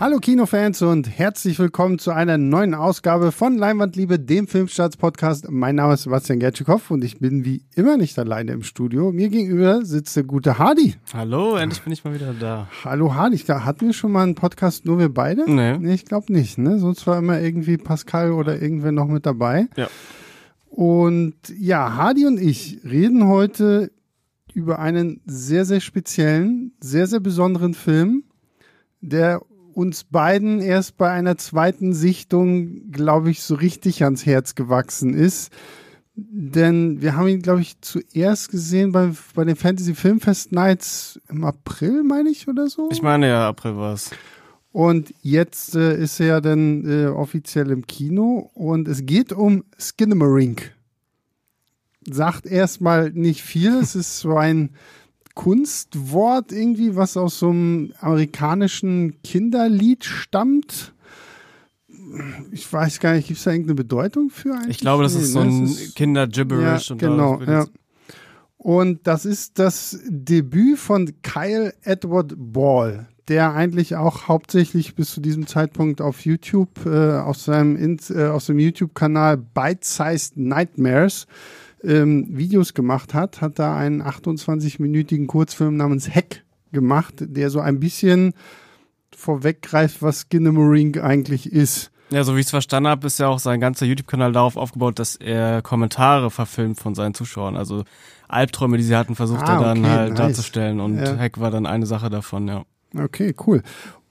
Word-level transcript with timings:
Hallo 0.00 0.18
Kinofans 0.18 0.80
und 0.82 1.08
herzlich 1.08 1.58
willkommen 1.58 1.98
zu 1.98 2.12
einer 2.12 2.38
neuen 2.38 2.72
Ausgabe 2.72 3.32
von 3.32 3.58
Leinwandliebe, 3.58 4.20
dem 4.20 4.46
Filmstarts-Podcast. 4.46 5.50
Mein 5.50 5.74
Name 5.74 5.94
ist 5.94 6.04
Sebastian 6.04 6.38
Gertschikow 6.38 6.92
und 6.92 7.02
ich 7.02 7.18
bin 7.18 7.44
wie 7.44 7.64
immer 7.74 7.96
nicht 7.96 8.16
alleine 8.16 8.52
im 8.52 8.62
Studio. 8.62 9.10
Mir 9.10 9.28
gegenüber 9.28 9.84
sitzt 9.84 10.14
der 10.14 10.22
gute 10.22 10.56
Hardy. 10.56 10.94
Hallo, 11.12 11.56
endlich 11.56 11.82
bin 11.82 11.92
ich 11.92 12.04
mal 12.04 12.14
wieder 12.14 12.32
da. 12.32 12.68
Hallo 12.84 13.16
Hardy, 13.16 13.38
hatten 13.38 13.86
wir 13.86 13.92
schon 13.92 14.12
mal 14.12 14.22
einen 14.22 14.36
Podcast 14.36 14.86
nur 14.86 15.00
wir 15.00 15.12
beide? 15.12 15.50
Nee. 15.50 15.78
nee 15.78 15.94
ich 15.94 16.04
glaube 16.04 16.32
nicht, 16.32 16.58
ne? 16.58 16.78
Sonst 16.78 17.04
war 17.08 17.18
immer 17.18 17.40
irgendwie 17.40 17.76
Pascal 17.76 18.30
oder 18.30 18.62
irgendwer 18.62 18.92
noch 18.92 19.08
mit 19.08 19.26
dabei. 19.26 19.66
Ja. 19.76 19.88
Und 20.70 21.34
ja, 21.58 21.96
Hardy 21.96 22.24
und 22.24 22.40
ich 22.40 22.78
reden 22.84 23.26
heute 23.26 23.90
über 24.54 24.78
einen 24.78 25.22
sehr, 25.26 25.64
sehr 25.64 25.80
speziellen, 25.80 26.70
sehr, 26.78 27.08
sehr 27.08 27.18
besonderen 27.18 27.74
Film, 27.74 28.22
der 29.00 29.42
uns 29.78 30.02
beiden 30.02 30.60
erst 30.60 30.96
bei 30.96 31.08
einer 31.08 31.38
zweiten 31.38 31.92
Sichtung, 31.92 32.90
glaube 32.90 33.30
ich, 33.30 33.44
so 33.44 33.54
richtig 33.54 34.02
ans 34.02 34.26
Herz 34.26 34.56
gewachsen 34.56 35.14
ist. 35.14 35.52
Denn 36.16 37.00
wir 37.00 37.14
haben 37.14 37.28
ihn, 37.28 37.42
glaube 37.42 37.60
ich, 37.60 37.80
zuerst 37.80 38.50
gesehen 38.50 38.90
bei, 38.90 39.12
bei 39.36 39.44
den 39.44 39.54
Fantasy 39.54 39.94
Filmfest 39.94 40.50
Nights 40.50 41.20
im 41.28 41.44
April, 41.44 42.02
meine 42.02 42.28
ich, 42.28 42.48
oder 42.48 42.66
so. 42.68 42.88
Ich 42.90 43.02
meine, 43.02 43.28
ja, 43.28 43.48
April 43.48 43.76
war 43.76 43.94
es. 43.94 44.10
Und 44.72 45.14
jetzt 45.22 45.76
äh, 45.76 45.96
ist 45.96 46.18
er 46.18 46.26
ja 46.26 46.40
dann 46.40 46.84
äh, 46.84 47.06
offiziell 47.06 47.70
im 47.70 47.86
Kino 47.86 48.50
und 48.54 48.88
es 48.88 49.06
geht 49.06 49.32
um 49.32 49.62
Skinamarink. 49.78 50.74
Sagt 52.04 52.46
erstmal 52.46 53.10
nicht 53.12 53.42
viel, 53.42 53.76
es 53.76 53.94
ist 53.94 54.18
so 54.18 54.36
ein 54.36 54.70
Kunstwort 55.38 56.50
irgendwie, 56.50 56.96
was 56.96 57.16
aus 57.16 57.38
so 57.38 57.50
einem 57.50 57.92
amerikanischen 58.00 59.22
Kinderlied 59.22 60.04
stammt. 60.04 60.92
Ich 62.50 62.70
weiß 62.72 62.98
gar 62.98 63.14
nicht, 63.14 63.28
gibt 63.28 63.38
es 63.38 63.44
da 63.44 63.52
irgendeine 63.52 63.76
Bedeutung 63.76 64.30
für 64.30 64.52
eigentlich? 64.54 64.70
Ich 64.70 64.78
glaube, 64.78 65.04
das 65.04 65.14
ist 65.14 65.30
so 65.30 65.38
ein 65.38 65.72
Kinder-Gibberish. 65.94 66.90
Ja, 66.90 66.96
genau, 66.96 67.40
ja. 67.42 67.66
Und 68.56 69.06
das 69.06 69.24
ist 69.24 69.60
das 69.60 70.00
Debüt 70.08 70.76
von 70.76 71.12
Kyle 71.22 71.72
Edward 71.82 72.34
Ball, 72.36 73.06
der 73.28 73.54
eigentlich 73.54 73.94
auch 73.94 74.26
hauptsächlich 74.26 74.96
bis 74.96 75.12
zu 75.12 75.20
diesem 75.20 75.46
Zeitpunkt 75.46 76.00
auf 76.00 76.24
YouTube, 76.24 76.84
äh, 76.84 77.12
auf 77.12 77.36
seinem, 77.36 77.96
äh, 78.10 78.26
auf 78.26 78.42
seinem 78.42 78.58
YouTube-Kanal 78.58 79.36
Bite-Sized 79.36 80.36
Nightmares 80.36 81.28
ähm, 81.82 82.26
Videos 82.30 82.74
gemacht 82.74 83.14
hat, 83.14 83.40
hat 83.40 83.58
da 83.58 83.76
einen 83.76 84.02
28-minütigen 84.02 85.26
Kurzfilm 85.26 85.76
namens 85.76 86.12
Heck 86.12 86.44
gemacht, 86.72 87.14
der 87.20 87.50
so 87.50 87.60
ein 87.60 87.80
bisschen 87.80 88.34
vorweggreift, 89.14 90.02
was 90.02 90.22
Skinnamarink 90.22 91.02
eigentlich 91.02 91.52
ist. 91.52 91.90
Ja, 92.10 92.24
so 92.24 92.36
wie 92.36 92.40
ich 92.40 92.46
es 92.46 92.50
verstanden 92.50 92.88
habe, 92.88 93.06
ist 93.06 93.18
ja 93.18 93.28
auch 93.28 93.38
sein 93.38 93.60
ganzer 93.60 93.84
YouTube-Kanal 93.84 94.32
darauf 94.32 94.56
aufgebaut, 94.56 94.98
dass 94.98 95.16
er 95.16 95.60
Kommentare 95.60 96.30
verfilmt 96.30 96.78
von 96.78 96.94
seinen 96.94 97.14
Zuschauern. 97.14 97.56
Also 97.56 97.84
Albträume, 98.28 98.78
die 98.78 98.82
sie 98.82 98.96
hatten, 98.96 99.14
versucht 99.14 99.42
ah, 99.42 99.56
er 99.56 99.60
dann 99.60 99.78
okay, 99.80 99.90
halt 99.90 100.08
nice. 100.10 100.18
darzustellen. 100.18 100.80
Und 100.80 100.96
ja. 100.96 101.18
Hack 101.18 101.38
war 101.38 101.50
dann 101.50 101.66
eine 101.66 101.84
Sache 101.84 102.08
davon, 102.08 102.48
ja. 102.48 102.64
Okay, 102.96 103.34
cool. 103.46 103.62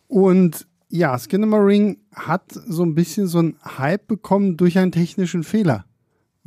Und 0.08 0.68
ja, 0.90 1.18
Skinnamarink 1.18 1.98
hat 2.14 2.44
so 2.52 2.84
ein 2.84 2.94
bisschen 2.94 3.28
so 3.28 3.40
einen 3.40 3.58
Hype 3.64 4.08
bekommen 4.08 4.58
durch 4.58 4.78
einen 4.78 4.92
technischen 4.92 5.44
Fehler 5.44 5.86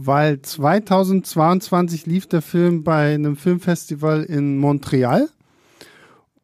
weil 0.07 0.41
2022 0.41 2.07
lief 2.07 2.27
der 2.27 2.41
Film 2.41 2.85
bei 2.85 3.15
einem 3.15 3.37
Filmfestival 3.37 4.23
in 4.23 4.57
Montreal 4.57 5.29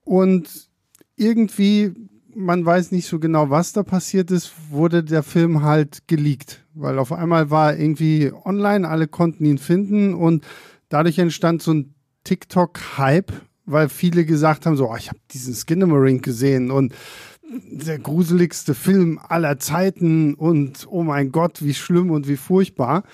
und 0.05 0.69
irgendwie, 1.17 1.95
man 2.35 2.67
weiß 2.67 2.93
nicht 2.93 3.09
so 3.09 3.19
genau, 3.19 3.49
was 3.49 3.73
da 3.73 3.83
passiert 3.83 4.31
ist, 4.31 4.53
wurde 4.71 5.03
der 5.03 5.23
Film 5.23 5.63
halt 5.63 6.07
geleakt, 6.07 6.67
weil 6.75 6.99
auf 6.99 7.13
einmal 7.13 7.51
war 7.51 7.75
irgendwie 7.75 8.31
online, 8.45 8.87
alle 8.87 9.09
konnten 9.09 9.47
ihn 9.47 9.59
finden 9.59 10.13
und 10.13 10.45
dadurch 10.91 11.19
entstand 11.19 11.63
so 11.63 11.73
ein 11.73 11.95
TikTok-Hype, 12.25 13.33
weil 13.65 13.89
viele 13.89 14.27
gesagt 14.27 14.67
haben, 14.67 14.77
so, 14.77 14.91
oh, 14.91 14.97
ich 14.97 15.09
habe 15.09 15.21
diesen 15.31 15.55
Skinnamarink 15.55 16.23
gesehen 16.23 16.71
und 16.71 16.95
der 17.71 17.99
gruseligste 17.99 18.75
Film 18.75 19.19
aller 19.27 19.59
Zeiten 19.59 20.35
und 20.35 20.87
oh 20.91 21.03
mein 21.03 21.33
Gott, 21.33 21.63
wie 21.63 21.73
schlimm 21.73 22.11
und 22.11 22.29
wie 22.29 22.37
furchtbar. 22.37 23.05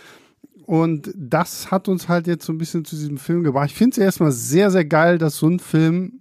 Und 0.67 1.13
das 1.17 1.71
hat 1.71 1.89
uns 1.89 2.09
halt 2.09 2.27
jetzt 2.27 2.45
so 2.45 2.53
ein 2.53 2.59
bisschen 2.59 2.85
zu 2.85 2.97
diesem 2.97 3.19
Film 3.19 3.43
gebracht. 3.43 3.71
Ich 3.71 3.75
finde 3.75 3.93
es 3.93 3.99
erstmal 3.99 4.33
sehr, 4.33 4.71
sehr 4.71 4.85
geil, 4.85 5.19
dass 5.19 5.37
so 5.37 5.49
ein 5.49 5.59
Film 5.59 6.21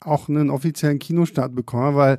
auch 0.00 0.28
einen 0.28 0.50
offiziellen 0.50 0.98
Kinostart 0.98 1.54
bekommt, 1.54 1.96
weil, 1.96 2.18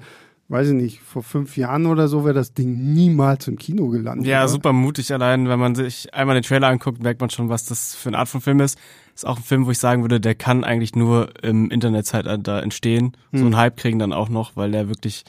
weiß 0.49 0.69
ich 0.69 0.73
nicht, 0.73 0.99
vor 0.99 1.23
fünf 1.23 1.57
Jahren 1.57 1.85
oder 1.85 2.07
so 2.07 2.23
wäre 2.23 2.33
das 2.33 2.53
Ding 2.53 2.93
niemals 2.93 3.47
im 3.47 3.57
Kino 3.57 3.87
gelandet. 3.87 4.27
Ja, 4.27 4.41
oder? 4.41 4.49
super 4.49 4.73
mutig 4.73 5.11
allein, 5.13 5.47
wenn 5.47 5.59
man 5.59 5.75
sich 5.75 6.13
einmal 6.13 6.35
den 6.35 6.43
Trailer 6.43 6.67
anguckt, 6.67 7.01
merkt 7.01 7.21
man 7.21 7.29
schon, 7.29 7.49
was 7.49 7.65
das 7.65 7.95
für 7.95 8.09
eine 8.09 8.19
Art 8.19 8.29
von 8.29 8.41
Film 8.41 8.59
ist. 8.59 8.77
Ist 9.15 9.25
auch 9.25 9.38
ein 9.38 9.43
Film, 9.43 9.65
wo 9.65 9.71
ich 9.71 9.79
sagen 9.79 10.03
würde, 10.03 10.19
der 10.19 10.35
kann 10.35 10.63
eigentlich 10.63 10.95
nur 10.95 11.33
im 11.43 11.69
Internetzeitalter 11.69 12.61
entstehen. 12.61 13.17
Hm. 13.31 13.39
So 13.39 13.45
ein 13.45 13.57
Hype 13.57 13.77
kriegen 13.77 13.99
dann 13.99 14.13
auch 14.13 14.29
noch, 14.29 14.55
weil 14.55 14.71
der 14.71 14.88
wirklich 14.88 15.25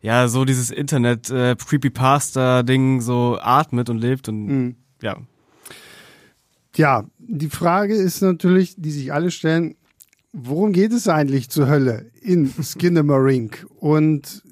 ja 0.00 0.28
so 0.28 0.44
dieses 0.44 0.70
Internet 0.70 1.28
äh, 1.30 1.56
Creepypasta 1.56 2.62
Ding 2.62 3.00
so 3.00 3.38
atmet 3.40 3.90
und 3.90 3.98
lebt 3.98 4.28
und 4.28 4.48
hm. 4.48 4.76
ja, 5.02 5.16
ja, 6.78 7.04
die 7.18 7.50
Frage 7.50 7.94
ist 7.94 8.22
natürlich, 8.22 8.76
die 8.78 8.90
sich 8.90 9.12
alle 9.12 9.30
stellen, 9.30 9.74
worum 10.32 10.72
geht 10.72 10.92
es 10.92 11.08
eigentlich 11.08 11.50
zur 11.50 11.68
Hölle 11.68 12.10
in 12.22 12.50
Skinnamarink? 12.62 13.66
Und 13.76 14.42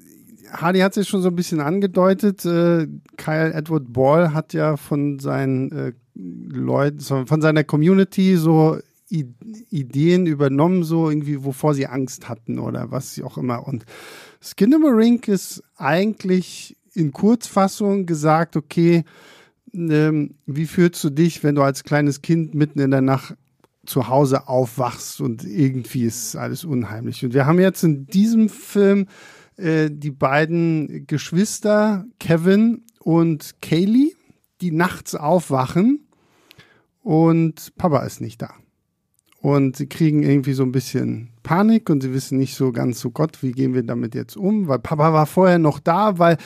Hardy 0.51 0.79
hat 0.79 0.91
es 0.91 1.05
ja 1.05 1.09
schon 1.09 1.21
so 1.21 1.29
ein 1.29 1.35
bisschen 1.35 1.61
angedeutet. 1.61 2.45
Äh, 2.45 2.87
Kyle 3.15 3.53
Edward 3.53 3.93
Ball 3.93 4.33
hat 4.33 4.53
ja 4.53 4.77
von 4.77 5.19
seinen 5.19 5.71
äh, 5.71 5.93
Leuten, 6.15 6.99
von 6.99 7.41
seiner 7.41 7.63
Community 7.63 8.35
so 8.35 8.77
I 9.09 9.25
Ideen 9.69 10.25
übernommen, 10.25 10.83
so 10.83 11.09
irgendwie, 11.09 11.45
wovor 11.45 11.73
sie 11.73 11.87
Angst 11.87 12.27
hatten 12.27 12.59
oder 12.59 12.91
was 12.91 13.13
sie 13.13 13.23
auch 13.23 13.37
immer. 13.37 13.65
Und 13.65 13.85
Skinnamarink 14.41 15.29
ist 15.29 15.63
eigentlich 15.77 16.75
in 16.93 17.13
Kurzfassung 17.13 18.05
gesagt, 18.05 18.57
okay, 18.57 19.05
ähm, 19.73 20.35
wie 20.45 20.65
fühlst 20.65 21.03
du 21.03 21.09
dich, 21.09 21.43
wenn 21.43 21.55
du 21.55 21.61
als 21.61 21.83
kleines 21.83 22.21
Kind 22.21 22.53
mitten 22.53 22.79
in 22.79 22.91
der 22.91 23.01
Nacht 23.01 23.35
zu 23.85 24.09
Hause 24.09 24.47
aufwachst 24.47 25.21
und 25.21 25.43
irgendwie 25.43 26.03
ist 26.03 26.35
alles 26.35 26.65
unheimlich. 26.65 27.23
Und 27.23 27.33
wir 27.33 27.45
haben 27.45 27.59
jetzt 27.59 27.83
in 27.83 28.05
diesem 28.05 28.49
Film 28.49 29.07
äh, 29.55 29.89
die 29.89 30.11
beiden 30.11 31.07
Geschwister, 31.07 32.05
Kevin 32.19 32.83
und 32.99 33.55
Kaylee, 33.61 34.13
die 34.61 34.71
nachts 34.71 35.15
aufwachen 35.15 36.07
und 37.01 37.75
Papa 37.77 37.99
ist 37.99 38.21
nicht 38.21 38.41
da. 38.41 38.53
Und 39.39 39.77
sie 39.77 39.87
kriegen 39.87 40.23
irgendwie 40.23 40.53
so 40.53 40.63
ein 40.63 40.71
bisschen 40.71 41.29
Panik 41.43 41.89
und 41.89 42.01
sie 42.01 42.11
wissen 42.11 42.37
nicht 42.37 42.55
so 42.55 42.71
ganz 42.71 42.99
so 42.99 43.11
Gott, 43.11 43.41
wie 43.43 43.51
gehen 43.51 43.73
wir 43.73 43.83
damit 43.83 44.15
jetzt 44.15 44.35
um, 44.35 44.67
weil 44.67 44.79
Papa 44.79 45.13
war 45.13 45.25
vorher 45.25 45.59
noch 45.59 45.79
da, 45.79 46.19
weil 46.19 46.37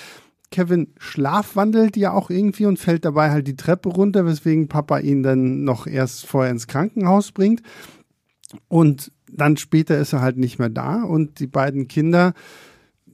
Kevin 0.52 0.90
schlafwandelt 1.00 1.98
ja 1.98 2.12
auch 2.12 2.30
irgendwie 2.30 2.66
und 2.66 2.78
fällt 2.78 3.06
dabei 3.06 3.32
halt 3.32 3.48
die 3.48 3.56
Treppe 3.56 3.90
runter, 3.90 4.26
weswegen 4.26 4.68
Papa 4.68 5.00
ihn 5.00 5.24
dann 5.24 5.64
noch 5.64 5.88
erst 5.88 6.28
vorher 6.28 6.52
ins 6.52 6.68
Krankenhaus 6.68 7.32
bringt. 7.32 7.62
Und 8.68 9.12
dann 9.32 9.56
später 9.58 9.98
ist 9.98 10.14
er 10.14 10.22
halt 10.22 10.38
nicht 10.38 10.60
mehr 10.60 10.70
da 10.70 11.04
und 11.04 11.40
die 11.40 11.48
beiden 11.48 11.88
Kinder 11.88 12.34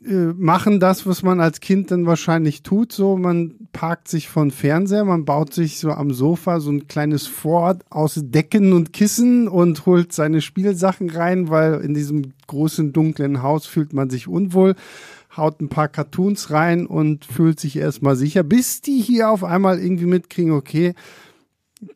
äh, 0.04 0.34
machen 0.36 0.80
das, 0.80 1.06
was 1.06 1.22
man 1.22 1.40
als 1.40 1.60
Kind 1.60 1.92
dann 1.92 2.06
wahrscheinlich 2.06 2.64
tut. 2.64 2.92
So, 2.92 3.18
man 3.18 3.68
parkt 3.72 4.08
sich 4.08 4.30
von 4.30 4.52
Fernseher, 4.52 5.06
man 5.06 5.26
baut 5.26 5.54
sich 5.54 5.80
so 5.80 5.92
am 5.92 6.14
Sofa 6.14 6.60
so 6.60 6.72
ein 6.72 6.88
kleines 6.88 7.28
Fort 7.28 7.84
aus 7.90 8.16
Decken 8.18 8.74
und 8.74 8.94
Kissen 8.94 9.48
und 9.48 9.86
holt 9.86 10.14
seine 10.14 10.42
Spielsachen 10.42 11.10
rein, 11.10 11.50
weil 11.50 11.82
in 11.82 11.94
diesem 11.94 12.34
großen 12.48 12.94
dunklen 12.94 13.44
Haus 13.44 13.66
fühlt 13.66 13.94
man 13.94 14.10
sich 14.10 14.28
unwohl 14.28 14.76
haut 15.38 15.62
ein 15.62 15.70
paar 15.70 15.88
Cartoons 15.88 16.52
rein 16.52 16.86
und 16.86 17.26
fühlt 17.26 17.60
sich 17.60 17.78
erstmal 17.78 18.16
sicher, 18.16 18.44
bis 18.44 18.82
die 18.82 19.00
hier 19.02 19.30
auf 19.30 19.44
einmal 19.44 19.80
irgendwie 19.80 20.06
mitkriegen, 20.06 20.52
okay, 20.52 20.94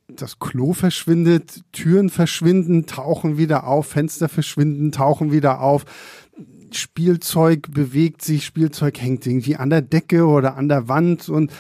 das 0.08 0.40
Klo 0.40 0.74
verschwindet, 0.74 1.62
Türen 1.72 2.10
verschwinden, 2.10 2.86
tauchen 2.86 3.38
wieder 3.38 3.66
auf, 3.66 3.88
Fenster 3.88 4.30
verschwinden, 4.30 4.92
tauchen 4.92 5.32
wieder 5.32 5.62
auf. 5.62 5.86
Spielzeug 6.72 7.68
bewegt 7.72 8.22
sich, 8.22 8.46
Spielzeug 8.46 9.02
hängt 9.02 9.26
irgendwie 9.26 9.56
an 9.56 9.70
der 9.70 9.82
Decke 9.82 10.26
oder 10.26 10.56
an 10.56 10.70
der 10.70 10.88
Wand 10.88 11.30
und 11.30 11.52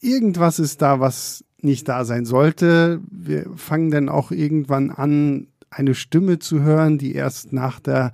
irgendwas 0.00 0.58
ist 0.58 0.82
da, 0.82 1.00
was 1.00 1.44
nicht 1.60 1.88
da 1.88 2.04
sein 2.04 2.24
sollte. 2.24 3.00
Wir 3.10 3.46
fangen 3.56 3.90
dann 3.90 4.08
auch 4.08 4.30
irgendwann 4.30 4.90
an, 4.90 5.46
eine 5.70 5.94
Stimme 5.94 6.38
zu 6.38 6.60
hören, 6.60 6.98
die 6.98 7.14
erst 7.14 7.52
nach 7.52 7.80
der 7.80 8.12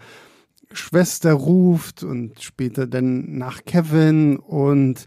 Schwester 0.72 1.32
ruft 1.32 2.02
und 2.02 2.40
später 2.42 2.86
dann 2.86 3.38
nach 3.38 3.64
Kevin. 3.64 4.36
Und 4.36 5.06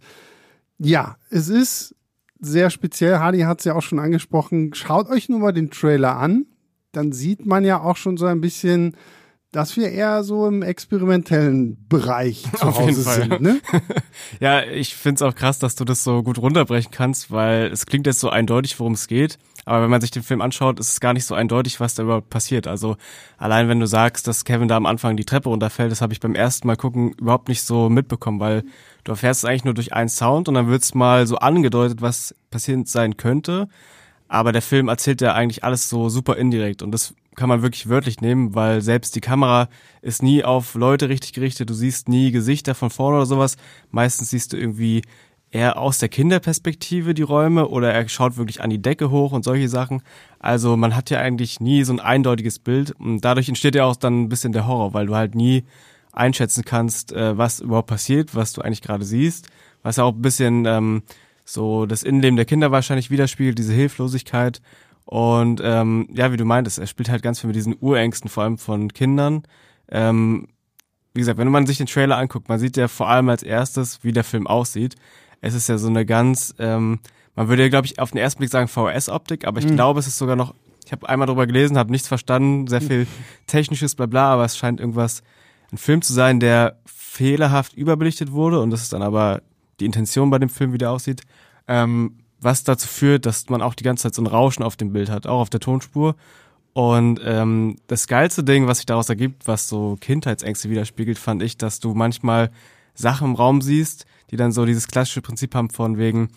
ja, 0.77 1.17
es 1.29 1.49
ist 1.49 1.95
sehr 2.39 2.69
speziell. 2.69 3.19
Hardy 3.19 3.41
hat 3.41 3.59
es 3.59 3.65
ja 3.65 3.75
auch 3.75 3.83
schon 3.83 3.99
angesprochen. 3.99 4.73
Schaut 4.73 5.09
euch 5.09 5.29
nur 5.29 5.39
mal 5.39 5.53
den 5.53 5.71
Trailer 5.71 6.17
an. 6.17 6.45
Dann 6.91 7.11
sieht 7.11 7.45
man 7.45 7.63
ja 7.63 7.81
auch 7.81 7.97
schon 7.97 8.17
so 8.17 8.25
ein 8.25 8.41
bisschen 8.41 8.95
dass 9.51 9.75
wir 9.75 9.91
eher 9.91 10.23
so 10.23 10.47
im 10.47 10.61
experimentellen 10.61 11.85
Bereich 11.87 12.43
zu 12.57 12.67
Auf 12.67 12.79
Hause 12.79 13.01
sind. 13.01 13.41
Ne? 13.41 13.59
ja, 14.39 14.63
ich 14.63 14.95
find's 14.95 15.21
auch 15.21 15.35
krass, 15.35 15.59
dass 15.59 15.75
du 15.75 15.83
das 15.83 16.03
so 16.03 16.23
gut 16.23 16.37
runterbrechen 16.37 16.91
kannst, 16.91 17.31
weil 17.31 17.65
es 17.67 17.85
klingt 17.85 18.07
jetzt 18.07 18.19
so 18.19 18.29
eindeutig, 18.29 18.79
worum 18.79 18.93
es 18.93 19.07
geht. 19.07 19.37
Aber 19.71 19.83
wenn 19.83 19.89
man 19.89 20.01
sich 20.01 20.12
den 20.12 20.21
Film 20.21 20.41
anschaut, 20.41 20.81
ist 20.81 20.91
es 20.91 21.00
gar 21.00 21.13
nicht 21.13 21.23
so 21.23 21.33
eindeutig, 21.33 21.79
was 21.79 21.95
da 21.95 22.03
überhaupt 22.03 22.29
passiert. 22.29 22.68
Also 22.68 22.97
allein 23.38 23.69
wenn 23.69 23.79
du 23.79 23.88
sagst, 23.88 24.27
dass 24.27 24.44
Kevin 24.44 24.68
da 24.68 24.75
am 24.75 24.85
Anfang 24.85 25.15
die 25.15 25.23
Treppe 25.23 25.47
runterfällt, 25.47 25.94
das 25.94 26.01
habe 26.01 26.12
ich 26.12 26.19
beim 26.19 26.35
ersten 26.35 26.68
Mal 26.68 26.75
gucken 26.75 27.13
überhaupt 27.13 27.47
nicht 27.47 27.62
so 27.62 27.89
mitbekommen, 27.89 28.41
weil 28.41 28.65
du 29.06 29.13
erfährst 29.13 29.45
es 29.45 29.50
eigentlich 29.50 29.63
nur 29.63 29.73
durch 29.73 29.94
einen 29.94 30.09
Sound 30.09 30.50
und 30.50 30.56
dann 30.56 30.68
wird's 30.68 30.94
mal 30.94 31.25
so 31.25 31.38
angedeutet, 31.38 32.01
was 32.01 32.35
passiert 32.50 32.89
sein 32.89 33.15
könnte. 33.15 33.69
Aber 34.27 34.51
der 34.51 34.62
Film 34.62 34.89
erzählt 34.89 35.21
ja 35.21 35.35
eigentlich 35.35 35.63
alles 35.63 35.88
so 35.88 36.09
super 36.09 36.35
indirekt 36.35 36.81
und 36.81 36.91
das 36.91 37.15
kann 37.38 37.47
man 37.47 37.62
wirklich 37.62 37.88
wörtlich 37.88 38.19
nehmen, 38.19 38.53
weil 38.53 38.81
selbst 38.81 39.15
die 39.15 39.21
Kamera 39.21 39.69
ist 40.01 40.21
nie 40.21 40.44
auf 40.44 40.75
Leute 40.75 41.07
richtig 41.07 41.31
gerichtet. 41.31 41.69
Du 41.69 41.73
siehst 41.73 42.09
nie 42.09 42.31
Gesichter 42.31 42.75
von 42.75 42.89
vorne 42.89 43.15
oder 43.15 43.25
sowas. 43.25 43.56
Meistens 43.89 44.31
siehst 44.31 44.51
du 44.51 44.57
irgendwie 44.57 45.01
eher 45.51 45.77
aus 45.77 45.98
der 45.98 46.09
Kinderperspektive 46.09 47.13
die 47.13 47.21
Räume 47.21 47.68
oder 47.68 47.94
er 47.94 48.07
schaut 48.07 48.38
wirklich 48.38 48.62
an 48.62 48.69
die 48.69 48.81
Decke 48.81 49.12
hoch 49.12 49.33
und 49.33 49.44
solche 49.44 49.68
Sachen. 49.68 50.01
Also 50.39 50.77
man 50.77 50.95
hat 50.95 51.09
ja 51.09 51.19
eigentlich 51.19 51.59
nie 51.59 51.83
so 51.83 51.94
ein 51.94 52.00
eindeutiges 52.00 52.57
Bild 52.57 52.92
und 52.92 53.21
dadurch 53.21 53.50
entsteht 53.50 53.75
ja 53.75 53.86
auch 53.86 53.98
dann 53.98 54.24
ein 54.24 54.30
bisschen 54.30 54.53
der 54.53 54.65
Horror, 54.65 54.94
weil 54.94 55.07
du 55.07 55.15
halt 55.15 55.36
nie 55.36 55.65
einschätzen 56.13 56.63
kannst, 56.65 57.12
äh, 57.12 57.38
was 57.38 57.59
überhaupt 57.59 57.89
passiert, 57.89 58.33
was 58.33 58.53
du 58.53 58.62
eigentlich 58.62 58.81
gerade 58.81 59.03
siehst, 59.06 59.50
was 59.83 59.98
ja 59.98 60.06
auch 60.06 60.13
ein 60.13 60.21
bisschen 60.21 60.65
ähm, 60.65 61.03
so 61.44 61.86
das 61.86 62.04
Innenleben 62.04 62.38
der 62.38 62.45
Kinder 62.45 62.71
wahrscheinlich 62.71 63.12
widerspiegelt, 63.12 63.57
diese 63.57 63.74
Hilflosigkeit. 63.74 64.62
Und 65.06 65.62
ähm, 65.63 66.07
ja, 66.13 66.31
wie 66.31 66.38
du 66.38 66.45
meintest, 66.45 66.80
er 66.80 66.88
spielt 66.88 67.09
halt 67.09 67.24
ganz 67.24 67.42
viel 67.42 67.47
mit 67.47 67.56
diesen 67.56 67.75
Urängsten, 67.80 68.30
vor 68.30 68.44
allem 68.44 68.57
von 68.57 68.94
Kindern. 68.94 69.44
Ähm, 69.89 70.47
wie 71.13 71.19
gesagt, 71.19 71.38
wenn 71.38 71.50
man 71.50 71.65
sich 71.65 71.77
den 71.77 71.88
Trailer 71.88 72.18
anguckt, 72.18 72.47
man 72.47 72.59
sieht 72.59 72.77
ja 72.77 72.88
vor 72.88 73.09
allem 73.09 73.27
als 73.27 73.44
erstes, 73.44 74.04
wie 74.04 74.13
der 74.13 74.24
Film 74.24 74.47
aussieht. 74.47 74.95
Es 75.41 75.53
ist 75.53 75.67
ja 75.67 75.77
so 75.77 75.88
eine 75.88 76.05
ganz, 76.05 76.53
ähm, 76.59 76.99
man 77.35 77.47
würde 77.47 77.63
ja, 77.63 77.69
glaube 77.69 77.88
ich, 77.88 77.99
auf 77.99 78.11
den 78.11 78.19
ersten 78.19 78.39
Blick 78.39 78.51
sagen 78.51 78.67
VHS-Optik, 78.67 79.45
aber 79.45 79.59
ich 79.59 79.67
mhm. 79.67 79.75
glaube, 79.75 79.99
es 79.99 80.07
ist 80.07 80.17
sogar 80.17 80.35
noch, 80.35 80.53
ich 80.85 80.91
habe 80.91 81.09
einmal 81.09 81.27
drüber 81.27 81.47
gelesen, 81.47 81.77
habe 81.77 81.91
nichts 81.91 82.07
verstanden, 82.07 82.67
sehr 82.67 82.81
viel 82.81 83.07
technisches 83.47 83.95
Blabla, 83.95 84.33
aber 84.33 84.45
es 84.45 84.57
scheint 84.57 84.79
irgendwas, 84.79 85.23
ein 85.71 85.77
Film 85.77 86.01
zu 86.01 86.13
sein, 86.13 86.39
der 86.39 86.77
fehlerhaft 86.85 87.73
überbelichtet 87.73 88.31
wurde 88.31 88.59
und 88.61 88.69
das 88.69 88.81
ist 88.81 88.93
dann 88.93 89.01
aber 89.01 89.41
die 89.79 89.85
Intention 89.85 90.29
bei 90.29 90.39
dem 90.39 90.49
Film, 90.49 90.73
wie 90.73 90.77
der 90.77 90.91
aussieht, 90.91 91.23
ähm, 91.67 92.17
was 92.39 92.63
dazu 92.63 92.87
führt, 92.87 93.25
dass 93.25 93.49
man 93.49 93.61
auch 93.61 93.73
die 93.73 93.83
ganze 93.83 94.03
Zeit 94.03 94.15
so 94.15 94.21
ein 94.21 94.27
Rauschen 94.27 94.63
auf 94.63 94.75
dem 94.75 94.94
Bild 94.94 95.09
hat, 95.09 95.27
auch 95.27 95.41
auf 95.41 95.49
der 95.49 95.59
Tonspur. 95.59 96.15
Und 96.73 97.19
ähm, 97.23 97.77
das 97.87 98.07
geilste 98.07 98.44
Ding, 98.44 98.67
was 98.67 98.77
sich 98.77 98.85
daraus 98.85 99.09
ergibt, 99.09 99.47
was 99.47 99.67
so 99.67 99.97
Kindheitsängste 99.99 100.69
widerspiegelt, 100.69 101.19
fand 101.19 101.44
ich, 101.44 101.57
dass 101.57 101.79
du 101.79 101.94
manchmal 101.94 102.49
Sachen 102.94 103.29
im 103.29 103.35
Raum 103.35 103.61
siehst, 103.61 104.05
die 104.31 104.38
dann 104.38 104.51
so 104.51 104.66
dieses 104.66 104.88
klassische 104.88 105.22
Prinzip 105.22 105.54
haben 105.54 105.69
von 105.69 105.98
wegen, 105.98 106.30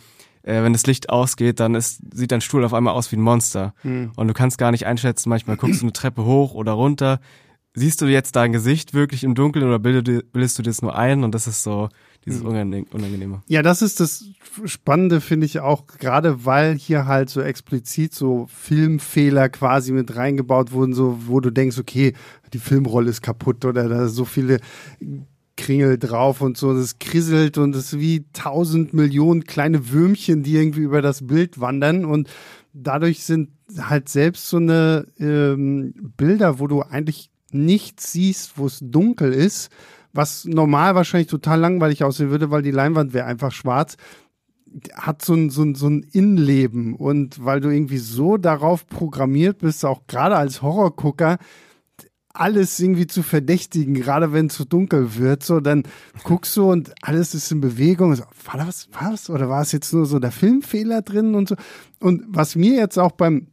äh, 0.43 0.62
wenn 0.62 0.73
das 0.73 0.87
Licht 0.87 1.11
ausgeht, 1.11 1.61
dann 1.61 1.75
ist, 1.75 2.00
sieht 2.12 2.32
dein 2.32 2.41
Stuhl 2.41 2.64
auf 2.64 2.75
einmal 2.75 2.94
aus 2.94 3.11
wie 3.11 3.17
ein 3.17 3.23
Monster. 3.23 3.75
Mhm. 3.82 4.12
Und 4.17 4.29
du 4.29 4.35
kannst 4.35 4.58
gar 4.58 4.70
nicht 4.70 4.87
einschätzen, 4.87 5.29
manchmal 5.29 5.56
guckst 5.56 5.81
du 5.81 5.87
eine 5.87 5.93
Treppe 5.93 6.25
hoch 6.25 6.55
oder 6.55 6.73
runter. 6.73 7.20
Siehst 7.76 8.00
du 8.00 8.06
jetzt 8.06 8.37
dein 8.37 8.52
Gesicht 8.52 8.94
wirklich 8.94 9.25
im 9.25 9.35
Dunkeln 9.35 9.64
oder 9.67 9.81
bildest, 9.81 10.32
bildest 10.32 10.58
du 10.58 10.62
dir 10.62 10.70
das 10.70 10.81
nur 10.81 10.96
ein? 10.96 11.25
Und 11.25 11.35
das 11.35 11.49
ist 11.49 11.64
so 11.64 11.88
dieses 12.25 12.43
mhm. 12.43 12.87
Unangenehme. 12.93 13.43
Ja, 13.49 13.62
das 13.62 13.82
ist 13.82 13.99
das 13.99 14.26
Spannende, 14.64 15.20
finde 15.20 15.46
ich 15.46 15.58
auch, 15.58 15.87
gerade 15.87 16.44
weil 16.44 16.76
hier 16.76 17.06
halt 17.06 17.31
so 17.31 17.41
explizit 17.41 18.14
so 18.14 18.46
Filmfehler 18.49 19.49
quasi 19.49 19.93
mit 19.93 20.14
reingebaut 20.14 20.70
wurden, 20.70 20.94
so 20.94 21.19
wo 21.26 21.41
du 21.41 21.50
denkst, 21.50 21.79
okay, 21.79 22.14
die 22.52 22.58
Filmrolle 22.58 23.11
ist 23.11 23.23
kaputt 23.23 23.64
oder 23.64 23.88
da 23.88 24.06
so 24.06 24.25
viele 24.25 24.61
Kringel 25.56 25.98
drauf 25.98 26.40
und 26.40 26.56
so, 26.56 26.74
das 26.74 26.98
krisselt 26.98 27.58
und 27.58 27.74
es 27.74 27.98
wie 27.98 28.24
tausend 28.32 28.92
Millionen 28.92 29.44
kleine 29.44 29.90
Würmchen, 29.90 30.42
die 30.42 30.56
irgendwie 30.56 30.80
über 30.80 31.02
das 31.02 31.26
Bild 31.26 31.60
wandern. 31.60 32.04
Und 32.04 32.28
dadurch 32.72 33.24
sind 33.24 33.50
halt 33.78 34.08
selbst 34.08 34.48
so 34.48 34.56
eine 34.56 35.06
ähm, 35.18 35.94
Bilder, 36.16 36.58
wo 36.58 36.66
du 36.66 36.82
eigentlich 36.82 37.30
nichts 37.52 38.12
siehst, 38.12 38.58
wo 38.58 38.66
es 38.66 38.80
dunkel 38.82 39.32
ist, 39.32 39.70
was 40.12 40.44
normal 40.44 40.94
wahrscheinlich 40.94 41.28
total 41.28 41.60
langweilig 41.60 42.04
aussehen 42.04 42.30
würde, 42.30 42.50
weil 42.50 42.62
die 42.62 42.70
Leinwand 42.70 43.12
wäre 43.14 43.26
einfach 43.26 43.52
schwarz, 43.52 43.96
hat 44.94 45.24
so 45.24 45.34
ein, 45.34 45.50
so, 45.50 45.62
ein, 45.62 45.74
so 45.74 45.88
ein 45.88 46.02
Innenleben. 46.12 46.94
Und 46.94 47.44
weil 47.44 47.60
du 47.60 47.68
irgendwie 47.68 47.98
so 47.98 48.36
darauf 48.36 48.86
programmiert 48.86 49.58
bist, 49.58 49.84
auch 49.84 50.06
gerade 50.06 50.36
als 50.36 50.62
Horrorgucker, 50.62 51.38
alles 52.34 52.81
irgendwie 52.81 53.06
zu 53.06 53.22
verdächtigen, 53.22 53.94
gerade 53.94 54.32
wenn 54.32 54.46
es 54.46 54.54
zu 54.54 54.64
so 54.64 54.69
dunkel 54.69 55.16
wird, 55.16 55.44
so 55.44 55.60
dann 55.60 55.84
guckst 56.25 56.56
du 56.56 56.70
und 56.70 56.92
alles 57.00 57.32
ist 57.32 57.50
in 57.52 57.60
Bewegung. 57.60 58.14
So, 58.16 58.25
war 58.44 58.66
das 58.66 58.88
was? 58.92 59.31
Oder 59.31 59.48
war 59.48 59.62
es 59.62 59.70
jetzt 59.70 59.92
nur 59.94 60.04
so 60.04 60.19
der 60.19 60.32
Filmfehler 60.32 61.02
drin 61.02 61.36
und 61.36 61.48
so? 61.48 61.56
Und 62.00 62.25
was 62.26 62.56
mir 62.56 62.75
jetzt 62.75 62.98
auch 62.98 63.12
beim 63.12 63.46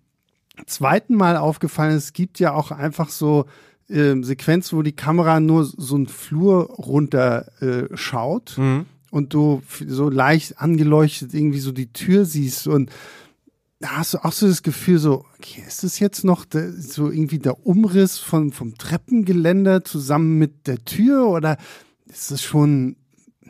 zweiten 0.66 1.16
Mal 1.16 1.38
aufgefallen 1.38 1.96
ist, 1.96 2.06
es 2.06 2.14
gibt 2.14 2.40
ja 2.40 2.54
auch 2.54 2.72
einfach 2.72 3.10
so 3.10 3.46
äh, 3.88 4.16
Sequenzen, 4.24 4.78
wo 4.78 4.82
die 4.82 4.96
Kamera 4.96 5.40
nur 5.40 5.64
so 5.64 5.96
einen 5.96 6.08
Flur 6.08 6.66
runter 6.72 7.52
äh, 7.62 7.96
schaut 7.96 8.58
mhm. 8.58 8.88
und 9.12 9.36
du 9.36 9.62
so 9.86 10.10
leicht 10.10 10.60
angeleuchtet 10.60 11.36
irgendwie 11.36 11.60
so 11.60 11.72
die 11.72 11.94
Tür 11.94 12.26
siehst 12.26 12.68
und 12.68 12.90
da 13.82 13.98
hast 13.98 14.14
du 14.14 14.24
auch 14.24 14.32
so 14.32 14.48
das 14.48 14.62
Gefühl, 14.62 15.00
so, 15.00 15.26
okay, 15.38 15.64
ist 15.68 15.84
das 15.84 16.00
jetzt 16.00 16.24
noch 16.24 16.46
der, 16.46 16.72
so 16.72 17.10
irgendwie 17.10 17.40
der 17.40 17.66
Umriss 17.66 18.20
von, 18.20 18.52
vom 18.52 18.78
Treppengeländer 18.78 19.84
zusammen 19.84 20.38
mit 20.38 20.68
der 20.68 20.86
Tür 20.86 21.28
oder 21.28 21.58
ist 22.06 22.30
das 22.30 22.44
schon 22.44 22.96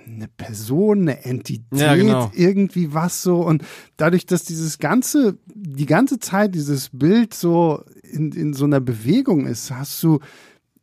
eine 0.08 0.30
Person, 0.30 1.02
eine 1.02 1.26
Entität, 1.26 1.80
ja, 1.80 1.96
genau. 1.96 2.32
irgendwie 2.34 2.94
was 2.94 3.22
so 3.22 3.46
und 3.46 3.64
dadurch, 3.98 4.26
dass 4.26 4.44
dieses 4.44 4.80
ganze, 4.80 5.38
die 5.54 5.86
ganze 5.86 6.20
Zeit 6.20 6.56
dieses 6.56 6.90
Bild 6.90 7.34
so 7.34 7.84
in, 8.04 8.32
in 8.32 8.54
so 8.54 8.66
einer 8.66 8.80
Bewegung 8.80 9.46
ist, 9.46 9.72
hast 9.72 10.02
du 10.02 10.20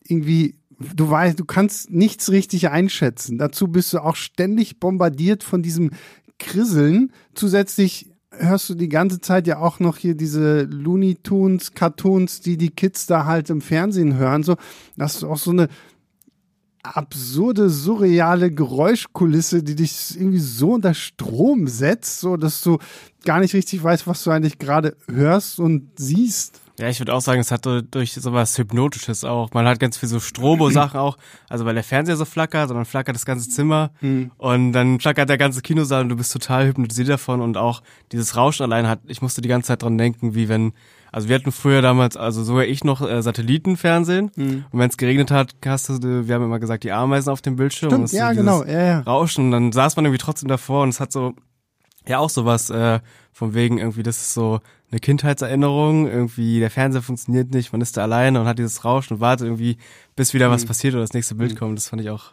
irgendwie 0.06 0.56
du 0.78 1.10
weißt, 1.10 1.40
du 1.40 1.44
kannst 1.44 1.90
nichts 1.90 2.30
richtig 2.30 2.68
einschätzen. 2.68 3.36
Dazu 3.36 3.66
bist 3.66 3.92
du 3.92 3.98
auch 3.98 4.14
ständig 4.14 4.78
bombardiert 4.78 5.42
von 5.42 5.60
diesem 5.60 5.90
Krisseln. 6.38 7.12
Zusätzlich 7.34 8.12
hörst 8.38 8.68
du 8.70 8.74
die 8.74 8.88
ganze 8.88 9.20
Zeit 9.20 9.46
ja 9.46 9.58
auch 9.58 9.80
noch 9.80 9.96
hier 9.96 10.14
diese 10.14 10.62
Looney 10.62 11.16
Tunes, 11.16 11.72
Cartoons, 11.74 12.40
die 12.40 12.56
die 12.56 12.70
Kids 12.70 13.06
da 13.06 13.24
halt 13.24 13.50
im 13.50 13.60
Fernsehen 13.60 14.16
hören. 14.16 14.42
So, 14.42 14.56
das 14.96 15.16
ist 15.16 15.24
auch 15.24 15.38
so 15.38 15.50
eine 15.50 15.68
absurde, 16.82 17.70
surreale 17.70 18.50
Geräuschkulisse, 18.50 19.62
die 19.62 19.74
dich 19.74 20.16
irgendwie 20.16 20.38
so 20.38 20.72
unter 20.72 20.94
Strom 20.94 21.66
setzt, 21.66 22.20
so 22.20 22.36
dass 22.36 22.62
du 22.62 22.78
gar 23.24 23.40
nicht 23.40 23.54
richtig 23.54 23.82
weißt, 23.82 24.06
was 24.06 24.22
du 24.24 24.30
eigentlich 24.30 24.58
gerade 24.58 24.96
hörst 25.08 25.58
und 25.58 25.90
siehst. 25.96 26.60
Ja, 26.78 26.88
ich 26.88 27.00
würde 27.00 27.12
auch 27.12 27.20
sagen, 27.20 27.40
es 27.40 27.50
hat 27.50 27.66
durch 27.66 28.14
sowas 28.14 28.56
Hypnotisches 28.56 29.24
auch. 29.24 29.52
Man 29.52 29.66
hat 29.66 29.80
ganz 29.80 29.98
viel 29.98 30.08
so 30.08 30.20
Strobo-Sachen 30.20 30.98
auch. 30.98 31.18
Also 31.48 31.64
weil 31.64 31.74
der 31.74 31.82
Fernseher 31.82 32.16
so 32.16 32.24
flackert, 32.24 32.68
sondern 32.68 32.86
flackert 32.86 33.16
das 33.16 33.26
ganze 33.26 33.48
Zimmer 33.50 33.90
mhm. 34.00 34.30
und 34.36 34.72
dann 34.72 35.00
flackert 35.00 35.28
der 35.28 35.38
ganze 35.38 35.60
Kinosaal 35.60 36.02
und 36.02 36.08
du 36.08 36.16
bist 36.16 36.32
total 36.32 36.68
hypnotisiert 36.68 37.08
davon 37.08 37.40
und 37.40 37.56
auch 37.56 37.82
dieses 38.12 38.36
Rauschen 38.36 38.62
allein 38.62 38.86
hat, 38.86 39.00
ich 39.06 39.22
musste 39.22 39.40
die 39.40 39.48
ganze 39.48 39.68
Zeit 39.68 39.82
dran 39.82 39.98
denken, 39.98 40.34
wie 40.34 40.48
wenn, 40.48 40.72
also 41.10 41.28
wir 41.28 41.34
hatten 41.34 41.52
früher 41.52 41.82
damals, 41.82 42.16
also 42.16 42.44
sogar 42.44 42.64
ich 42.64 42.84
noch 42.84 43.02
äh, 43.02 43.22
Satellitenfernsehen 43.22 44.30
mhm. 44.36 44.64
und 44.70 44.78
wenn 44.78 44.88
es 44.88 44.96
geregnet 44.96 45.30
hat, 45.30 45.54
hast 45.66 45.88
du, 45.88 46.28
wir 46.28 46.34
haben 46.34 46.44
immer 46.44 46.60
gesagt, 46.60 46.84
die 46.84 46.92
Ameisen 46.92 47.30
auf 47.30 47.42
dem 47.42 47.56
Bildschirm. 47.56 47.90
Stimmt, 47.90 48.12
ja, 48.12 48.30
so 48.30 48.36
genau, 48.36 48.64
ja, 48.64 48.84
ja. 48.84 49.00
Rauschen 49.00 49.46
und 49.46 49.50
dann 49.50 49.72
saß 49.72 49.96
man 49.96 50.04
irgendwie 50.04 50.22
trotzdem 50.22 50.48
davor 50.48 50.84
und 50.84 50.90
es 50.90 51.00
hat 51.00 51.10
so, 51.10 51.34
ja 52.08 52.18
auch 52.18 52.30
sowas, 52.30 52.70
äh, 52.70 53.00
von 53.32 53.54
wegen 53.54 53.78
irgendwie, 53.78 54.02
das 54.02 54.18
ist 54.18 54.34
so 54.34 54.60
eine 54.90 55.00
Kindheitserinnerung, 55.00 56.08
irgendwie 56.08 56.60
der 56.60 56.70
Fernseher 56.70 57.02
funktioniert 57.02 57.52
nicht, 57.52 57.72
man 57.72 57.80
ist 57.80 57.96
da 57.96 58.02
alleine 58.02 58.40
und 58.40 58.46
hat 58.46 58.58
dieses 58.58 58.84
Rauschen 58.84 59.14
und 59.14 59.20
wartet 59.20 59.46
irgendwie, 59.46 59.76
bis 60.16 60.34
wieder 60.34 60.50
was 60.50 60.64
mhm. 60.64 60.68
passiert 60.68 60.94
oder 60.94 61.02
das 61.02 61.12
nächste 61.12 61.34
Bild 61.34 61.52
mhm. 61.52 61.58
kommt. 61.58 61.78
Das 61.78 61.88
fand 61.88 62.02
ich 62.02 62.10
auch. 62.10 62.32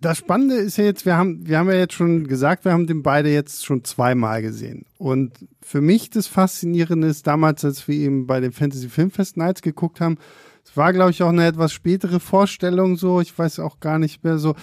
Das 0.00 0.16
Spannende 0.16 0.54
ist 0.54 0.78
ja 0.78 0.84
jetzt, 0.84 1.04
wir 1.04 1.16
haben, 1.16 1.46
wir 1.46 1.58
haben 1.58 1.68
ja 1.68 1.76
jetzt 1.76 1.92
schon 1.92 2.26
gesagt, 2.26 2.64
wir 2.64 2.72
haben 2.72 2.86
den 2.86 3.02
beide 3.02 3.30
jetzt 3.30 3.66
schon 3.66 3.84
zweimal 3.84 4.40
gesehen. 4.40 4.86
Und 4.96 5.32
für 5.60 5.82
mich 5.82 6.08
das 6.08 6.26
Faszinierende 6.26 7.08
ist 7.08 7.26
damals, 7.26 7.64
als 7.64 7.86
wir 7.86 7.96
eben 7.96 8.26
bei 8.26 8.40
den 8.40 8.52
Fantasy 8.52 8.88
Filmfest 8.88 9.36
Nights 9.36 9.60
geguckt 9.60 10.00
haben, 10.00 10.16
es 10.64 10.76
war, 10.76 10.92
glaube 10.92 11.10
ich, 11.10 11.22
auch 11.22 11.30
eine 11.30 11.46
etwas 11.46 11.72
spätere 11.72 12.20
Vorstellung 12.20 12.96
so. 12.96 13.20
Ich 13.20 13.36
weiß 13.36 13.58
auch 13.58 13.80
gar 13.80 13.98
nicht 13.98 14.22
mehr 14.22 14.38
so, 14.38 14.54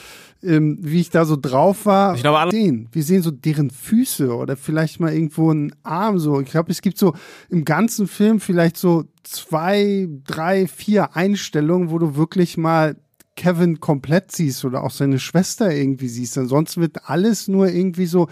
ähm, 0.41 0.77
wie 0.79 1.01
ich 1.01 1.09
da 1.09 1.25
so 1.25 1.35
drauf 1.35 1.85
war. 1.85 2.15
Ich 2.15 2.21
glaube, 2.21 2.39
alle 2.39 2.51
sehen. 2.51 2.87
Wir 2.91 3.03
sehen 3.03 3.21
so 3.21 3.31
deren 3.31 3.71
Füße 3.71 4.33
oder 4.33 4.55
vielleicht 4.55 4.99
mal 4.99 5.13
irgendwo 5.13 5.51
einen 5.51 5.75
Arm 5.83 6.19
so. 6.19 6.39
Ich 6.39 6.49
glaube, 6.49 6.71
es 6.71 6.81
gibt 6.81 6.97
so 6.97 7.13
im 7.49 7.65
ganzen 7.65 8.07
Film 8.07 8.39
vielleicht 8.39 8.77
so 8.77 9.03
zwei, 9.23 10.07
drei, 10.23 10.67
vier 10.67 11.15
Einstellungen, 11.15 11.89
wo 11.89 11.99
du 11.99 12.15
wirklich 12.15 12.57
mal 12.57 12.95
Kevin 13.35 13.79
komplett 13.79 14.31
siehst 14.31 14.65
oder 14.65 14.83
auch 14.83 14.91
seine 14.91 15.19
Schwester 15.19 15.73
irgendwie 15.73 16.07
siehst. 16.07 16.37
Ansonsten 16.37 16.81
wird 16.81 17.09
alles 17.09 17.47
nur 17.47 17.67
irgendwie 17.67 18.07
so 18.07 18.27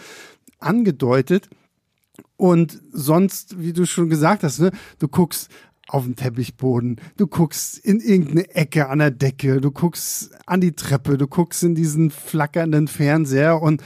angedeutet. 0.60 1.50
Und 2.38 2.82
sonst, 2.92 3.60
wie 3.60 3.72
du 3.72 3.86
schon 3.86 4.10
gesagt 4.10 4.44
hast, 4.44 4.60
ne, 4.60 4.72
du 5.00 5.08
guckst 5.08 5.50
auf 5.88 6.04
dem 6.04 6.16
Teppichboden, 6.16 7.00
du 7.18 7.28
guckst 7.28 7.78
in 7.78 8.00
irgendeine 8.00 8.54
Ecke 8.56 8.90
an 8.90 9.00
der 9.00 9.12
Decke, 9.12 9.62
du 9.62 9.72
guckst 9.72 10.32
an 10.46 10.62
die 10.62 10.74
Treppe, 10.74 11.18
du 11.18 11.28
guckst 11.28 11.64
in 11.64 11.76
diesen 11.76 12.10
flackernden 12.10 12.88
Fernseher. 12.88 13.62
Und 13.62 13.84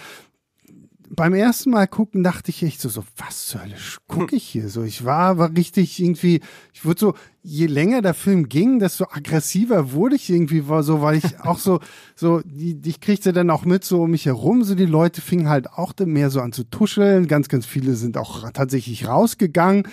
beim 1.09 1.33
ersten 1.33 1.71
Mal 1.71 1.87
gucken 1.87 2.23
dachte 2.23 2.51
ich 2.51 2.63
echt 2.63 2.79
so, 2.79 2.87
so 2.87 3.03
was 3.17 3.47
zur 3.47 3.63
Hölle 3.63 3.75
gucke 4.07 4.35
ich 4.35 4.43
hier 4.43 4.69
so? 4.69 4.83
Ich 4.83 5.03
war, 5.03 5.37
war 5.37 5.55
richtig 5.55 5.99
irgendwie, 5.99 6.39
ich 6.73 6.85
wurde 6.85 6.99
so, 6.99 7.13
je 7.41 7.65
länger 7.65 8.01
der 8.01 8.13
Film 8.13 8.47
ging, 8.47 8.79
desto 8.79 9.05
aggressiver 9.05 9.91
wurde 9.91 10.15
ich 10.15 10.29
irgendwie, 10.29 10.67
war 10.67 10.83
so, 10.83 11.01
weil 11.01 11.17
ich 11.17 11.39
auch 11.41 11.57
so, 11.57 11.79
so, 12.15 12.41
die, 12.45 12.79
ich 12.85 13.01
kriegte 13.01 13.33
dann 13.33 13.49
auch 13.49 13.65
mit 13.65 13.83
so 13.83 14.03
um 14.03 14.11
mich 14.11 14.27
herum, 14.27 14.63
so 14.63 14.75
die 14.75 14.85
Leute 14.85 15.21
fingen 15.21 15.49
halt 15.49 15.69
auch 15.69 15.93
mehr 15.99 16.29
so 16.29 16.41
an 16.41 16.53
zu 16.53 16.63
tuscheln, 16.63 17.27
ganz, 17.27 17.49
ganz 17.49 17.65
viele 17.65 17.95
sind 17.95 18.15
auch 18.15 18.49
tatsächlich 18.51 19.07
rausgegangen. 19.07 19.87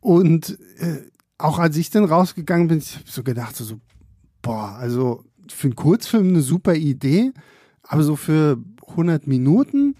Und 0.00 0.58
äh, 0.78 0.98
auch 1.42 1.58
als 1.58 1.76
ich 1.76 1.90
dann 1.90 2.04
rausgegangen 2.04 2.68
bin, 2.68 2.78
ich 2.78 2.94
habe 2.94 3.04
so 3.06 3.22
gedacht, 3.22 3.56
so, 3.56 3.80
boah, 4.40 4.76
also 4.78 5.24
für 5.48 5.68
einen 5.68 5.76
Kurzfilm 5.76 6.28
eine 6.28 6.42
super 6.42 6.74
Idee, 6.74 7.32
aber 7.82 8.02
so 8.02 8.16
für 8.16 8.58
100 8.88 9.26
Minuten 9.26 9.96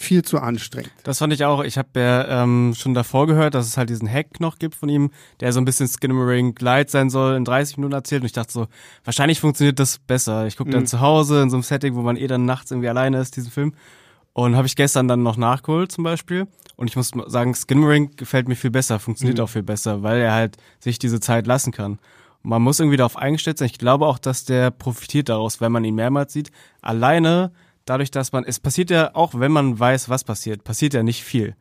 viel 0.00 0.22
zu 0.22 0.38
anstrengend. 0.38 0.92
Das 1.02 1.18
fand 1.18 1.32
ich 1.34 1.44
auch. 1.44 1.62
Ich 1.62 1.76
habe 1.76 1.88
ja 2.00 2.42
ähm, 2.42 2.72
schon 2.74 2.94
davor 2.94 3.26
gehört, 3.26 3.54
dass 3.54 3.66
es 3.66 3.76
halt 3.76 3.90
diesen 3.90 4.10
Hack 4.10 4.40
noch 4.40 4.58
gibt 4.58 4.74
von 4.74 4.88
ihm, 4.88 5.10
der 5.40 5.52
so 5.52 5.60
ein 5.60 5.66
bisschen 5.66 5.88
Skinamarink 5.88 6.58
Light 6.62 6.90
sein 6.90 7.10
soll, 7.10 7.36
in 7.36 7.44
30 7.44 7.76
Minuten 7.76 7.92
erzählt. 7.92 8.22
Und 8.22 8.26
ich 8.26 8.32
dachte 8.32 8.50
so, 8.50 8.66
wahrscheinlich 9.04 9.40
funktioniert 9.40 9.78
das 9.78 9.98
besser. 9.98 10.46
Ich 10.46 10.56
gucke 10.56 10.70
dann 10.70 10.82
mhm. 10.82 10.86
zu 10.86 11.00
Hause 11.00 11.42
in 11.42 11.50
so 11.50 11.56
einem 11.56 11.64
Setting, 11.64 11.96
wo 11.96 12.00
man 12.00 12.16
eh 12.16 12.26
dann 12.28 12.46
nachts 12.46 12.70
irgendwie 12.70 12.88
alleine 12.88 13.20
ist, 13.20 13.36
diesen 13.36 13.50
Film. 13.50 13.74
Und 14.32 14.56
habe 14.56 14.66
ich 14.66 14.74
gestern 14.74 15.06
dann 15.06 15.22
noch 15.22 15.36
nachgeholt 15.36 15.92
zum 15.92 16.04
Beispiel. 16.04 16.46
Und 16.80 16.88
ich 16.88 16.96
muss 16.96 17.12
sagen, 17.26 17.54
Skinamarink 17.54 18.16
gefällt 18.16 18.48
mir 18.48 18.56
viel 18.56 18.70
besser, 18.70 18.98
funktioniert 18.98 19.36
mhm. 19.36 19.44
auch 19.44 19.50
viel 19.50 19.62
besser, 19.62 20.02
weil 20.02 20.18
er 20.18 20.32
halt 20.32 20.56
sich 20.78 20.98
diese 20.98 21.20
Zeit 21.20 21.46
lassen 21.46 21.72
kann. 21.72 21.98
Man 22.42 22.62
muss 22.62 22.80
irgendwie 22.80 22.96
darauf 22.96 23.18
eingestellt 23.18 23.58
sein. 23.58 23.66
Ich 23.66 23.76
glaube 23.76 24.06
auch, 24.06 24.18
dass 24.18 24.46
der 24.46 24.70
profitiert 24.70 25.28
daraus, 25.28 25.60
wenn 25.60 25.72
man 25.72 25.84
ihn 25.84 25.94
mehrmals 25.94 26.32
sieht. 26.32 26.50
Alleine 26.80 27.52
dadurch, 27.84 28.10
dass 28.10 28.32
man, 28.32 28.44
es 28.44 28.60
passiert 28.60 28.88
ja 28.88 29.14
auch, 29.14 29.34
wenn 29.34 29.52
man 29.52 29.78
weiß, 29.78 30.08
was 30.08 30.24
passiert, 30.24 30.64
passiert 30.64 30.94
ja 30.94 31.02
nicht 31.02 31.22
viel. 31.22 31.54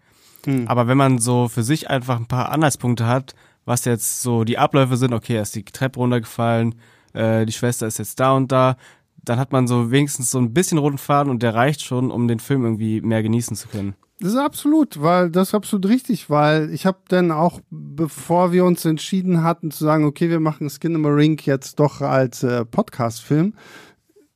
Hm. 0.45 0.69
Aber 0.69 0.87
wenn 0.87 0.97
man 0.97 1.19
so 1.19 1.49
für 1.49 1.63
sich 1.63 1.89
einfach 1.89 2.15
ein 2.15 2.27
paar 2.27 2.53
Anhaltspunkte 2.53 3.05
hat, 3.05 3.35
was 3.65 3.83
jetzt 3.83 4.21
so 4.21 4.45
die 4.45 4.57
Abläufe 4.57 4.95
sind, 4.95 5.11
okay, 5.11 5.35
er 5.35 5.41
ist 5.41 5.53
die 5.53 5.65
Treppe 5.65 5.99
runtergefallen, 5.99 6.75
äh, 7.11 7.45
die 7.45 7.51
Schwester 7.51 7.87
ist 7.87 7.99
jetzt 7.99 8.21
da 8.21 8.31
und 8.31 8.53
da, 8.53 8.77
dann 9.17 9.37
hat 9.37 9.51
man 9.51 9.67
so 9.67 9.91
wenigstens 9.91 10.31
so 10.31 10.39
ein 10.39 10.53
bisschen 10.53 10.77
roten 10.77 10.97
Faden 10.97 11.29
und 11.29 11.43
der 11.43 11.55
reicht 11.55 11.81
schon, 11.81 12.09
um 12.09 12.29
den 12.29 12.39
Film 12.39 12.63
irgendwie 12.63 13.01
mehr 13.01 13.21
genießen 13.21 13.57
zu 13.57 13.67
können. 13.67 13.95
Das 14.21 14.33
ist 14.33 14.37
absolut, 14.37 15.01
weil 15.01 15.29
das 15.29 15.49
ist 15.49 15.53
absolut 15.53 15.87
richtig, 15.87 16.29
weil 16.29 16.73
ich 16.73 16.85
habe 16.85 16.97
dann 17.07 17.31
auch, 17.31 17.61
bevor 17.69 18.51
wir 18.51 18.65
uns 18.65 18.83
entschieden 18.83 19.43
hatten 19.43 19.71
zu 19.71 19.85
sagen, 19.85 20.03
okay, 20.03 20.29
wir 20.29 20.41
machen 20.41 20.69
Skin 20.69 20.95
in 20.95 21.03
the 21.03 21.09
Ring 21.09 21.39
jetzt 21.45 21.79
doch 21.79 22.01
als 22.01 22.43
äh, 22.43 22.65
Podcast-Film, 22.65 23.53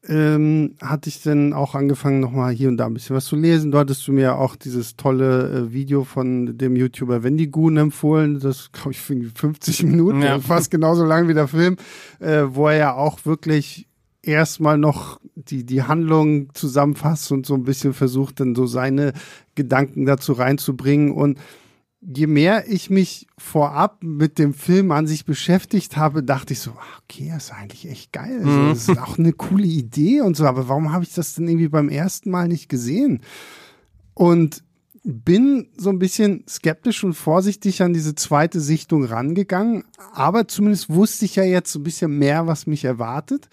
ähm, 0.07 0.75
hatte 0.81 1.09
ich 1.09 1.21
dann 1.21 1.51
auch 1.51 1.75
angefangen, 1.75 2.21
nochmal 2.21 2.53
hier 2.53 2.69
und 2.69 2.77
da 2.77 2.85
ein 2.85 2.93
bisschen 2.93 3.15
was 3.15 3.25
zu 3.25 3.35
lesen. 3.35 3.71
Du 3.71 3.77
hattest 3.77 4.07
du 4.07 4.13
mir 4.13 4.37
auch 4.37 4.55
dieses 4.55 4.95
tolle 4.95 5.49
äh, 5.49 5.73
Video 5.73 6.05
von 6.05 6.57
dem 6.57 6.77
YouTuber 6.77 7.23
Wendigoon 7.23 7.75
empfohlen. 7.75 8.39
Das, 8.39 8.71
glaube 8.71 8.91
ich, 8.91 9.01
für 9.01 9.15
50 9.35 9.83
Minuten, 9.83 10.21
ja. 10.21 10.39
fast 10.39 10.71
genauso 10.71 11.03
lang 11.03 11.27
wie 11.27 11.33
der 11.33 11.47
Film, 11.49 11.75
äh, 12.19 12.43
wo 12.47 12.67
er 12.67 12.77
ja 12.77 12.93
auch 12.95 13.25
wirklich 13.25 13.87
erstmal 14.23 14.77
noch 14.77 15.19
die, 15.35 15.65
die 15.65 15.83
Handlung 15.83 16.53
zusammenfasst 16.53 17.31
und 17.31 17.45
so 17.45 17.53
ein 17.53 17.63
bisschen 17.63 17.93
versucht, 17.93 18.39
dann 18.39 18.55
so 18.55 18.65
seine 18.65 19.13
Gedanken 19.55 20.05
dazu 20.05 20.33
reinzubringen. 20.33 21.11
Und 21.11 21.37
je 22.01 22.27
mehr 22.27 22.69
ich 22.69 22.89
mich 22.89 23.27
vorab 23.37 24.01
mit 24.01 24.39
dem 24.39 24.53
Film 24.53 24.91
an 24.91 25.07
sich 25.07 25.25
beschäftigt 25.25 25.97
habe, 25.97 26.23
dachte 26.23 26.53
ich 26.53 26.59
so, 26.59 26.71
ah, 26.71 27.01
okay, 27.03 27.31
das 27.33 27.45
ist 27.45 27.53
eigentlich 27.53 27.89
echt 27.89 28.13
geil. 28.13 28.39
Also, 28.39 28.49
mhm. 28.49 28.69
das 28.69 28.89
ist 28.89 28.99
auch 28.99 29.17
eine 29.19 29.33
coole 29.33 29.65
Idee 29.65 30.21
und 30.21 30.35
so, 30.35 30.45
aber 30.45 30.67
warum 30.69 30.91
habe 30.91 31.03
ich 31.03 31.13
das 31.13 31.35
denn 31.35 31.47
irgendwie 31.47 31.69
beim 31.69 31.89
ersten 31.89 32.31
Mal 32.31 32.47
nicht 32.47 32.69
gesehen? 32.69 33.21
Und 34.13 34.63
bin 35.05 35.67
so 35.75 35.89
ein 35.89 35.99
bisschen 35.99 36.45
skeptisch 36.47 37.03
und 37.03 37.13
vorsichtig 37.13 37.81
an 37.81 37.93
diese 37.93 38.15
zweite 38.15 38.61
Sichtung 38.61 39.03
rangegangen, 39.03 39.83
aber 40.13 40.47
zumindest 40.47 40.89
wusste 40.89 41.25
ich 41.25 41.35
ja 41.35 41.43
jetzt 41.43 41.73
so 41.73 41.79
ein 41.79 41.83
bisschen 41.83 42.17
mehr, 42.17 42.47
was 42.47 42.67
mich 42.67 42.85
erwartet. 42.85 43.49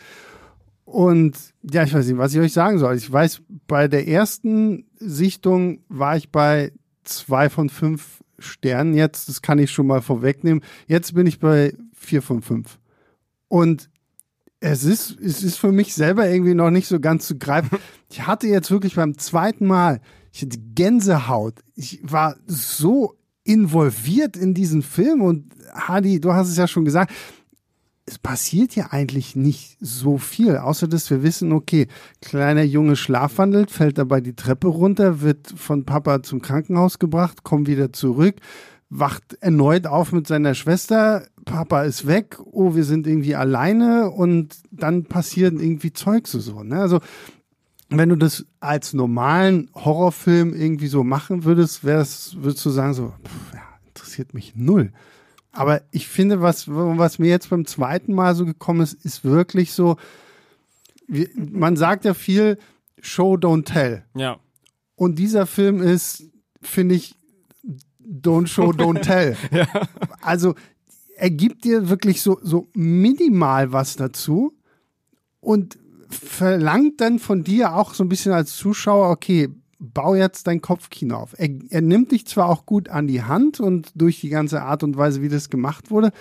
Und 0.90 1.38
ja, 1.62 1.84
ich 1.84 1.94
weiß 1.94 2.04
nicht, 2.04 2.18
was 2.18 2.34
ich 2.34 2.40
euch 2.40 2.52
sagen 2.52 2.80
soll. 2.80 2.96
Ich 2.96 3.10
weiß, 3.10 3.42
bei 3.68 3.86
der 3.86 4.08
ersten 4.08 4.86
Sichtung 4.98 5.84
war 5.88 6.16
ich 6.16 6.32
bei 6.32 6.72
zwei 7.04 7.48
von 7.48 7.68
fünf 7.68 8.24
Sternen 8.40 8.94
jetzt, 8.94 9.28
das 9.28 9.40
kann 9.40 9.60
ich 9.60 9.70
schon 9.70 9.86
mal 9.86 10.02
vorwegnehmen. 10.02 10.64
Jetzt 10.88 11.14
bin 11.14 11.28
ich 11.28 11.38
bei 11.38 11.74
vier 11.94 12.22
von 12.22 12.42
fünf. 12.42 12.80
Und 13.46 13.88
es 14.58 14.82
ist, 14.82 15.16
es 15.20 15.44
ist 15.44 15.58
für 15.58 15.70
mich 15.70 15.94
selber 15.94 16.28
irgendwie 16.28 16.54
noch 16.54 16.72
nicht 16.72 16.88
so 16.88 16.98
ganz 16.98 17.24
zu 17.24 17.38
greifen. 17.38 17.78
Ich 18.10 18.26
hatte 18.26 18.48
jetzt 18.48 18.72
wirklich 18.72 18.96
beim 18.96 19.16
zweiten 19.16 19.68
Mal, 19.68 20.00
ich 20.32 20.42
hatte 20.42 20.58
Gänsehaut. 20.74 21.60
Ich 21.76 22.00
war 22.02 22.34
so 22.46 23.14
involviert 23.44 24.36
in 24.36 24.54
diesen 24.54 24.82
Film 24.82 25.22
und 25.22 25.54
Hadi, 25.72 26.20
du 26.20 26.32
hast 26.32 26.48
es 26.48 26.56
ja 26.56 26.66
schon 26.66 26.84
gesagt, 26.84 27.12
es 28.10 28.18
passiert 28.18 28.74
ja 28.74 28.88
eigentlich 28.90 29.36
nicht 29.36 29.76
so 29.80 30.18
viel, 30.18 30.56
außer 30.56 30.88
dass 30.88 31.08
wir 31.10 31.22
wissen, 31.22 31.52
okay, 31.52 31.86
kleiner 32.20 32.64
Junge 32.64 32.96
schlafwandelt, 32.96 33.70
fällt 33.70 33.98
dabei 33.98 34.20
die 34.20 34.34
Treppe 34.34 34.66
runter, 34.66 35.20
wird 35.20 35.54
von 35.54 35.84
Papa 35.84 36.20
zum 36.24 36.42
Krankenhaus 36.42 36.98
gebracht, 36.98 37.44
kommt 37.44 37.68
wieder 37.68 37.92
zurück, 37.92 38.34
wacht 38.88 39.34
erneut 39.40 39.86
auf 39.86 40.10
mit 40.10 40.26
seiner 40.26 40.54
Schwester, 40.54 41.24
Papa 41.44 41.84
ist 41.84 42.04
weg, 42.08 42.38
oh, 42.44 42.74
wir 42.74 42.82
sind 42.82 43.06
irgendwie 43.06 43.36
alleine 43.36 44.10
und 44.10 44.56
dann 44.72 45.04
passiert 45.04 45.54
irgendwie 45.54 45.92
Zeugs 45.92 46.32
so, 46.32 46.64
ne? 46.64 46.80
Also, 46.80 46.98
wenn 47.90 48.08
du 48.08 48.16
das 48.16 48.44
als 48.58 48.92
normalen 48.92 49.70
Horrorfilm 49.74 50.52
irgendwie 50.52 50.88
so 50.88 51.04
machen 51.04 51.44
würdest, 51.44 51.84
wär's, 51.84 52.36
würdest 52.40 52.66
du 52.66 52.70
sagen 52.70 52.94
so, 52.94 53.12
pff, 53.24 53.54
ja, 53.54 53.62
interessiert 53.86 54.34
mich 54.34 54.54
null. 54.56 54.92
Aber 55.52 55.82
ich 55.90 56.06
finde, 56.08 56.40
was, 56.40 56.68
was 56.68 57.18
mir 57.18 57.28
jetzt 57.28 57.50
beim 57.50 57.66
zweiten 57.66 58.14
Mal 58.14 58.34
so 58.34 58.44
gekommen 58.44 58.80
ist, 58.80 59.04
ist 59.04 59.24
wirklich 59.24 59.72
so, 59.72 59.96
wie, 61.08 61.28
man 61.34 61.76
sagt 61.76 62.04
ja 62.04 62.14
viel 62.14 62.58
Show, 63.02 63.34
don't 63.34 63.64
tell. 63.64 64.04
Ja. 64.14 64.38
Und 64.94 65.18
dieser 65.18 65.46
Film 65.46 65.82
ist, 65.82 66.24
finde 66.60 66.94
ich, 66.94 67.14
don't 68.04 68.46
show, 68.46 68.70
don't 68.70 69.00
tell. 69.02 69.36
ja. 69.50 69.66
Also, 70.20 70.54
er 71.16 71.30
gibt 71.30 71.64
dir 71.64 71.88
wirklich 71.88 72.22
so, 72.22 72.38
so 72.42 72.68
minimal 72.74 73.72
was 73.72 73.96
dazu 73.96 74.56
und 75.40 75.78
verlangt 76.08 77.00
dann 77.00 77.18
von 77.18 77.44
dir 77.44 77.74
auch 77.74 77.94
so 77.94 78.04
ein 78.04 78.08
bisschen 78.08 78.32
als 78.32 78.56
Zuschauer, 78.56 79.10
okay, 79.10 79.48
bau 79.80 80.14
jetzt 80.14 80.46
dein 80.46 80.60
Kopfkino 80.60 81.16
auf. 81.16 81.34
Er, 81.38 81.48
er 81.70 81.80
nimmt 81.80 82.12
dich 82.12 82.26
zwar 82.26 82.48
auch 82.48 82.66
gut 82.66 82.88
an 82.88 83.08
die 83.08 83.22
Hand 83.22 83.58
und 83.58 83.90
durch 83.94 84.20
die 84.20 84.28
ganze 84.28 84.62
Art 84.62 84.82
und 84.82 84.96
Weise, 84.96 85.22
wie 85.22 85.28
das 85.28 85.50
gemacht 85.50 85.90
wurde, 85.90 86.12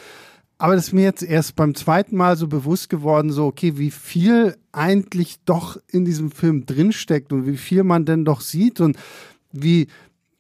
aber 0.61 0.75
das 0.75 0.87
ist 0.87 0.93
mir 0.93 1.03
jetzt 1.03 1.23
erst 1.23 1.55
beim 1.55 1.73
zweiten 1.73 2.17
Mal 2.17 2.35
so 2.35 2.47
bewusst 2.49 2.89
geworden, 2.89 3.31
so, 3.31 3.45
okay, 3.45 3.77
wie 3.77 3.91
viel 3.91 4.57
eigentlich 4.73 5.37
doch 5.45 5.77
in 5.87 6.03
diesem 6.03 6.31
Film 6.31 6.65
drinsteckt 6.65 7.31
und 7.31 7.47
wie 7.47 7.55
viel 7.55 7.83
man 7.83 8.03
denn 8.03 8.25
doch 8.25 8.41
sieht 8.41 8.81
und 8.81 8.97
wie 9.53 9.87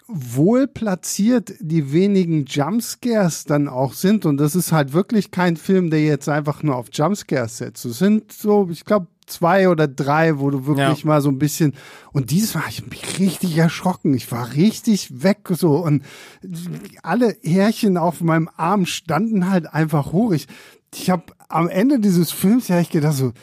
wohl 0.07 0.67
platziert 0.67 1.53
die 1.61 1.93
wenigen 1.93 2.43
Jumpscares 2.45 3.45
dann 3.45 3.69
auch 3.69 3.93
sind. 3.93 4.25
Und 4.25 4.37
das 4.37 4.55
ist 4.55 4.73
halt 4.73 4.91
wirklich 4.91 5.31
kein 5.31 5.55
Film, 5.55 5.89
der 5.89 6.03
jetzt 6.03 6.27
einfach 6.27 6.63
nur 6.63 6.75
auf 6.75 6.87
Jumpscares 6.91 7.57
setzt. 7.57 7.85
Es 7.85 7.99
sind 7.99 8.33
so, 8.33 8.67
ich 8.69 8.83
glaube, 8.83 9.07
zwei 9.29 9.69
oder 9.69 9.87
drei, 9.87 10.39
wo 10.39 10.49
du 10.49 10.65
wirklich 10.65 11.03
ja. 11.03 11.07
mal 11.07 11.21
so 11.21 11.29
ein 11.29 11.39
bisschen 11.39 11.73
und 12.11 12.31
dieses 12.31 12.55
Mal 12.55 12.63
ich 12.69 12.85
mich 12.85 13.19
richtig 13.19 13.57
erschrocken. 13.57 14.13
Ich 14.13 14.31
war 14.31 14.53
richtig 14.53 15.23
weg 15.23 15.49
so 15.49 15.77
und 15.77 16.03
alle 17.03 17.37
Härchen 17.43 17.97
auf 17.97 18.21
meinem 18.21 18.49
Arm 18.55 18.85
standen 18.85 19.49
halt 19.49 19.71
einfach 19.73 20.11
hoch. 20.11 20.31
Ich, 20.31 20.47
ich 20.93 21.09
habe 21.09 21.23
am 21.47 21.67
Ende 21.67 21.99
dieses 21.99 22.31
Films 22.31 22.67
ja 22.67 22.79
ich 22.79 22.89
gedacht 22.89 23.15
so, 23.15 23.33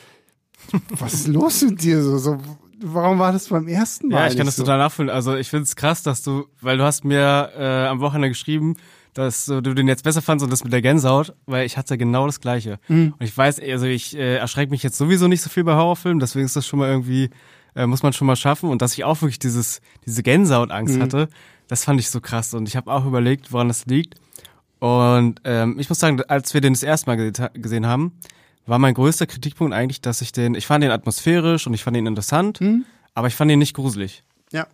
was 0.89 1.13
ist 1.13 1.27
los 1.27 1.61
mit 1.63 1.81
dir 1.83 2.01
so, 2.03 2.17
so 2.17 2.37
warum 2.81 3.19
war 3.19 3.31
das 3.31 3.49
beim 3.49 3.67
ersten 3.67 4.09
Mal? 4.09 4.21
Ja, 4.21 4.27
ich 4.27 4.37
kann 4.37 4.45
das 4.45 4.55
so? 4.55 4.63
total 4.63 4.79
nachfühlen. 4.79 5.09
Also 5.09 5.35
ich 5.35 5.49
finde 5.49 5.63
es 5.63 5.75
krass, 5.75 6.03
dass 6.03 6.21
du, 6.23 6.47
weil 6.61 6.77
du 6.77 6.83
hast 6.83 7.03
mir 7.03 7.51
äh, 7.57 7.87
am 7.87 7.99
Wochenende 7.99 8.29
geschrieben, 8.29 8.75
dass 9.13 9.45
du 9.45 9.61
den 9.61 9.87
jetzt 9.87 10.03
besser 10.03 10.21
fandst 10.21 10.43
und 10.43 10.51
das 10.51 10.63
mit 10.63 10.71
der 10.71 10.81
Gänsehaut, 10.81 11.33
weil 11.47 11.65
ich 11.65 11.77
hatte 11.77 11.97
genau 11.97 12.27
das 12.27 12.39
Gleiche. 12.39 12.79
Mhm. 12.87 13.15
Und 13.17 13.25
ich 13.25 13.35
weiß, 13.35 13.59
also 13.59 13.85
ich 13.85 14.15
äh, 14.15 14.35
erschrecke 14.35 14.69
mich 14.69 14.83
jetzt 14.83 14.97
sowieso 14.97 15.27
nicht 15.27 15.41
so 15.41 15.49
viel 15.49 15.63
bei 15.63 15.73
Horrorfilmen, 15.73 16.19
deswegen 16.19 16.45
ist 16.45 16.55
das 16.55 16.67
schon 16.67 16.79
mal 16.79 16.89
irgendwie, 16.89 17.31
äh, 17.75 17.87
muss 17.87 18.03
man 18.03 18.13
schon 18.13 18.27
mal 18.27 18.35
schaffen. 18.35 18.69
Und 18.69 18.81
dass 18.81 18.93
ich 18.93 19.03
auch 19.03 19.21
wirklich 19.21 19.39
dieses, 19.39 19.81
diese 20.05 20.21
Gänsehautangst 20.21 20.97
mhm. 20.97 21.01
hatte, 21.01 21.29
das 21.67 21.83
fand 21.83 21.99
ich 21.99 22.09
so 22.09 22.21
krass. 22.21 22.53
Und 22.53 22.67
ich 22.67 22.75
habe 22.75 22.91
auch 22.91 23.05
überlegt, 23.05 23.51
woran 23.51 23.69
das 23.69 23.87
liegt. 23.87 24.15
Und 24.79 25.41
ähm, 25.43 25.79
ich 25.79 25.89
muss 25.89 25.99
sagen, 25.99 26.21
als 26.27 26.53
wir 26.53 26.61
den 26.61 26.73
das 26.73 26.83
erste 26.83 27.09
Mal 27.09 27.31
gesehen 27.53 27.87
haben, 27.87 28.13
war 28.67 28.79
mein 28.79 28.93
größter 28.93 29.25
Kritikpunkt 29.25 29.73
eigentlich, 29.73 30.01
dass 30.01 30.21
ich 30.21 30.31
den, 30.31 30.53
ich 30.53 30.67
fand 30.67 30.83
den 30.83 30.91
atmosphärisch 30.91 31.65
und 31.65 31.73
ich 31.73 31.83
fand 31.83 31.97
ihn 31.97 32.05
interessant, 32.05 32.61
mhm. 32.61 32.85
aber 33.13 33.27
ich 33.27 33.35
fand 33.35 33.49
ihn 33.49 33.59
nicht 33.59 33.73
gruselig. 33.73 34.23
Ja. 34.51 34.67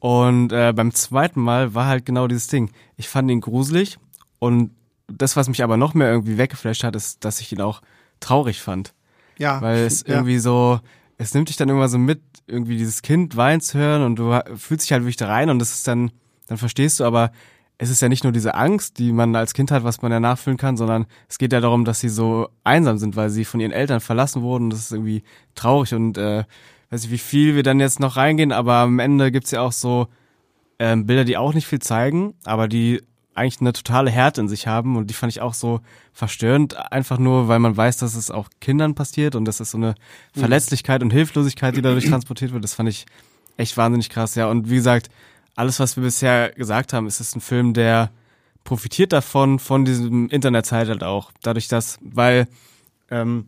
Und 0.00 0.52
äh, 0.52 0.72
beim 0.74 0.92
zweiten 0.92 1.40
Mal 1.40 1.74
war 1.74 1.86
halt 1.86 2.04
genau 2.04 2.26
dieses 2.26 2.48
Ding. 2.48 2.70
Ich 2.96 3.08
fand 3.08 3.30
ihn 3.30 3.40
gruselig 3.40 3.98
und 4.38 4.72
das, 5.06 5.36
was 5.36 5.48
mich 5.48 5.62
aber 5.62 5.76
noch 5.76 5.94
mehr 5.94 6.10
irgendwie 6.10 6.38
weggeflasht 6.38 6.84
hat, 6.84 6.96
ist, 6.96 7.24
dass 7.24 7.40
ich 7.40 7.52
ihn 7.52 7.60
auch 7.60 7.82
traurig 8.20 8.60
fand. 8.60 8.94
Ja. 9.38 9.60
Weil 9.62 9.78
es 9.78 10.04
ja. 10.06 10.14
irgendwie 10.14 10.38
so, 10.38 10.80
es 11.16 11.34
nimmt 11.34 11.48
dich 11.48 11.56
dann 11.56 11.68
immer 11.68 11.88
so 11.88 11.98
mit, 11.98 12.20
irgendwie 12.46 12.76
dieses 12.76 13.02
Kind 13.02 13.36
weinen 13.36 13.60
zu 13.60 13.78
hören 13.78 14.02
und 14.02 14.16
du 14.16 14.38
fühlst 14.56 14.86
dich 14.86 14.92
halt 14.92 15.02
wirklich 15.02 15.16
da 15.16 15.28
rein 15.28 15.50
und 15.50 15.58
das 15.58 15.72
ist 15.72 15.86
dann, 15.86 16.10
dann 16.46 16.58
verstehst 16.58 17.00
du 17.00 17.04
aber, 17.04 17.30
es 17.82 17.88
ist 17.88 18.02
ja 18.02 18.10
nicht 18.10 18.24
nur 18.24 18.32
diese 18.32 18.54
Angst, 18.56 18.98
die 18.98 19.10
man 19.10 19.34
als 19.34 19.54
Kind 19.54 19.70
hat, 19.70 19.84
was 19.84 20.02
man 20.02 20.12
ja 20.12 20.20
nachfühlen 20.20 20.58
kann, 20.58 20.76
sondern 20.76 21.06
es 21.30 21.38
geht 21.38 21.50
ja 21.54 21.60
darum, 21.60 21.86
dass 21.86 21.98
sie 21.98 22.10
so 22.10 22.50
einsam 22.62 22.98
sind, 22.98 23.16
weil 23.16 23.30
sie 23.30 23.46
von 23.46 23.58
ihren 23.58 23.72
Eltern 23.72 24.00
verlassen 24.00 24.42
wurden. 24.42 24.68
Das 24.68 24.80
ist 24.80 24.92
irgendwie 24.92 25.22
traurig 25.54 25.94
und 25.94 26.18
äh, 26.18 26.44
weiß 26.90 27.04
ich, 27.04 27.10
wie 27.10 27.16
viel 27.16 27.56
wir 27.56 27.62
dann 27.62 27.80
jetzt 27.80 27.98
noch 27.98 28.18
reingehen, 28.18 28.52
aber 28.52 28.74
am 28.74 28.98
Ende 28.98 29.32
gibt's 29.32 29.50
ja 29.50 29.62
auch 29.62 29.72
so 29.72 30.08
ähm, 30.78 31.06
Bilder, 31.06 31.24
die 31.24 31.38
auch 31.38 31.54
nicht 31.54 31.66
viel 31.66 31.78
zeigen, 31.78 32.34
aber 32.44 32.68
die 32.68 33.00
eigentlich 33.34 33.62
eine 33.62 33.72
totale 33.72 34.10
Härte 34.10 34.42
in 34.42 34.48
sich 34.48 34.66
haben 34.66 34.96
und 34.96 35.08
die 35.08 35.14
fand 35.14 35.32
ich 35.32 35.40
auch 35.40 35.54
so 35.54 35.80
verstörend, 36.12 36.76
einfach 36.92 37.18
nur, 37.18 37.48
weil 37.48 37.60
man 37.60 37.78
weiß, 37.78 37.96
dass 37.96 38.14
es 38.14 38.30
auch 38.30 38.50
Kindern 38.60 38.94
passiert 38.94 39.34
und 39.36 39.46
das 39.46 39.58
ist 39.58 39.70
so 39.70 39.78
eine 39.78 39.94
Verletzlichkeit 40.34 41.02
und 41.02 41.14
Hilflosigkeit, 41.14 41.74
die 41.76 41.82
dadurch 41.82 42.10
transportiert 42.10 42.52
wird. 42.52 42.62
Das 42.62 42.74
fand 42.74 42.90
ich 42.90 43.06
echt 43.56 43.78
wahnsinnig 43.78 44.10
krass, 44.10 44.34
ja. 44.34 44.50
Und 44.50 44.68
wie 44.68 44.74
gesagt, 44.74 45.08
alles, 45.56 45.80
was 45.80 45.96
wir 45.96 46.04
bisher 46.04 46.50
gesagt 46.52 46.92
haben, 46.92 47.06
ist 47.06 47.20
es 47.20 47.34
ein 47.34 47.40
Film, 47.40 47.74
der 47.74 48.10
profitiert 48.64 49.12
davon, 49.12 49.58
von 49.58 49.84
diesem 49.84 50.28
Internetzeitalter 50.28 51.08
auch. 51.08 51.32
Dadurch, 51.42 51.68
dass, 51.68 51.98
weil, 52.02 52.46
ähm, 53.10 53.46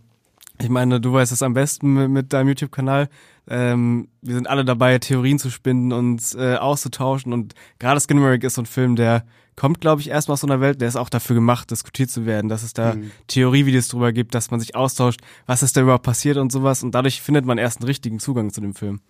ich 0.61 0.69
meine, 0.69 1.01
du 1.01 1.13
weißt 1.13 1.33
es 1.33 1.43
am 1.43 1.55
besten 1.55 1.95
mit, 1.95 2.11
mit 2.11 2.33
deinem 2.33 2.49
YouTube-Kanal. 2.49 3.09
Ähm, 3.49 4.09
wir 4.21 4.35
sind 4.35 4.49
alle 4.49 4.65
dabei, 4.65 4.99
Theorien 4.99 5.39
zu 5.39 5.51
spinnen 5.51 5.93
und 5.93 6.35
äh, 6.37 6.57
auszutauschen. 6.57 7.33
Und 7.33 7.55
gerade 7.79 8.01
Skinnamarink 8.01 8.45
ist 8.45 8.55
so 8.55 8.63
ein 8.63 8.67
Film, 8.67 8.97
der 8.97 9.25
kommt, 9.57 9.81
glaube 9.81 10.01
ich, 10.01 10.09
erstmal 10.09 10.35
aus 10.35 10.41
so 10.41 10.47
einer 10.47 10.61
Welt, 10.61 10.81
der 10.81 10.89
ist 10.89 10.97
auch 10.97 11.09
dafür 11.09 11.35
gemacht, 11.35 11.71
diskutiert 11.71 12.11
zu 12.11 12.25
werden, 12.25 12.49
dass 12.49 12.63
es 12.63 12.73
da 12.73 12.95
mhm. 12.95 13.11
Theorievideos 13.27 13.89
drüber 13.89 14.13
gibt, 14.13 14.35
dass 14.35 14.51
man 14.51 14.61
sich 14.61 14.75
austauscht, 14.75 15.21
was 15.47 15.63
ist 15.63 15.77
da 15.77 15.83
überhaupt 15.83 16.05
passiert 16.05 16.37
und 16.37 16.53
sowas. 16.53 16.83
Und 16.83 16.95
dadurch 16.95 17.21
findet 17.21 17.45
man 17.45 17.59
erst 17.59 17.81
einen 17.81 17.87
richtigen 17.87 18.19
Zugang 18.19 18.53
zu 18.53 18.61
dem 18.61 18.75
Film. 18.75 19.01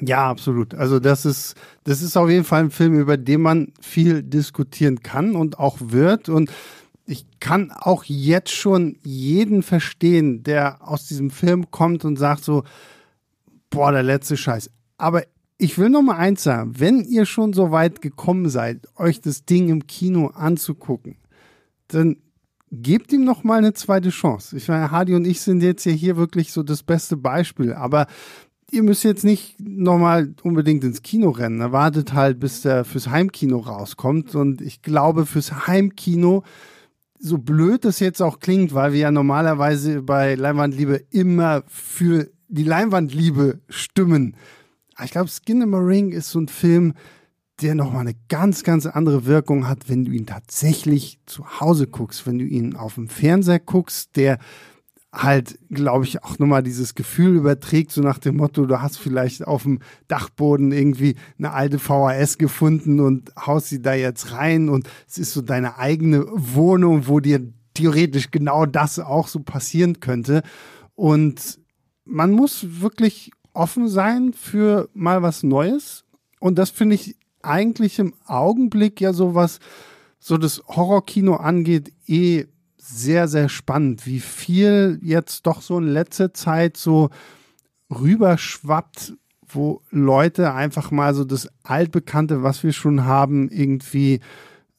Ja, 0.00 0.30
absolut. 0.30 0.74
Also 0.74 1.00
das 1.00 1.24
ist, 1.24 1.54
das 1.84 2.02
ist 2.02 2.16
auf 2.16 2.30
jeden 2.30 2.44
Fall 2.44 2.64
ein 2.64 2.70
Film, 2.70 2.98
über 2.98 3.16
den 3.16 3.42
man 3.42 3.72
viel 3.80 4.22
diskutieren 4.22 5.00
kann 5.00 5.34
und 5.34 5.58
auch 5.58 5.78
wird. 5.80 6.28
Und 6.28 6.50
ich 7.06 7.26
kann 7.40 7.72
auch 7.72 8.04
jetzt 8.04 8.52
schon 8.52 8.96
jeden 9.02 9.62
verstehen, 9.62 10.42
der 10.42 10.86
aus 10.86 11.06
diesem 11.06 11.30
Film 11.30 11.70
kommt 11.70 12.04
und 12.04 12.16
sagt 12.16 12.44
so, 12.44 12.64
boah, 13.70 13.92
der 13.92 14.02
letzte 14.02 14.36
Scheiß. 14.36 14.70
Aber 14.98 15.22
ich 15.58 15.78
will 15.78 15.88
noch 15.90 16.02
mal 16.02 16.16
eins 16.16 16.44
sagen, 16.44 16.78
wenn 16.78 17.00
ihr 17.04 17.26
schon 17.26 17.52
so 17.52 17.72
weit 17.72 18.00
gekommen 18.00 18.48
seid, 18.48 18.86
euch 18.96 19.20
das 19.20 19.44
Ding 19.44 19.68
im 19.68 19.86
Kino 19.86 20.28
anzugucken, 20.28 21.16
dann 21.88 22.18
gebt 22.70 23.12
ihm 23.12 23.24
noch 23.24 23.44
mal 23.44 23.58
eine 23.58 23.72
zweite 23.72 24.10
Chance. 24.10 24.56
Ich 24.56 24.68
meine, 24.68 24.90
Hardy 24.90 25.14
und 25.14 25.26
ich 25.26 25.40
sind 25.40 25.62
jetzt 25.62 25.84
ja 25.84 25.92
hier 25.92 26.16
wirklich 26.16 26.52
so 26.52 26.62
das 26.62 26.82
beste 26.82 27.16
Beispiel, 27.16 27.72
aber 27.72 28.06
ihr 28.70 28.82
müsst 28.82 29.04
jetzt 29.04 29.24
nicht 29.24 29.58
nochmal 29.60 30.34
unbedingt 30.42 30.84
ins 30.84 31.02
Kino 31.02 31.30
rennen. 31.30 31.60
Erwartet 31.60 32.12
halt, 32.12 32.38
bis 32.38 32.62
der 32.62 32.84
fürs 32.84 33.08
Heimkino 33.08 33.58
rauskommt. 33.58 34.34
Und 34.34 34.60
ich 34.60 34.82
glaube, 34.82 35.26
fürs 35.26 35.66
Heimkino, 35.66 36.44
so 37.18 37.38
blöd 37.38 37.84
das 37.84 38.00
jetzt 38.00 38.22
auch 38.22 38.40
klingt, 38.40 38.74
weil 38.74 38.92
wir 38.92 39.00
ja 39.00 39.10
normalerweise 39.10 40.02
bei 40.02 40.34
Leinwandliebe 40.34 41.04
immer 41.10 41.62
für 41.66 42.30
die 42.48 42.64
Leinwandliebe 42.64 43.60
stimmen. 43.68 44.36
Ich 45.02 45.10
glaube, 45.10 45.30
Skin 45.30 45.62
in 45.62 45.70
the 45.70 45.78
Ring 45.78 46.12
ist 46.12 46.30
so 46.30 46.40
ein 46.40 46.48
Film, 46.48 46.94
der 47.60 47.74
nochmal 47.74 48.02
eine 48.02 48.14
ganz, 48.28 48.62
ganz 48.62 48.86
andere 48.86 49.26
Wirkung 49.26 49.66
hat, 49.66 49.88
wenn 49.88 50.04
du 50.04 50.12
ihn 50.12 50.26
tatsächlich 50.26 51.18
zu 51.26 51.60
Hause 51.60 51.86
guckst, 51.88 52.26
wenn 52.26 52.38
du 52.38 52.44
ihn 52.44 52.76
auf 52.76 52.94
dem 52.94 53.08
Fernseher 53.08 53.58
guckst, 53.58 54.16
der 54.16 54.38
halt, 55.22 55.58
glaube 55.68 56.04
ich, 56.04 56.22
auch 56.22 56.38
nochmal 56.38 56.62
dieses 56.62 56.94
Gefühl 56.94 57.36
überträgt, 57.36 57.90
so 57.90 58.00
nach 58.00 58.18
dem 58.18 58.36
Motto, 58.36 58.66
du 58.66 58.80
hast 58.80 58.98
vielleicht 58.98 59.46
auf 59.46 59.64
dem 59.64 59.80
Dachboden 60.06 60.70
irgendwie 60.70 61.16
eine 61.38 61.52
alte 61.52 61.78
VHS 61.78 62.38
gefunden 62.38 63.00
und 63.00 63.32
haust 63.36 63.68
sie 63.68 63.82
da 63.82 63.94
jetzt 63.94 64.32
rein 64.32 64.68
und 64.68 64.88
es 65.08 65.18
ist 65.18 65.32
so 65.32 65.42
deine 65.42 65.78
eigene 65.78 66.24
Wohnung, 66.32 67.08
wo 67.08 67.18
dir 67.18 67.40
theoretisch 67.74 68.30
genau 68.30 68.64
das 68.64 68.98
auch 69.00 69.26
so 69.26 69.40
passieren 69.40 69.98
könnte. 70.00 70.42
Und 70.94 71.58
man 72.04 72.30
muss 72.30 72.80
wirklich 72.80 73.32
offen 73.52 73.88
sein 73.88 74.32
für 74.32 74.88
mal 74.94 75.22
was 75.22 75.42
Neues. 75.42 76.04
Und 76.38 76.58
das 76.58 76.70
finde 76.70 76.94
ich 76.94 77.16
eigentlich 77.42 77.98
im 77.98 78.14
Augenblick 78.26 79.00
ja 79.00 79.12
so 79.12 79.34
was, 79.34 79.58
so 80.20 80.38
das 80.38 80.62
Horrorkino 80.68 81.36
angeht, 81.36 81.92
eh 82.06 82.46
sehr, 82.88 83.28
sehr 83.28 83.48
spannend, 83.48 84.06
wie 84.06 84.20
viel 84.20 84.98
jetzt 85.02 85.46
doch 85.46 85.60
so 85.60 85.78
in 85.78 85.88
letzter 85.88 86.32
Zeit 86.32 86.76
so 86.76 87.10
rüberschwappt, 87.90 89.14
wo 89.46 89.82
Leute 89.90 90.52
einfach 90.54 90.90
mal 90.90 91.14
so 91.14 91.24
das 91.24 91.48
Altbekannte, 91.62 92.42
was 92.42 92.62
wir 92.62 92.72
schon 92.72 93.04
haben, 93.04 93.48
irgendwie 93.50 94.20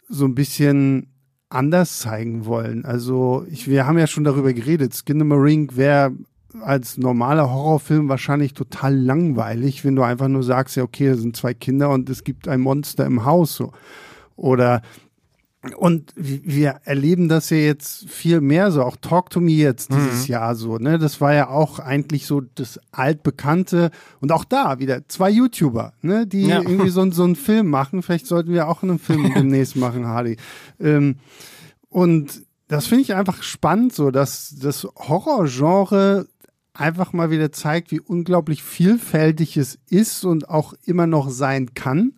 so 0.07 0.25
ein 0.25 0.35
bisschen 0.35 1.07
anders 1.49 1.99
zeigen 1.99 2.45
wollen. 2.45 2.85
Also 2.85 3.45
ich, 3.49 3.67
wir 3.67 3.87
haben 3.87 3.97
ja 3.97 4.07
schon 4.07 4.23
darüber 4.23 4.53
geredet. 4.53 4.93
Skin 4.93 5.19
the 5.19 5.25
Marine 5.25 5.67
wäre 5.75 6.11
als 6.61 6.97
normaler 6.97 7.51
Horrorfilm 7.51 8.09
wahrscheinlich 8.09 8.53
total 8.53 8.95
langweilig, 8.95 9.85
wenn 9.85 9.95
du 9.95 10.03
einfach 10.03 10.27
nur 10.27 10.43
sagst, 10.43 10.75
ja, 10.75 10.83
okay, 10.83 11.09
da 11.09 11.15
sind 11.15 11.35
zwei 11.35 11.53
Kinder 11.53 11.89
und 11.91 12.09
es 12.09 12.23
gibt 12.23 12.47
ein 12.47 12.61
Monster 12.61 13.05
im 13.05 13.25
Haus 13.25 13.55
so. 13.55 13.71
Oder 14.35 14.81
und 15.75 16.13
wir 16.15 16.79
erleben 16.85 17.27
das 17.27 17.49
ja 17.49 17.57
jetzt 17.57 18.09
viel 18.09 18.39
mehr 18.39 18.71
so, 18.71 18.81
auch 18.81 18.95
Talk 18.95 19.29
to 19.29 19.41
Me 19.41 19.51
jetzt 19.51 19.91
dieses 19.91 20.27
mhm. 20.27 20.31
Jahr 20.31 20.55
so, 20.55 20.77
ne? 20.77 20.97
Das 20.97 21.19
war 21.19 21.33
ja 21.33 21.49
auch 21.49 21.79
eigentlich 21.79 22.25
so 22.27 22.39
das 22.39 22.79
altbekannte 22.93 23.91
und 24.21 24.31
auch 24.31 24.45
da 24.45 24.79
wieder 24.79 25.05
zwei 25.09 25.29
YouTuber, 25.29 25.93
ne? 26.01 26.25
Die 26.25 26.43
ja. 26.43 26.61
irgendwie 26.61 26.89
so, 26.89 27.11
so 27.11 27.25
einen 27.25 27.35
Film 27.35 27.67
machen. 27.67 28.03
Vielleicht 28.03 28.25
sollten 28.25 28.53
wir 28.53 28.69
auch 28.69 28.83
einen 28.83 28.99
Film 28.99 29.33
demnächst 29.35 29.75
machen, 29.75 30.07
Hardy. 30.07 30.37
Ähm, 30.79 31.17
und 31.89 32.43
das 32.69 32.87
finde 32.87 33.01
ich 33.01 33.13
einfach 33.13 33.43
spannend, 33.43 33.93
so 33.93 34.11
dass 34.11 34.55
das 34.61 34.87
Horrorgenre 34.95 36.27
einfach 36.73 37.11
mal 37.11 37.31
wieder 37.31 37.51
zeigt, 37.51 37.91
wie 37.91 37.99
unglaublich 37.99 38.63
vielfältig 38.63 39.57
es 39.57 39.77
ist 39.89 40.23
und 40.23 40.47
auch 40.49 40.73
immer 40.85 41.05
noch 41.05 41.29
sein 41.29 41.73
kann 41.73 42.13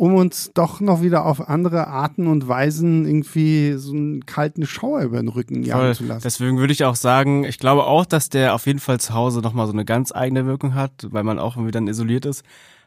um 0.00 0.14
uns 0.14 0.52
doch 0.54 0.80
noch 0.80 1.02
wieder 1.02 1.26
auf 1.26 1.50
andere 1.50 1.86
Arten 1.86 2.26
und 2.26 2.48
Weisen 2.48 3.04
irgendwie 3.04 3.74
so 3.76 3.92
einen 3.92 4.24
kalten 4.24 4.64
Schauer 4.64 5.02
über 5.02 5.18
den 5.18 5.28
Rücken 5.28 5.62
jagen 5.62 5.94
zu 5.94 6.04
lassen. 6.04 6.22
Deswegen 6.24 6.56
würde 6.56 6.72
ich 6.72 6.84
auch 6.84 6.96
sagen, 6.96 7.44
ich 7.44 7.58
glaube 7.58 7.84
auch, 7.84 8.06
dass 8.06 8.30
der 8.30 8.54
auf 8.54 8.64
jeden 8.64 8.78
Fall 8.78 8.98
zu 8.98 9.12
Hause 9.12 9.40
nochmal 9.40 9.66
so 9.66 9.74
eine 9.74 9.84
ganz 9.84 10.10
eigene 10.10 10.46
Wirkung 10.46 10.74
hat, 10.74 11.08
weil 11.10 11.22
man 11.22 11.38
auch 11.38 11.56
irgendwie 11.56 11.70
dann 11.70 11.86
isoliert 11.86 12.24
ist. 12.24 12.46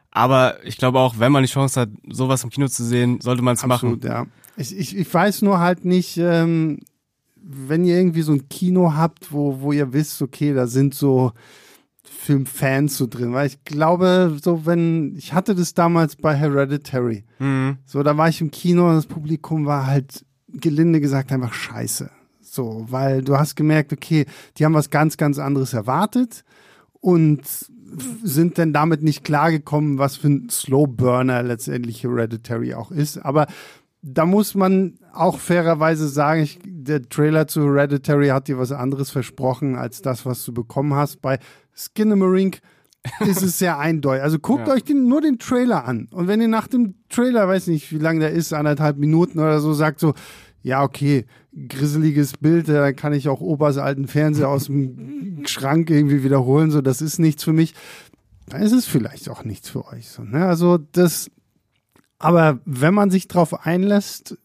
Aber 0.10 0.56
ich 0.66 0.78
glaube 0.78 0.98
auch, 0.98 1.20
wenn 1.20 1.32
man 1.32 1.44
die 1.44 1.50
Chance 1.50 1.82
hat, 1.82 1.90
sowas 2.10 2.44
im 2.44 2.50
Kino 2.50 2.68
zu 2.68 2.84
sehen, 2.84 3.22
sollte 3.22 3.44
man 3.44 3.54
es 3.54 3.64
machen. 3.64 4.02
ja. 4.04 4.26
Ich, 4.58 4.76
ich, 4.76 4.98
ich 4.98 5.14
weiß 5.14 5.44
nur 5.44 5.60
halt 5.60 5.86
nicht, 5.86 6.18
ähm, 6.18 6.80
wenn 7.36 7.86
ihr 7.86 7.96
irgendwie 7.96 8.24
so 8.24 8.32
ein 8.32 8.50
Kino 8.50 8.96
habt, 8.96 9.32
wo, 9.32 9.62
wo 9.62 9.72
ihr 9.72 9.94
wisst, 9.94 10.20
okay, 10.24 10.52
da 10.56 10.66
sind 10.66 10.96
so 10.96 11.34
Filmfans 12.14 12.98
so 12.98 13.08
drin, 13.08 13.34
weil 13.34 13.48
ich 13.48 13.64
glaube, 13.66 14.38
so 14.42 14.66
wenn, 14.66 15.16
ich 15.18 15.34
hatte 15.34 15.56
das 15.56 15.74
damals 15.74 16.16
bei 16.16 16.36
Hereditary. 16.36 17.26
Mhm. 17.40 17.78
So, 17.86 18.04
da 18.04 18.18
war 18.18 18.30
ich 18.30 18.42
im 18.42 18.52
Kino 18.52 18.90
und 18.90 18.96
das 18.96 19.06
Publikum 19.08 19.66
war 19.66 19.88
halt 19.88 20.26
gelinde 20.48 21.02
gesagt 21.02 21.32
einfach 21.32 21.54
scheiße. 21.54 22.10
So, 22.42 22.86
weil 22.90 23.24
du 23.24 23.38
hast 23.38 23.56
gemerkt, 23.56 23.92
okay, 23.92 24.26
die 24.58 24.66
haben 24.66 24.74
was 24.74 24.90
ganz, 24.90 25.18
ganz 25.18 25.40
anderes 25.40 25.74
erwartet 25.74 26.44
und 27.02 27.42
sind 28.24 28.58
dann 28.58 28.74
damit 28.74 29.04
nicht 29.04 29.24
klargekommen, 29.24 29.98
was 29.98 30.18
für 30.18 30.30
ein 30.30 30.50
Slow 30.50 30.88
Burner 30.88 31.44
letztendlich 31.44 32.04
Hereditary 32.04 32.74
auch 32.74 32.92
ist. 32.92 33.18
Aber 33.18 33.48
da 34.04 34.26
muss 34.26 34.54
man 34.54 34.96
auch 35.14 35.40
fairerweise 35.40 36.10
sagen, 36.10 36.42
ich, 36.42 36.60
der 36.66 37.02
Trailer 37.04 37.48
zu 37.48 37.62
Hereditary 37.62 38.28
hat 38.28 38.50
dir 38.50 38.58
was 38.58 38.74
anderes 38.74 39.10
versprochen 39.10 39.76
als 39.76 40.02
das, 40.02 40.26
was 40.26 40.44
du 40.44 40.54
bekommen 40.54 40.94
hast. 40.94 41.22
Bei 41.22 41.40
Skinnamarink 41.74 42.60
ist 43.22 43.42
es 43.42 43.58
sehr 43.60 43.80
eindeutig. 43.80 44.22
Also 44.22 44.40
guckt 44.40 44.68
ja. 44.68 44.74
euch 44.74 44.84
den, 44.84 45.08
nur 45.08 45.22
den 45.22 45.40
Trailer 45.40 45.86
an. 45.86 46.10
Und 46.12 46.28
wenn 46.28 46.42
ihr 46.42 46.50
nach 46.50 46.68
dem 46.68 46.96
Trailer, 47.08 47.48
weiß 47.48 47.68
nicht, 47.68 47.94
wie 47.94 47.98
lang 47.98 48.20
der 48.20 48.32
ist, 48.32 48.54
anderthalb 48.54 48.98
Minuten 48.98 49.40
oder 49.40 49.62
so, 49.62 49.74
sagt 49.74 50.02
so, 50.02 50.14
ja, 50.62 50.84
okay, 50.84 51.26
grisseliges 51.70 52.34
Bild, 52.38 52.68
da 52.68 52.92
kann 52.92 53.14
ich 53.14 53.30
auch 53.30 53.40
Opas 53.40 53.78
alten 53.78 54.08
Fernseher 54.08 54.50
aus 54.50 54.66
dem 54.66 55.44
Schrank 55.46 55.90
irgendwie 55.90 56.24
wiederholen, 56.24 56.72
so, 56.72 56.82
das 56.82 57.02
ist 57.02 57.20
nichts 57.20 57.44
für 57.44 57.54
mich. 57.54 57.74
Dann 58.48 58.62
ist 58.62 58.74
es 58.74 58.86
vielleicht 58.86 59.30
auch 59.30 59.46
nichts 59.46 59.70
für 59.70 59.86
euch. 59.88 60.10
So, 60.10 60.24
ne? 60.24 60.46
Also 60.46 60.78
das, 60.78 61.30
aber 62.24 62.60
wenn 62.64 62.94
man 62.94 63.12
sich 63.12 63.28
drauf 63.28 63.66
einlässt, 63.66 64.38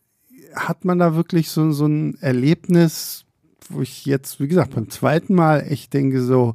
hat 0.55 0.85
man 0.85 0.99
da 0.99 1.15
wirklich 1.15 1.51
so, 1.51 1.71
so 1.71 1.87
ein 1.87 2.19
Erlebnis, 2.21 3.25
wo 3.69 3.83
ich 3.83 4.05
jetzt, 4.05 4.41
wie 4.41 4.49
gesagt, 4.49 4.75
beim 4.75 4.91
zweiten 4.91 5.35
Mal 5.35 5.61
echt 5.61 5.95
denke 5.95 6.23
so, 6.23 6.55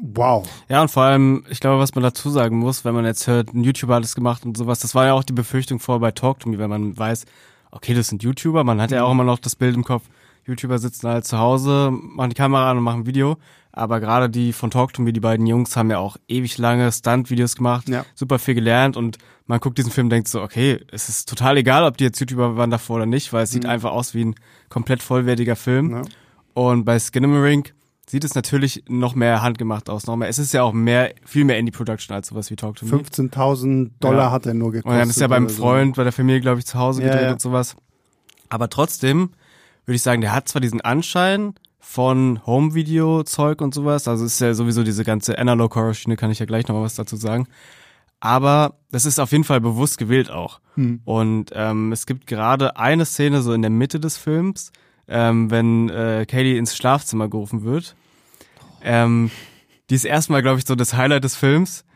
Wow. 0.00 0.48
Ja, 0.68 0.80
und 0.80 0.92
vor 0.92 1.02
allem, 1.02 1.42
ich 1.50 1.58
glaube, 1.58 1.80
was 1.80 1.96
man 1.96 2.04
dazu 2.04 2.30
sagen 2.30 2.56
muss, 2.56 2.84
wenn 2.84 2.94
man 2.94 3.04
jetzt 3.04 3.26
hört, 3.26 3.52
ein 3.52 3.64
YouTuber 3.64 3.96
hat 3.96 4.04
es 4.04 4.14
gemacht 4.14 4.46
und 4.46 4.56
sowas, 4.56 4.78
das 4.78 4.94
war 4.94 5.06
ja 5.06 5.14
auch 5.14 5.24
die 5.24 5.32
Befürchtung 5.32 5.80
vorher 5.80 5.98
bei 5.98 6.12
Talk 6.12 6.38
to 6.38 6.48
Me, 6.48 6.56
wenn 6.58 6.70
man 6.70 6.96
weiß, 6.96 7.24
okay, 7.72 7.94
das 7.94 8.06
sind 8.06 8.22
YouTuber, 8.22 8.62
man 8.62 8.80
hat 8.80 8.92
ja 8.92 9.02
auch 9.02 9.10
immer 9.10 9.24
noch 9.24 9.40
das 9.40 9.56
Bild 9.56 9.74
im 9.74 9.82
Kopf, 9.82 10.04
YouTuber 10.46 10.78
sitzen 10.78 11.08
halt 11.08 11.24
zu 11.24 11.38
Hause, 11.38 11.90
machen 11.90 12.30
die 12.30 12.36
Kamera 12.36 12.70
an 12.70 12.78
und 12.78 12.84
machen 12.84 13.00
ein 13.00 13.06
Video. 13.06 13.38
Aber 13.78 14.00
gerade 14.00 14.28
die 14.28 14.52
von 14.52 14.70
Talk 14.70 14.92
to 14.92 15.02
Me, 15.02 15.12
die 15.12 15.20
beiden 15.20 15.46
Jungs, 15.46 15.76
haben 15.76 15.90
ja 15.90 15.98
auch 15.98 16.16
ewig 16.28 16.58
lange 16.58 16.90
Stunt-Videos 16.90 17.54
gemacht, 17.56 17.88
Ja. 17.88 18.04
super 18.14 18.38
viel 18.38 18.54
gelernt 18.54 18.96
und 18.96 19.18
man 19.46 19.60
guckt 19.60 19.78
diesen 19.78 19.92
Film 19.92 20.06
und 20.06 20.10
denkt 20.10 20.28
so, 20.28 20.42
okay, 20.42 20.84
es 20.90 21.08
ist 21.08 21.28
total 21.28 21.56
egal, 21.56 21.84
ob 21.84 21.96
die 21.96 22.04
jetzt 22.04 22.18
YouTuber 22.20 22.56
waren 22.56 22.70
davor 22.70 22.96
oder 22.96 23.06
nicht, 23.06 23.32
weil 23.32 23.44
es 23.44 23.50
sieht 23.50 23.64
einfach 23.66 23.92
aus 23.92 24.12
wie 24.14 24.24
ein 24.26 24.34
komplett 24.68 25.02
vollwertiger 25.02 25.56
Film. 25.56 25.90
Ja. 25.90 26.02
Und 26.54 26.84
bei 26.84 26.98
Skinamarink 26.98 27.72
sieht 28.06 28.24
es 28.24 28.34
natürlich 28.34 28.82
noch 28.88 29.14
mehr 29.14 29.42
handgemacht 29.42 29.88
aus, 29.88 30.06
noch 30.06 30.16
mehr. 30.16 30.28
Es 30.28 30.38
ist 30.38 30.52
ja 30.52 30.62
auch 30.62 30.72
mehr, 30.72 31.14
viel 31.24 31.44
mehr 31.44 31.58
Indie-Production 31.58 32.14
als 32.16 32.28
sowas 32.28 32.50
wie 32.50 32.56
Talk 32.56 32.76
to 32.76 32.86
Me. 32.86 32.90
15.000 32.92 33.90
Dollar 34.00 34.24
Ja. 34.26 34.30
hat 34.32 34.46
er 34.46 34.54
nur 34.54 34.72
gekostet. 34.72 34.92
Und 34.92 34.98
dann 34.98 35.08
ist 35.10 35.20
ja 35.20 35.28
beim 35.28 35.44
oder 35.44 35.52
so. 35.52 35.62
Freund, 35.62 35.96
bei 35.96 36.04
der 36.04 36.12
Familie, 36.12 36.40
glaube 36.40 36.58
ich, 36.58 36.66
zu 36.66 36.78
Hause 36.78 37.02
gedreht 37.02 37.30
und 37.30 37.40
sowas. 37.40 37.76
Aber 38.48 38.68
trotzdem 38.70 39.30
würde 39.86 39.96
ich 39.96 40.02
sagen, 40.02 40.20
der 40.20 40.32
hat 40.34 40.48
zwar 40.48 40.60
diesen 40.60 40.80
Anschein 40.80 41.54
von 41.90 42.44
Home-Video-Zeug 42.44 43.62
und 43.62 43.72
sowas, 43.72 44.08
also 44.08 44.26
es 44.26 44.34
ist 44.34 44.40
ja 44.40 44.52
sowieso 44.52 44.82
diese 44.82 45.04
ganze 45.04 45.38
Analog-Horror-Schiene, 45.38 46.16
kann 46.16 46.30
ich 46.30 46.38
ja 46.38 46.44
gleich 46.44 46.68
noch 46.68 46.74
mal 46.74 46.82
was 46.82 46.96
dazu 46.96 47.16
sagen. 47.16 47.48
Aber 48.20 48.74
das 48.90 49.06
ist 49.06 49.18
auf 49.18 49.32
jeden 49.32 49.44
Fall 49.44 49.62
bewusst 49.62 49.96
gewählt 49.96 50.30
auch. 50.30 50.60
Hm. 50.74 51.00
Und 51.06 51.50
ähm, 51.54 51.90
es 51.90 52.04
gibt 52.04 52.26
gerade 52.26 52.76
eine 52.76 53.06
Szene 53.06 53.40
so 53.40 53.54
in 53.54 53.62
der 53.62 53.70
Mitte 53.70 54.00
des 54.00 54.18
Films, 54.18 54.70
ähm, 55.08 55.50
wenn 55.50 55.88
äh, 55.88 56.26
Katie 56.28 56.58
ins 56.58 56.76
Schlafzimmer 56.76 57.28
gerufen 57.30 57.64
wird. 57.64 57.96
Ähm, 58.82 59.30
die 59.88 59.94
ist 59.94 60.04
erstmal, 60.04 60.42
glaube 60.42 60.58
ich, 60.58 60.66
so 60.66 60.74
das 60.74 60.92
Highlight 60.92 61.24
des 61.24 61.36
Films. 61.36 61.86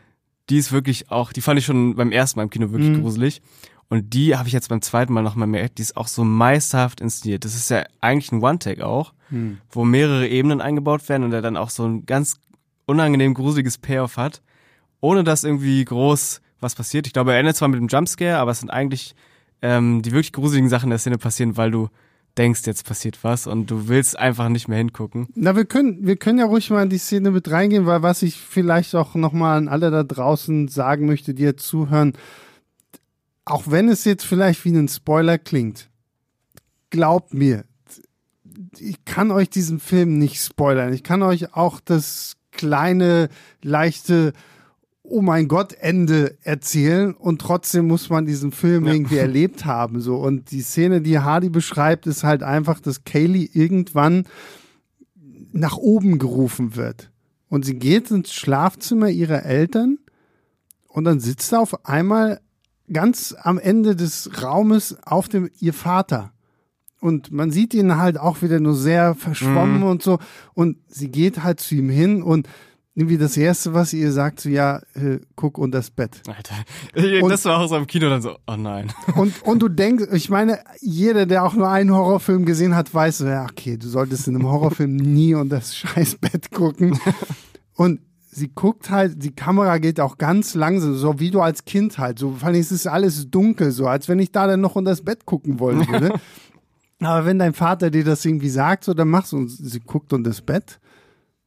Die 0.49 0.57
ist 0.57 0.71
wirklich 0.71 1.11
auch, 1.11 1.33
die 1.33 1.41
fand 1.41 1.59
ich 1.59 1.65
schon 1.65 1.95
beim 1.95 2.11
ersten 2.11 2.39
Mal 2.39 2.43
im 2.45 2.49
Kino 2.49 2.71
wirklich 2.71 2.89
Mhm. 2.97 3.03
gruselig. 3.03 3.43
Und 3.89 4.15
die 4.15 4.35
habe 4.35 4.47
ich 4.47 4.53
jetzt 4.53 4.69
beim 4.69 4.81
zweiten 4.81 5.13
Mal 5.13 5.21
nochmal 5.21 5.47
merkt, 5.47 5.77
die 5.77 5.83
ist 5.83 5.97
auch 5.97 6.07
so 6.07 6.23
meisterhaft 6.23 6.99
inszeniert. 6.99 7.45
Das 7.45 7.53
ist 7.53 7.69
ja 7.69 7.83
eigentlich 8.01 8.31
ein 8.31 8.41
One-Take 8.41 8.83
auch, 8.83 9.13
Hm. 9.33 9.57
wo 9.71 9.83
mehrere 9.83 10.27
Ebenen 10.27 10.61
eingebaut 10.61 11.09
werden 11.09 11.23
und 11.23 11.31
der 11.31 11.41
dann 11.41 11.57
auch 11.57 11.71
so 11.71 11.87
ein 11.87 12.05
ganz 12.05 12.35
unangenehm 12.85 13.33
gruseliges 13.33 13.79
Payoff 13.79 14.17
hat, 14.17 14.43
ohne 15.01 15.23
dass 15.23 15.43
irgendwie 15.43 15.83
groß 15.83 16.39
was 16.59 16.75
passiert. 16.75 17.07
Ich 17.07 17.13
glaube, 17.13 17.33
er 17.33 17.39
endet 17.39 17.55
zwar 17.55 17.67
mit 17.67 17.79
dem 17.79 17.87
Jumpscare, 17.87 18.37
aber 18.37 18.51
es 18.51 18.59
sind 18.59 18.69
eigentlich 18.69 19.15
ähm, 19.63 20.03
die 20.03 20.11
wirklich 20.11 20.33
gruseligen 20.33 20.69
Sachen 20.69 20.85
in 20.85 20.91
der 20.91 20.99
Szene 20.99 21.17
passieren, 21.17 21.57
weil 21.57 21.71
du 21.71 21.89
denkst, 22.37 22.61
jetzt 22.65 22.85
passiert 22.85 23.23
was 23.23 23.47
und 23.47 23.71
du 23.71 23.87
willst 23.87 24.19
einfach 24.19 24.49
nicht 24.49 24.67
mehr 24.67 24.77
hingucken. 24.77 25.27
Na, 25.33 25.55
wir 25.55 25.65
können, 25.65 26.05
wir 26.05 26.15
können 26.15 26.37
ja 26.37 26.45
ruhig 26.45 26.69
mal 26.69 26.83
in 26.83 26.89
die 26.89 26.99
Szene 26.99 27.31
mit 27.31 27.49
reingehen, 27.49 27.87
weil 27.87 28.03
was 28.03 28.21
ich 28.21 28.39
vielleicht 28.39 28.93
auch 28.93 29.15
nochmal 29.15 29.57
an 29.57 29.67
alle 29.67 29.89
da 29.89 30.03
draußen 30.03 30.67
sagen 30.67 31.07
möchte, 31.07 31.33
die 31.33 31.43
jetzt 31.43 31.65
zuhören, 31.65 32.13
auch 33.45 33.63
wenn 33.65 33.89
es 33.89 34.05
jetzt 34.05 34.25
vielleicht 34.25 34.63
wie 34.63 34.75
ein 34.75 34.87
Spoiler 34.87 35.39
klingt, 35.39 35.89
glaubt 36.89 37.33
mir, 37.33 37.65
ich 38.79 39.05
kann 39.05 39.31
euch 39.31 39.49
diesen 39.49 39.79
Film 39.79 40.17
nicht 40.17 40.41
spoilern. 40.41 40.93
Ich 40.93 41.03
kann 41.03 41.21
euch 41.21 41.55
auch 41.55 41.79
das 41.79 42.35
kleine, 42.51 43.29
leichte 43.61 44.33
Oh 45.05 45.21
mein 45.21 45.49
Gott 45.49 45.73
Ende 45.73 46.37
erzählen 46.43 47.13
und 47.13 47.41
trotzdem 47.41 47.87
muss 47.87 48.09
man 48.09 48.25
diesen 48.25 48.53
Film 48.53 48.85
Ja. 48.85 48.93
irgendwie 48.93 49.17
erlebt 49.17 49.65
haben 49.65 49.99
so 49.99 50.15
und 50.15 50.51
die 50.51 50.61
Szene, 50.61 51.01
die 51.01 51.19
Hardy 51.19 51.49
beschreibt, 51.49 52.07
ist 52.07 52.23
halt 52.23 52.41
einfach, 52.41 52.79
dass 52.79 53.03
Kaylee 53.03 53.49
irgendwann 53.51 54.25
nach 55.51 55.75
oben 55.75 56.19
gerufen 56.19 56.77
wird 56.77 57.11
und 57.49 57.65
sie 57.65 57.75
geht 57.75 58.11
ins 58.11 58.33
Schlafzimmer 58.33 59.09
ihrer 59.09 59.43
Eltern 59.43 59.99
und 60.87 61.03
dann 61.03 61.19
sitzt 61.19 61.51
da 61.51 61.59
auf 61.59 61.85
einmal 61.85 62.39
ganz 62.91 63.35
am 63.37 63.59
Ende 63.59 63.95
des 63.95 64.41
Raumes 64.41 64.97
auf 65.03 65.27
dem 65.27 65.49
ihr 65.59 65.73
Vater. 65.73 66.32
Und 67.03 67.31
man 67.33 67.51
sieht 67.51 67.73
ihn 67.73 67.97
halt 67.97 68.17
auch 68.17 68.41
wieder 68.41 68.59
nur 68.61 68.75
sehr 68.75 69.13
verschwommen 69.15 69.79
Mhm. 69.79 69.83
und 69.83 70.01
so. 70.03 70.19
Und 70.53 70.77
sie 70.87 71.09
geht 71.11 71.43
halt 71.43 71.59
zu 71.59 71.75
ihm 71.75 71.89
hin 71.89 72.23
und 72.23 72.47
irgendwie 72.95 73.17
das 73.17 73.35
Erste, 73.35 73.73
was 73.73 73.89
sie 73.89 73.99
ihr 73.99 74.11
sagt, 74.11 74.39
so 74.39 74.47
ja, 74.49 74.77
äh, 74.93 75.19
guck 75.35 75.57
unter 75.57 75.79
das 75.79 75.89
Bett. 75.91 76.21
Alter, 76.27 76.55
Und- 77.23 77.29
das 77.29 77.43
war 77.45 77.59
auch 77.59 77.67
so 77.67 77.75
im 77.75 77.87
Kino 77.87 78.07
dann 78.09 78.21
so, 78.21 78.37
oh 78.47 78.55
nein. 78.55 78.91
Und, 79.15 79.33
und 79.43 79.59
du 79.59 79.67
denkst, 79.67 80.05
ich 80.13 80.29
meine, 80.29 80.59
jeder, 80.79 81.25
der 81.25 81.43
auch 81.43 81.55
nur 81.55 81.67
einen 81.69 81.91
Horrorfilm 81.91 82.45
gesehen 82.45 82.73
hat, 82.75 82.93
weiß, 82.93 83.17
so, 83.17 83.25
ja, 83.27 83.43
okay, 83.43 83.77
du 83.77 83.87
solltest 83.89 84.27
in 84.29 84.35
einem 84.35 84.47
Horrorfilm 84.47 84.95
nie 84.95 85.33
unter 85.33 85.57
das 85.57 85.75
scheiß 85.75 86.17
Bett 86.19 86.51
gucken. 86.51 86.97
Und 87.75 87.99
sie 88.31 88.49
guckt 88.53 88.89
halt, 88.91 89.21
die 89.23 89.31
Kamera 89.35 89.77
geht 89.79 89.99
auch 89.99 90.17
ganz 90.17 90.53
langsam, 90.55 90.95
so 90.95 91.19
wie 91.19 91.31
du 91.31 91.41
als 91.41 91.65
Kind 91.65 91.97
halt. 91.97 92.17
So, 92.19 92.31
vor 92.33 92.47
allem 92.47 92.59
es 92.61 92.71
ist 92.71 92.87
alles 92.87 93.29
dunkel, 93.29 93.71
so 93.71 93.87
als 93.87 94.07
wenn 94.07 94.19
ich 94.19 94.31
da 94.31 94.47
dann 94.47 94.61
noch 94.61 94.75
unter 94.75 94.91
das 94.91 95.01
Bett 95.01 95.25
gucken 95.25 95.59
wollen 95.59 95.85
würde. 95.89 96.13
Aber 97.05 97.25
wenn 97.25 97.39
dein 97.39 97.53
Vater 97.53 97.89
dir 97.91 98.03
das 98.03 98.25
irgendwie 98.25 98.49
sagt, 98.49 98.83
so, 98.83 98.93
dann 98.93 99.09
machst 99.09 99.31
du, 99.31 99.37
und 99.37 99.49
sie 99.49 99.79
guckt 99.79 100.13
unter 100.13 100.29
das 100.29 100.41
Bett. 100.41 100.79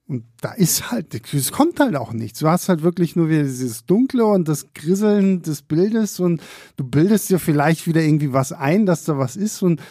Und 0.09 0.25
da 0.41 0.53
ist 0.53 0.93
halt, 0.93 1.15
es 1.35 1.51
kommt 1.51 1.81
halt 1.81 1.97
auch 1.97 2.13
nichts. 2.13 2.39
Du 2.39 2.49
hast 2.49 2.69
halt 2.69 2.83
wirklich 2.83 3.17
nur 3.17 3.29
wieder 3.29 3.43
dieses 3.43 3.87
Dunkle 3.87 4.25
und 4.25 4.47
das 4.47 4.73
Grisseln 4.73 5.43
des 5.43 5.63
Bildes 5.63 6.21
und 6.21 6.41
du 6.77 6.85
bildest 6.85 7.29
dir 7.29 7.41
vielleicht 7.41 7.89
wieder 7.89 8.03
irgendwie 8.03 8.33
was 8.33 8.53
ein, 8.53 8.87
dass 8.87 9.05
da 9.05 9.19
was 9.19 9.37
ist 9.37 9.63
und 9.63 9.83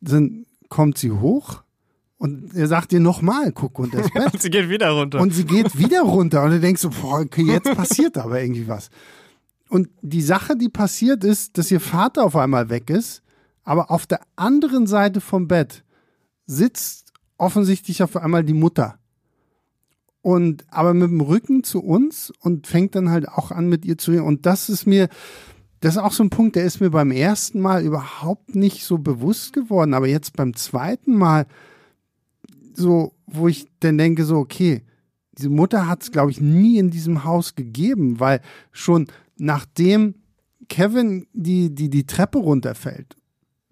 dann 0.00 0.46
kommt 0.68 0.98
sie 0.98 1.10
hoch 1.10 1.62
und 2.18 2.54
er 2.54 2.68
sagt 2.68 2.92
dir 2.92 3.00
nochmal, 3.00 3.50
guck 3.52 3.78
unter 3.78 3.98
das 3.98 4.10
Bett. 4.14 4.34
Und 4.34 4.42
sie 4.42 4.50
geht 4.50 4.68
wieder 4.68 4.90
runter. 4.90 5.20
Und 5.20 5.34
sie 5.34 5.44
geht 5.44 5.76
wieder 5.76 6.02
runter 6.02 6.44
und 6.44 6.52
du 6.52 6.60
denkst 6.60 6.82
so, 6.82 6.90
boah, 6.90 7.20
okay, 7.20 7.42
jetzt 7.42 7.74
passiert 7.76 8.16
aber 8.18 8.40
irgendwie 8.40 8.68
was. 8.68 8.90
Und 9.68 9.88
die 10.00 10.22
Sache, 10.22 10.56
die 10.56 10.68
passiert 10.68 11.24
ist, 11.24 11.58
dass 11.58 11.70
ihr 11.72 11.80
Vater 11.80 12.24
auf 12.24 12.36
einmal 12.36 12.70
weg 12.70 12.88
ist, 12.88 13.22
aber 13.66 13.90
auf 13.90 14.06
der 14.06 14.20
anderen 14.36 14.86
Seite 14.86 15.20
vom 15.20 15.48
Bett 15.48 15.84
sitzt 16.46 17.12
offensichtlich 17.36 18.02
auf 18.02 18.16
einmal 18.16 18.44
die 18.44 18.54
Mutter. 18.54 18.98
Und 20.22 20.64
aber 20.70 20.94
mit 20.94 21.10
dem 21.10 21.20
Rücken 21.20 21.64
zu 21.64 21.82
uns 21.82 22.32
und 22.40 22.66
fängt 22.68 22.94
dann 22.94 23.10
halt 23.10 23.28
auch 23.28 23.50
an 23.50 23.68
mit 23.68 23.84
ihr 23.84 23.98
zu 23.98 24.12
reden. 24.12 24.22
Und 24.22 24.46
das 24.46 24.68
ist 24.68 24.86
mir, 24.86 25.08
das 25.80 25.96
ist 25.96 26.02
auch 26.02 26.12
so 26.12 26.22
ein 26.22 26.30
Punkt, 26.30 26.54
der 26.56 26.64
ist 26.64 26.80
mir 26.80 26.90
beim 26.90 27.10
ersten 27.10 27.60
Mal 27.60 27.84
überhaupt 27.84 28.54
nicht 28.54 28.84
so 28.84 28.98
bewusst 28.98 29.52
geworden. 29.52 29.94
Aber 29.94 30.06
jetzt 30.06 30.36
beim 30.36 30.54
zweiten 30.54 31.16
Mal, 31.16 31.46
so, 32.72 33.14
wo 33.26 33.48
ich 33.48 33.66
dann 33.80 33.98
denke, 33.98 34.24
so, 34.24 34.36
okay, 34.36 34.82
diese 35.36 35.50
Mutter 35.50 35.88
hat 35.88 36.02
es, 36.02 36.12
glaube 36.12 36.30
ich, 36.30 36.40
nie 36.40 36.78
in 36.78 36.90
diesem 36.90 37.24
Haus 37.24 37.56
gegeben, 37.56 38.20
weil 38.20 38.40
schon 38.70 39.08
nachdem 39.36 40.14
Kevin 40.68 41.26
die, 41.32 41.74
die, 41.74 41.90
die 41.90 42.06
Treppe 42.06 42.38
runterfällt, 42.38 43.16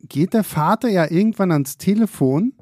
geht 0.08 0.34
der 0.34 0.44
Vater 0.44 0.88
ja 0.88 1.10
irgendwann 1.10 1.52
ans 1.52 1.76
Telefon 1.78 2.52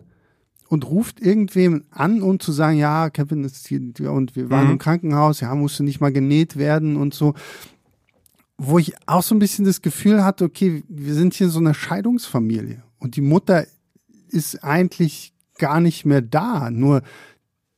und 0.69 0.87
ruft 0.89 1.21
irgendwem 1.21 1.85
an, 1.91 2.23
um 2.23 2.41
zu 2.41 2.53
sagen, 2.53 2.79
ja, 2.79 3.11
Kevin 3.11 3.45
ist 3.45 3.67
hier 3.69 3.81
und 4.11 4.37
wir 4.37 4.49
waren 4.51 4.67
Mhm. 4.67 4.73
im 4.73 4.79
Krankenhaus, 4.79 5.41
ja, 5.41 5.55
musste 5.55 5.83
nicht 5.85 6.01
mal 6.01 6.13
genäht 6.13 6.57
werden 6.57 6.97
und 6.97 7.13
so. 7.15 7.35
Wo 8.59 8.79
ich 8.79 8.95
auch 9.07 9.23
so 9.23 9.35
ein 9.35 9.39
bisschen 9.39 9.65
das 9.65 9.83
Gefühl 9.83 10.25
hatte, 10.25 10.45
okay, 10.45 10.83
wir 10.89 11.15
sind 11.15 11.35
hier 11.35 11.49
so 11.49 11.59
eine 11.59 11.75
Scheidungsfamilie 11.75 12.83
und 12.99 13.17
die 13.17 13.21
Mutter 13.23 13.67
ist 14.29 14.63
eigentlich 14.63 15.35
gar 15.59 15.81
nicht 15.81 16.07
mehr 16.07 16.23
da. 16.23 16.71
Nur 16.71 17.03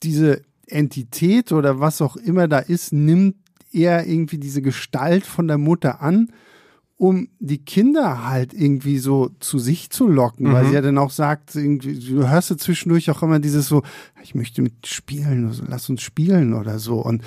diese 0.03 0.43
Entität 0.67 1.53
oder 1.53 1.81
was 1.81 2.01
auch 2.03 2.17
immer 2.17 2.49
da 2.49 2.59
ist, 2.59 2.93
nimmt 2.93 3.37
eher 3.73 4.07
irgendwie 4.07 4.39
diese 4.39 4.63
Gestalt 4.63 5.27
von 5.27 5.49
der 5.49 5.59
Mutter 5.59 6.01
an, 6.01 6.31
um 6.97 7.29
die 7.41 7.59
Kinder 7.65 8.29
halt 8.29 8.55
irgendwie 8.55 8.99
so 8.99 9.31
zu 9.41 9.59
sich 9.59 9.91
zu 9.91 10.07
locken, 10.09 10.53
weil 10.53 10.65
Mhm. 10.65 10.69
sie 10.69 10.75
ja 10.75 10.81
dann 10.81 10.99
auch 10.99 11.11
sagt, 11.11 11.55
irgendwie, 11.57 11.99
du 11.99 12.29
hörst 12.29 12.51
ja 12.51 12.57
zwischendurch 12.57 13.11
auch 13.11 13.23
immer 13.23 13.41
dieses 13.41 13.67
so, 13.67 13.83
ich 14.23 14.35
möchte 14.35 14.63
mit 14.63 14.87
spielen, 14.87 15.47
also 15.49 15.65
lass 15.67 15.91
uns 15.91 16.03
spielen 16.03 16.55
oder 16.55 16.79
so. 16.79 17.01
Und 17.01 17.23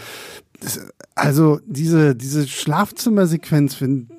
das, 0.61 0.79
also 1.15 1.59
diese, 1.65 2.15
diese 2.15 2.47
Schlafzimmersequenz, 2.47 3.75
find, 3.75 4.09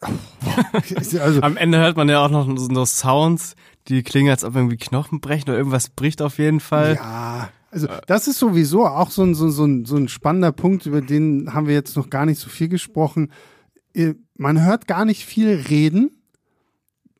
also 1.20 1.40
Am 1.42 1.56
Ende 1.56 1.78
hört 1.78 1.96
man 1.96 2.08
ja 2.08 2.24
auch 2.24 2.30
noch 2.30 2.46
so 2.56 2.68
so 2.74 2.84
Sounds, 2.84 3.54
die 3.88 4.02
klingen, 4.02 4.30
als 4.30 4.44
ob 4.44 4.56
irgendwie 4.56 4.76
Knochen 4.76 5.20
brechen 5.20 5.48
oder 5.50 5.58
irgendwas 5.58 5.88
bricht 5.90 6.22
auf 6.22 6.38
jeden 6.38 6.60
Fall. 6.60 6.94
Ja, 6.96 7.50
also 7.70 7.86
das 8.06 8.26
ist 8.28 8.38
sowieso 8.38 8.86
auch 8.86 9.10
so 9.10 9.22
ein, 9.22 9.34
so, 9.34 9.50
so, 9.50 9.64
ein, 9.64 9.84
so 9.84 9.96
ein 9.96 10.08
spannender 10.08 10.52
Punkt, 10.52 10.86
über 10.86 11.00
den 11.00 11.52
haben 11.54 11.66
wir 11.66 11.74
jetzt 11.74 11.96
noch 11.96 12.10
gar 12.10 12.26
nicht 12.26 12.40
so 12.40 12.48
viel 12.50 12.68
gesprochen. 12.68 13.30
Man 14.40 14.64
hört 14.64 14.86
gar 14.86 15.04
nicht 15.04 15.26
viel 15.26 15.50
reden. 15.68 16.22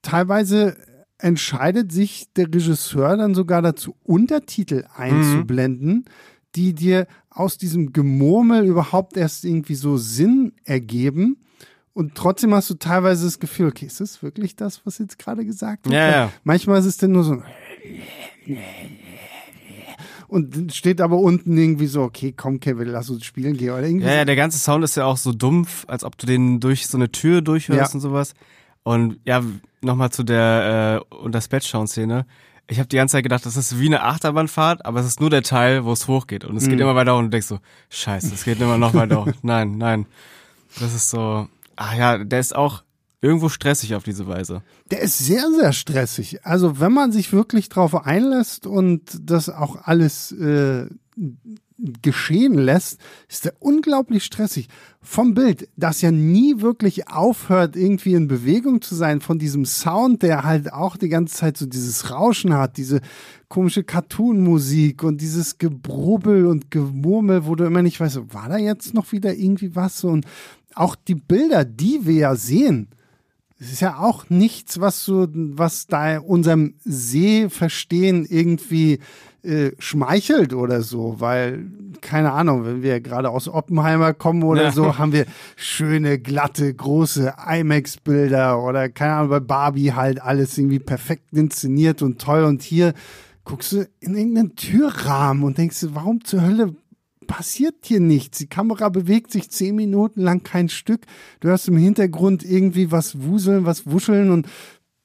Teilweise 0.00 0.78
entscheidet 1.18 1.92
sich 1.92 2.32
der 2.32 2.46
Regisseur 2.46 3.14
dann 3.18 3.34
sogar 3.34 3.60
dazu, 3.60 3.94
Untertitel 4.04 4.86
einzublenden, 4.96 6.06
die 6.54 6.72
dir 6.72 7.06
aus 7.28 7.58
diesem 7.58 7.92
Gemurmel 7.92 8.64
überhaupt 8.64 9.18
erst 9.18 9.44
irgendwie 9.44 9.74
so 9.74 9.98
Sinn 9.98 10.54
ergeben. 10.64 11.44
Und 11.92 12.14
trotzdem 12.14 12.54
hast 12.54 12.70
du 12.70 12.74
teilweise 12.76 13.26
das 13.26 13.38
Gefühl, 13.38 13.68
okay, 13.68 13.84
ist 13.84 14.00
das 14.00 14.22
wirklich 14.22 14.56
das, 14.56 14.86
was 14.86 14.96
jetzt 14.96 15.18
gerade 15.18 15.44
gesagt 15.44 15.84
wird? 15.84 15.94
Ja, 15.94 16.10
ja. 16.10 16.32
Manchmal 16.42 16.80
ist 16.80 16.86
es 16.86 16.96
dann 16.96 17.12
nur 17.12 17.24
so. 17.24 17.42
Und 20.30 20.72
steht 20.74 21.00
aber 21.00 21.18
unten 21.18 21.56
irgendwie 21.58 21.86
so, 21.86 22.02
okay, 22.02 22.32
komm, 22.36 22.60
Kevin, 22.60 22.88
lass 22.88 23.10
uns 23.10 23.24
spielen 23.24 23.56
gehen. 23.56 23.70
Oder 23.70 23.82
irgendwie 23.82 24.06
Ja, 24.06 24.12
ja, 24.12 24.18
so. 24.20 24.24
der 24.26 24.36
ganze 24.36 24.58
Sound 24.58 24.84
ist 24.84 24.96
ja 24.96 25.04
auch 25.04 25.16
so 25.16 25.32
dumpf, 25.32 25.84
als 25.88 26.04
ob 26.04 26.16
du 26.18 26.26
den 26.26 26.60
durch 26.60 26.86
so 26.86 26.96
eine 26.96 27.10
Tür 27.10 27.42
durchhörst 27.42 27.92
Ja. 27.92 27.94
und 27.94 28.00
sowas. 28.00 28.34
Und 28.84 29.18
ja, 29.24 29.42
nochmal 29.82 30.10
zu 30.10 30.22
der 30.22 31.02
äh, 31.10 31.14
unter 31.14 31.40
Bett 31.40 31.64
schauen 31.64 31.86
Szene. 31.88 32.26
Ich 32.68 32.78
habe 32.78 32.88
die 32.88 32.96
ganze 32.96 33.14
Zeit 33.16 33.24
gedacht, 33.24 33.44
das 33.44 33.56
ist 33.56 33.80
wie 33.80 33.86
eine 33.86 34.04
Achterbahnfahrt, 34.04 34.86
aber 34.86 35.00
es 35.00 35.06
ist 35.06 35.20
nur 35.20 35.30
der 35.30 35.42
Teil, 35.42 35.84
wo 35.84 35.92
es 35.92 36.06
hochgeht. 36.06 36.44
Und 36.44 36.56
es 36.56 36.64
geht 36.68 36.76
Mhm. 36.76 36.82
immer 36.82 36.94
weiter 36.94 37.14
hoch 37.14 37.18
und 37.18 37.24
du 37.24 37.30
denkst 37.30 37.48
so, 37.48 37.58
scheiße, 37.88 38.32
es 38.32 38.44
geht 38.44 38.60
immer 38.60 38.78
noch 38.78 38.94
weiter 38.94 39.24
hoch. 39.26 39.32
Nein, 39.42 39.76
nein. 39.78 40.06
Das 40.78 40.94
ist 40.94 41.10
so, 41.10 41.48
ach 41.74 41.94
ja, 41.96 42.18
der 42.22 42.38
ist 42.38 42.54
auch 42.54 42.84
irgendwo 43.20 43.48
stressig 43.48 43.94
auf 43.94 44.02
diese 44.02 44.26
Weise. 44.26 44.62
Der 44.90 45.00
ist 45.00 45.18
sehr, 45.18 45.50
sehr 45.50 45.72
stressig. 45.72 46.44
Also 46.44 46.80
wenn 46.80 46.92
man 46.92 47.12
sich 47.12 47.32
wirklich 47.32 47.68
drauf 47.68 47.94
einlässt 48.06 48.66
und 48.66 49.02
das 49.22 49.48
auch 49.48 49.76
alles 49.84 50.32
äh, 50.32 50.86
geschehen 52.02 52.54
lässt, 52.54 53.00
ist 53.28 53.46
der 53.46 53.54
unglaublich 53.58 54.24
stressig. 54.24 54.68
Vom 55.00 55.34
Bild, 55.34 55.68
das 55.76 56.02
ja 56.02 56.10
nie 56.10 56.60
wirklich 56.60 57.08
aufhört, 57.08 57.76
irgendwie 57.76 58.14
in 58.14 58.28
Bewegung 58.28 58.82
zu 58.82 58.94
sein, 58.94 59.20
von 59.20 59.38
diesem 59.38 59.64
Sound, 59.64 60.22
der 60.22 60.44
halt 60.44 60.72
auch 60.72 60.96
die 60.96 61.08
ganze 61.08 61.36
Zeit 61.36 61.56
so 61.56 61.66
dieses 61.66 62.10
Rauschen 62.10 62.54
hat, 62.54 62.76
diese 62.76 63.00
komische 63.48 63.82
Cartoon-Musik 63.82 65.02
und 65.02 65.20
dieses 65.20 65.58
Gebrubbel 65.58 66.46
und 66.46 66.70
Gemurmel, 66.70 67.46
wo 67.46 67.54
du 67.54 67.64
immer 67.64 67.82
nicht 67.82 67.98
weißt, 67.98 68.34
war 68.34 68.48
da 68.48 68.58
jetzt 68.58 68.92
noch 68.92 69.12
wieder 69.12 69.34
irgendwie 69.34 69.74
was? 69.74 70.04
Und 70.04 70.26
auch 70.74 70.94
die 70.94 71.14
Bilder, 71.14 71.64
die 71.64 72.00
wir 72.04 72.14
ja 72.14 72.36
sehen, 72.36 72.88
es 73.62 73.70
ist 73.72 73.80
ja 73.80 73.98
auch 73.98 74.30
nichts, 74.30 74.80
was 74.80 75.04
so, 75.04 75.28
was 75.32 75.86
da 75.86 76.18
unserem 76.18 76.74
Sehverstehen 76.84 78.24
irgendwie 78.24 78.98
äh, 79.42 79.70
schmeichelt 79.78 80.52
oder 80.54 80.82
so, 80.82 81.16
weil, 81.18 81.66
keine 82.00 82.32
Ahnung, 82.32 82.64
wenn 82.64 82.82
wir 82.82 83.00
gerade 83.00 83.30
aus 83.30 83.48
Oppenheimer 83.48 84.12
kommen 84.14 84.42
oder 84.42 84.64
Ja. 84.64 84.72
so, 84.72 84.98
haben 84.98 85.12
wir 85.12 85.26
schöne, 85.56 86.18
glatte, 86.18 86.72
große 86.74 87.34
IMAX-Bilder 87.50 88.62
oder 88.62 88.88
keine 88.88 89.14
Ahnung, 89.14 89.30
bei 89.30 89.40
Barbie 89.40 89.92
halt 89.92 90.20
alles 90.22 90.56
irgendwie 90.58 90.78
perfekt 90.78 91.32
inszeniert 91.32 92.02
und 92.02 92.20
toll 92.20 92.44
und 92.44 92.62
hier 92.62 92.92
guckst 93.44 93.72
du 93.72 93.86
in 94.00 94.14
irgendeinen 94.14 94.56
Türrahmen 94.56 95.42
und 95.44 95.58
denkst 95.58 95.80
du, 95.80 95.94
warum 95.94 96.22
zur 96.24 96.42
Hölle 96.42 96.74
passiert 97.30 97.76
hier 97.84 98.00
nichts. 98.00 98.38
Die 98.38 98.48
Kamera 98.48 98.88
bewegt 98.88 99.30
sich 99.30 99.50
zehn 99.50 99.76
Minuten 99.76 100.20
lang 100.20 100.42
kein 100.42 100.68
Stück. 100.68 101.02
Du 101.38 101.48
hörst 101.48 101.68
im 101.68 101.76
Hintergrund 101.76 102.42
irgendwie 102.44 102.90
was 102.90 103.22
wuseln, 103.22 103.64
was 103.64 103.86
wuscheln 103.86 104.30
und 104.30 104.48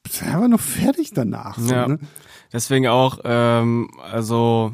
bist 0.03 0.23
einfach 0.23 0.47
noch 0.47 0.59
fertig 0.59 1.11
danach. 1.13 1.57
So, 1.57 1.73
Ja. 1.73 1.87
ne? 1.87 1.99
Deswegen 2.51 2.87
auch, 2.87 3.19
ähm, 3.23 3.89
also 4.11 4.73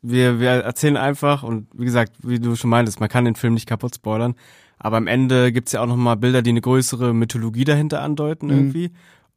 wir, 0.00 0.38
wir 0.40 0.50
erzählen 0.50 0.96
einfach 0.96 1.42
und 1.42 1.66
wie 1.74 1.84
gesagt, 1.84 2.12
wie 2.22 2.38
du 2.38 2.54
schon 2.56 2.70
meintest, 2.70 3.00
man 3.00 3.08
kann 3.08 3.24
den 3.24 3.36
Film 3.36 3.54
nicht 3.54 3.66
kaputt 3.68 3.94
spoilern, 3.94 4.34
aber 4.78 4.96
am 4.96 5.06
Ende 5.06 5.52
gibt's 5.52 5.72
ja 5.72 5.80
auch 5.82 5.86
nochmal 5.86 6.16
Bilder, 6.16 6.42
die 6.42 6.50
eine 6.50 6.60
größere 6.60 7.14
Mythologie 7.14 7.64
dahinter 7.64 8.00
andeuten 8.02 8.46
Mhm. 8.46 8.52
irgendwie. 8.52 8.90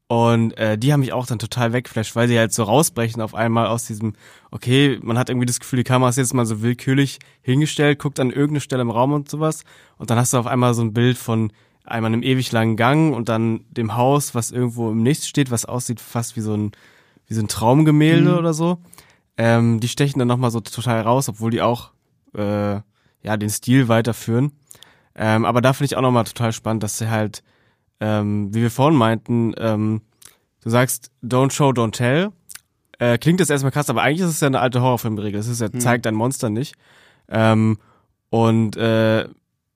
Und 0.08 0.56
äh, 0.58 0.78
die 0.78 0.94
haben 0.94 1.00
mich 1.00 1.14
auch 1.14 1.26
dann 1.26 1.40
total 1.40 1.74
weggeflasht, 1.74 2.16
weil 2.16 2.28
sie 2.28 2.38
halt 2.38 2.54
so 2.54 2.62
rausbrechen 2.64 3.22
auf 3.22 3.34
einmal 3.34 3.66
aus 3.68 3.86
diesem, 3.86 4.14
okay, 4.52 5.00
man 5.02 5.18
hat 5.18 5.30
irgendwie 5.30 5.48
das 5.48 5.60
Gefühl, 5.60 5.78
die 5.78 5.84
Kamera 5.84 6.10
ist 6.10 6.18
jetzt 6.18 6.34
mal 6.36 6.46
so 6.46 6.62
willkürlich 6.62 7.18
hingestellt, 7.42 7.98
guckt 7.98 8.20
an 8.20 8.30
irgendeine 8.30 8.60
Stelle 8.62 8.84
im 8.84 8.92
Raum 8.92 9.14
und 9.14 9.30
sowas. 9.30 9.64
Und 9.98 10.12
dann 10.12 10.20
hast 10.20 10.34
du 10.34 10.38
auf 10.38 10.46
einmal 10.46 10.76
so 10.76 10.84
ein 10.84 10.94
Bild 10.94 11.18
von 11.18 11.52
einmal 11.84 12.14
einem 12.14 12.22
ewig 12.22 12.52
langen 12.52 12.78
Gang 12.78 13.16
und 13.16 13.30
dann 13.30 13.66
dem 13.72 13.96
Haus, 13.96 14.36
was 14.36 14.52
irgendwo 14.52 14.92
im 14.92 15.02
Nichts 15.02 15.28
steht, 15.28 15.50
was 15.50 15.66
aussieht 15.66 16.00
fast 16.00 16.36
wie 16.36 16.42
so 16.42 16.56
ein, 16.56 16.72
wie 17.28 17.34
so 17.34 17.42
ein 17.42 17.48
Traumgemälde 17.48 18.32
Mhm. 18.34 18.38
oder 18.38 18.54
so. 18.54 18.78
Ähm, 19.38 19.80
die 19.80 19.88
stechen 19.88 20.20
dann 20.20 20.28
nochmal 20.28 20.52
so 20.52 20.60
total 20.62 21.02
raus, 21.02 21.30
obwohl 21.30 21.50
die 21.50 21.62
auch 21.64 21.92
äh, 22.36 22.76
ja 23.24 23.38
den 23.38 23.50
Stil 23.50 23.88
weiterführen. 23.88 24.52
Ähm, 25.16 25.46
aber 25.46 25.62
da 25.62 25.74
finde 25.74 25.86
ich 25.86 25.98
auch 25.98 26.02
nochmal 26.02 26.26
total 26.26 26.54
spannend, 26.54 26.84
dass 26.84 27.00
sie 27.00 27.10
halt 27.10 27.42
ähm, 28.00 28.54
wie 28.54 28.62
wir 28.62 28.72
vorhin 28.72 28.98
meinten, 28.98 29.54
ähm, 29.58 30.02
du 30.64 30.70
sagst 30.70 31.12
don't 31.24 31.52
show, 31.52 31.70
don't 31.70 31.92
tell. 31.92 32.32
Äh, 33.00 33.18
klingt 33.18 33.40
das 33.40 33.50
erstmal 33.50 33.72
krass, 33.72 33.90
aber 33.90 34.02
eigentlich 34.02 34.22
ist 34.22 34.30
es 34.30 34.40
ja 34.40 34.48
eine 34.48 34.60
alte 34.60 34.82
Horrorfilmregel. 34.82 35.40
Es 35.40 35.48
ist 35.48 35.62
ja, 35.62 35.72
zeigt 35.72 36.08
ein 36.08 36.16
Monster 36.16 36.50
nicht. 36.50 36.76
Ähm, 37.28 37.78
und 38.30 38.78
äh, 38.78 39.28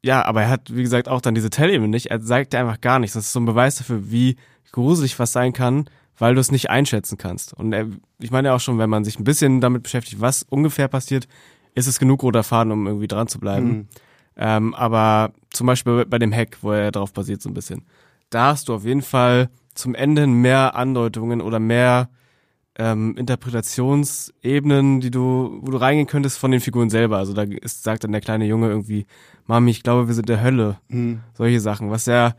ja, 0.01 0.23
aber 0.23 0.43
er 0.43 0.49
hat, 0.49 0.73
wie 0.73 0.81
gesagt, 0.81 1.09
auch 1.09 1.21
dann 1.21 1.35
diese 1.35 1.49
Tell-Ebene 1.49 1.89
nicht. 1.89 2.07
Er 2.07 2.21
zeigt 2.21 2.53
dir 2.53 2.59
einfach 2.59 2.79
gar 2.79 2.99
nichts. 2.99 3.15
Das 3.15 3.25
ist 3.25 3.33
so 3.33 3.39
ein 3.39 3.45
Beweis 3.45 3.75
dafür, 3.75 4.09
wie 4.11 4.37
gruselig 4.71 5.19
was 5.19 5.33
sein 5.33 5.51
kann, 5.51 5.89
weil 6.17 6.35
du 6.35 6.41
es 6.41 6.51
nicht 6.51 6.69
einschätzen 6.69 7.17
kannst. 7.17 7.53
Und 7.53 7.73
er, 7.73 7.87
ich 8.19 8.31
meine 8.31 8.49
ja 8.49 8.55
auch 8.55 8.59
schon, 8.59 8.77
wenn 8.77 8.89
man 8.89 9.03
sich 9.03 9.19
ein 9.19 9.23
bisschen 9.23 9.59
damit 9.61 9.83
beschäftigt, 9.83 10.21
was 10.21 10.43
ungefähr 10.43 10.87
passiert, 10.87 11.27
ist 11.75 11.87
es 11.87 11.99
genug 11.99 12.23
roter 12.23 12.43
Faden, 12.43 12.71
um 12.71 12.87
irgendwie 12.87 13.07
dran 13.07 13.27
zu 13.27 13.39
bleiben. 13.39 13.67
Mhm. 13.67 13.87
Ähm, 14.37 14.73
aber 14.73 15.33
zum 15.49 15.67
Beispiel 15.67 16.05
bei 16.05 16.17
dem 16.17 16.33
Hack, 16.33 16.59
wo 16.61 16.71
er 16.71 16.91
drauf 16.91 17.11
basiert 17.11 17.41
so 17.41 17.49
ein 17.49 17.53
bisschen, 17.53 17.85
da 18.29 18.47
hast 18.47 18.69
du 18.69 18.73
auf 18.73 18.85
jeden 18.85 19.01
Fall 19.01 19.49
zum 19.73 19.95
Ende 19.95 20.27
mehr 20.27 20.75
Andeutungen 20.75 21.41
oder 21.41 21.59
mehr 21.59 22.09
ähm, 22.79 23.15
Interpretationsebenen, 23.17 25.01
die 25.01 25.11
du, 25.11 25.59
wo 25.61 25.71
du 25.71 25.77
reingehen 25.77 26.07
könntest 26.07 26.37
von 26.37 26.51
den 26.51 26.61
Figuren 26.61 26.89
selber. 26.89 27.17
Also 27.17 27.33
da 27.33 27.43
ist, 27.43 27.83
sagt 27.83 28.03
dann 28.03 28.11
der 28.11 28.21
kleine 28.21 28.45
Junge 28.45 28.69
irgendwie, 28.69 29.05
Mami, 29.47 29.71
ich 29.71 29.83
glaube, 29.83 30.07
wir 30.07 30.15
sind 30.15 30.29
der 30.29 30.41
Hölle. 30.41 30.77
Mhm. 30.87 31.19
Solche 31.33 31.59
Sachen, 31.59 31.91
was 31.91 32.05
ja, 32.05 32.35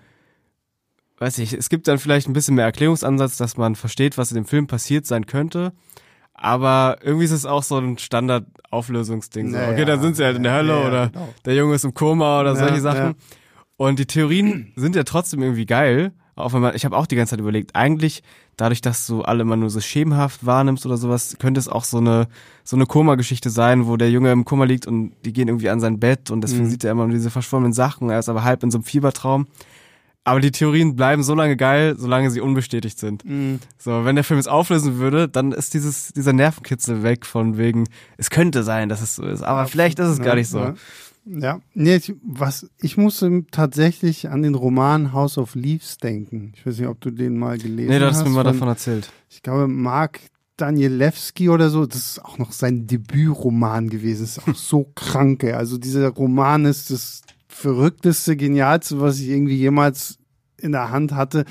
weiß 1.19 1.39
ich, 1.39 1.53
es 1.53 1.69
gibt 1.69 1.89
dann 1.89 1.99
vielleicht 1.99 2.29
ein 2.29 2.33
bisschen 2.33 2.55
mehr 2.55 2.65
Erklärungsansatz, 2.65 3.37
dass 3.37 3.59
man 3.59 3.77
versteht, 3.77 4.17
was 4.17 4.31
in 4.31 4.37
dem 4.37 4.47
Film 4.47 4.67
passiert 4.67 5.07
sein 5.07 5.27
könnte. 5.27 5.73
Aber 6.33 6.97
irgendwie 7.03 7.27
ist 7.27 7.33
es 7.33 7.45
auch 7.45 7.63
so 7.63 7.77
ein 7.77 7.99
Standard-Auflösungsding. 7.99 9.51
So. 9.51 9.59
Naja, 9.59 9.73
okay, 9.73 9.85
dann 9.85 10.01
sind 10.01 10.17
sie 10.17 10.25
halt 10.25 10.37
in 10.37 10.43
der 10.43 10.55
Hölle 10.55 10.73
ja, 10.73 10.81
ja, 10.81 10.89
oder 10.89 11.09
genau. 11.11 11.29
der 11.45 11.55
Junge 11.55 11.75
ist 11.75 11.85
im 11.85 11.93
Koma 11.93 12.41
oder 12.41 12.55
Ja, 12.55 12.57
solche 12.57 12.81
Sachen. 12.81 13.15
Ja. 13.81 13.87
Und 13.87 13.99
die 13.99 14.07
Theorien 14.07 14.73
sind 14.77 14.95
ja 14.97 15.05
trotzdem 15.05 15.43
irgendwie 15.43 15.67
geil. 15.67 16.13
Auch 16.37 16.53
wenn 16.55 16.61
man, 16.63 16.75
ich 16.75 16.85
habe 16.87 16.97
auch 16.97 17.07
die 17.07 17.17
ganze 17.17 17.31
Zeit 17.33 17.41
überlegt, 17.41 17.75
eigentlich, 17.77 18.23
dadurch, 18.57 18.81
dass 18.81 19.07
du 19.07 19.23
alle 19.23 19.43
immer 19.43 19.57
nur 19.57 19.69
so 19.69 19.81
schemenhaft 19.81 20.47
wahrnimmst 20.47 20.87
oder 20.87 20.97
sowas, 20.97 21.37
könnte 21.39 21.59
es 21.61 21.69
auch 21.69 21.85
so 21.85 21.99
eine, 21.99 22.29
so 22.65 22.77
eine 22.77 22.87
Koma-Geschichte 22.87 23.51
sein, 23.51 23.87
wo 23.87 23.97
der 23.99 24.11
Junge 24.11 24.33
im 24.33 24.47
Koma 24.47 24.65
liegt 24.65 24.87
und 24.87 25.13
die 25.25 25.33
gehen 25.35 25.49
irgendwie 25.49 25.69
an 25.69 25.81
sein 25.81 25.99
Bett 25.99 26.31
und 26.31 26.41
deswegen 26.41 26.65
Mhm. 26.65 26.71
sieht 26.71 26.85
er 26.85 26.93
immer 26.93 27.05
nur 27.07 27.15
diese 27.15 27.31
verschwommenen 27.31 27.75
Sachen. 27.75 28.09
Er 28.09 28.19
ist 28.21 28.29
aber 28.31 28.43
halb 28.43 28.63
in 28.63 28.71
so 28.71 28.79
einem 28.79 28.85
Fiebertraum. 28.85 29.49
Aber 30.25 30.41
die 30.41 30.51
Theorien 30.53 30.97
bleiben 30.97 31.23
so 31.23 31.35
lange 31.35 31.57
geil, 31.57 31.95
solange 31.99 32.31
sie 32.31 32.41
unbestätigt 32.41 32.99
sind. 32.99 33.25
Mhm. 33.25 33.59
So, 33.79 34.05
wenn 34.05 34.15
der 34.15 34.25
Film 34.25 34.39
es 34.39 34.47
auflösen 34.47 34.99
würde, 34.99 35.29
dann 35.29 35.53
ist 35.53 35.75
dieses, 35.75 36.13
dieser 36.13 36.33
Nervenkitzel 36.35 37.03
weg 37.03 37.27
von 37.27 37.59
wegen, 37.59 37.87
es 38.17 38.31
könnte 38.31 38.63
sein, 38.63 38.89
dass 38.89 39.01
es 39.03 39.17
so 39.17 39.25
ist, 39.25 39.43
aber 39.43 39.67
vielleicht 39.67 39.99
ist 39.99 40.09
es 40.09 40.21
gar 40.23 40.35
nicht 40.37 40.49
so. 40.49 40.59
Ja. 40.61 40.75
Ja, 41.27 41.61
nee, 41.75 41.97
ich, 41.97 42.15
was, 42.23 42.69
ich 42.81 42.97
musste 42.97 43.45
tatsächlich 43.51 44.31
an 44.31 44.43
den 44.43 44.55
Roman 44.55 45.13
House 45.13 45.39
of 45.39 45.55
Leaves 45.55 45.99
denken. 45.99 46.53
Ich 46.57 46.65
weiß 46.67 46.79
nicht, 46.79 46.89
ob 46.89 47.01
du 47.01 47.11
den 47.11 47.39
mal 47.39 47.59
gelesen 47.59 47.91
Nee, 47.91 47.99
du 47.99 48.07
hast. 48.07 48.17
hast 48.19 48.25
mir 48.25 48.31
mal 48.31 48.45
von- 48.45 48.53
davon 48.55 48.69
erzählt. 48.69 49.13
Ich 49.29 49.43
glaube, 49.43 49.69
Mark 49.69 50.21
Danielewski 50.57 51.49
oder 51.49 51.71
so, 51.71 51.87
das 51.87 52.13
ist 52.13 52.25
auch 52.25 52.39
noch 52.39 52.53
sein 52.53 52.87
Debütroman 52.87 53.89
gewesen. 53.91 54.23
Das 54.23 54.39
ist 54.39 54.49
auch 54.49 54.55
so 54.55 54.91
kranke. 54.95 55.57
Also 55.57 55.79
dieser 55.79 56.09
Roman 56.09 56.65
ist 56.65 56.91
das 56.91 57.23
verrückteste, 57.49 58.37
genialste, 58.37 59.01
was 59.01 59.21
ich 59.21 59.29
irgendwie 59.29 59.57
jemals 59.57 60.19
in 60.59 60.73
der 60.73 60.91
Hand 60.91 61.13
hatte, 61.13 61.45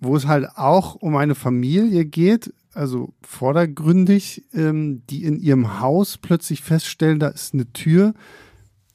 wo 0.00 0.16
es 0.16 0.26
halt 0.26 0.46
auch 0.56 0.94
um 0.96 1.16
eine 1.16 1.34
Familie 1.34 2.04
geht, 2.04 2.52
also 2.74 3.14
vordergründig, 3.22 4.44
ähm, 4.52 5.02
die 5.08 5.24
in 5.24 5.38
ihrem 5.38 5.80
Haus 5.80 6.18
plötzlich 6.18 6.62
feststellen, 6.62 7.18
da 7.18 7.28
ist 7.28 7.54
eine 7.54 7.72
Tür, 7.72 8.12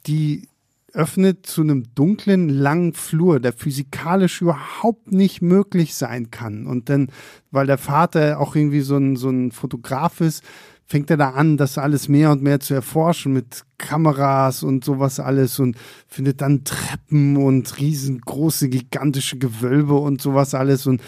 die 0.08 0.48
öffnet 0.94 1.46
zu 1.46 1.62
einem 1.62 1.86
dunklen, 1.96 2.50
langen 2.50 2.94
Flur, 2.94 3.40
der 3.40 3.54
physikalisch 3.54 4.42
überhaupt 4.42 5.12
nicht 5.12 5.42
möglich 5.42 5.96
sein 5.96 6.32
kann. 6.32 6.68
Und 6.68 6.90
dann, 6.90 7.08
weil 7.50 7.68
der 7.68 7.78
Vater 7.78 8.40
auch 8.40 8.56
irgendwie 8.56 8.82
so 8.82 8.98
ein, 8.98 9.16
so 9.16 9.30
ein 9.30 9.52
Fotograf 9.52 10.22
ist, 10.22 10.44
fängt 10.86 11.10
er 11.10 11.16
da 11.16 11.30
an, 11.30 11.56
das 11.56 11.78
alles 11.78 12.10
mehr 12.10 12.32
und 12.32 12.44
mehr 12.44 12.60
zu 12.60 12.74
erforschen 12.74 13.32
mit 13.32 13.64
Kameras 13.78 14.62
und 14.62 14.84
sowas 14.84 15.22
alles 15.22 15.58
und 15.58 15.78
findet 16.08 16.42
dann 16.42 16.66
Treppen 16.66 17.38
und 17.38 17.80
riesengroße, 17.80 18.68
gigantische 18.68 19.38
Gewölbe 19.38 19.94
und 19.94 20.22
sowas 20.22 20.54
alles 20.54 20.88
und 20.88 21.02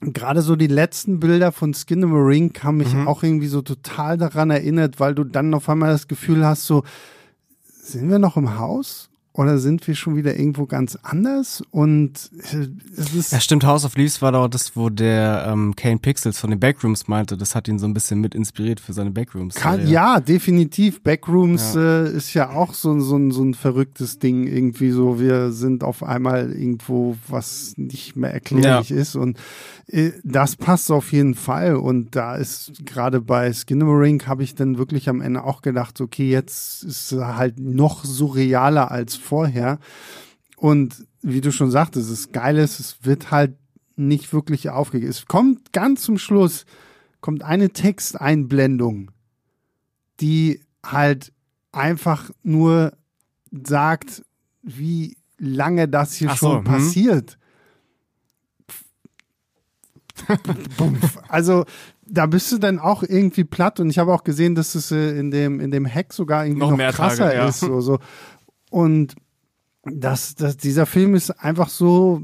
gerade 0.00 0.40
so 0.40 0.56
die 0.56 0.66
letzten 0.66 1.20
Bilder 1.20 1.52
von 1.52 1.74
Skin 1.74 2.02
in 2.02 2.08
the 2.08 2.14
Ring 2.14 2.52
haben 2.62 2.78
mich 2.78 2.94
auch 3.06 3.22
irgendwie 3.22 3.46
so 3.48 3.60
total 3.60 4.16
daran 4.16 4.50
erinnert, 4.50 4.98
weil 4.98 5.14
du 5.14 5.24
dann 5.24 5.52
auf 5.52 5.68
einmal 5.68 5.92
das 5.92 6.08
Gefühl 6.08 6.44
hast, 6.44 6.66
so, 6.66 6.82
sind 7.92 8.10
wir 8.10 8.18
noch 8.18 8.36
im 8.36 8.58
Haus? 8.58 9.08
Oder 9.36 9.58
sind 9.58 9.86
wir 9.86 9.94
schon 9.94 10.16
wieder 10.16 10.38
irgendwo 10.38 10.64
ganz 10.66 10.96
anders? 11.02 11.62
Und 11.70 12.30
äh, 12.52 12.68
es 12.96 13.14
ist. 13.14 13.32
Ja, 13.32 13.40
stimmt, 13.40 13.64
House 13.64 13.84
of 13.84 13.96
Leaves 13.96 14.22
war 14.22 14.32
doch 14.32 14.48
das, 14.48 14.76
wo 14.76 14.88
der 14.88 15.46
ähm, 15.52 15.76
Kane 15.76 15.98
Pixels 15.98 16.38
von 16.38 16.50
den 16.50 16.58
Backrooms 16.58 17.06
meinte, 17.06 17.36
das 17.36 17.54
hat 17.54 17.68
ihn 17.68 17.78
so 17.78 17.86
ein 17.86 17.92
bisschen 17.92 18.18
mit 18.20 18.34
inspiriert 18.34 18.80
für 18.80 18.92
seine 18.94 19.10
Backrooms. 19.10 19.56
Kann, 19.56 19.86
ja, 19.88 20.20
definitiv. 20.20 21.02
Backrooms 21.02 21.76
Äh, 21.76 22.16
ist 22.16 22.32
ja 22.34 22.50
auch 22.50 22.72
so, 22.72 22.98
so, 23.00 23.16
ein- 23.16 23.30
so 23.30 23.42
ein 23.44 23.52
verrücktes 23.54 24.18
Ding. 24.18 24.46
Irgendwie 24.46 24.90
so, 24.90 25.20
wir 25.20 25.52
sind 25.52 25.84
auf 25.84 26.02
einmal 26.02 26.52
irgendwo, 26.52 27.16
was 27.28 27.74
nicht 27.76 28.16
mehr 28.16 28.32
erklärlich 28.32 28.90
ist. 28.90 29.16
Und 29.16 29.38
äh, 29.88 30.12
das 30.24 30.56
passt 30.56 30.90
auf 30.90 31.12
jeden 31.12 31.34
Fall. 31.34 31.76
Und 31.76 32.16
da 32.16 32.36
ist 32.36 32.72
gerade 32.86 33.20
bei 33.20 33.52
Skinnamarink 33.52 34.26
habe 34.26 34.42
ich 34.42 34.54
dann 34.54 34.78
wirklich 34.78 35.08
am 35.10 35.20
Ende 35.20 35.44
auch 35.44 35.60
gedacht, 35.62 36.00
okay, 36.00 36.30
jetzt 36.30 36.82
ist 36.84 37.12
halt 37.12 37.58
noch 37.60 38.04
surrealer 38.04 38.90
als 38.90 39.16
vorher. 39.26 39.78
Und 40.56 41.06
wie 41.22 41.40
du 41.40 41.52
schon 41.52 41.70
sagtest, 41.70 42.06
es 42.06 42.20
ist 42.20 42.32
geil 42.32 42.58
es 42.58 42.98
wird 43.02 43.30
halt 43.30 43.56
nicht 43.96 44.32
wirklich 44.32 44.70
aufgegeben. 44.70 45.10
Es 45.10 45.26
kommt 45.26 45.72
ganz 45.72 46.02
zum 46.02 46.18
Schluss, 46.18 46.66
kommt 47.20 47.42
eine 47.42 47.70
Texteinblendung, 47.70 49.10
die 50.20 50.60
halt 50.84 51.32
einfach 51.72 52.30
nur 52.42 52.92
sagt, 53.50 54.22
wie 54.62 55.16
lange 55.38 55.88
das 55.88 56.14
hier 56.14 56.30
Ach 56.30 56.38
so, 56.38 56.46
schon 56.48 56.58
hm. 56.58 56.64
passiert. 56.64 57.38
Bumpf. 60.76 61.18
also 61.28 61.64
da 62.06 62.26
bist 62.26 62.52
du 62.52 62.58
dann 62.58 62.78
auch 62.78 63.02
irgendwie 63.02 63.44
platt 63.44 63.80
und 63.80 63.90
ich 63.90 63.98
habe 63.98 64.14
auch 64.14 64.24
gesehen, 64.24 64.54
dass 64.54 64.74
es 64.74 64.90
äh, 64.90 65.18
in 65.18 65.30
dem 65.30 65.60
in 65.60 65.70
dem 65.70 65.86
Hack 65.86 66.12
sogar 66.12 66.46
irgendwie 66.46 66.60
Noch 66.60 66.70
noch, 66.70 66.76
mehr 66.76 66.92
krasser 66.92 67.26
Tage, 67.26 67.36
ja. 67.36 67.48
ist 67.48 67.60
so, 67.60 67.80
so. 67.80 67.98
Und 68.70 69.14
das, 69.84 70.34
das 70.34 70.56
dieser 70.56 70.86
Film 70.86 71.14
ist 71.14 71.30
einfach 71.30 71.68
so 71.68 72.22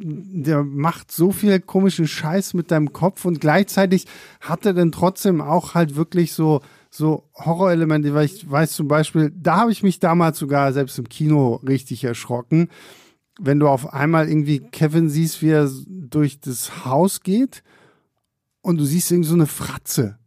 der 0.00 0.62
macht 0.62 1.10
so 1.10 1.32
viel 1.32 1.58
komischen 1.60 2.06
Scheiß 2.06 2.54
mit 2.54 2.70
deinem 2.70 2.92
Kopf 2.92 3.24
und 3.24 3.40
gleichzeitig 3.40 4.06
hat 4.40 4.64
er 4.64 4.72
dann 4.72 4.92
trotzdem 4.92 5.40
auch 5.40 5.74
halt 5.74 5.96
wirklich 5.96 6.32
so 6.32 6.60
so 6.90 7.28
Horrorelemente, 7.34 8.14
weil 8.14 8.26
ich 8.26 8.50
weiß 8.50 8.72
zum 8.72 8.88
Beispiel, 8.88 9.30
da 9.34 9.58
habe 9.58 9.72
ich 9.72 9.82
mich 9.82 10.00
damals 10.00 10.38
sogar 10.38 10.72
selbst 10.72 10.98
im 10.98 11.08
Kino 11.08 11.56
richtig 11.56 12.04
erschrocken, 12.04 12.70
wenn 13.38 13.60
du 13.60 13.68
auf 13.68 13.92
einmal 13.92 14.28
irgendwie 14.28 14.60
Kevin 14.60 15.10
siehst, 15.10 15.42
wie 15.42 15.50
er 15.50 15.70
durch 15.86 16.40
das 16.40 16.84
Haus 16.86 17.20
geht 17.20 17.62
und 18.62 18.78
du 18.78 18.84
siehst 18.84 19.10
irgendwie 19.10 19.28
so 19.28 19.34
eine 19.34 19.46
Fratze. 19.46 20.18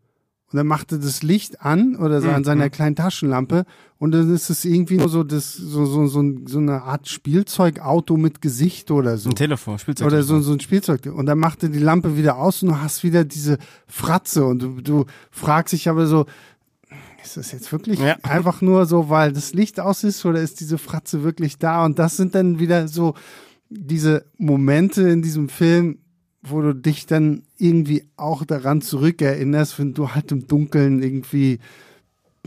Und 0.51 0.57
dann 0.57 0.67
macht 0.67 0.91
er 0.91 0.97
das 0.97 1.23
Licht 1.23 1.61
an 1.61 1.95
oder 1.95 2.21
so 2.21 2.29
an 2.29 2.43
seiner 2.43 2.69
kleinen 2.69 2.95
Taschenlampe 2.95 3.63
und 3.99 4.11
dann 4.11 4.33
ist 4.33 4.49
es 4.49 4.65
irgendwie 4.65 4.97
nur 4.97 5.07
so, 5.07 5.23
das, 5.23 5.53
so, 5.53 5.85
so, 5.85 6.07
so, 6.07 6.23
so 6.45 6.57
eine 6.59 6.81
Art 6.83 7.07
Spielzeugauto 7.07 8.17
mit 8.17 8.41
Gesicht 8.41 8.91
oder 8.91 9.17
so. 9.17 9.29
Ein 9.29 9.35
Telefon, 9.35 9.79
Spielzeug. 9.79 10.07
Oder 10.07 10.23
so, 10.23 10.41
so 10.41 10.51
ein 10.51 10.59
Spielzeug. 10.59 11.05
Und 11.05 11.25
dann 11.25 11.39
macht 11.39 11.63
er 11.63 11.69
die 11.69 11.79
Lampe 11.79 12.17
wieder 12.17 12.37
aus 12.37 12.63
und 12.63 12.69
du 12.69 12.81
hast 12.81 13.03
wieder 13.03 13.23
diese 13.23 13.59
Fratze 13.87 14.43
und 14.45 14.61
du, 14.61 14.81
du 14.81 15.05
fragst 15.31 15.71
dich 15.73 15.87
aber 15.87 16.05
so, 16.07 16.25
ist 17.23 17.37
das 17.37 17.51
jetzt 17.51 17.71
wirklich 17.71 17.99
Ja. 17.99 18.17
einfach 18.23 18.61
nur 18.61 18.85
so, 18.85 19.09
weil 19.09 19.31
das 19.31 19.53
Licht 19.53 19.79
aus 19.79 20.03
ist 20.03 20.25
oder 20.25 20.41
ist 20.41 20.59
diese 20.59 20.77
Fratze 20.77 21.23
wirklich 21.23 21.57
da? 21.59 21.85
Und 21.85 21.97
das 21.99 22.17
sind 22.17 22.35
dann 22.35 22.59
wieder 22.59 22.87
so 22.87 23.13
diese 23.69 24.25
Momente 24.37 25.03
in 25.07 25.21
diesem 25.21 25.47
Film, 25.47 25.99
wo 26.41 26.61
du 26.61 26.73
dich 26.73 27.05
dann 27.05 27.43
irgendwie 27.57 28.05
auch 28.17 28.43
daran 28.45 28.81
zurückerinnerst, 28.81 29.77
wenn 29.79 29.93
du 29.93 30.09
halt 30.09 30.31
im 30.31 30.47
Dunkeln 30.47 31.03
irgendwie 31.03 31.59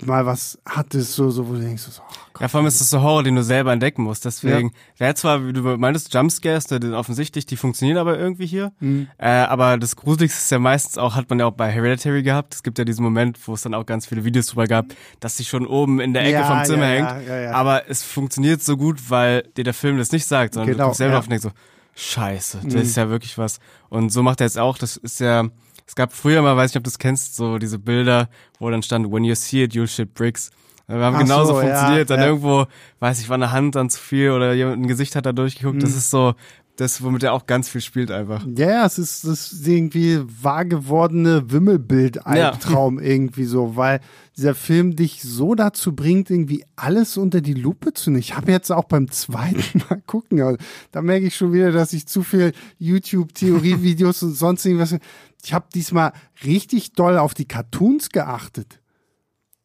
mal 0.02 0.26
was 0.26 0.58
hattest, 0.66 1.12
so, 1.12 1.30
so 1.30 1.48
wo 1.48 1.52
du 1.52 1.60
denkst, 1.60 1.82
so, 1.84 2.02
oh 2.02 2.14
Gott. 2.32 2.42
Ja, 2.42 2.48
vor 2.48 2.58
allem 2.58 2.66
ist 2.66 2.80
das 2.80 2.90
so 2.90 3.00
Horror, 3.00 3.22
den 3.22 3.36
du 3.36 3.44
selber 3.44 3.72
entdecken 3.72 4.02
musst. 4.02 4.24
Deswegen, 4.24 4.72
wäre 4.98 5.14
zwar, 5.14 5.46
wie 5.46 5.52
du 5.52 5.62
meintest, 5.62 6.12
Jumpscares, 6.12 6.68
ne, 6.70 6.80
die 6.80 6.88
sind 6.88 6.96
offensichtlich, 6.96 7.46
die 7.46 7.56
funktionieren 7.56 7.98
aber 7.98 8.18
irgendwie 8.18 8.46
hier. 8.46 8.72
Mhm. 8.80 9.06
Äh, 9.18 9.28
aber 9.28 9.78
das 9.78 9.94
Gruseligste 9.94 10.36
ist 10.38 10.50
ja 10.50 10.58
meistens 10.58 10.98
auch, 10.98 11.14
hat 11.14 11.30
man 11.30 11.38
ja 11.38 11.46
auch 11.46 11.52
bei 11.52 11.70
Hereditary 11.70 12.24
gehabt. 12.24 12.54
Es 12.56 12.64
gibt 12.64 12.76
ja 12.78 12.84
diesen 12.84 13.04
Moment, 13.04 13.38
wo 13.46 13.54
es 13.54 13.62
dann 13.62 13.72
auch 13.72 13.86
ganz 13.86 14.06
viele 14.06 14.24
Videos 14.24 14.48
drüber 14.48 14.66
gab, 14.66 14.86
dass 15.20 15.36
sie 15.36 15.44
schon 15.44 15.64
oben 15.64 16.00
in 16.00 16.12
der 16.12 16.22
Ecke 16.22 16.32
Ja, 16.32 16.44
vom 16.56 16.64
Zimmer 16.64 16.92
ja, 16.92 17.14
hängt. 17.14 17.28
ja, 17.28 17.34
ja, 17.36 17.40
ja. 17.42 17.52
Aber 17.52 17.88
es 17.88 18.02
funktioniert 18.02 18.62
so 18.64 18.76
gut, 18.76 19.10
weil 19.10 19.42
dir 19.56 19.62
der 19.62 19.74
Film 19.74 19.96
das 19.98 20.10
nicht 20.10 20.26
sagt, 20.26 20.54
sondern 20.54 20.72
Genau, 20.72 20.88
du 20.88 20.94
selber 20.94 21.12
ja. 21.14 21.18
auf 21.20 21.28
denkst 21.28 21.44
so, 21.44 21.50
scheiße, 21.96 22.60
das 22.64 22.74
Mhm. 22.74 22.80
ist 22.80 22.96
ja 22.96 23.08
wirklich 23.08 23.38
was. 23.38 23.58
Und 23.88 24.10
so 24.10 24.22
macht 24.22 24.40
er 24.40 24.46
jetzt 24.46 24.58
auch, 24.58 24.78
das 24.78 24.96
ist 24.96 25.20
ja, 25.20 25.48
es 25.86 25.94
gab 25.94 26.12
früher 26.12 26.42
mal, 26.42 26.56
weiß 26.56 26.70
nicht, 26.70 26.78
ob 26.78 26.84
du 26.84 26.90
es 26.90 26.98
kennst, 26.98 27.36
so 27.36 27.58
diese 27.58 27.78
Bilder, 27.78 28.28
wo 28.58 28.70
dann 28.70 28.82
stand, 28.82 29.10
when 29.12 29.24
you 29.24 29.34
see 29.34 29.62
it, 29.64 29.72
you'll 29.74 29.86
shit 29.88 30.12
bricks. 30.14 30.50
Wir 30.86 30.96
haben 30.98 31.16
Ach 31.16 31.20
genauso 31.20 31.54
so, 31.54 31.60
ja, 31.62 31.66
funktioniert. 31.76 32.10
Dann 32.10 32.20
ja. 32.20 32.26
irgendwo, 32.26 32.66
weiß 33.00 33.20
ich, 33.20 33.28
war 33.30 33.36
eine 33.36 33.52
Hand 33.52 33.74
dann 33.74 33.88
zu 33.88 33.98
viel 34.00 34.30
oder 34.32 34.52
jemand 34.52 34.82
ein 34.82 34.86
Gesicht 34.86 35.16
hat 35.16 35.24
da 35.24 35.32
durchgeguckt. 35.32 35.76
Mhm. 35.76 35.80
Das 35.80 35.94
ist 35.96 36.10
so, 36.10 36.34
das, 36.76 37.02
womit 37.02 37.22
er 37.22 37.32
auch 37.34 37.46
ganz 37.46 37.68
viel 37.68 37.80
spielt 37.80 38.10
einfach. 38.10 38.44
Ja, 38.56 38.68
ja, 38.68 38.86
es 38.86 38.98
ist, 38.98 39.24
das 39.24 39.52
ist 39.52 39.66
irgendwie 39.66 40.20
wahr 40.42 40.64
gewordene 40.64 41.50
Wimmelbild-Albtraum 41.52 42.98
irgendwie 43.00 43.44
so, 43.44 43.76
weil 43.76 44.00
dieser 44.36 44.56
Film 44.56 44.96
dich 44.96 45.22
so 45.22 45.54
dazu 45.54 45.94
bringt, 45.94 46.30
irgendwie 46.30 46.64
alles 46.74 47.16
unter 47.16 47.40
die 47.40 47.54
Lupe 47.54 47.92
zu 47.94 48.10
nehmen. 48.10 48.20
Ich 48.20 48.36
habe 48.36 48.50
jetzt 48.50 48.72
auch 48.72 48.84
beim 48.84 49.08
zweiten 49.10 49.82
Mal 49.88 50.02
gucken, 50.06 50.40
aber 50.40 50.56
da 50.90 51.00
merke 51.00 51.26
ich 51.26 51.36
schon 51.36 51.52
wieder, 51.52 51.70
dass 51.70 51.92
ich 51.92 52.06
zu 52.06 52.24
viel 52.24 52.52
YouTube-Theorie-Videos 52.78 54.24
und 54.24 54.34
sonst 54.34 54.66
irgendwas. 54.66 54.96
Ich 55.44 55.54
habe 55.54 55.66
diesmal 55.72 56.12
richtig 56.44 56.92
doll 56.94 57.18
auf 57.18 57.34
die 57.34 57.46
Cartoons 57.46 58.08
geachtet, 58.08 58.80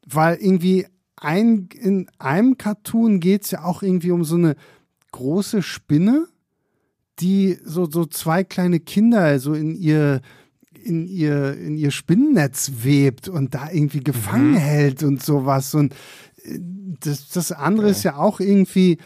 weil 0.06 0.36
irgendwie 0.36 0.86
ein, 1.16 1.70
in 1.74 2.08
einem 2.20 2.58
Cartoon 2.58 3.20
geht's 3.20 3.50
ja 3.50 3.64
auch 3.64 3.82
irgendwie 3.82 4.12
um 4.12 4.24
so 4.24 4.36
eine 4.36 4.56
große 5.12 5.64
Spinne 5.64 6.28
die 7.20 7.58
so, 7.64 7.90
so 7.90 8.06
zwei 8.06 8.44
kleine 8.44 8.80
Kinder 8.80 9.40
so 9.40 9.54
in 9.54 9.76
ihr, 9.76 10.22
in 10.84 11.08
ihr, 11.08 11.58
in 11.58 11.78
ihr 11.78 11.92
Spinnennetz 11.92 12.72
webt 12.84 13.28
und 13.28 13.54
da 13.54 13.70
irgendwie 13.72 14.02
gefangen 14.02 14.56
hält 14.56 15.04
und 15.04 15.22
sowas. 15.24 15.76
Und 15.76 15.94
äh, 16.44 16.60
das, 17.02 17.30
das 17.30 17.52
andere 17.52 17.90
ist 17.90 18.04
ja 18.04 18.18
auch 18.18 18.40
irgendwie, 18.40 18.98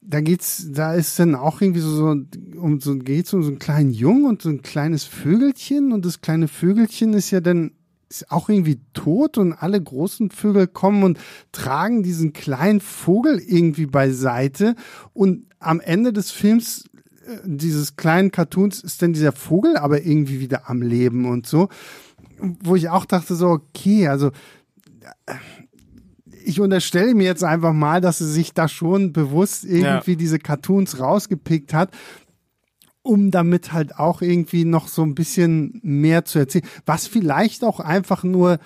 da 0.00 0.20
geht's, 0.20 0.68
da 0.70 0.94
ist 0.94 1.18
dann 1.18 1.34
auch 1.34 1.60
irgendwie 1.60 1.80
so, 1.80 1.90
so 1.90 2.16
um 2.58 2.80
so 2.80 2.96
geht's 2.96 3.32
um 3.34 3.42
so 3.42 3.48
einen 3.48 3.58
kleinen 3.58 3.90
Jungen 3.90 4.26
und 4.26 4.42
so 4.42 4.48
ein 4.48 4.62
kleines 4.62 5.04
Vögelchen. 5.04 5.92
Und 5.92 6.04
das 6.04 6.20
kleine 6.20 6.48
Vögelchen 6.48 7.12
ist 7.12 7.30
ja 7.30 7.40
dann 7.40 7.72
ist 8.10 8.30
auch 8.30 8.48
irgendwie 8.48 8.80
tot 8.92 9.38
und 9.38 9.52
alle 9.52 9.80
großen 9.80 10.30
Vögel 10.30 10.66
kommen 10.66 11.04
und 11.04 11.18
tragen 11.52 12.02
diesen 12.02 12.32
kleinen 12.32 12.80
Vogel 12.80 13.38
irgendwie 13.38 13.86
beiseite. 13.86 14.74
Und 15.12 15.46
am 15.60 15.78
Ende 15.80 16.12
des 16.12 16.32
Films 16.32 16.89
dieses 17.44 17.96
kleinen 17.96 18.30
Cartoons 18.30 18.82
ist 18.82 19.02
dann 19.02 19.12
dieser 19.12 19.32
Vogel 19.32 19.76
aber 19.76 20.04
irgendwie 20.04 20.40
wieder 20.40 20.68
am 20.68 20.82
Leben 20.82 21.26
und 21.26 21.46
so, 21.46 21.68
wo 22.38 22.76
ich 22.76 22.88
auch 22.88 23.04
dachte 23.04 23.34
so, 23.34 23.48
okay, 23.48 24.08
also 24.08 24.28
äh, 25.26 25.34
ich 26.44 26.60
unterstelle 26.60 27.14
mir 27.14 27.24
jetzt 27.24 27.44
einfach 27.44 27.72
mal, 27.72 28.00
dass 28.00 28.18
sie 28.18 28.30
sich 28.30 28.54
da 28.54 28.66
schon 28.66 29.12
bewusst 29.12 29.64
irgendwie 29.64 30.16
diese 30.16 30.38
Cartoons 30.38 30.98
rausgepickt 30.98 31.74
hat, 31.74 31.90
um 33.02 33.30
damit 33.30 33.72
halt 33.72 33.96
auch 33.96 34.22
irgendwie 34.22 34.64
noch 34.64 34.88
so 34.88 35.02
ein 35.02 35.14
bisschen 35.14 35.80
mehr 35.82 36.24
zu 36.24 36.38
erzählen. 36.38 36.64
Was 36.86 37.06
vielleicht 37.06 37.62
auch 37.62 37.78
einfach 37.78 38.24
nur 38.24 38.58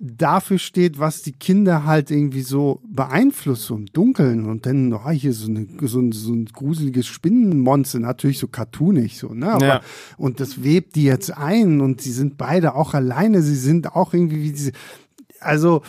dafür 0.00 0.58
steht, 0.58 0.98
was 0.98 1.22
die 1.22 1.32
Kinder 1.32 1.84
halt 1.84 2.10
irgendwie 2.10 2.42
so 2.42 2.80
beeinflusst, 2.86 3.70
im 3.70 3.86
Dunkeln 3.86 4.46
und 4.46 4.64
dann, 4.66 4.92
oh, 4.92 5.10
hier 5.10 5.32
so, 5.32 5.48
eine, 5.48 5.66
so, 5.82 6.00
ein, 6.00 6.12
so 6.12 6.32
ein 6.32 6.46
gruseliges 6.46 7.06
Spinnenmonster, 7.06 7.98
natürlich 7.98 8.38
so 8.38 8.46
cartoonig 8.48 9.18
so, 9.18 9.34
ne? 9.34 9.50
Aber, 9.52 9.66
Ja. 9.66 9.80
Und 10.16 10.40
das 10.40 10.62
webt 10.62 10.94
die 10.96 11.04
jetzt 11.04 11.30
ein 11.36 11.80
und 11.80 12.00
sie 12.00 12.12
sind 12.12 12.36
beide 12.38 12.74
auch 12.74 12.94
alleine, 12.94 13.42
sie 13.42 13.56
sind 13.56 13.94
auch 13.94 14.14
irgendwie 14.14 14.42
wie 14.42 14.52
diese, 14.52 14.72
also 15.40 15.82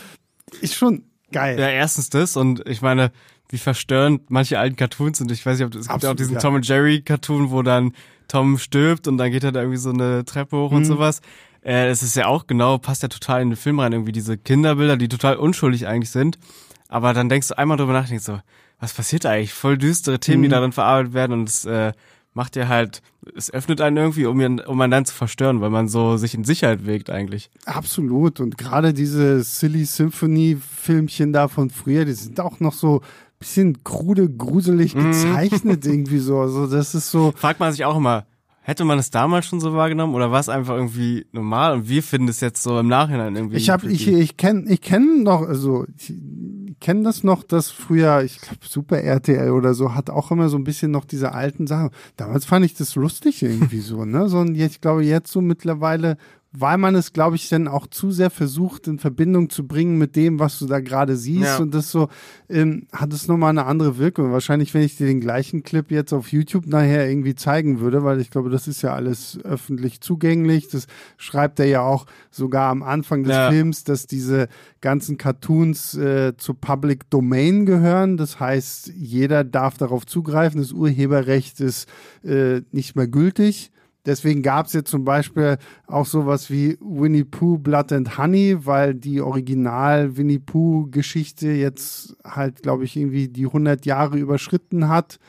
ist 0.62 0.76
schon 0.76 1.04
geil. 1.32 1.60
Ja, 1.60 1.70
erstens 1.70 2.10
das 2.10 2.36
und 2.36 2.68
ich 2.68 2.82
meine, 2.82 3.12
wie 3.50 3.58
verstörend 3.58 4.30
manche 4.30 4.60
alten 4.60 4.76
Cartoons 4.76 5.18
sind. 5.20 5.32
Ich 5.32 5.46
weiß 5.46 5.58
nicht, 5.60 5.66
ob 5.68 5.74
es 5.74 5.82
gibt 5.82 5.88
ja 5.88 5.92
auch 5.92 5.96
Absolut, 5.96 6.20
diesen 6.20 6.34
ja. 6.36 6.40
Tom 6.40 6.56
und 6.56 6.68
Jerry 6.68 7.02
Cartoon, 7.02 7.50
wo 7.52 7.62
dann 7.64 7.94
Tom 8.28 8.58
stirbt 8.60 9.08
und 9.08 9.18
dann 9.18 9.32
geht 9.32 9.44
er 9.44 9.52
da 9.52 9.62
irgendwie 9.62 9.80
so 9.80 9.90
eine 9.90 10.24
Treppe 10.26 10.56
hoch 10.58 10.72
Mhm. 10.72 10.78
und 10.78 10.86
sowas. 10.86 11.22
Äh, 11.64 11.88
es 11.90 12.04
ist 12.04 12.16
ja 12.16 12.28
auch 12.28 12.48
genau, 12.48 12.78
passt 12.78 13.04
ja 13.04 13.10
total 13.10 13.42
in 13.42 13.50
den 13.52 13.56
Film 13.58 13.80
rein, 13.80 13.92
irgendwie 13.94 14.12
diese 14.12 14.38
Kinderbilder, 14.38 14.98
die 14.98 15.10
total 15.10 15.36
unschuldig 15.38 15.88
eigentlich 15.88 16.10
sind. 16.12 16.38
Aber 16.88 17.14
dann 17.14 17.30
denkst 17.30 17.50
du 17.50 17.58
einmal 17.58 17.78
drüber 17.78 17.94
nach, 17.94 18.08
denkst 18.08 18.24
so, 18.26 18.40
was 18.80 18.94
passiert 18.94 19.26
da 19.26 19.32
eigentlich? 19.32 19.54
Voll 19.54 19.78
düstere 19.78 20.20
Themen, 20.20 20.40
Mhm. 20.40 20.44
die 20.44 20.50
darin 20.50 20.72
verarbeitet 20.72 21.14
werden 21.14 21.34
und 21.34 21.50
es 21.50 21.66
äh, 21.66 21.92
macht 22.34 22.56
ja 22.56 22.68
halt, 22.68 23.02
es 23.36 23.52
öffnet 23.52 23.82
einen 23.82 23.98
irgendwie, 23.98 24.26
um, 24.26 24.40
ihn, 24.40 24.60
um 24.62 24.80
einen 24.80 24.92
dann 24.92 25.06
zu 25.06 25.14
verstören, 25.14 25.60
weil 25.62 25.70
man 25.72 25.88
so 25.90 26.16
sich 26.18 26.34
in 26.36 26.44
Sicherheit 26.46 26.86
wägt 26.86 27.10
eigentlich. 27.10 27.50
Absolut. 27.66 28.40
Und 28.40 28.58
gerade 28.58 28.94
diese 28.94 29.44
Silly 29.44 29.84
Symphony-Filmchen 29.86 31.34
da 31.34 31.48
von 31.48 31.70
früher, 31.70 32.06
die 32.06 32.14
sind 32.14 32.40
auch 32.40 32.60
noch 32.60 32.74
so 32.74 33.00
ein 33.02 33.06
bisschen 33.40 33.84
krude, 33.84 34.30
gruselig 34.30 34.96
Mhm. 34.96 35.12
gezeichnet 35.12 35.86
irgendwie 35.86 36.20
so. 36.20 36.40
Also 36.40 36.68
das 36.68 36.96
ist 36.96 37.12
so. 37.12 37.34
fragt 37.36 37.60
man 37.60 37.72
sich 37.72 37.86
auch 37.86 37.98
immer, 37.98 38.26
hätte 38.70 38.86
man 38.86 39.00
es 39.00 39.10
damals 39.10 39.48
schon 39.48 39.60
so 39.60 39.74
wahrgenommen 39.74 40.14
oder 40.14 40.32
war 40.32 40.40
es 40.40 40.48
einfach 40.48 40.76
irgendwie 40.76 41.26
normal 41.32 41.74
und 41.74 41.90
wir 41.90 42.04
finden 42.04 42.28
es 42.28 42.40
jetzt 42.40 42.62
so 42.62 42.80
im 42.80 42.88
Nachhinein 42.88 43.36
irgendwie. 43.36 43.58
Ich 43.58 43.72
habe, 43.72 43.92
ich, 43.92 44.08
ich 44.08 44.38
kenne, 44.38 44.70
ich 44.70 44.82
kenne 44.82 45.24
noch, 45.24 45.42
also 45.42 45.88
ich 45.98 46.14
kenne 46.80 47.02
das 47.02 47.24
noch, 47.24 47.44
dass 47.44 47.72
früher, 47.72 48.22
ich 48.22 48.40
glaube 48.40 48.60
Super 48.68 49.02
RTL 49.02 49.50
oder 49.50 49.74
so 49.74 49.96
hat 49.96 50.12
auch 50.12 50.30
immer 50.30 50.50
so 50.50 50.58
ein 50.58 50.64
bisschen 50.64 50.92
noch 50.92 51.06
diese 51.06 51.34
alten 51.34 51.66
Sachen. 51.66 51.90
Damals 52.16 52.46
fand 52.46 52.64
ich 52.64 52.76
das 52.76 52.94
lustig 52.94 53.42
irgendwie 53.42 53.80
so, 53.80 54.06
ne? 54.06 54.30
So 54.30 54.44
ich 54.46 54.82
glaube 54.82 55.04
jetzt 55.04 55.32
so 55.32 55.42
mittlerweile, 55.42 56.18
weil 56.52 56.78
man 56.80 56.96
es, 56.96 57.14
glaube 57.14 57.36
ich, 57.36 57.48
dann 57.50 57.68
auch 57.68 57.86
zu 57.86 58.10
sehr 58.10 58.32
versucht 58.32 58.88
in 58.88 58.98
Verbindung 58.98 59.52
zu 59.52 59.68
bringen 59.68 60.00
mit 60.00 60.16
dem, 60.16 60.40
was 60.40 60.58
du 60.58 60.66
da 60.66 60.80
gerade 60.80 61.16
siehst 61.16 61.44
Ja. 61.44 61.58
und 61.60 61.76
das 61.76 61.92
so, 61.92 62.10
ähm, 62.50 62.88
hat 62.92 63.14
es 63.14 63.28
nochmal 63.28 63.52
eine 63.52 63.66
andere 63.68 64.00
Wirkung. 64.00 64.32
Wahrscheinlich, 64.32 64.74
wenn 64.74 64.82
ich 64.82 64.98
dir 64.98 65.06
den 65.06 65.22
gleichen 65.22 65.62
Clip 65.62 65.92
jetzt 65.92 66.12
auf 66.12 66.32
YouTube 66.32 66.66
nachher 66.66 67.08
irgendwie 67.08 67.36
zeigen 67.36 67.80
würde, 67.82 68.04
weil 68.04 68.20
ich 68.20 68.32
glaube, 68.32 68.50
das 68.50 68.68
ist 68.68 68.82
ja 68.82 68.96
alles 68.96 69.38
öffentlich 69.44 70.02
zugänglich. 70.02 70.68
Das 70.70 70.88
schreibt 71.18 71.60
er 71.60 71.68
ja 71.68 71.82
auch 71.82 72.08
sogar 72.32 72.72
am 72.72 72.82
Anfang 72.82 73.24
des 73.24 73.34
Ja. 73.36 73.52
Films, 73.52 73.84
dass 73.84 74.08
diese 74.08 74.48
ganzen 74.82 75.18
Cartoons 75.18 75.94
äh, 75.96 76.34
zur 76.36 76.60
Public 76.60 77.12
Domain 77.12 77.68
gehören. 77.68 78.18
Das 78.18 78.40
heißt, 78.40 78.92
jeder 78.98 79.44
darf 79.44 79.78
darauf 79.78 80.08
zugreifen. 80.08 80.60
Das 80.60 80.72
Urheberrecht 80.72 81.60
ist 81.60 81.88
äh, 82.24 82.62
nicht 82.72 82.96
mehr 82.96 83.08
gültig. 83.08 83.72
Deswegen 84.06 84.42
gab 84.42 84.68
es 84.68 84.74
jetzt 84.74 84.90
zum 84.90 85.04
Beispiel 85.04 85.58
auch 85.86 86.06
sowas 86.06 86.50
wie 86.50 86.78
Winnie 86.80 87.26
Pooh 87.26 87.58
Blood 87.58 87.92
and 87.92 88.18
Honey, 88.18 88.66
weil 88.66 88.96
die 88.96 89.22
Original 89.22 90.16
Winnie 90.16 90.40
Pooh 90.40 90.88
Geschichte 90.90 91.50
jetzt 91.50 92.16
halt, 92.24 92.64
glaube 92.64 92.86
ich, 92.86 92.96
irgendwie 92.96 93.28
die 93.28 93.46
100 93.46 93.86
Jahre 93.86 94.18
überschritten 94.18 94.88
hat 94.88 95.20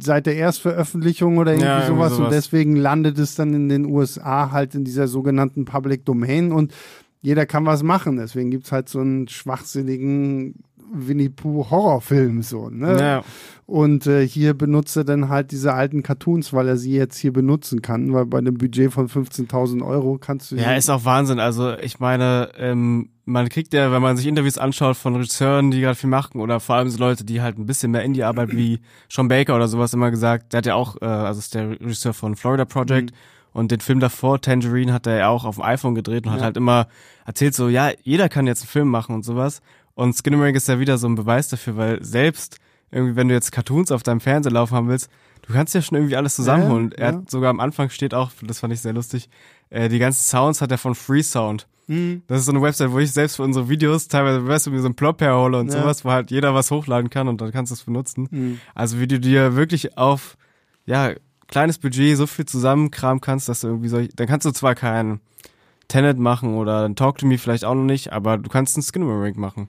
seit 0.00 0.26
der 0.26 0.36
Erstveröffentlichung 0.36 1.38
oder 1.38 1.52
irgendwie, 1.52 1.66
ja, 1.66 1.86
sowas. 1.86 2.12
sowas. 2.12 2.26
Und 2.26 2.32
deswegen 2.32 2.76
landet 2.76 3.18
es 3.18 3.34
dann 3.34 3.54
in 3.54 3.68
den 3.68 3.86
USA 3.86 4.50
halt 4.50 4.74
in 4.74 4.84
dieser 4.84 5.08
sogenannten 5.08 5.64
Public 5.64 6.04
Domain 6.04 6.52
und 6.52 6.72
jeder 7.22 7.46
kann 7.46 7.64
was 7.64 7.82
machen. 7.82 8.16
Deswegen 8.16 8.50
gibt 8.50 8.66
es 8.66 8.72
halt 8.72 8.88
so 8.88 9.00
einen 9.00 9.28
schwachsinnigen 9.28 10.56
Winnie 10.92 11.28
Pooh 11.28 11.70
Horrorfilm 11.70 12.42
so, 12.42 12.70
ne? 12.70 12.98
Ja. 13.00 13.24
Und 13.66 14.06
äh, 14.06 14.26
hier 14.26 14.52
benutzt 14.52 14.96
er 14.96 15.04
dann 15.04 15.30
halt 15.30 15.50
diese 15.50 15.72
alten 15.72 16.02
Cartoons, 16.02 16.52
weil 16.52 16.68
er 16.68 16.76
sie 16.76 16.92
jetzt 16.92 17.16
hier 17.16 17.32
benutzen 17.32 17.80
kann, 17.80 18.12
weil 18.12 18.26
bei 18.26 18.38
einem 18.38 18.58
Budget 18.58 18.92
von 18.92 19.08
15.000 19.08 19.82
Euro 19.86 20.18
kannst 20.18 20.50
du. 20.50 20.56
Ja, 20.56 20.74
ist 20.74 20.90
auch 20.90 21.04
Wahnsinn. 21.06 21.40
Also 21.40 21.72
ich 21.78 21.98
meine, 21.98 22.50
ähm, 22.58 23.08
man 23.24 23.48
kriegt 23.48 23.72
ja, 23.72 23.90
wenn 23.90 24.02
man 24.02 24.18
sich 24.18 24.26
Interviews 24.26 24.58
anschaut 24.58 24.96
von 24.96 25.16
Regisseuren, 25.16 25.70
die 25.70 25.80
gerade 25.80 25.94
viel 25.94 26.10
machen, 26.10 26.40
oder 26.40 26.60
vor 26.60 26.76
allem 26.76 26.90
so 26.90 26.98
Leute, 26.98 27.24
die 27.24 27.40
halt 27.40 27.58
ein 27.58 27.64
bisschen 27.64 27.90
mehr 27.90 28.02
Indie-Arbeit 28.02 28.52
wie 28.52 28.80
Sean 29.08 29.28
Baker 29.28 29.56
oder 29.56 29.68
sowas 29.68 29.94
immer 29.94 30.10
gesagt, 30.10 30.52
der 30.52 30.58
hat 30.58 30.66
ja 30.66 30.74
auch, 30.74 31.00
äh, 31.00 31.06
also 31.06 31.38
ist 31.38 31.54
der 31.54 31.70
Regisseur 31.70 32.12
von 32.12 32.36
Florida 32.36 32.66
Project. 32.66 33.12
Mhm. 33.12 33.16
Und 33.54 33.70
den 33.70 33.78
Film 33.78 34.00
davor, 34.00 34.40
Tangerine, 34.40 34.92
hat 34.92 35.06
er 35.06 35.16
ja 35.16 35.28
auch 35.28 35.44
auf 35.44 35.54
dem 35.54 35.64
iPhone 35.64 35.94
gedreht 35.94 36.26
und 36.26 36.32
ja. 36.32 36.38
hat 36.38 36.42
halt 36.42 36.56
immer 36.56 36.88
erzählt 37.24 37.54
so, 37.54 37.68
ja, 37.68 37.92
jeder 38.02 38.28
kann 38.28 38.48
jetzt 38.48 38.62
einen 38.62 38.68
Film 38.68 38.88
machen 38.88 39.14
und 39.14 39.24
sowas. 39.24 39.62
Und 39.94 40.14
Skinnamarink 40.14 40.56
ist 40.56 40.68
ja 40.68 40.78
wieder 40.78 40.98
so 40.98 41.08
ein 41.08 41.14
Beweis 41.14 41.48
dafür, 41.48 41.76
weil 41.76 42.02
selbst 42.02 42.58
irgendwie, 42.90 43.16
wenn 43.16 43.28
du 43.28 43.34
jetzt 43.34 43.52
Cartoons 43.52 43.90
auf 43.90 44.02
deinem 44.02 44.20
Fernseher 44.20 44.52
laufen 44.52 44.74
haben 44.74 44.88
willst, 44.88 45.10
du 45.42 45.52
kannst 45.52 45.74
ja 45.74 45.82
schon 45.82 45.96
irgendwie 45.96 46.16
alles 46.16 46.36
zusammenholen. 46.36 46.90
Ja, 46.92 46.98
er 46.98 47.08
hat 47.08 47.30
sogar 47.30 47.50
am 47.50 47.60
Anfang 47.60 47.90
steht 47.90 48.14
auch, 48.14 48.30
das 48.42 48.60
fand 48.60 48.72
ich 48.72 48.80
sehr 48.80 48.92
lustig, 48.92 49.28
äh, 49.70 49.88
die 49.88 49.98
ganzen 49.98 50.22
Sounds 50.22 50.60
hat 50.60 50.70
er 50.70 50.78
von 50.78 50.94
Freesound. 50.94 51.66
Mhm. 51.86 52.22
Das 52.26 52.40
ist 52.40 52.46
so 52.46 52.52
eine 52.52 52.62
Website, 52.62 52.92
wo 52.92 52.98
ich 52.98 53.12
selbst 53.12 53.36
für 53.36 53.42
unsere 53.42 53.68
Videos 53.68 54.08
teilweise, 54.08 54.46
weißt 54.46 54.66
du, 54.66 54.70
mir 54.70 54.80
so 54.80 54.88
ein 54.88 54.94
Plop 54.94 55.20
herhole 55.20 55.58
und 55.58 55.72
ja. 55.72 55.82
sowas, 55.82 56.04
wo 56.04 56.10
halt 56.10 56.30
jeder 56.30 56.54
was 56.54 56.70
hochladen 56.70 57.10
kann 57.10 57.28
und 57.28 57.40
dann 57.40 57.52
kannst 57.52 57.70
du 57.70 57.74
es 57.74 57.82
benutzen. 57.82 58.28
Mhm. 58.30 58.60
Also 58.74 59.00
wie 59.00 59.06
du 59.06 59.20
dir 59.20 59.54
wirklich 59.54 59.98
auf, 59.98 60.36
ja, 60.86 61.12
kleines 61.46 61.78
Budget 61.78 62.16
so 62.16 62.26
viel 62.26 62.46
zusammenkramen 62.46 63.20
kannst, 63.20 63.48
dass 63.48 63.60
du 63.60 63.68
irgendwie 63.68 63.88
so, 63.88 64.00
dann 64.14 64.26
kannst 64.26 64.46
du 64.46 64.50
zwar 64.52 64.74
keinen 64.74 65.20
Tenet 65.88 66.18
machen 66.18 66.54
oder 66.54 66.84
ein 66.86 66.96
Talk 66.96 67.18
to 67.18 67.26
Me 67.26 67.36
vielleicht 67.36 67.64
auch 67.64 67.74
noch 67.74 67.84
nicht, 67.84 68.12
aber 68.12 68.38
du 68.38 68.48
kannst 68.48 68.76
einen 68.76 68.82
Skinnamarink 68.82 69.36
machen. 69.36 69.68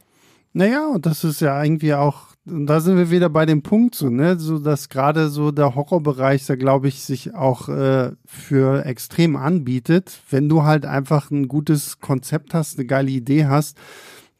Naja, 0.58 0.88
und 0.88 1.06
das 1.06 1.26
ist 1.26 1.42
ja 1.42 1.62
irgendwie 1.62 1.96
auch, 1.96 2.28
da 2.46 2.80
sind 2.80 2.96
wir 2.96 3.12
wieder 3.12 3.28
bei 3.28 3.46
dem 3.46 3.62
Punkt 3.62 3.94
so, 3.94 4.10
ne, 4.10 4.40
so 4.40 4.58
dass 4.58 4.88
gerade 4.88 5.28
so 5.28 5.52
der 5.52 5.76
Horrorbereich 5.76 6.46
da 6.46 6.56
glaube 6.56 6.88
ich 6.88 7.02
sich 7.02 7.36
auch 7.36 7.68
äh, 7.68 8.12
für 8.26 8.86
extrem 8.86 9.36
anbietet, 9.36 10.22
wenn 10.30 10.48
du 10.48 10.64
halt 10.64 10.86
einfach 10.86 11.30
ein 11.30 11.50
gutes 11.50 12.00
Konzept 12.00 12.54
hast, 12.54 12.78
eine 12.78 12.88
geile 12.88 13.12
Idee 13.12 13.48
hast, 13.48 13.78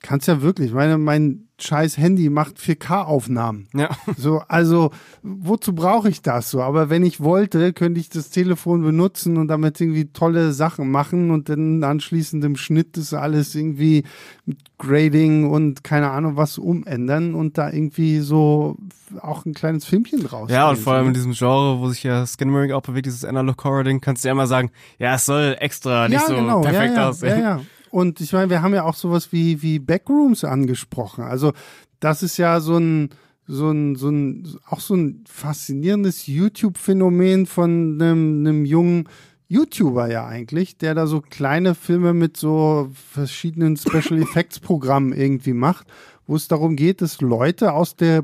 kannst 0.06 0.28
ja 0.28 0.42
wirklich, 0.42 0.72
meine 0.72 0.98
mein 1.00 1.48
scheiß 1.60 1.98
Handy 1.98 2.30
macht 2.30 2.58
4K-Aufnahmen. 2.58 3.68
Ja. 3.74 3.90
So, 4.18 4.42
also 4.48 4.92
wozu 5.24 5.74
brauche 5.74 6.10
ich 6.10 6.22
das 6.22 6.52
so? 6.52 6.62
Aber 6.62 6.90
wenn 6.90 7.04
ich 7.04 7.22
wollte, 7.22 7.74
könnte 7.74 8.00
ich 8.00 8.10
das 8.10 8.30
Telefon 8.30 8.84
benutzen 8.84 9.38
und 9.38 9.48
damit 9.48 9.80
irgendwie 9.80 10.12
tolle 10.12 10.52
Sachen 10.52 10.92
machen 10.92 11.32
und 11.32 11.50
dann 11.50 11.84
anschließend 11.84 12.44
im 12.44 12.56
Schnitt 12.56 12.98
das 12.98 13.14
alles 13.14 13.56
irgendwie 13.56 14.04
mit 14.46 14.58
Grading 14.78 15.50
und 15.50 15.84
keine 15.84 16.12
Ahnung 16.12 16.36
was 16.36 16.58
umändern 16.58 17.34
und 17.34 17.58
da 17.58 17.72
irgendwie 17.72 18.20
so 18.20 18.76
auch 19.22 19.46
ein 19.46 19.54
kleines 19.54 19.86
Filmchen 19.86 20.24
draus. 20.24 20.52
Ja, 20.52 20.70
und 20.70 20.78
vor 20.78 20.94
allem 20.94 21.08
in 21.08 21.14
diesem 21.14 21.32
Genre, 21.32 21.80
wo 21.80 21.88
sich 21.90 22.04
ja 22.04 22.26
Skinmering 22.26 22.74
auch 22.74 22.82
bewegt, 22.82 23.06
dieses 23.06 23.24
Analog 23.24 23.64
Horror 23.64 23.86
Ding, 23.86 24.02
kannst 24.02 24.24
du 24.24 24.28
ja 24.28 24.34
immer 24.34 24.48
sagen, 24.48 24.72
ja, 25.00 25.16
es 25.16 25.26
soll 25.26 25.56
extra 25.60 26.10
nicht 26.10 26.22
ja, 26.22 26.28
so 26.28 26.36
genau. 26.36 26.62
perfekt 26.62 26.96
ja, 26.96 27.02
ja, 27.02 27.10
aussehen. 27.10 27.40
Ja, 27.40 27.58
ja. 27.58 27.62
Und 27.92 28.22
ich 28.22 28.34
meine, 28.34 28.50
wir 28.50 28.62
haben 28.62 28.74
ja 28.74 28.84
auch 28.84 28.96
sowas 28.96 29.32
wie, 29.32 29.62
wie 29.62 29.80
Backrooms 29.80 30.44
angesprochen. 30.44 31.24
Also, 31.24 31.54
das 32.00 32.24
ist 32.24 32.38
ja 32.38 32.60
so 32.60 32.78
ein, 32.78 33.10
so 33.48 33.70
ein, 33.72 33.96
so 33.96 34.10
ein, 34.10 34.48
auch 34.68 34.80
so 34.80 34.96
ein 34.96 35.24
faszinierendes 35.28 36.28
YouTube-Phänomen 36.28 37.46
von 37.46 38.00
einem, 38.02 38.40
einem 38.40 38.66
jungen 38.66 39.08
YouTuber 39.48 40.10
ja 40.10 40.26
eigentlich, 40.26 40.78
der 40.78 40.96
da 40.96 41.06
so 41.08 41.22
kleine 41.22 41.76
Filme 41.76 42.14
mit 42.14 42.36
so 42.36 42.90
verschiedenen 42.94 43.78
Special 43.78 44.22
Effects 44.22 44.60
Programmen 44.60 45.14
irgendwie 45.14 45.54
macht, 45.54 45.88
wo 46.26 46.36
es 46.36 46.48
darum 46.48 46.76
geht, 46.76 47.02
dass 47.02 47.22
Leute 47.22 47.74
aus 47.74 47.96
der 47.96 48.24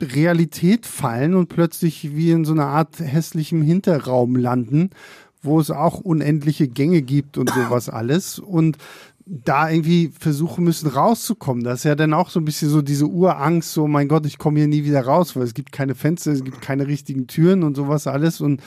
Realität 0.00 0.86
fallen 0.86 1.34
und 1.34 1.48
plötzlich 1.48 2.16
wie 2.16 2.30
in 2.30 2.44
so 2.44 2.52
einer 2.52 2.66
Art 2.66 2.98
hässlichem 2.98 3.62
Hinterraum 3.62 4.36
landen, 4.36 4.90
wo 5.42 5.60
es 5.60 5.70
auch 5.70 6.00
unendliche 6.00 6.68
Gänge 6.68 7.02
gibt 7.02 7.36
und 7.36 7.50
sowas 7.50 7.88
alles. 7.88 8.38
Und 8.38 8.78
da 9.26 9.70
irgendwie 9.70 10.10
versuchen 10.18 10.64
müssen 10.64 10.88
rauszukommen. 10.88 11.64
Das 11.64 11.80
ist 11.80 11.84
ja 11.84 11.94
dann 11.94 12.12
auch 12.12 12.30
so 12.30 12.40
ein 12.40 12.44
bisschen 12.44 12.68
so 12.68 12.82
diese 12.82 13.06
Urangst, 13.06 13.72
so 13.72 13.86
mein 13.86 14.08
Gott, 14.08 14.26
ich 14.26 14.38
komme 14.38 14.58
hier 14.58 14.68
nie 14.68 14.84
wieder 14.84 15.02
raus, 15.02 15.36
weil 15.36 15.44
es 15.44 15.54
gibt 15.54 15.72
keine 15.72 15.94
Fenster, 15.94 16.32
es 16.32 16.44
gibt 16.44 16.60
keine 16.60 16.86
richtigen 16.86 17.26
Türen 17.26 17.62
und 17.62 17.76
sowas 17.76 18.06
alles 18.06 18.40
und 18.40 18.62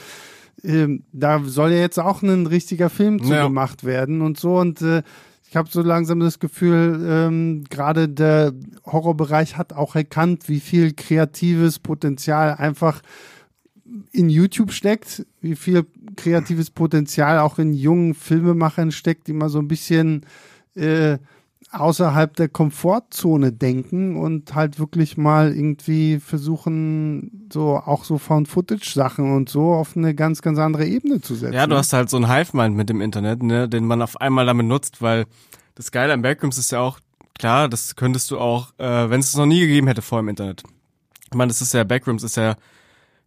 ähm, 0.64 1.04
da 1.12 1.42
soll 1.44 1.72
ja 1.72 1.78
jetzt 1.78 1.98
auch 1.98 2.22
ein 2.22 2.46
richtiger 2.46 2.88
Film 2.88 3.22
zu 3.22 3.32
ja. 3.32 3.44
gemacht 3.44 3.84
werden 3.84 4.22
und 4.22 4.38
so 4.38 4.58
und 4.58 4.80
äh, 4.80 5.02
ich 5.48 5.56
habe 5.56 5.68
so 5.70 5.80
langsam 5.80 6.20
das 6.20 6.40
Gefühl, 6.40 7.06
ähm, 7.08 7.64
gerade 7.70 8.08
der 8.08 8.52
Horrorbereich 8.84 9.56
hat 9.56 9.72
auch 9.72 9.94
erkannt, 9.94 10.48
wie 10.48 10.60
viel 10.60 10.92
kreatives 10.92 11.78
Potenzial 11.78 12.54
einfach 12.54 13.00
in 14.10 14.28
YouTube 14.28 14.72
steckt, 14.72 15.24
wie 15.40 15.54
viel 15.54 15.86
kreatives 16.16 16.70
Potenzial 16.70 17.38
auch 17.38 17.58
in 17.58 17.72
jungen 17.74 18.14
Filmemachern 18.14 18.92
steckt, 18.92 19.26
die 19.28 19.32
mal 19.32 19.48
so 19.48 19.58
ein 19.58 19.68
bisschen 19.68 20.26
äh, 20.74 21.18
außerhalb 21.72 22.34
der 22.36 22.48
Komfortzone 22.48 23.52
denken 23.52 24.16
und 24.16 24.54
halt 24.54 24.78
wirklich 24.78 25.16
mal 25.16 25.54
irgendwie 25.54 26.20
versuchen, 26.20 27.48
so 27.52 27.76
auch 27.76 28.04
so 28.04 28.18
Found-Footage-Sachen 28.18 29.34
und 29.34 29.48
so 29.48 29.74
auf 29.74 29.96
eine 29.96 30.14
ganz, 30.14 30.42
ganz 30.42 30.58
andere 30.58 30.86
Ebene 30.86 31.20
zu 31.20 31.34
setzen. 31.34 31.54
Ja, 31.54 31.66
du 31.66 31.76
hast 31.76 31.92
halt 31.92 32.08
so 32.08 32.16
ein 32.16 32.32
Hive-Mind 32.32 32.76
mit 32.76 32.88
dem 32.88 33.00
Internet, 33.00 33.42
ne, 33.42 33.68
den 33.68 33.84
man 33.84 34.02
auf 34.02 34.20
einmal 34.20 34.46
damit 34.46 34.66
nutzt, 34.66 35.02
weil 35.02 35.26
das 35.74 35.90
Geile 35.90 36.12
an 36.12 36.22
Backrooms 36.22 36.58
ist 36.58 36.70
ja 36.70 36.80
auch, 36.80 37.00
klar, 37.38 37.68
das 37.68 37.96
könntest 37.96 38.30
du 38.30 38.38
auch, 38.38 38.72
äh, 38.78 39.10
wenn 39.10 39.20
es 39.20 39.28
es 39.28 39.36
noch 39.36 39.46
nie 39.46 39.60
gegeben 39.60 39.88
hätte 39.88 40.02
vor 40.02 40.20
im 40.20 40.28
Internet. 40.28 40.62
Ich 41.26 41.34
meine, 41.34 41.48
das 41.48 41.60
ist 41.60 41.74
ja, 41.74 41.84
Backrooms 41.84 42.22
ist 42.22 42.36
ja 42.36 42.56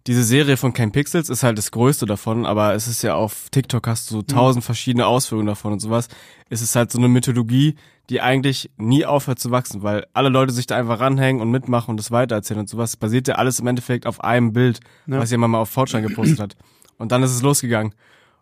diese 0.08 0.24
Serie 0.24 0.58
von 0.58 0.74
Kein 0.74 0.92
Pixels 0.92 1.30
ist 1.30 1.44
halt 1.44 1.58
das 1.58 1.72
größte 1.72 2.06
davon, 2.06 2.46
aber 2.46 2.74
es 2.74 2.88
ist 2.88 3.02
ja 3.02 3.16
auf 3.16 3.50
TikTok 3.52 3.88
hast 3.88 4.10
du 4.10 4.16
so 4.16 4.20
mhm. 4.22 4.28
tausend 4.28 4.64
verschiedene 4.64 5.06
Ausführungen 5.06 5.48
davon 5.48 5.74
und 5.74 5.80
sowas. 5.80 6.08
Es 6.50 6.62
ist 6.62 6.76
halt 6.76 6.92
so 6.92 6.98
eine 6.98 7.10
Mythologie, 7.10 7.76
die 8.10 8.22
eigentlich 8.22 8.72
nie 8.78 9.06
aufhört 9.06 9.40
zu 9.40 9.52
wachsen, 9.52 9.84
weil 9.84 10.08
alle 10.14 10.30
Leute 10.30 10.52
sich 10.52 10.66
da 10.66 10.76
einfach 10.78 11.00
ranhängen 11.00 11.42
und 11.42 11.52
mitmachen 11.52 11.92
und 11.92 11.98
das 11.98 12.12
weitererzählen 12.12 12.62
und 12.62 12.70
sowas. 12.70 12.98
Basiert 12.98 13.28
ja 13.28 13.36
alles 13.36 13.60
im 13.60 13.68
Endeffekt 13.68 14.08
auf 14.08 14.24
einem 14.24 14.52
Bild, 14.54 14.80
ja. 15.06 15.20
was 15.20 15.32
jemand 15.32 15.52
mal 15.52 15.60
auf 15.60 15.70
Fortran 15.70 16.02
gepostet 16.02 16.40
hat. 16.40 16.56
Und 16.98 17.12
dann 17.12 17.22
ist 17.22 17.32
es 17.32 17.42
losgegangen. 17.42 17.94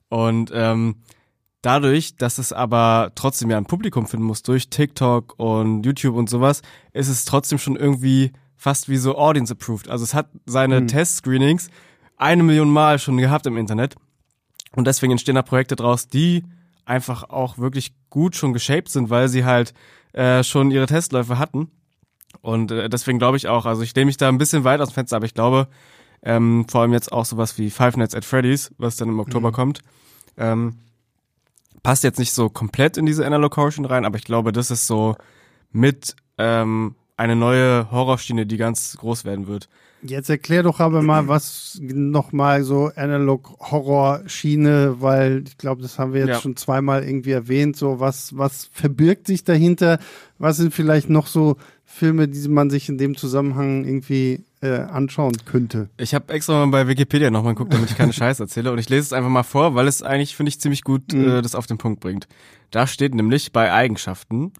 Und 0.10 0.52
ähm, 0.54 0.96
dadurch, 1.62 2.16
dass 2.16 2.38
es 2.38 2.54
aber 2.54 3.12
trotzdem 3.16 3.50
ja 3.50 3.58
ein 3.58 3.66
Publikum 3.66 4.08
finden 4.08 4.26
muss 4.26 4.42
durch 4.42 4.70
TikTok 4.70 5.34
und 5.38 5.84
YouTube 5.86 6.16
und 6.16 6.30
sowas, 6.30 6.62
ist 6.94 7.10
es 7.10 7.26
trotzdem 7.26 7.58
schon 7.58 7.76
irgendwie 7.76 8.32
fast 8.58 8.90
wie 8.90 8.98
so 8.98 9.18
Audience 9.18 9.54
approved. 9.54 9.90
Also 9.90 10.04
es 10.04 10.14
hat 10.14 10.30
seine 10.46 10.82
mhm. 10.82 10.88
Test-Screenings 10.88 11.70
eine 12.18 12.44
Million 12.44 12.70
Mal 12.70 13.00
schon 13.00 13.18
gehabt 13.18 13.46
im 13.46 13.58
Internet. 13.58 13.96
Und 14.76 14.86
deswegen 14.86 15.12
entstehen 15.12 15.36
da 15.36 15.44
Projekte 15.44 15.76
draus, 15.76 16.10
die 16.10 16.44
einfach 16.86 17.30
auch 17.30 17.58
wirklich 17.58 17.94
gut 18.10 18.36
schon 18.36 18.54
geshaped 18.54 18.90
sind, 18.90 19.10
weil 19.10 19.30
sie 19.30 19.46
halt 19.46 19.74
äh, 20.14 20.44
schon 20.44 20.72
ihre 20.72 20.88
Testläufe 20.88 21.38
hatten. 21.38 21.70
Und 22.42 22.72
äh, 22.72 22.90
deswegen 22.90 23.20
glaube 23.20 23.38
ich 23.38 23.48
auch, 23.48 23.66
also 23.66 23.82
ich 23.82 23.96
nehme 23.96 24.08
mich 24.08 24.18
da 24.18 24.30
ein 24.30 24.38
bisschen 24.38 24.64
weit 24.64 24.82
aus 24.82 24.90
dem 24.90 24.96
Fenster, 24.96 25.18
aber 25.18 25.26
ich 25.26 25.34
glaube, 25.34 25.68
ähm, 26.24 26.66
vor 26.70 26.82
allem 26.82 26.94
jetzt 26.94 27.12
auch 27.12 27.26
sowas 27.26 27.58
wie 27.58 27.70
Five 27.70 27.98
Nights 27.98 28.16
at 28.16 28.26
Freddy's, 28.26 28.72
was 28.78 28.96
dann 28.96 29.10
im 29.10 29.20
Oktober 29.20 29.50
mhm. 29.50 29.54
kommt, 29.54 29.82
ähm, 30.38 30.78
passt 31.84 32.04
jetzt 32.04 32.20
nicht 32.20 32.34
so 32.34 32.50
komplett 32.50 32.98
in 32.98 33.06
diese 33.06 33.26
Analocation 33.26 33.86
rein, 33.86 34.06
aber 34.06 34.18
ich 34.18 34.24
glaube, 34.24 34.52
das 34.52 34.72
ist 34.72 34.88
so 34.88 35.16
mit 35.72 36.16
ähm, 36.38 36.96
eine 37.18 37.36
neue 37.36 37.92
Horrorschiene, 37.92 38.46
die 38.46 38.58
ganz 38.58 38.96
groß 38.98 39.26
werden 39.26 39.48
wird. 39.48 39.68
Jetzt 40.04 40.30
erklär 40.30 40.62
doch 40.62 40.80
aber 40.80 41.02
mal, 41.02 41.28
was 41.28 41.80
nochmal 41.82 42.64
so 42.64 42.92
Analog-Horror-Schiene, 42.96 44.98
weil 45.00 45.44
ich 45.48 45.58
glaube, 45.58 45.82
das 45.82 45.98
haben 45.98 46.14
wir 46.14 46.20
jetzt 46.22 46.30
ja. 46.30 46.40
schon 46.40 46.56
zweimal 46.56 47.04
irgendwie 47.04 47.32
erwähnt. 47.32 47.76
So, 47.76 48.00
was, 48.00 48.38
was 48.38 48.70
verbirgt 48.72 49.26
sich 49.26 49.44
dahinter? 49.44 49.98
Was 50.38 50.58
sind 50.58 50.72
vielleicht 50.72 51.10
noch 51.10 51.26
so 51.26 51.58
Filme, 51.84 52.28
die 52.28 52.48
man 52.48 52.70
sich 52.70 52.90
in 52.90 53.00
dem 53.00 53.18
Zusammenhang 53.18 53.86
irgendwie 53.86 54.44
äh, 54.62 54.82
anschauen 54.82 55.38
könnte? 55.46 55.90
Ich 55.98 56.14
habe 56.14 56.32
extra 56.32 56.64
mal 56.66 56.84
bei 56.84 56.88
Wikipedia 56.88 57.32
nochmal 57.32 57.56
geguckt, 57.56 57.74
damit 57.74 57.90
ich 57.90 57.98
keine 57.98 58.14
Scheiße 58.14 58.44
erzähle. 58.44 58.72
Und 58.72 58.78
ich 58.78 58.90
lese 58.90 59.02
es 59.02 59.14
einfach 59.14 59.32
mal 59.32 59.42
vor, 59.42 59.74
weil 59.74 59.88
es 59.88 60.04
eigentlich, 60.04 60.36
finde 60.36 60.50
ich, 60.50 60.62
ziemlich 60.62 60.84
gut 60.84 61.12
mhm. 61.12 61.28
äh, 61.28 61.42
das 61.42 61.56
auf 61.56 61.66
den 61.66 61.80
Punkt 61.80 62.02
bringt. 62.02 62.28
Da 62.70 62.86
steht 62.86 63.16
nämlich 63.16 63.52
bei 63.52 63.74
Eigenschaften, 63.74 64.52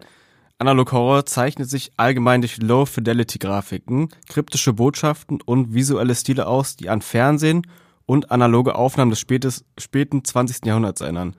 Analog 0.58 0.90
Horror 0.90 1.24
zeichnet 1.24 1.70
sich 1.70 1.92
allgemein 1.96 2.40
durch 2.40 2.60
Low-Fidelity-Grafiken, 2.60 4.08
kryptische 4.28 4.72
Botschaften 4.72 5.40
und 5.40 5.72
visuelle 5.72 6.16
Stile 6.16 6.48
aus, 6.48 6.74
die 6.74 6.88
an 6.90 7.00
Fernsehen 7.00 7.62
und 8.06 8.32
analoge 8.32 8.74
Aufnahmen 8.74 9.10
des 9.10 9.20
spätes, 9.20 9.64
späten 9.78 10.24
20. 10.24 10.66
Jahrhunderts 10.66 11.00
erinnern. 11.00 11.36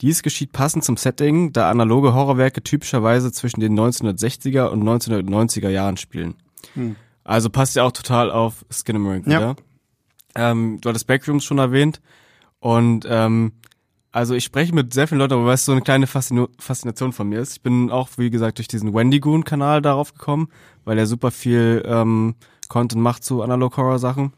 Dies 0.00 0.22
geschieht 0.22 0.52
passend 0.52 0.84
zum 0.84 0.96
Setting, 0.96 1.52
da 1.52 1.70
analoge 1.70 2.12
Horrorwerke 2.12 2.62
typischerweise 2.62 3.30
zwischen 3.30 3.60
den 3.60 3.78
1960er 3.78 4.66
und 4.66 4.82
1990er 4.82 5.68
Jahren 5.68 5.96
spielen. 5.96 6.34
Hm. 6.74 6.96
Also 7.22 7.50
passt 7.50 7.76
ja 7.76 7.84
auch 7.84 7.92
total 7.92 8.30
auf 8.30 8.64
Skinamarink 8.70 9.26
wieder. 9.26 9.56
Ja. 10.36 10.50
Ähm, 10.50 10.78
du 10.80 10.88
hattest 10.88 11.06
Backrooms 11.06 11.44
schon 11.44 11.58
erwähnt 11.58 12.00
und 12.58 13.06
ähm, 13.08 13.52
also 14.16 14.34
ich 14.34 14.44
spreche 14.44 14.74
mit 14.74 14.94
sehr 14.94 15.06
vielen 15.06 15.18
Leuten, 15.18 15.34
aber 15.34 15.44
was 15.44 15.66
so 15.66 15.72
eine 15.72 15.82
kleine 15.82 16.06
Faszino 16.06 16.48
Faszination 16.58 17.12
von 17.12 17.28
mir 17.28 17.38
ist. 17.38 17.52
Ich 17.52 17.60
bin 17.60 17.90
auch, 17.90 18.08
wie 18.16 18.30
gesagt, 18.30 18.56
durch 18.56 18.66
diesen 18.66 18.94
Wendy 18.94 19.20
Goon-Kanal 19.20 19.82
darauf 19.82 20.14
gekommen, 20.14 20.48
weil 20.86 20.96
er 20.96 21.06
super 21.06 21.30
viel 21.30 21.82
ähm, 21.84 22.34
Content 22.68 23.02
macht 23.02 23.24
zu 23.24 23.42
Analog-Horror-Sachen. 23.42 24.32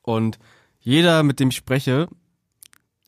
Und 0.00 0.38
jeder, 0.80 1.22
mit 1.22 1.38
dem 1.38 1.50
ich 1.50 1.56
spreche, 1.56 2.08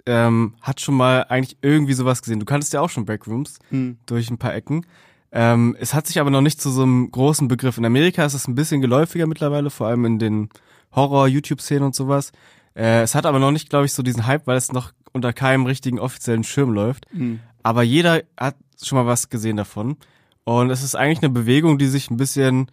ähm, 0.04 0.54
hat 0.60 0.82
schon 0.82 0.96
mal 0.96 1.24
eigentlich 1.30 1.56
irgendwie 1.62 1.94
sowas 1.94 2.20
gesehen. 2.20 2.40
Du 2.40 2.46
kanntest 2.46 2.74
ja 2.74 2.82
auch 2.82 2.90
schon 2.90 3.06
Backrooms 3.06 3.58
hm. 3.70 3.96
durch 4.04 4.28
ein 4.28 4.36
paar 4.36 4.54
Ecken. 4.54 4.84
Ähm, 5.32 5.74
es 5.80 5.94
hat 5.94 6.06
sich 6.06 6.20
aber 6.20 6.28
noch 6.28 6.42
nicht 6.42 6.60
zu 6.60 6.70
so 6.70 6.82
einem 6.82 7.10
großen 7.10 7.48
Begriff. 7.48 7.78
In 7.78 7.86
Amerika 7.86 8.22
ist 8.26 8.34
es 8.34 8.46
ein 8.46 8.54
bisschen 8.54 8.82
geläufiger 8.82 9.26
mittlerweile, 9.26 9.70
vor 9.70 9.86
allem 9.86 10.04
in 10.04 10.18
den 10.18 10.50
Horror-YouTube-Szenen 10.94 11.84
und 11.84 11.94
sowas. 11.94 12.32
Äh, 12.76 13.00
es 13.00 13.14
hat 13.14 13.24
aber 13.24 13.38
noch 13.38 13.50
nicht, 13.50 13.70
glaube 13.70 13.86
ich, 13.86 13.94
so 13.94 14.02
diesen 14.02 14.26
Hype, 14.26 14.46
weil 14.46 14.58
es 14.58 14.70
noch 14.70 14.92
unter 15.14 15.32
keinem 15.32 15.64
richtigen 15.64 15.98
offiziellen 15.98 16.44
Schirm 16.44 16.72
läuft. 16.72 17.06
Mhm. 17.14 17.40
Aber 17.62 17.82
jeder 17.82 18.22
hat 18.38 18.56
schon 18.82 18.98
mal 18.98 19.06
was 19.06 19.30
gesehen 19.30 19.56
davon. 19.56 19.96
Und 20.44 20.70
es 20.70 20.82
ist 20.82 20.94
eigentlich 20.94 21.22
eine 21.22 21.30
Bewegung, 21.30 21.78
die 21.78 21.86
sich 21.86 22.10
ein 22.10 22.18
bisschen 22.18 22.66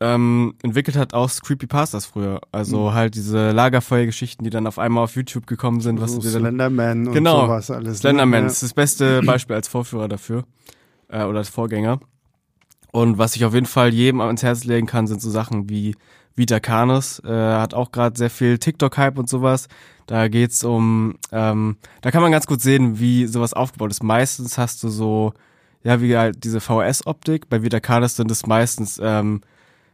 ähm, 0.00 0.54
entwickelt 0.62 0.96
hat 0.96 1.14
aus 1.14 1.40
Creepypastas 1.40 2.06
früher. 2.06 2.40
Also 2.50 2.90
mhm. 2.90 2.94
halt 2.94 3.14
diese 3.14 3.52
Lagerfeuergeschichten, 3.52 4.42
die 4.42 4.50
dann 4.50 4.66
auf 4.66 4.78
einmal 4.78 5.04
auf 5.04 5.14
YouTube 5.14 5.46
gekommen 5.46 5.80
sind. 5.80 6.00
Was 6.00 6.12
so 6.12 6.20
Slenderman 6.20 7.08
und 7.08 7.14
genau, 7.14 7.42
sowas 7.42 7.70
alles. 7.70 7.88
Ne? 7.88 7.94
Slenderman 7.94 8.42
ne? 8.42 8.46
ist 8.48 8.62
das 8.62 8.74
beste 8.74 9.22
Beispiel 9.24 9.54
als 9.54 9.68
Vorführer 9.68 10.08
dafür. 10.08 10.44
Äh, 11.08 11.24
oder 11.24 11.38
als 11.38 11.48
Vorgänger. 11.48 12.00
Und 12.90 13.18
was 13.18 13.36
ich 13.36 13.44
auf 13.44 13.54
jeden 13.54 13.66
Fall 13.66 13.92
jedem 13.92 14.20
ans 14.20 14.42
Herz 14.42 14.64
legen 14.64 14.86
kann, 14.86 15.06
sind 15.06 15.20
so 15.20 15.30
Sachen 15.30 15.68
wie 15.68 15.94
Vita 16.36 16.60
Canis, 16.60 17.20
äh, 17.24 17.30
hat 17.30 17.74
auch 17.74 17.90
gerade 17.90 18.16
sehr 18.16 18.30
viel 18.30 18.58
TikTok-Hype 18.58 19.18
und 19.18 19.28
sowas. 19.28 19.68
Da 20.06 20.28
geht's 20.28 20.62
um, 20.62 21.16
ähm, 21.32 21.78
da 22.02 22.10
kann 22.10 22.22
man 22.22 22.30
ganz 22.30 22.46
gut 22.46 22.60
sehen, 22.60 23.00
wie 23.00 23.26
sowas 23.26 23.54
aufgebaut 23.54 23.90
ist. 23.90 24.02
Meistens 24.02 24.58
hast 24.58 24.82
du 24.82 24.88
so, 24.88 25.32
ja, 25.82 26.00
wie 26.00 26.16
halt 26.16 26.44
diese 26.44 26.60
VHS-Optik. 26.60 27.48
Bei 27.48 27.62
Vita 27.62 27.80
Canis 27.80 28.16
sind 28.16 28.30
es 28.30 28.46
meistens, 28.46 29.00
ähm, 29.02 29.40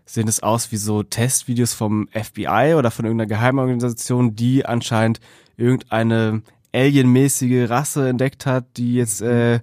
sehen 0.04 0.28
es 0.28 0.42
aus 0.42 0.72
wie 0.72 0.76
so 0.76 1.02
Testvideos 1.02 1.74
vom 1.74 2.08
FBI 2.12 2.74
oder 2.76 2.90
von 2.90 3.04
irgendeiner 3.04 3.28
Geheimorganisation, 3.28 4.34
die 4.34 4.66
anscheinend 4.66 5.20
irgendeine 5.56 6.42
alienmäßige 6.74 7.70
Rasse 7.70 8.08
entdeckt 8.08 8.46
hat, 8.46 8.64
die 8.76 8.94
jetzt 8.94 9.22
äh, 9.22 9.60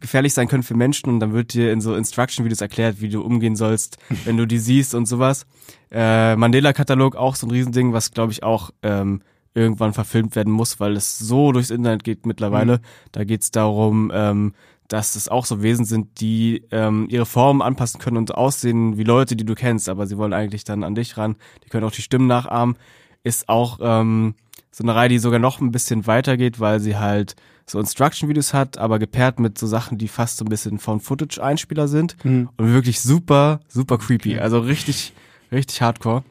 gefährlich 0.00 0.32
sein 0.32 0.48
können 0.48 0.62
für 0.62 0.74
Menschen 0.74 1.10
und 1.10 1.20
dann 1.20 1.32
wird 1.32 1.54
dir 1.54 1.72
in 1.72 1.80
so 1.80 1.94
Instruction-Videos 1.94 2.60
erklärt, 2.60 3.00
wie 3.00 3.08
du 3.08 3.22
umgehen 3.22 3.56
sollst, 3.56 3.98
wenn 4.24 4.36
du 4.36 4.46
die 4.46 4.58
siehst 4.58 4.94
und 4.94 5.06
sowas. 5.06 5.46
Äh, 5.90 6.36
Mandela-Katalog 6.36 7.16
auch 7.16 7.34
so 7.34 7.46
ein 7.46 7.50
Riesending, 7.50 7.92
was 7.92 8.12
glaube 8.12 8.32
ich 8.32 8.42
auch 8.42 8.70
ähm, 8.82 9.22
irgendwann 9.54 9.92
verfilmt 9.92 10.36
werden 10.36 10.52
muss, 10.52 10.80
weil 10.80 10.96
es 10.96 11.18
so 11.18 11.52
durchs 11.52 11.70
Internet 11.70 12.04
geht 12.04 12.26
mittlerweile. 12.26 12.78
Mhm. 12.78 12.82
Da 13.12 13.24
geht 13.24 13.42
es 13.42 13.50
darum, 13.50 14.10
ähm, 14.14 14.54
dass 14.88 15.16
es 15.16 15.28
auch 15.28 15.44
so 15.44 15.62
Wesen 15.62 15.84
sind, 15.84 16.20
die 16.20 16.64
ähm, 16.70 17.06
ihre 17.10 17.26
Form 17.26 17.60
anpassen 17.60 18.00
können 18.00 18.16
und 18.16 18.34
aussehen 18.34 18.96
wie 18.96 19.04
Leute, 19.04 19.36
die 19.36 19.44
du 19.44 19.54
kennst, 19.54 19.88
aber 19.88 20.06
sie 20.06 20.16
wollen 20.16 20.32
eigentlich 20.32 20.64
dann 20.64 20.82
an 20.82 20.94
dich 20.94 21.16
ran. 21.18 21.36
Die 21.64 21.68
können 21.68 21.84
auch 21.84 21.92
die 21.92 22.02
Stimmen 22.02 22.26
nachahmen. 22.26 22.76
Ist 23.22 23.48
auch 23.48 23.78
ähm, 23.82 24.34
so 24.70 24.84
eine 24.84 24.94
Reihe, 24.94 25.10
die 25.10 25.18
sogar 25.18 25.40
noch 25.40 25.60
ein 25.60 25.72
bisschen 25.72 26.06
weitergeht, 26.06 26.58
weil 26.58 26.80
sie 26.80 26.96
halt 26.96 27.36
so 27.70 27.78
Instruction-Videos 27.78 28.54
hat, 28.54 28.78
aber 28.78 28.98
gepaart 28.98 29.40
mit 29.40 29.58
so 29.58 29.66
Sachen, 29.66 29.98
die 29.98 30.08
fast 30.08 30.38
so 30.38 30.44
ein 30.44 30.48
bisschen 30.48 30.78
von 30.78 31.00
Footage-Einspieler 31.00 31.88
sind 31.88 32.16
mhm. 32.24 32.48
und 32.56 32.72
wirklich 32.72 33.00
super, 33.00 33.60
super 33.68 33.98
creepy. 33.98 34.38
Also 34.38 34.60
richtig, 34.60 35.12
richtig 35.52 35.82
hardcore. 35.82 36.24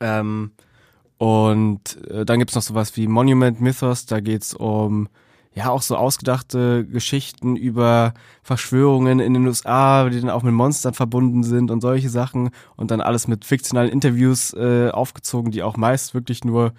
Ähm, 0.00 0.52
und 1.18 1.98
äh, 2.10 2.24
dann 2.24 2.38
gibt's 2.38 2.54
noch 2.54 2.62
sowas 2.62 2.96
wie 2.96 3.06
Monument 3.06 3.60
Mythos, 3.60 4.06
da 4.06 4.20
geht's 4.20 4.54
um 4.54 5.08
ja 5.54 5.68
auch 5.68 5.82
so 5.82 5.96
ausgedachte 5.96 6.86
Geschichten 6.86 7.56
über 7.56 8.14
Verschwörungen 8.42 9.20
in 9.20 9.34
den 9.34 9.46
USA, 9.46 10.08
die 10.08 10.20
dann 10.20 10.30
auch 10.30 10.42
mit 10.42 10.54
Monstern 10.54 10.94
verbunden 10.94 11.42
sind 11.42 11.70
und 11.70 11.82
solche 11.82 12.08
Sachen 12.08 12.50
und 12.76 12.90
dann 12.90 13.00
alles 13.00 13.28
mit 13.28 13.44
fiktionalen 13.44 13.90
Interviews 13.90 14.54
äh, 14.54 14.88
aufgezogen, 14.90 15.52
die 15.52 15.62
auch 15.62 15.76
meist 15.76 16.14
wirklich 16.14 16.44
nur 16.44 16.72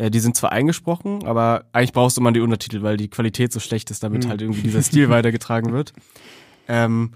äh, 0.00 0.10
die 0.10 0.20
sind 0.20 0.34
zwar 0.34 0.52
eingesprochen, 0.52 1.26
aber 1.26 1.64
eigentlich 1.72 1.92
brauchst 1.92 2.16
du 2.16 2.22
immer 2.22 2.32
die 2.32 2.40
Untertitel, 2.40 2.82
weil 2.82 2.96
die 2.96 3.08
Qualität 3.08 3.52
so 3.52 3.60
schlecht 3.60 3.90
ist, 3.90 4.02
damit 4.02 4.24
mhm. 4.24 4.30
halt 4.30 4.40
irgendwie 4.40 4.62
dieser 4.62 4.82
Stil 4.82 5.10
weitergetragen 5.10 5.72
wird. 5.72 5.92
Ähm, 6.68 7.12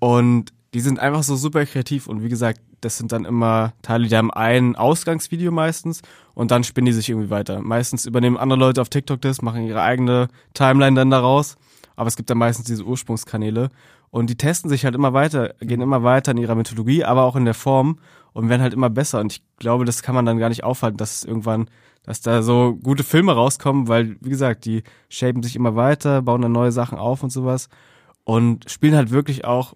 und 0.00 0.52
die 0.74 0.80
sind 0.80 0.98
einfach 1.00 1.22
so 1.22 1.34
super 1.34 1.64
kreativ 1.64 2.06
und 2.06 2.22
wie 2.22 2.28
gesagt, 2.28 2.60
das 2.82 2.98
sind 2.98 3.12
dann 3.12 3.24
immer 3.24 3.72
Teile, 3.82 4.06
die 4.06 4.16
haben 4.16 4.30
ein 4.30 4.76
Ausgangsvideo 4.76 5.50
meistens 5.50 6.02
und 6.34 6.50
dann 6.50 6.62
spinnen 6.62 6.86
die 6.86 6.92
sich 6.92 7.08
irgendwie 7.08 7.30
weiter. 7.30 7.60
Meistens 7.62 8.06
übernehmen 8.06 8.36
andere 8.36 8.58
Leute 8.58 8.82
auf 8.82 8.90
TikTok 8.90 9.20
das, 9.22 9.40
machen 9.40 9.66
ihre 9.66 9.82
eigene 9.82 10.28
Timeline 10.52 10.96
dann 10.96 11.10
daraus, 11.10 11.56
aber 11.96 12.08
es 12.08 12.16
gibt 12.16 12.28
dann 12.28 12.38
meistens 12.38 12.66
diese 12.66 12.84
Ursprungskanäle 12.84 13.70
und 14.10 14.28
die 14.28 14.36
testen 14.36 14.68
sich 14.68 14.84
halt 14.84 14.94
immer 14.94 15.14
weiter, 15.14 15.54
gehen 15.60 15.80
immer 15.80 16.02
weiter 16.02 16.32
in 16.32 16.38
ihrer 16.38 16.54
Methodologie, 16.54 17.02
aber 17.02 17.24
auch 17.24 17.36
in 17.36 17.46
der 17.46 17.54
Form 17.54 17.98
und 18.32 18.48
werden 18.48 18.62
halt 18.62 18.74
immer 18.74 18.90
besser 18.90 19.20
und 19.20 19.32
ich 19.32 19.42
glaube, 19.58 19.84
das 19.86 20.02
kann 20.02 20.14
man 20.14 20.26
dann 20.26 20.38
gar 20.38 20.50
nicht 20.50 20.64
aufhalten, 20.64 20.98
dass 20.98 21.16
es 21.16 21.24
irgendwann 21.24 21.68
dass 22.10 22.20
da 22.20 22.42
so 22.42 22.76
gute 22.82 23.04
Filme 23.04 23.32
rauskommen, 23.32 23.86
weil, 23.86 24.16
wie 24.20 24.30
gesagt, 24.30 24.64
die 24.64 24.82
shapen 25.08 25.44
sich 25.44 25.54
immer 25.54 25.76
weiter, 25.76 26.22
bauen 26.22 26.42
dann 26.42 26.50
neue 26.50 26.72
Sachen 26.72 26.98
auf 26.98 27.22
und 27.22 27.30
sowas 27.30 27.68
und 28.24 28.68
spielen 28.68 28.96
halt 28.96 29.12
wirklich 29.12 29.44
auch 29.44 29.74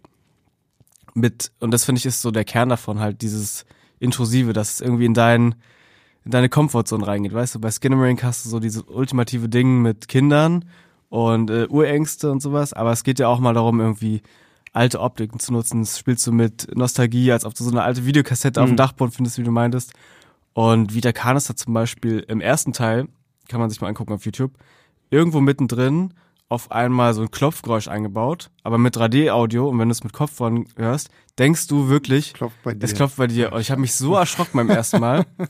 mit, 1.14 1.52
und 1.60 1.70
das 1.70 1.84
finde 1.84 2.00
ich 2.00 2.06
ist 2.06 2.22
so 2.22 2.32
der 2.32 2.44
Kern 2.44 2.70
davon, 2.70 2.98
halt 2.98 3.22
dieses 3.22 3.66
Intrusive, 4.00 4.52
dass 4.52 4.74
es 4.74 4.80
irgendwie 4.80 5.04
in 5.04 5.14
dein, 5.14 5.54
in 6.24 6.32
deine 6.32 6.48
Comfortzone 6.48 7.06
reingeht, 7.06 7.32
weißt 7.32 7.54
du, 7.54 7.60
bei 7.60 7.70
Skinnamarink 7.70 8.24
hast 8.24 8.44
du 8.44 8.48
so 8.48 8.58
diese 8.58 8.82
ultimative 8.82 9.48
Ding 9.48 9.80
mit 9.80 10.08
Kindern 10.08 10.64
und 11.10 11.50
äh, 11.50 11.68
Urängste 11.68 12.32
und 12.32 12.42
sowas, 12.42 12.72
aber 12.72 12.90
es 12.90 13.04
geht 13.04 13.20
ja 13.20 13.28
auch 13.28 13.38
mal 13.38 13.54
darum, 13.54 13.78
irgendwie 13.78 14.22
alte 14.72 14.98
Optiken 14.98 15.38
zu 15.38 15.52
nutzen. 15.52 15.82
Das 15.82 16.00
spielst 16.00 16.26
du 16.26 16.32
mit 16.32 16.76
Nostalgie, 16.76 17.30
als 17.30 17.44
ob 17.44 17.54
du 17.54 17.62
so 17.62 17.70
eine 17.70 17.84
alte 17.84 18.06
Videokassette 18.06 18.58
mhm. 18.58 18.64
auf 18.64 18.70
dem 18.70 18.76
Dachboden 18.76 19.12
findest, 19.12 19.38
wie 19.38 19.44
du 19.44 19.52
meintest. 19.52 19.92
Und 20.54 20.94
Vita 20.94 21.12
Canis 21.12 21.48
hat 21.48 21.58
zum 21.58 21.74
Beispiel 21.74 22.24
im 22.28 22.40
ersten 22.40 22.72
Teil, 22.72 23.08
kann 23.48 23.60
man 23.60 23.68
sich 23.68 23.80
mal 23.80 23.88
angucken 23.88 24.12
auf 24.12 24.24
YouTube, 24.24 24.52
irgendwo 25.10 25.40
mittendrin 25.40 26.14
auf 26.48 26.70
einmal 26.70 27.14
so 27.14 27.22
ein 27.22 27.30
Klopfgeräusch 27.30 27.88
eingebaut, 27.88 28.50
aber 28.62 28.78
mit 28.78 28.96
3D-Audio 28.96 29.68
und 29.68 29.78
wenn 29.78 29.88
du 29.88 29.92
es 29.92 30.04
mit 30.04 30.12
Kopfhörern 30.12 30.66
hörst, 30.76 31.10
denkst 31.38 31.66
du 31.66 31.88
wirklich, 31.88 32.34
klopft 32.34 32.62
bei 32.62 32.74
dir. 32.74 32.84
es 32.84 32.94
klopft 32.94 33.16
bei 33.16 33.26
dir. 33.26 33.52
Und 33.52 33.60
ich 33.60 33.70
habe 33.70 33.80
mich 33.80 33.94
so 33.94 34.14
erschrocken 34.14 34.58
beim 34.58 34.70
ersten 34.70 35.00
Mal. 35.00 35.26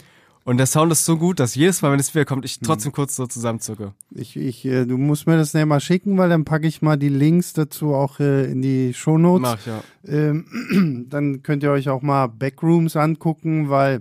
Und 0.47 0.59
der 0.59 0.67
Sound 0.67 0.93
ist 0.93 1.07
so 1.07 1.17
gut, 1.17 1.41
dass 1.41 1.55
jedes 1.55 1.81
Mal, 1.81 1.91
wenn 1.91 1.99
es 1.99 2.15
wieder 2.15 2.27
kommt, 2.27 2.45
ich 2.45 2.61
trotzdem 2.61 2.93
kurz 2.93 3.17
so 3.17 3.27
zusammenzucke. 3.27 3.95
Ich, 4.11 4.37
ich, 4.37 4.67
äh, 4.67 4.85
du 4.85 4.99
musst 4.99 5.27
mir 5.27 5.39
das 5.39 5.55
näher 5.55 5.65
mal 5.65 5.81
schicken, 5.81 6.19
weil 6.19 6.29
dann 6.29 6.45
packe 6.45 6.67
ich 6.67 6.83
mal 6.83 6.99
die 6.99 7.09
Links 7.09 7.55
dazu 7.55 7.95
auch 7.95 8.21
äh, 8.21 8.45
in 8.45 8.61
die 8.61 8.93
Shownotes. 8.93 9.41
Mach, 9.41 9.67
ja. 9.67 9.83
Ähm, 10.07 11.07
dann 11.09 11.43
könnt 11.43 11.63
ihr 11.63 11.71
euch 11.71 11.89
auch 11.89 12.03
mal 12.03 12.27
Backrooms 12.27 12.95
angucken, 12.95 13.71
weil 13.71 14.01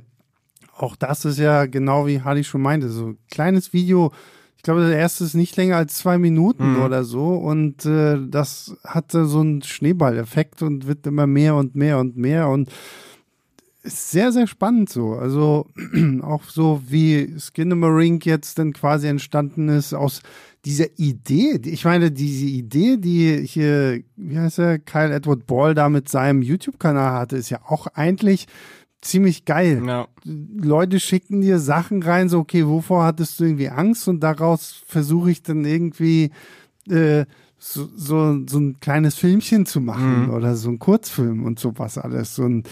auch 0.78 0.96
das 0.96 1.26
ist 1.26 1.40
ja 1.40 1.66
genau 1.66 2.08
wie 2.08 2.22
Hardy 2.22 2.44
schon 2.44 2.62
meinte, 2.62 2.90
so 2.90 3.08
ein 3.08 3.18
kleines 3.30 3.74
Video. 3.74 4.12
Ich 4.58 4.64
glaube, 4.64 4.82
das 4.82 4.92
erste 4.92 5.26
ist 5.26 5.34
nicht 5.34 5.56
länger 5.58 5.76
als 5.76 5.96
zwei 5.96 6.18
Minuten 6.18 6.76
mhm. 6.76 6.84
oder 6.84 7.04
so. 7.04 7.36
Und 7.36 7.86
äh, 7.86 8.18
das 8.28 8.76
hatte 8.86 9.26
so 9.26 9.42
einen 9.42 9.62
Schneeballeffekt 9.62 10.62
und 10.62 10.88
wird 10.88 11.06
immer 11.06 11.28
mehr 11.28 11.56
und 11.56 11.76
mehr 11.76 12.00
und 12.00 12.16
mehr. 12.16 12.48
Und 12.48 12.70
ist 13.84 14.12
sehr, 14.12 14.32
sehr 14.32 14.48
spannend 14.48 14.90
so. 14.90 15.14
Also 15.14 15.68
auch 16.22 16.46
so 16.46 16.82
wie 16.88 17.38
Skinamarink 17.38 18.26
jetzt 18.26 18.58
dann 18.58 18.74
quasi 18.74 19.08
entstanden 19.08 19.68
ist 19.68 19.94
aus 19.94 20.22
dieser 20.66 20.88
Idee. 20.98 21.60
Ich 21.66 21.84
meine, 21.84 22.10
diese 22.10 22.46
Idee, 22.46 22.98
die 22.98 23.46
hier, 23.46 24.02
wie 24.16 24.40
heißt 24.40 24.60
er, 24.60 24.80
Kyle 24.80 25.14
Edward 25.14 25.46
Ball 25.46 25.76
da 25.76 25.90
mit 25.90 26.08
seinem 26.08 26.42
YouTube-Kanal 26.42 27.12
hatte, 27.12 27.36
ist 27.36 27.50
ja 27.50 27.60
auch 27.68 27.88
eigentlich 27.88 28.48
ziemlich 29.04 29.46
geil. 29.46 29.84
Ja. 29.86 30.08
Leute 30.24 31.00
schicken 31.00 31.42
dir 31.42 31.60
Sachen 31.60 32.02
rein, 32.04 32.30
so, 32.30 32.40
okay, 32.40 32.68
wovor 32.68 33.04
hattest 33.04 33.40
du 33.40 33.46
irgendwie 33.46 33.70
Angst? 33.70 34.08
Und 34.08 34.22
daraus 34.22 34.82
versuche 34.86 35.32
ich 35.32 35.44
dann 35.44 35.66
irgendwie 35.66 36.32
äh, 36.90 37.26
so, 37.58 37.90
so, 37.96 38.46
so 38.48 38.60
ein 38.60 38.80
kleines 38.80 39.16
Filmchen 39.16 39.66
zu 39.66 39.82
machen 39.82 40.28
mhm. 40.28 40.34
oder 40.34 40.56
so 40.56 40.70
ein 40.70 40.80
Kurzfilm 40.80 41.44
und 41.44 41.60
sowas 41.60 41.98
alles. 41.98 42.40
Und 42.40 42.70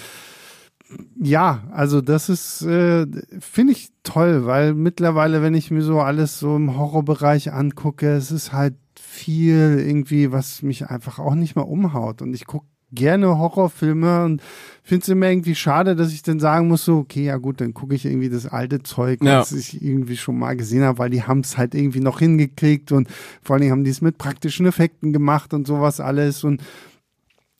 ja, 1.22 1.64
also 1.72 2.02
das 2.02 2.30
ist, 2.30 2.62
äh, 2.64 3.06
finde 3.40 3.74
ich 3.74 3.92
toll, 4.04 4.46
weil 4.46 4.74
mittlerweile, 4.74 5.42
wenn 5.42 5.54
ich 5.54 5.72
mir 5.72 5.82
so 5.82 6.02
alles 6.02 6.40
so 6.40 6.56
im 6.56 6.78
Horrorbereich 6.78 7.54
angucke, 7.54 8.12
es 8.12 8.32
ist 8.32 8.52
halt 8.52 8.76
viel 9.00 9.84
irgendwie, 9.86 10.32
was 10.32 10.62
mich 10.62 10.88
einfach 10.88 11.20
auch 11.20 11.36
nicht 11.36 11.56
mehr 11.56 11.68
umhaut. 11.68 12.22
Und 12.22 12.34
ich 12.34 12.46
gucke 12.46 12.68
gerne 12.94 13.38
Horrorfilme 13.38 14.24
und 14.26 14.42
finde 14.84 15.04
es 15.04 15.10
immer 15.10 15.30
irgendwie 15.30 15.56
schade, 15.56 15.96
dass 15.96 16.12
ich 16.12 16.24
dann 16.24 16.40
sagen 16.40 16.68
muss, 16.68 16.86
so, 16.86 16.98
okay, 16.98 17.26
ja 17.26 17.38
gut, 17.38 17.62
dann 17.62 17.74
gucke 17.74 17.96
ich 17.96 18.06
irgendwie 18.06 18.30
das 18.30 18.46
alte 18.46 18.84
Zeug, 18.84 19.24
Ja. 19.24 19.40
das 19.40 19.52
ich 19.54 19.82
irgendwie 19.82 20.18
schon 20.18 20.38
mal 20.40 20.56
gesehen 20.58 20.84
habe, 20.84 20.98
weil 21.00 21.10
die 21.10 21.24
haben 21.24 21.40
es 21.42 21.58
halt 21.58 21.76
irgendwie 21.76 22.00
noch 22.02 22.20
hingekriegt 22.20 22.92
und 22.92 23.08
vor 23.42 23.54
allen 23.54 23.62
Dingen 23.62 23.72
haben 23.72 23.84
die 23.84 23.92
es 23.92 24.02
mit 24.02 24.18
praktischen 24.18 24.66
Effekten 24.66 25.14
gemacht 25.14 25.54
und 25.54 25.68
sowas 25.68 26.00
alles 26.00 26.44
und 26.44 26.62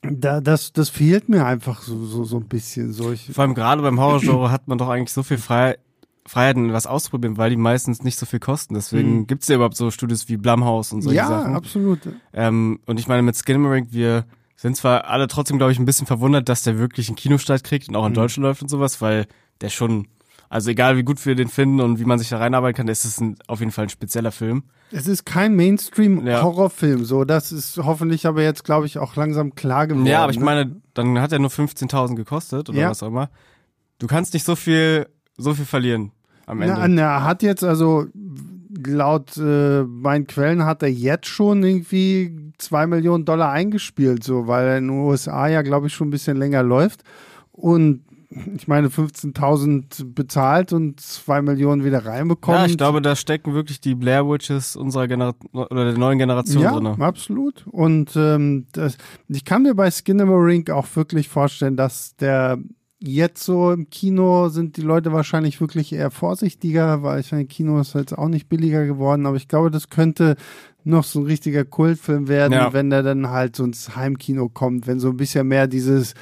da, 0.04 0.42
das, 0.42 0.74
das 0.74 0.90
fehlt 0.90 1.30
mir 1.30 1.46
einfach 1.46 1.84
so, 1.84 2.04
so, 2.06 2.24
so 2.24 2.38
ein 2.38 2.48
bisschen. 2.48 2.92
So, 2.92 3.12
ich, 3.12 3.30
Vor 3.32 3.44
allem 3.44 3.54
gerade 3.54 3.84
beim 3.84 4.00
Horrorgenre 4.00 4.50
hat 4.50 4.68
man 4.68 4.78
doch 4.80 4.90
eigentlich 4.90 5.14
so 5.14 5.22
viel 5.24 5.38
Frei 5.38 5.78
Freiheiten, 6.26 6.72
was 6.72 6.86
auszuprobieren, 6.88 7.38
weil 7.38 7.50
die 7.50 7.56
meistens 7.58 8.04
nicht 8.04 8.18
so 8.18 8.26
viel 8.28 8.40
kosten. 8.40 8.76
Deswegen 8.76 9.20
Mhm. 9.22 9.28
gibt's 9.28 9.48
ja 9.48 9.56
überhaupt 9.56 9.76
so 9.76 9.90
Studios 9.92 10.28
wie 10.30 10.38
Blumhouse 10.38 10.94
und 10.94 11.02
solche 11.02 11.18
ja, 11.18 11.28
Sachen. 11.28 11.56
absolut. 11.56 12.00
Ähm, 12.34 12.80
und 12.86 13.00
ich 13.00 13.08
meine, 13.08 13.22
mit 13.24 13.36
Skinamarink, 13.36 13.88
wir 13.92 14.26
sind 14.62 14.78
zwar 14.78 15.06
alle 15.06 15.28
trotzdem, 15.28 15.58
glaube 15.58 15.72
ich, 15.72 15.80
ein 15.80 15.86
bisschen 15.86 16.06
verwundert, 16.08 16.48
dass 16.48 16.62
der 16.64 16.78
wirklich 16.78 17.08
einen 17.10 17.16
Kinostart 17.16 17.64
kriegt 17.64 17.90
und 17.90 17.96
auch 17.96 18.06
in 18.06 18.12
Mhm. 18.12 18.16
Deutschland 18.16 18.44
läuft 18.44 18.62
und 18.62 18.68
sowas, 18.70 19.02
weil 19.02 19.26
der 19.62 19.70
schon, 19.70 20.08
also 20.50 20.70
egal 20.70 20.98
wie 20.98 21.04
gut 21.04 21.26
wir 21.26 21.34
den 21.36 21.48
finden 21.48 21.82
und 21.82 22.00
wie 22.00 22.06
man 22.06 22.20
sich 22.20 22.30
da 22.30 22.38
reinarbeiten 22.38 22.78
kann, 22.78 22.88
ist 22.88 23.04
es 23.06 23.20
ein, 23.20 23.38
auf 23.48 23.60
jeden 23.60 23.72
Fall 23.72 23.86
ein 23.86 23.90
spezieller 23.90 24.32
Film. 24.32 24.64
Es 24.92 25.08
ist 25.08 25.26
kein 25.26 25.52
Ja. 25.54 25.58
Mainstream-Horrorfilm, 25.58 27.06
so. 27.06 27.24
Das 27.26 27.52
ist 27.52 27.78
hoffentlich 27.78 28.26
aber 28.28 28.44
jetzt, 28.44 28.64
glaube 28.64 28.86
ich, 28.86 29.00
auch 29.00 29.16
langsam 29.16 29.56
klar 29.56 29.88
geworden. 29.88 30.06
ja, 30.06 30.22
aber 30.24 30.32
ich 30.32 30.40
ne? 30.40 30.46
meine, 30.46 30.76
dann 30.94 31.20
hat 31.20 31.32
er 31.32 31.40
nur 31.40 31.50
15.000 31.50 32.16
gekostet 32.16 32.70
oder 32.70 32.78
Ja. 32.78 32.90
was 32.90 33.02
auch 33.02 33.08
immer. 33.08 33.30
Du 34.00 34.08
kannst 34.08 34.34
nicht 34.34 34.46
so 34.46 34.56
viel, 34.56 35.08
so 35.38 35.54
viel 35.54 35.66
verlieren 35.66 36.12
am 36.46 36.62
Ende. 36.62 36.76
Na, 36.76 36.88
na, 36.88 37.02
er 37.02 37.24
hat 37.24 37.42
jetzt 37.44 37.64
also 37.64 38.06
laut 38.86 39.38
äh, 39.38 39.84
meinen 39.84 40.28
Quellen 40.28 40.66
hat 40.66 40.84
er 40.84 40.92
jetzt 40.92 41.28
schon 41.28 41.64
irgendwie 41.64 42.52
zwei 42.58 42.88
Millionen 42.88 43.26
Dollar 43.26 43.52
eingespielt, 43.52 44.24
so 44.24 44.48
weil 44.48 44.68
er 44.68 44.78
in 44.78 44.88
den 44.88 44.98
USA 44.98 45.48
ja 45.48 45.62
glaube 45.62 45.88
ich 45.88 45.94
schon 45.94 46.08
ein 46.08 46.12
bisschen 46.12 46.38
länger 46.38 46.64
läuft 46.64 47.04
und 47.52 48.04
ich 48.56 48.68
meine 48.68 48.88
15.000 48.88 50.14
bezahlt 50.14 50.72
und 50.72 51.02
zwei 51.02 51.42
Millionen 51.42 51.84
wieder 51.84 52.06
reinbekommen. 52.06 52.62
ja, 52.62 52.66
ich 52.66 52.78
glaube, 52.78 53.02
da 53.02 53.16
stecken 53.16 53.54
wirklich 53.54 53.82
die 53.82 53.94
Blair 53.94 54.28
Witches 54.28 54.76
unserer 54.76 55.08
Generation 55.08 55.52
oder 55.54 55.86
der 55.86 55.98
neuen 55.98 56.18
Generation 56.18 56.64
ja, 56.64 56.72
drinne. 56.72 56.96
absolut. 57.00 57.66
Und 57.68 58.16
ähm, 58.16 58.68
das, 58.72 58.98
ich 59.28 59.44
kann 59.44 59.64
mir 59.64 59.76
bei 59.76 59.92
Skinamarink 59.92 60.70
auch 60.70 60.88
wirklich 60.96 61.28
vorstellen, 61.28 61.76
dass 61.76 62.16
der 62.16 62.58
jetzt 63.04 63.44
so 63.44 63.72
im 63.72 63.90
Kino 63.90 64.50
sind 64.50 64.78
die 64.78 64.82
Leute 64.82 65.12
wahrscheinlich 65.12 65.60
wirklich 65.60 65.92
eher 65.94 66.12
vorsichtiger, 66.12 67.04
weil 67.04 67.20
ich 67.20 67.32
meine, 67.32 67.46
Kino 67.46 67.80
ist 67.80 67.96
jetzt 67.96 68.18
auch 68.18 68.28
nicht 68.28 68.48
billiger 68.48 68.86
geworden, 68.86 69.26
aber 69.26 69.38
ich 69.38 69.48
glaube, 69.48 69.72
das 69.72 69.90
könnte 69.90 70.36
noch 70.84 71.04
so 71.04 71.20
ein 71.20 71.26
richtiger 71.26 71.64
Kultfilm 71.64 72.28
werden, 72.28 72.54
Ja. 72.54 72.74
wenn 72.74 72.90
der 72.90 73.04
dann 73.04 73.30
halt 73.30 73.56
so 73.56 73.64
ins 73.64 73.96
Heimkino 73.96 74.50
kommt, 74.50 74.88
wenn 74.88 75.00
so 75.00 75.10
ein 75.10 75.18
bisschen 75.18 75.48
mehr 75.48 75.68
dieses 75.68 76.16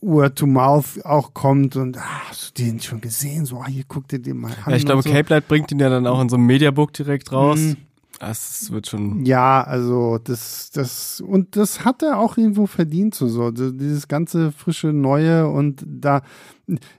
Word 0.00 0.36
to 0.38 0.46
Mouth 0.46 1.04
auch 1.04 1.32
kommt 1.32 1.76
und 1.76 1.96
ah, 1.98 2.28
hast 2.28 2.58
du 2.58 2.62
den 2.64 2.80
schon 2.80 3.00
gesehen? 3.00 3.46
So, 3.46 3.58
ah, 3.60 3.66
hier 3.68 3.84
guck 3.88 4.08
dir 4.08 4.18
den 4.18 4.36
mal 4.38 4.52
an. 4.64 4.70
Ja, 4.72 4.76
ich 4.76 4.84
glaube, 4.84 5.02
so. 5.02 5.10
Cape 5.10 5.32
Light 5.34 5.48
bringt 5.48 5.72
ihn 5.72 5.78
ja 5.78 5.88
dann 5.88 6.06
auch 6.06 6.20
in 6.20 6.28
so 6.28 6.36
einem 6.36 6.46
Mediabook 6.46 6.92
direkt 6.92 7.32
raus. 7.32 7.58
Mhm. 7.58 7.76
Das 8.22 8.70
wird 8.70 8.86
schon. 8.86 9.24
Ja, 9.24 9.64
also 9.64 10.16
das, 10.16 10.70
das, 10.70 11.20
und 11.20 11.56
das 11.56 11.84
hat 11.84 12.04
er 12.04 12.20
auch 12.20 12.36
irgendwo 12.36 12.68
verdient, 12.68 13.16
so, 13.16 13.26
so 13.26 13.50
dieses 13.50 14.06
ganze 14.06 14.52
frische 14.52 14.92
Neue 14.92 15.48
und 15.48 15.84
da, 15.84 16.22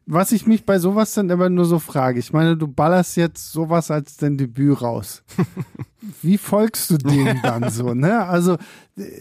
was 0.06 0.34
ich 0.34 0.48
mich 0.48 0.66
bei 0.66 0.80
sowas 0.80 1.14
dann 1.14 1.30
immer 1.30 1.48
nur 1.48 1.64
so 1.64 1.80
frage, 1.80 2.20
ich 2.20 2.34
meine, 2.34 2.58
du 2.58 2.68
ballerst 2.68 3.16
jetzt 3.16 3.54
sowas 3.54 3.90
als 3.90 4.18
dein 4.18 4.38
Debüt 4.38 4.82
raus. 4.82 5.24
Wie 6.22 6.38
folgst 6.38 6.90
du 6.90 6.98
dem 6.98 7.42
dann 7.42 7.70
so, 7.70 7.94
ne? 7.94 8.26
Also, 8.26 8.58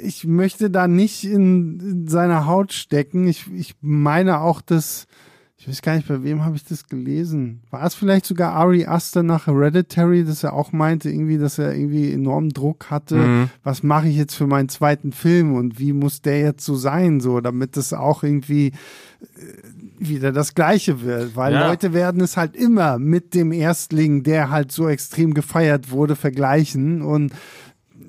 ich 0.03 0.25
möchte 0.25 0.71
da 0.71 0.89
nicht 0.89 1.23
in, 1.23 1.79
in 1.79 2.09
seiner 2.09 2.47
Haut 2.47 2.73
stecken. 2.73 3.29
Ich, 3.29 3.47
ich 3.53 3.77
meine 3.81 4.41
auch, 4.41 4.61
dass, 4.61 5.07
ich 5.63 5.69
weiß 5.69 5.81
gar 5.83 5.95
nicht, 5.95 6.09
bei 6.09 6.25
wem 6.25 6.45
habe 6.45 6.57
ich 6.57 6.65
das 6.65 6.89
gelesen? 6.89 7.61
War 7.71 7.85
es 7.87 7.95
vielleicht 7.95 8.27
sogar 8.27 8.53
Ari 8.53 8.87
Aster 8.87 9.23
nach 9.23 9.47
Hereditary, 9.47 10.25
dass 10.25 10.43
er 10.43 10.55
auch 10.55 10.73
meinte, 10.73 11.09
irgendwie, 11.09 11.39
dass 11.39 11.57
er 11.57 11.73
irgendwie 11.73 12.13
enormen 12.13 12.49
Druck 12.49 12.91
hatte. 12.91 13.15
Mhm. 13.15 13.51
Was 13.63 13.85
mache 13.85 14.09
ich 14.09 14.17
jetzt 14.17 14.35
für 14.35 14.49
meinen 14.49 14.69
zweiten 14.69 15.13
Film 15.13 15.55
und 15.55 15.79
wie 15.79 15.93
muss 15.93 16.21
der 16.21 16.41
jetzt 16.41 16.65
so 16.65 16.75
sein, 16.75 17.21
so, 17.21 17.41
damit 17.41 17.77
das 17.77 17.93
auch 17.93 18.25
irgendwie 18.25 18.73
äh, 18.73 18.75
wieder 20.01 20.33
das 20.33 20.57
Gleiche 20.57 21.03
wird. 21.03 21.37
Weil 21.37 21.53
Ja. 21.53 21.69
Leute 21.69 21.93
werden 21.93 22.21
es 22.23 22.37
halt 22.37 22.57
immer 22.57 22.99
mit 22.99 23.33
dem 23.33 23.53
Erstling, 23.53 24.25
der 24.25 24.51
halt 24.51 24.73
so 24.73 24.89
extrem 24.89 25.33
gefeiert 25.33 25.93
wurde, 25.93 26.17
vergleichen 26.17 27.03
und 27.03 27.33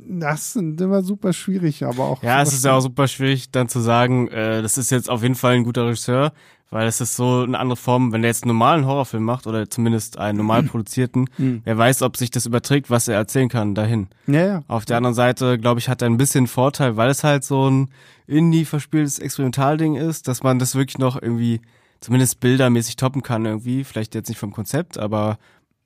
das 0.09 0.53
sind 0.53 0.81
immer 0.81 1.03
super 1.03 1.33
schwierig, 1.33 1.85
aber 1.85 2.05
auch. 2.05 2.23
Ja, 2.23 2.41
es 2.41 2.51
ist 2.51 2.65
ja 2.65 2.73
auch 2.73 2.81
super 2.81 3.07
schwierig 3.07 3.51
dann 3.51 3.69
zu 3.69 3.79
sagen, 3.79 4.27
äh, 4.29 4.63
das 4.63 4.79
ist 4.79 4.89
jetzt 4.89 5.07
auf 5.07 5.21
jeden 5.21 5.35
Fall 5.35 5.53
ein 5.53 5.63
guter 5.63 5.85
Regisseur, 5.85 6.33
weil 6.73 6.87
es 6.87 6.99
ist 7.01 7.15
so 7.15 7.43
eine 7.43 7.59
andere 7.59 7.77
Form, 7.77 8.11
wenn 8.11 8.23
er 8.23 8.29
jetzt 8.29 8.43
einen 8.43 8.49
normalen 8.49 8.85
Horrorfilm 8.85 9.23
macht 9.23 9.45
oder 9.47 9.69
zumindest 9.69 10.17
einen 10.17 10.37
normal 10.39 10.63
produzierten, 10.63 11.29
Mhm. 11.37 11.61
wer 11.63 11.77
weiß, 11.77 12.01
ob 12.01 12.17
sich 12.17 12.31
das 12.31 12.45
überträgt, 12.47 12.89
was 12.89 13.07
er 13.07 13.15
erzählen 13.15 13.47
kann 13.47 13.75
dahin. 13.75 14.07
Ja, 14.27 14.45
ja. 14.45 14.63
Auf 14.67 14.85
der 14.85 14.97
anderen 14.97 15.13
Seite, 15.13 15.59
glaube 15.59 15.79
ich, 15.79 15.87
hat 15.87 16.01
er 16.01 16.09
ein 16.09 16.17
bisschen 16.17 16.47
Vorteil, 16.47 16.97
weil 16.97 17.09
es 17.09 17.23
halt 17.23 17.43
so 17.43 17.69
ein 17.69 17.89
indie 18.27 18.65
verspieltes 18.65 19.19
Experimentalding 19.19 19.95
ist, 19.95 20.27
dass 20.27 20.41
man 20.43 20.57
das 20.59 20.75
wirklich 20.75 20.97
noch 20.97 21.21
irgendwie 21.21 21.61
zumindest 22.01 22.39
bildermäßig 22.39 22.95
toppen 22.95 23.21
kann 23.21 23.45
irgendwie. 23.45 23.83
Vielleicht 23.83 24.15
jetzt 24.15 24.27
nicht 24.29 24.39
vom 24.39 24.51
Konzept, 24.51 24.97
aber 24.97 25.37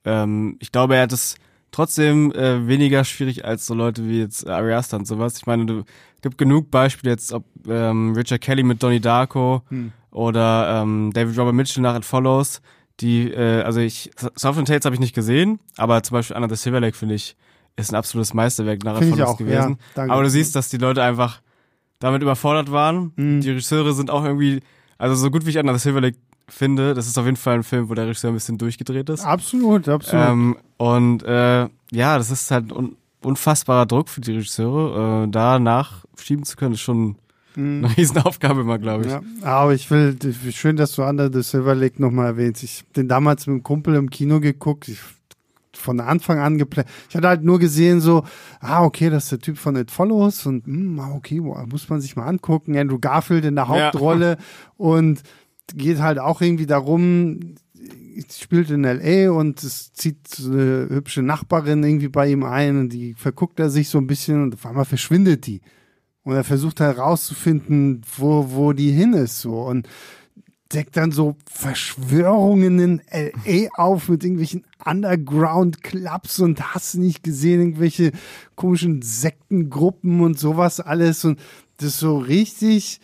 ähm, 0.06 0.56
ich 0.60 0.72
glaube, 0.72 0.96
er 0.96 1.04
hat 1.04 1.12
es 1.14 1.36
trotzdem 1.72 2.32
äh, 2.32 2.66
weniger 2.68 3.04
schwierig 3.04 3.44
als 3.46 3.66
so 3.66 3.74
Leute 3.74 4.08
wie 4.08 4.20
jetzt 4.20 4.48
Ari 4.48 4.74
Aster 4.74 4.98
und 4.98 5.06
sowas. 5.06 5.38
Ich 5.38 5.46
meine, 5.46 5.66
du 5.66 5.84
gibt 6.22 6.38
genug 6.38 6.72
Beispiele 6.72 7.12
jetzt, 7.12 7.34
ob 7.34 7.44
ähm, 7.68 8.14
Richard 8.16 8.42
Kelly 8.42 8.64
mit 8.64 8.82
Donnie 8.82 9.02
Darko 9.02 9.62
Hm. 9.70 9.92
Oder 10.12 10.82
ähm, 10.82 11.12
David 11.14 11.38
Robert 11.38 11.56
Mitchell 11.56 11.84
nach 11.84 11.96
It 11.96 12.06
Follows. 12.06 12.62
Die, 13.00 13.32
äh, 13.32 13.62
also 13.62 13.80
ich, 13.80 14.12
Soft 14.36 14.58
and 14.58 14.68
Tales 14.68 14.86
habe 14.86 14.96
ich 14.96 15.00
nicht 15.00 15.14
gesehen, 15.14 15.60
aber 15.78 16.02
zum 16.04 16.16
Beispiel 16.16 16.36
Anna 16.36 16.50
the 16.50 16.56
Silver 16.56 16.80
Lake 16.80 16.98
finde 16.98 17.16
ich 17.16 17.36
ist 17.76 17.92
ein 17.92 17.96
absolutes 17.96 18.34
Meisterwerk 18.34 18.84
nach 18.84 19.00
It 19.00 19.10
Follows 19.10 19.30
auch, 19.30 19.38
gewesen. 19.38 19.78
ja. 19.96 20.04
Aber 20.10 20.24
du 20.24 20.30
siehst, 20.30 20.56
dass 20.56 20.70
die 20.70 20.78
Leute 20.78 21.04
einfach 21.04 21.42
damit 22.00 22.22
überfordert 22.22 22.72
waren. 22.72 23.12
Mhm. 23.16 23.42
Die 23.42 23.50
Regisseure 23.50 23.94
sind 23.94 24.10
auch 24.10 24.24
irgendwie, 24.26 24.62
also 24.98 25.16
so 25.16 25.30
gut 25.30 25.46
wie 25.46 25.52
ich 25.52 25.60
Anna 25.60 25.74
the 25.74 25.80
Silver 25.80 26.02
Lake 26.02 26.18
finde, 26.50 26.94
das 26.94 27.08
ist 27.08 27.18
auf 27.18 27.26
jeden 27.26 27.38
Fall 27.38 27.56
ein 27.56 27.64
Film, 27.64 27.90
wo 27.90 27.94
der 27.94 28.06
Regisseur 28.06 28.32
ein 28.32 28.36
bisschen 28.36 28.58
durchgedreht 28.58 29.10
ist. 29.10 29.26
Absolut, 29.26 29.88
absolut. 29.88 30.28
Ähm, 30.28 30.58
und 30.78 31.24
äh, 31.24 31.68
ja, 31.92 32.18
das 32.18 32.32
ist 32.32 32.52
halt 32.52 32.72
un 32.72 32.96
unfassbarer 33.24 33.88
Druck 33.88 34.10
für 34.10 34.22
die 34.22 34.32
Regisseure. 34.34 35.26
Äh, 35.26 35.28
da 35.30 35.60
nachschieben 35.60 36.46
zu 36.46 36.56
können, 36.56 36.76
ist 36.76 36.82
schon 36.82 37.16
Mhm. 37.58 37.86
eine 37.86 37.98
Riesenaufgabe 37.98 38.62
immer, 38.62 38.78
glaube 38.80 39.06
ich. 39.06 39.12
Ja, 39.12 39.22
aber 39.44 39.74
ich 39.74 39.90
will, 39.92 40.18
schön, 40.52 40.76
dass 40.78 40.94
du 40.94 41.04
Under 41.04 41.32
the 41.32 41.42
Silver 41.42 41.76
Lake 41.76 42.02
nochmal 42.02 42.28
erwähnst. 42.28 42.64
Ich 42.64 42.84
hab 42.86 42.94
den 42.94 43.08
damals 43.08 43.48
mit 43.48 43.56
dem 43.56 43.64
Kumpel 43.64 43.96
im 43.96 44.10
Kino 44.10 44.40
geguckt. 44.40 44.88
Ich, 44.88 45.00
von 45.74 46.00
Anfang 46.00 46.40
an 46.40 46.58
geplant. 46.58 46.88
Ich 47.10 47.16
hatte 47.16 47.28
halt 47.28 47.44
nur 47.44 47.60
gesehen 47.60 48.02
so, 48.02 48.24
ah, 48.60 48.84
okay, 48.84 49.10
das 49.10 49.26
ist 49.26 49.32
der 49.32 49.40
Typ 49.40 49.58
von 49.58 49.76
It 49.76 49.92
Follows 49.92 50.46
und, 50.46 50.66
hm, 50.66 51.00
ah, 51.00 51.14
okay, 51.14 51.40
muss 51.40 51.88
man 51.90 52.02
sich 52.02 52.16
mal 52.16 52.26
angucken. 52.26 52.76
Andrew 52.78 52.98
Garfield 53.00 53.46
in 53.46 53.56
der 53.56 53.66
Ja. 53.66 53.70
Hauptrolle 53.92 54.38
und 54.78 55.22
geht 55.76 56.00
halt 56.00 56.18
auch 56.20 56.42
irgendwie 56.42 56.66
darum, 56.66 57.56
spielt 58.32 58.72
in 58.72 58.84
L.A. 58.84 59.32
und 59.32 59.62
es 59.64 59.94
zieht 59.94 60.28
so 60.28 60.52
eine 60.52 60.88
hübsche 60.90 61.22
Nachbarin 61.22 61.84
irgendwie 61.84 62.08
bei 62.10 62.30
ihm 62.32 62.44
ein 62.44 62.80
und 62.80 62.90
die 62.90 63.14
verguckt 63.14 63.60
er 63.60 63.70
sich 63.70 63.90
so 63.90 63.98
ein 64.00 64.08
bisschen 64.08 64.42
und 64.42 64.56
auf 64.56 64.66
einmal 64.66 64.86
verschwindet 64.86 65.46
die. 65.46 65.62
Und 66.28 66.36
er 66.36 66.44
versucht 66.44 66.82
halt 66.82 66.98
rauszufinden, 66.98 68.02
wo, 68.18 68.48
wo 68.50 68.74
die 68.74 68.92
hin 68.92 69.14
ist, 69.14 69.40
so. 69.40 69.62
Und 69.62 69.88
deckt 70.74 70.98
dann 70.98 71.14
so 71.14 71.38
Verschwörungen 71.50 72.80
in 72.80 73.02
L.A. 73.08 73.70
auf 73.82 74.10
mit 74.10 74.26
irgendwelchen 74.26 74.66
Underground-Clubs 74.84 76.42
und 76.42 76.74
hast 76.74 76.96
nicht 76.96 77.24
gesehen, 77.24 77.62
irgendwelche 77.62 78.12
komischen 78.56 79.02
Sektengruppen 79.02 80.20
und 80.20 80.38
sowas 80.38 80.82
alles. 80.82 81.24
Und 81.24 81.40
das 81.78 81.92
ist 81.92 82.00
so 82.00 82.18
richtig, 82.18 83.00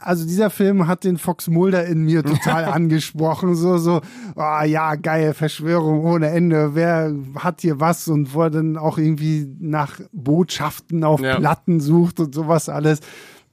also 0.00 0.24
dieser 0.24 0.50
Film 0.50 0.86
hat 0.86 1.04
den 1.04 1.18
Fox 1.18 1.48
Mulder 1.48 1.84
in 1.86 2.02
mir 2.04 2.22
total 2.22 2.64
angesprochen, 2.72 3.54
so, 3.54 3.78
so, 3.78 4.00
ah 4.36 4.64
ja, 4.64 4.94
geil, 4.94 5.34
Verschwörung 5.34 6.04
ohne 6.04 6.28
Ende, 6.28 6.74
wer 6.74 7.12
hat 7.36 7.60
hier 7.60 7.80
was 7.80 8.08
und 8.08 8.34
wo 8.34 8.42
er 8.42 8.50
dann 8.50 8.76
auch 8.76 8.98
irgendwie 8.98 9.48
nach 9.58 10.00
Botschaften 10.12 11.04
auf 11.04 11.20
Ja. 11.20 11.36
Platten 11.36 11.80
sucht 11.80 12.20
und 12.20 12.34
sowas 12.34 12.68
alles. 12.68 13.00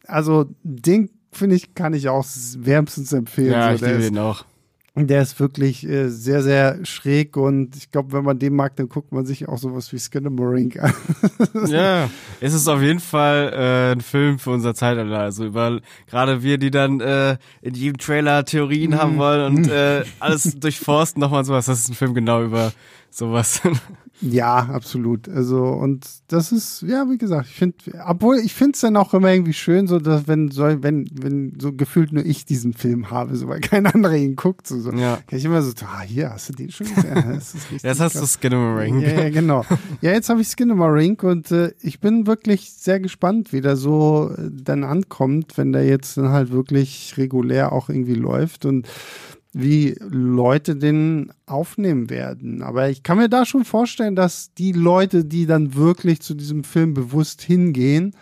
Also, 0.07 0.45
den 0.63 1.09
finde 1.31 1.55
ich, 1.55 1.73
kann 1.75 1.93
ich 1.93 2.09
auch 2.09 2.25
wärmstens 2.57 3.13
empfehlen. 3.13 3.53
Ja, 3.53 3.75
so, 3.77 3.85
ich 3.85 3.91
liebe 3.91 4.07
ihn 4.07 4.17
auch. 4.17 4.45
Der 4.95 5.21
ist 5.21 5.39
wirklich 5.39 5.87
äh, 5.87 6.09
sehr, 6.09 6.43
sehr 6.43 6.83
schräg 6.85 7.37
und 7.37 7.77
ich 7.77 7.91
glaube, 7.91 8.11
wenn 8.11 8.25
man 8.25 8.39
den 8.39 8.53
mag, 8.53 8.75
dann 8.75 8.89
guckt 8.89 9.13
man 9.13 9.25
sich 9.25 9.47
auch 9.47 9.57
sowas 9.57 9.93
wie 9.93 9.99
Skinamarink 9.99 10.79
an. 10.79 10.93
Ja, 11.67 12.09
es 12.39 12.53
ist 12.53 12.67
auf 12.67 12.81
jeden 12.81 12.99
Fall 12.99 13.53
äh, 13.53 13.91
ein 13.93 14.01
Film 14.01 14.39
für 14.39 14.51
unser 14.51 14.73
Zeitalter. 14.73 15.19
Also 15.19 15.45
über 15.45 15.79
gerade 16.07 16.43
wir, 16.43 16.57
die 16.57 16.71
dann 16.71 16.99
äh, 16.99 17.37
in 17.61 17.73
jedem 17.73 17.97
Trailer 17.97 18.43
Theorien 18.43 18.97
haben 18.97 19.17
wollen 19.17 19.57
und 19.57 19.69
äh, 19.69 20.03
alles 20.19 20.59
durchforsten 20.59 21.21
nochmal 21.21 21.45
sowas. 21.45 21.65
Das 21.65 21.79
ist 21.79 21.89
ein 21.89 21.93
Film 21.93 22.13
genau 22.13 22.43
über 22.43 22.73
sowas. 23.11 23.61
Ja, 24.23 24.69
absolut. 24.71 25.27
Also, 25.27 25.63
und 25.65 26.05
das 26.27 26.51
ist, 26.51 26.83
ja, 26.83 27.09
wie 27.09 27.17
gesagt, 27.17 27.47
ich 27.49 27.55
finde, 27.55 27.75
obwohl 28.05 28.37
ich 28.37 28.53
finde 28.53 28.73
es 28.75 28.81
dann 28.81 28.95
auch 28.95 29.15
immer 29.15 29.31
irgendwie 29.33 29.53
schön, 29.53 29.87
so, 29.87 29.97
dass 29.97 30.27
wenn 30.27 30.51
so, 30.51 30.61
wenn, 30.83 31.09
wenn 31.19 31.57
so 31.59 31.73
gefühlt 31.73 32.13
nur 32.13 32.23
ich 32.23 32.45
diesen 32.45 32.73
Film 32.73 33.09
habe, 33.09 33.35
so, 33.35 33.47
weil 33.47 33.61
kein 33.61 33.87
anderer 33.87 34.15
ihn 34.15 34.35
guckt, 34.35 34.67
so, 34.67 34.79
so 34.79 34.91
Ja. 34.91 35.17
kann 35.25 35.39
ich 35.39 35.45
immer 35.45 35.63
so, 35.63 35.71
ah, 35.85 36.01
hier, 36.01 36.29
hast 36.29 36.49
du 36.49 36.53
den 36.53 36.69
schon 36.69 36.85
gesehen? 36.93 37.15
Das 37.33 37.55
Jetzt 37.81 37.83
hast 37.99 38.13
du 38.15 38.19
krass. 38.19 38.33
Skinamarink. 38.33 39.01
Ja, 39.01 39.09
ja, 39.23 39.29
genau. 39.31 39.65
Ja, 40.01 40.11
jetzt 40.11 40.29
habe 40.29 40.41
ich 40.41 40.49
Skinamarink 40.49 41.23
und 41.23 41.49
äh, 41.49 41.73
ich 41.81 41.99
bin 41.99 42.27
wirklich 42.27 42.73
sehr 42.73 42.99
gespannt, 42.99 43.51
wie 43.53 43.61
der 43.61 43.75
so 43.75 44.29
äh, 44.37 44.51
dann 44.51 44.83
ankommt, 44.83 45.57
wenn 45.57 45.71
der 45.71 45.85
jetzt 45.87 46.17
dann 46.17 46.29
halt 46.29 46.51
wirklich 46.51 47.15
regulär 47.17 47.71
auch 47.71 47.89
irgendwie 47.89 48.13
läuft 48.15 48.65
und 48.65 48.87
wie 49.53 49.95
Leute 49.99 50.75
den 50.75 51.33
aufnehmen 51.45 52.09
werden. 52.09 52.61
Aber 52.61 52.89
ich 52.89 53.03
kann 53.03 53.17
mir 53.17 53.29
da 53.29 53.45
schon 53.45 53.65
vorstellen, 53.65 54.15
dass 54.15 54.53
die 54.53 54.71
Leute, 54.71 55.25
die 55.25 55.45
dann 55.45 55.75
wirklich 55.75 56.21
zu 56.21 56.33
diesem 56.33 56.63
Film 56.63 56.93
bewusst 56.93 57.41
hingehen, 57.41 58.15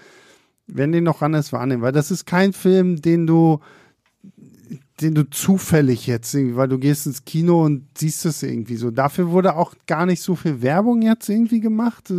werden 0.66 0.92
den 0.92 1.04
noch 1.04 1.22
anders 1.22 1.54
wahrnehmen, 1.54 1.82
weil 1.82 1.92
das 1.92 2.12
ist 2.12 2.26
kein 2.26 2.54
Film, 2.54 3.02
den 3.02 3.28
du 3.28 3.60
den 5.02 5.16
du 5.16 5.30
zufällig 5.30 6.08
jetzt 6.08 6.34
irgendwie, 6.34 6.56
weil 6.56 6.68
du 6.68 6.78
gehst 6.78 7.06
ins 7.06 7.24
Kino 7.24 7.64
und 7.64 7.88
siehst 7.98 8.26
es 8.26 8.44
irgendwie 8.44 8.76
so. 8.76 8.92
Dafür 8.92 9.32
wurde 9.32 9.56
auch 9.56 9.74
gar 9.88 10.06
nicht 10.06 10.22
so 10.22 10.36
viel 10.36 10.62
Werbung 10.62 11.02
jetzt 11.02 11.30
irgendwie 11.30 11.62
gemacht. 11.62 12.14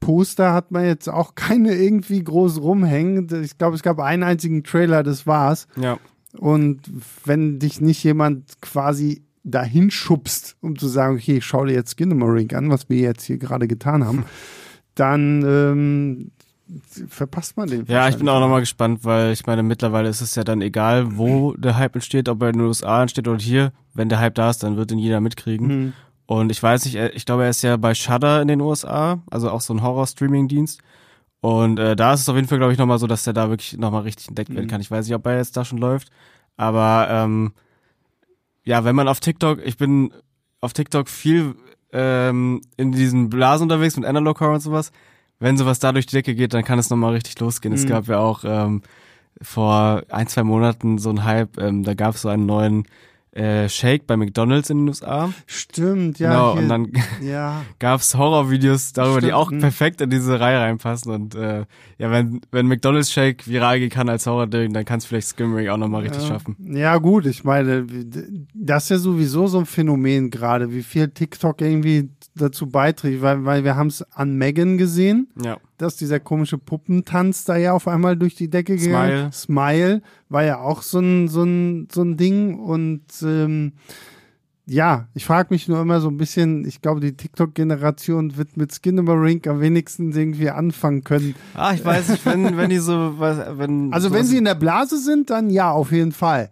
Poster 0.00 0.52
hat 0.52 0.70
man 0.70 0.84
jetzt 0.84 1.08
auch 1.08 1.34
keine 1.34 1.74
irgendwie 1.74 2.22
groß 2.22 2.60
rumhängen. 2.60 3.26
Ich 3.42 3.56
glaube, 3.56 3.76
es 3.76 3.82
gab 3.82 4.00
einen 4.00 4.22
einzigen 4.22 4.64
Trailer, 4.64 5.02
das 5.02 5.26
war's. 5.26 5.66
Ja. 5.76 5.98
Und 6.38 6.80
wenn 7.24 7.58
dich 7.58 7.80
nicht 7.80 8.02
jemand 8.04 8.60
quasi 8.60 9.22
dahin 9.44 9.90
schubst, 9.90 10.56
um 10.60 10.78
zu 10.78 10.88
sagen, 10.88 11.16
okay, 11.16 11.36
ich 11.38 11.44
schau 11.44 11.64
dir 11.64 11.74
jetzt 11.74 11.90
Skinamarink 11.90 12.54
an, 12.54 12.70
was 12.70 12.88
wir 12.88 12.98
jetzt 12.98 13.24
hier 13.24 13.38
gerade 13.38 13.68
getan 13.68 14.04
haben, 14.04 14.24
dann 14.94 15.42
ähm, 15.46 16.30
verpasst 17.08 17.56
man 17.56 17.68
den. 17.68 17.84
Ja, 17.86 18.08
ich 18.08 18.16
bin 18.16 18.28
auch 18.28 18.40
nochmal 18.40 18.60
gespannt, 18.60 19.00
weil 19.04 19.32
ich 19.32 19.46
meine, 19.46 19.62
mittlerweile 19.62 20.08
ist 20.08 20.20
es 20.22 20.34
ja 20.34 20.44
dann 20.44 20.62
egal, 20.62 21.16
wo 21.16 21.52
der 21.58 21.76
Hype 21.76 21.94
entsteht, 21.94 22.28
ob 22.28 22.42
er 22.42 22.48
in 22.48 22.58
den 22.58 22.66
USA 22.66 23.02
entsteht 23.02 23.28
oder 23.28 23.38
hier. 23.38 23.72
Wenn 23.92 24.08
der 24.08 24.18
Hype 24.18 24.34
da 24.34 24.50
ist, 24.50 24.62
dann 24.62 24.76
wird 24.76 24.90
ihn 24.92 24.98
jeder 24.98 25.20
mitkriegen. 25.20 25.68
Hm. 25.68 25.92
Und 26.26 26.50
ich 26.50 26.62
weiß 26.62 26.86
nicht, 26.86 26.94
er- 26.94 27.14
ich 27.14 27.26
glaube, 27.26 27.44
er 27.44 27.50
ist 27.50 27.62
ja 27.62 27.76
bei 27.76 27.94
Shudder 27.94 28.40
in 28.40 28.48
den 28.48 28.60
USA, 28.62 29.22
also 29.30 29.50
auch 29.50 29.60
so 29.60 29.74
ein 29.74 29.82
Horror-Streaming-Dienst. 29.82 30.80
Und 31.44 31.78
äh, 31.78 31.94
da 31.94 32.14
ist 32.14 32.20
es 32.20 32.28
auf 32.30 32.36
jeden 32.36 32.48
Fall, 32.48 32.56
glaube 32.56 32.72
ich, 32.72 32.78
nochmal 32.78 32.98
so, 32.98 33.06
dass 33.06 33.24
der 33.24 33.34
da 33.34 33.50
wirklich 33.50 33.76
nochmal 33.76 34.00
richtig 34.00 34.28
entdeckt 34.28 34.48
werden 34.54 34.64
Mhm. 34.64 34.70
kann. 34.70 34.80
Ich 34.80 34.90
weiß 34.90 35.04
nicht, 35.06 35.14
ob 35.14 35.26
er 35.26 35.36
jetzt 35.36 35.54
da 35.58 35.62
schon 35.66 35.76
läuft. 35.76 36.08
Aber 36.56 37.06
ähm, 37.10 37.52
ja, 38.64 38.84
wenn 38.84 38.96
man 38.96 39.08
auf 39.08 39.20
TikTok, 39.20 39.58
ich 39.62 39.76
bin 39.76 40.10
auf 40.62 40.72
TikTok 40.72 41.06
viel 41.10 41.54
ähm, 41.92 42.62
in 42.78 42.92
diesen 42.92 43.28
Blasen 43.28 43.64
unterwegs 43.64 43.94
mit 43.98 44.06
Analog 44.06 44.40
Horror 44.40 44.54
und 44.54 44.60
sowas. 44.60 44.90
Wenn 45.38 45.58
sowas 45.58 45.78
da 45.80 45.92
durch 45.92 46.06
die 46.06 46.16
Decke 46.16 46.34
geht, 46.34 46.54
dann 46.54 46.64
kann 46.64 46.78
es 46.78 46.88
nochmal 46.88 47.12
richtig 47.12 47.38
losgehen. 47.40 47.74
Es 47.74 47.84
Mhm. 47.84 47.88
gab 47.88 48.06
ja 48.08 48.20
auch 48.20 48.44
ähm, 48.46 48.80
vor 49.42 50.02
ein, 50.08 50.26
zwei 50.28 50.44
Monaten 50.44 50.96
so 50.96 51.10
ein 51.10 51.24
Hype, 51.24 51.58
ähm, 51.60 51.82
da 51.82 51.92
gab 51.92 52.14
es 52.14 52.22
so 52.22 52.30
einen 52.30 52.46
neuen 52.46 52.86
äh, 53.34 53.68
Shake 53.68 54.06
bei 54.06 54.16
McDonalds 54.16 54.70
in 54.70 54.78
den 54.78 54.88
USA. 54.88 55.32
Stimmt, 55.46 56.20
ja. 56.20 56.30
genau, 56.30 56.52
hier, 56.52 56.62
und 56.62 56.68
dann 56.68 56.92
ja. 57.22 57.62
gab's 57.80 58.14
Horrorvideos 58.14 58.92
darüber, 58.92 59.20
die 59.20 59.26
Stimmt, 59.26 59.34
auch 59.34 59.50
mhm. 59.50 59.58
perfekt 59.58 60.00
in 60.00 60.10
diese 60.10 60.38
Reihe 60.38 60.60
reinpassen. 60.60 61.12
Und 61.12 61.34
äh, 61.34 61.64
ja, 61.98 62.10
wenn, 62.10 62.40
wenn 62.52 62.66
McDonalds 62.66 63.12
Shake 63.12 63.46
viral 63.48 63.80
gehen 63.80 63.90
kann 63.90 64.08
als 64.08 64.26
Horror-Ding, 64.26 64.72
dann 64.72 64.84
kann 64.84 64.98
es 64.98 65.04
vielleicht 65.04 65.28
Skimmering 65.28 65.68
auch 65.68 65.76
nochmal 65.76 66.02
richtig 66.02 66.22
ja. 66.22 66.28
schaffen. 66.28 66.56
Ja, 66.60 66.96
gut, 66.98 67.26
ich 67.26 67.42
meine, 67.42 67.86
das 68.54 68.84
ist 68.84 68.90
ja 68.90 68.98
sowieso 68.98 69.48
so 69.48 69.58
ein 69.58 69.66
Phänomen 69.66 70.30
gerade, 70.30 70.72
wie 70.72 70.82
viel 70.82 71.08
TikTok 71.08 71.60
irgendwie 71.60 72.10
dazu 72.36 72.68
beiträgt, 72.68 73.20
weil, 73.22 73.44
weil 73.44 73.64
wir 73.64 73.76
haben 73.76 73.88
es 73.88 74.02
an 74.12 74.36
Megan 74.36 74.78
gesehen, 74.78 75.28
Ja. 75.42 75.58
Dass 75.78 75.96
dieser 75.96 76.20
komische 76.20 76.58
Puppentanz 76.58 77.44
da 77.44 77.56
ja 77.56 77.72
auf 77.72 77.88
einmal 77.88 78.16
durch 78.16 78.34
die 78.34 78.48
Decke 78.48 78.76
gegangen 78.76 79.32
Smile 79.32 80.02
war 80.28 80.44
ja 80.44 80.58
auch 80.60 80.82
so 80.82 81.00
ein, 81.00 81.28
so 81.28 81.42
ein, 81.42 81.88
so 81.92 82.02
ein 82.02 82.16
Ding 82.16 82.58
und 82.58 83.02
ähm, 83.22 83.72
ja, 84.66 85.08
ich 85.14 85.26
frage 85.26 85.48
mich 85.50 85.68
nur 85.68 85.80
immer 85.80 86.00
so 86.00 86.08
ein 86.08 86.16
bisschen, 86.16 86.64
ich 86.64 86.80
glaube, 86.80 87.00
die 87.00 87.14
TikTok-Generation 87.14 88.36
wird 88.38 88.56
mit 88.56 88.72
Skinamarink 88.72 89.46
am 89.46 89.60
wenigsten 89.60 90.12
irgendwie 90.12 90.48
anfangen 90.48 91.04
können. 91.04 91.34
Ah, 91.54 91.74
ich 91.74 91.84
weiß 91.84 92.08
nicht, 92.08 92.24
wenn, 92.24 92.56
wenn 92.56 92.70
die 92.70 92.78
so, 92.78 93.14
was, 93.18 93.58
wenn. 93.58 93.92
Also 93.92 94.08
so 94.08 94.14
wenn 94.14 94.24
sie 94.24 94.38
in 94.38 94.44
der 94.44 94.54
Blase 94.54 94.98
sind, 94.98 95.28
dann 95.28 95.50
ja, 95.50 95.70
auf 95.70 95.92
jeden 95.92 96.12
Fall. 96.12 96.50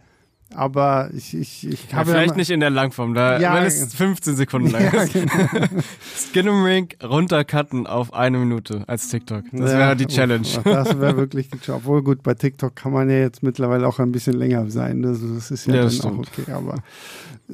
Aber 0.55 1.11
ich, 1.15 1.35
ich, 1.35 1.67
ich 1.67 1.91
ja, 1.91 1.99
habe 1.99 2.11
vielleicht 2.11 2.31
ja 2.33 2.37
nicht 2.37 2.51
in 2.51 2.61
der 2.61 2.71
Langform, 2.71 3.15
da, 3.15 3.39
Ja, 3.41 3.55
wenn 3.55 3.65
es 3.65 3.95
15 3.95 4.37
Sekunden 4.37 4.71
lang 4.73 4.83
Ja, 4.93 5.03
ist. 5.03 5.13
genau. 5.13 5.33
Skimmering 6.17 6.89
runtercutten 7.03 7.87
auf 7.87 8.13
eine 8.15 8.39
Minute 8.39 8.85
als 8.87 9.09
TikTok. 9.09 9.45
Das 9.53 9.73
Ja, 9.73 9.79
wäre 9.79 9.97
die 9.97 10.07
Challenge. 10.07 10.47
uff, 10.47 10.63
Das 10.65 10.99
wäre 11.01 11.17
wirklich 11.17 11.49
die 11.51 11.59
Challenge. 11.59 11.83
Obwohl 11.85 12.03
gut, 12.03 12.23
bei 12.23 12.35
TikTok 12.35 12.75
kann 12.77 12.93
man 12.93 13.09
ja 13.11 13.19
jetzt 13.19 13.43
mittlerweile 13.43 13.87
auch 13.87 13.99
ein 13.99 14.13
bisschen 14.13 14.35
länger 14.35 14.69
sein. 14.71 15.03
Das, 15.03 15.19
das 15.21 15.51
ist 15.51 15.67
ja, 15.67 15.75
Ja, 15.75 15.85
dann 15.89 16.01
auch 16.15 16.19
okay. 16.19 16.51
Aber 16.53 16.77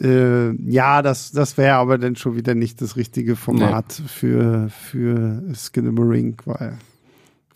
äh, 0.01 0.53
ja, 0.71 1.03
das, 1.03 1.33
das 1.33 1.57
wäre 1.57 1.77
aber 1.77 1.99
dann 1.99 2.17
schon 2.17 2.37
wieder 2.37 2.55
nicht 2.55 2.81
das 2.81 2.97
richtige 2.97 3.37
Format 3.37 4.01
für, 4.07 4.69
für 4.71 5.43
Skinamarink, 5.55 6.43
weil 6.47 6.79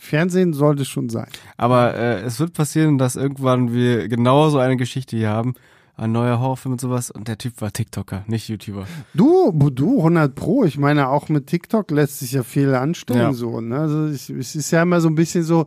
Fernsehen 0.03 0.53
sollte 0.53 0.85
schon 0.85 1.09
sein. 1.09 1.29
Aber 1.57 1.95
äh, 1.95 2.21
es 2.23 2.41
wird 2.41 2.55
passieren, 2.55 2.99
dass 2.99 3.15
irgendwann 3.15 3.73
wir 3.73 4.09
genau 4.09 4.49
so 4.51 4.59
eine 4.59 4.77
Geschichte 4.77 5.17
hier 5.17 5.31
haben. 5.31 5.55
Ein 5.95 6.11
neuer 6.11 6.41
Horrorfilm 6.41 6.73
und 6.73 6.81
sowas. 6.81 7.13
Und 7.13 7.29
der 7.29 7.39
Typ 7.39 7.61
war 7.61 7.73
TikToker, 7.73 8.25
nicht 8.27 8.49
YouTuber. 8.49 8.87
Du, 9.15 9.53
du, 9.71 9.99
100 9.99 10.35
Pro. 10.35 10.65
Ich 10.65 10.77
meine, 10.77 11.09
auch 11.09 11.29
mit 11.29 11.47
TikTok 11.47 11.91
lässt 11.93 12.19
sich 12.19 12.33
ja 12.33 12.43
viel 12.43 12.75
anstellen, 12.75 13.21
Ja. 13.21 13.33
so, 13.33 13.61
ne? 13.61 13.79
Also, 13.79 14.09
ich, 14.09 14.29
es 14.29 14.57
ist 14.57 14.73
ja 14.73 14.83
immer 14.83 15.01
so 15.01 15.09
ein 15.09 15.15
bisschen 15.15 15.45
so, 15.45 15.67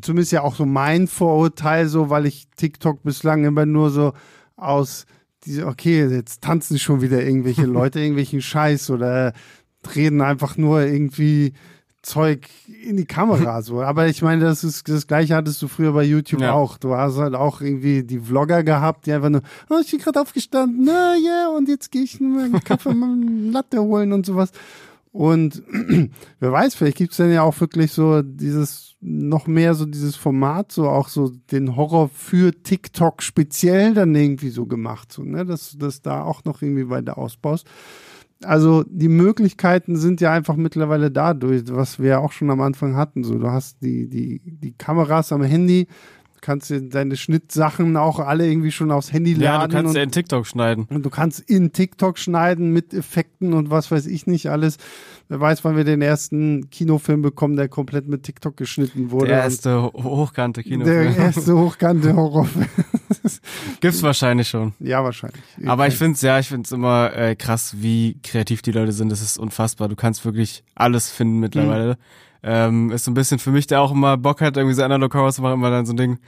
zumindest 0.00 0.32
ja 0.32 0.40
auch 0.40 0.54
so 0.54 0.64
mein 0.64 1.06
Vorurteil, 1.06 1.86
so, 1.88 2.08
weil 2.08 2.24
ich 2.24 2.46
TikTok 2.56 3.02
bislang 3.02 3.44
immer 3.44 3.66
nur 3.66 3.90
so 3.90 4.14
aus 4.56 5.04
diese, 5.44 5.66
okay, 5.66 6.06
jetzt 6.06 6.42
tanzen 6.42 6.78
schon 6.78 7.02
wieder 7.02 7.22
irgendwelche 7.22 7.66
Leute 7.66 8.00
irgendwelchen 8.00 8.40
Scheiß 8.40 8.88
oder 8.90 9.34
reden 9.94 10.22
einfach 10.22 10.56
nur 10.56 10.80
irgendwie 10.82 11.52
Zeug 12.06 12.48
in 12.84 12.96
die 12.96 13.04
Kamera, 13.04 13.62
so. 13.68 13.82
Aber 13.82 14.06
ich 14.06 14.22
meine, 14.22 14.44
das 14.44 14.62
ist, 14.64 14.88
das 14.88 15.06
Gleiche 15.06 15.34
hattest 15.34 15.60
du 15.60 15.68
früher 15.68 15.92
bei 15.92 16.04
YouTube 16.04 16.40
Ja. 16.40 16.52
auch. 16.52 16.78
Du 16.78 16.94
hast 16.94 17.16
halt 17.16 17.34
auch 17.34 17.60
irgendwie 17.60 18.04
die 18.04 18.20
Vlogger 18.20 18.62
gehabt, 18.62 19.06
die 19.06 19.12
einfach 19.12 19.28
nur, 19.30 19.42
oh, 19.68 19.78
ich 19.82 19.90
bin 19.90 20.00
gerade 20.00 20.20
aufgestanden, 20.20 20.84
na, 20.84 21.16
ja, 21.16 21.48
und 21.48 21.68
jetzt 21.68 21.90
gehe 21.90 22.02
ich 22.02 22.20
mal 22.20 22.44
einen 22.44 22.62
Kaffee, 22.62 22.94
mal 22.94 23.10
einen 23.10 23.50
Latte 23.52 23.80
holen 23.82 24.12
und 24.12 24.24
sowas. 24.24 24.52
Und 25.10 25.62
wer 26.40 26.52
weiß, 26.52 26.74
vielleicht 26.74 26.98
gibt's 26.98 27.16
dann 27.16 27.32
ja 27.32 27.42
auch 27.42 27.58
wirklich 27.60 27.90
so 27.90 28.22
dieses, 28.22 28.94
noch 29.00 29.46
mehr 29.46 29.74
so 29.74 29.84
dieses 29.86 30.14
Format, 30.14 30.70
so 30.72 30.88
auch 30.88 31.08
so 31.08 31.32
den 31.50 31.74
Horror 31.74 32.08
für 32.08 32.52
TikTok 32.62 33.22
speziell 33.22 33.94
dann 33.94 34.14
irgendwie 34.14 34.50
so 34.50 34.66
gemacht, 34.66 35.12
so, 35.12 35.22
ne, 35.22 35.44
dass 35.44 35.72
du 35.72 35.78
das 35.78 36.02
da 36.02 36.22
auch 36.22 36.44
noch 36.44 36.62
irgendwie 36.62 36.88
weiter 36.88 37.18
ausbaust. 37.18 37.66
Also 38.44 38.84
die 38.88 39.08
Möglichkeiten 39.08 39.96
sind 39.96 40.20
ja 40.20 40.32
einfach 40.32 40.56
mittlerweile 40.56 41.10
dadurch, 41.10 41.62
was 41.70 41.98
wir 41.98 42.08
ja 42.10 42.18
auch 42.18 42.32
schon 42.32 42.50
am 42.50 42.60
Anfang 42.60 42.94
hatten. 42.96 43.24
So, 43.24 43.38
du 43.38 43.50
hast 43.50 43.82
die, 43.82 44.08
die, 44.08 44.40
die 44.44 44.72
Kameras 44.72 45.32
am 45.32 45.42
Handy, 45.42 45.86
kannst 46.42 46.68
dir 46.70 46.82
deine 46.82 47.16
Schnittsachen 47.16 47.96
auch 47.96 48.20
alle 48.20 48.46
irgendwie 48.46 48.70
schon 48.70 48.92
aufs 48.92 49.12
Handy 49.12 49.32
Ja, 49.32 49.56
laden. 49.56 49.70
du 49.70 49.76
kannst 49.76 49.88
und 49.90 49.96
ja 49.96 50.02
in 50.02 50.10
TikTok 50.12 50.46
schneiden. 50.46 50.86
und 50.90 51.02
du 51.04 51.10
kannst 51.10 51.40
in 51.40 51.72
TikTok 51.72 52.18
schneiden 52.18 52.72
mit 52.72 52.92
Effekten 52.94 53.52
und 53.54 53.70
was 53.70 53.90
weiß 53.90 54.06
ich 54.06 54.26
nicht 54.26 54.48
alles. 54.48 54.76
Wer 55.28 55.40
weiß, 55.40 55.64
wann 55.64 55.76
wir 55.76 55.82
den 55.84 56.02
ersten 56.02 56.68
Kinofilm 56.70 57.22
bekommen, 57.22 57.56
der 57.56 57.68
komplett 57.68 58.06
mit 58.06 58.22
TikTok 58.22 58.56
geschnitten 58.56 59.10
wurde. 59.10 59.28
Der 59.28 59.38
erste 59.40 59.82
ho- 59.82 59.92
hochkante 59.94 60.62
Kinofilm. 60.62 61.14
der 61.14 61.24
erste 61.24 61.56
hochkante 61.58 62.14
Horrorfilm. 62.14 62.66
Gibt's 63.80 64.02
wahrscheinlich 64.02 64.48
schon. 64.48 64.72
ja, 64.80 65.02
wahrscheinlich. 65.04 65.40
Aber 65.66 65.86
ich 65.86 65.96
find's 65.96 66.22
ja, 66.22 66.38
ich 66.38 66.48
find's 66.48 66.72
immer 66.72 67.12
äh, 67.16 67.36
krass, 67.36 67.74
wie 67.78 68.18
kreativ 68.22 68.62
die 68.62 68.72
Leute 68.72 68.92
sind. 68.92 69.10
Das 69.10 69.20
ist 69.22 69.38
unfassbar. 69.38 69.88
Du 69.88 69.96
kannst 69.96 70.24
wirklich 70.24 70.64
alles 70.74 71.10
finden 71.10 71.40
mittlerweile. 71.40 71.92
Mhm. 71.94 71.96
Ähm, 72.42 72.90
ist 72.92 73.04
so 73.04 73.10
ein 73.10 73.14
bisschen 73.14 73.38
für 73.38 73.50
mich, 73.50 73.66
der 73.66 73.80
auch 73.80 73.90
immer 73.92 74.16
Bock 74.16 74.40
hat, 74.40 74.56
irgendwie 74.56 74.74
so 74.74 74.82
Analog 74.84 75.12
Horror 75.14 75.32
zu 75.32 75.42
machen, 75.42 75.54
immer 75.54 75.70
dann 75.70 75.86
so 75.86 75.92
ein 75.92 75.96
Ding. 75.96 76.18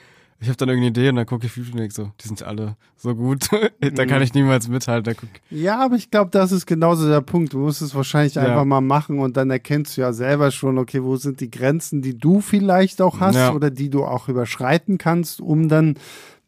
Ich 0.41 0.47
habe 0.47 0.57
dann 0.57 0.69
irgendeine 0.69 0.91
Idee 0.91 1.09
und 1.09 1.17
dann 1.17 1.27
gucke 1.27 1.47
ich 1.47 1.57
Video 1.57 1.83
und 1.83 1.93
so, 1.93 2.13
die 2.21 2.29
sind 2.29 2.45
alle 2.45 2.77
so 2.97 3.13
gut. 3.17 3.49
da 3.81 4.05
Mhm. 4.05 4.09
kann 4.09 4.23
ich 4.23 4.35
niemals 4.35 4.69
mithalten. 4.69 5.17
Ja, 5.51 5.85
aber 5.85 5.97
ich 5.97 6.13
glaube, 6.13 6.31
das 6.31 6.53
ist 6.53 6.65
genauso 6.67 7.09
der 7.09 7.23
Punkt. 7.23 7.55
Du 7.55 7.59
musst 7.59 7.83
es 7.83 7.93
wahrscheinlich 7.95 8.35
Ja. 8.35 8.43
einfach 8.43 8.65
mal 8.65 8.81
machen 8.81 9.19
und 9.19 9.37
dann 9.37 9.51
erkennst 9.51 9.97
du 9.97 10.01
ja 10.03 10.13
selber 10.13 10.53
schon, 10.53 10.79
okay, 10.79 11.03
wo 11.03 11.17
sind 11.17 11.41
die 11.41 11.51
Grenzen, 11.51 12.03
die 12.03 12.17
du 12.17 12.41
vielleicht 12.41 13.03
auch 13.03 13.19
hast 13.19 13.35
Ja. 13.35 13.53
oder 13.53 13.71
die 13.71 13.91
du 13.91 14.05
auch 14.05 14.29
überschreiten 14.29 14.97
kannst, 14.97 15.41
um 15.41 15.69
dann 15.69 15.97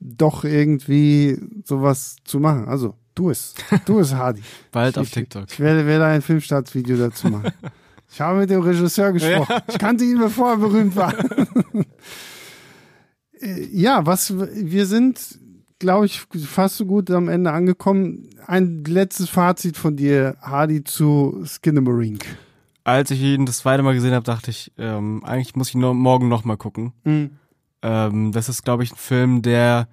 doch 0.01 0.45
irgendwie 0.45 1.39
sowas 1.65 2.17
zu 2.25 2.41
machen. 2.41 2.67
Also, 2.67 2.95
tu 3.15 3.31
es. 3.31 3.55
Tu 3.85 3.99
es, 3.99 4.15
Hardy. 4.15 4.43
bald 4.73 4.99
auf 4.99 5.07
ich, 5.07 5.13
TikTok. 5.13 5.45
Ich 5.51 5.61
werde, 5.61 5.87
werde 5.87 6.07
ein 6.07 6.23
Filmstartsvideo 6.23 6.97
dazu 6.97 7.29
machen. 7.29 7.53
Ich 8.13 8.21
habe 8.21 8.41
mit 8.41 8.51
dem 8.51 8.61
Regisseur 8.63 9.13
gesprochen. 9.13 9.63
Ich 9.69 9.79
kannte 9.79 10.03
ihn, 10.03 10.19
bevor 10.19 10.51
er 10.51 10.57
berühmt 10.57 10.97
war. 10.97 11.15
Äh, 13.43 13.69
ja, 13.73 14.05
was 14.05 14.35
wir 14.37 14.85
sind 14.85 15.39
glaube 15.81 16.07
ich, 16.07 16.21
fast 16.21 16.77
so 16.77 16.87
gut 16.87 17.11
am 17.11 17.29
Ende 17.29 17.51
angekommen. 17.51 18.31
Ein 18.47 18.85
letztes 18.85 19.29
Fazit 19.29 19.77
von 19.77 19.97
dir, 19.97 20.37
Hardy, 20.41 20.85
zu 20.85 21.43
Skinamarink. 21.45 22.25
Als 22.85 23.11
ich 23.11 23.21
ihn 23.21 23.47
das 23.47 23.59
zweite 23.59 23.83
Mal 23.83 23.95
gesehen 23.95 24.15
habe, 24.15 24.25
dachte 24.25 24.51
ich, 24.51 24.73
ähm, 24.79 25.25
eigentlich 25.25 25.57
muss 25.57 25.71
ich 25.71 25.75
nur 25.75 25.95
morgen 25.95 26.29
noch 26.29 26.45
mal 26.45 26.57
gucken. 26.57 26.93
Mhm. 27.05 27.31
Ähm, 27.83 28.33
das 28.33 28.49
ist, 28.49 28.65
glaube 28.65 28.83
ich, 28.85 28.93
ein 28.93 28.97
Film, 28.97 29.43
der, 29.43 29.89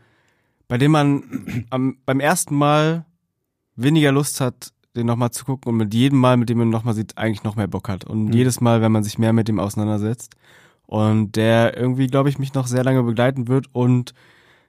bei 0.68 0.78
dem 0.78 0.92
man 0.92 1.66
am, 1.70 1.98
beim 2.06 2.20
ersten 2.20 2.56
Mal 2.56 3.06
weniger 3.76 4.12
Lust 4.12 4.42
hat, 4.42 4.72
den 4.96 5.06
nochmal 5.06 5.32
zu 5.32 5.46
gucken 5.46 5.72
und 5.72 5.78
mit 5.78 5.94
jedem 5.94 6.20
Mal, 6.20 6.38
mit 6.38 6.50
dem 6.50 6.58
man 6.58 6.70
nochmal 6.70 6.96
sieht, 6.96 7.18
eigentlich 7.18 7.44
noch 7.44 7.56
mehr 7.56 7.68
Bock 7.68 7.88
hat. 7.90 8.04
Und 8.04 8.26
Mhm. 8.26 8.34
jedes 8.34 8.62
Mal, 8.62 8.82
wenn 8.82 8.92
man 8.92 9.04
sich 9.04 9.18
mehr 9.20 9.34
mit 9.34 9.48
dem 9.48 9.60
auseinandersetzt. 9.60 10.36
Und 10.88 11.36
der 11.36 11.78
irgendwie, 11.78 12.08
glaube 12.08 12.30
ich, 12.30 12.40
mich 12.40 12.54
noch 12.54 12.66
sehr 12.66 12.84
lange 12.84 13.04
begleiten 13.04 13.48
wird 13.48 13.68
und 13.74 14.14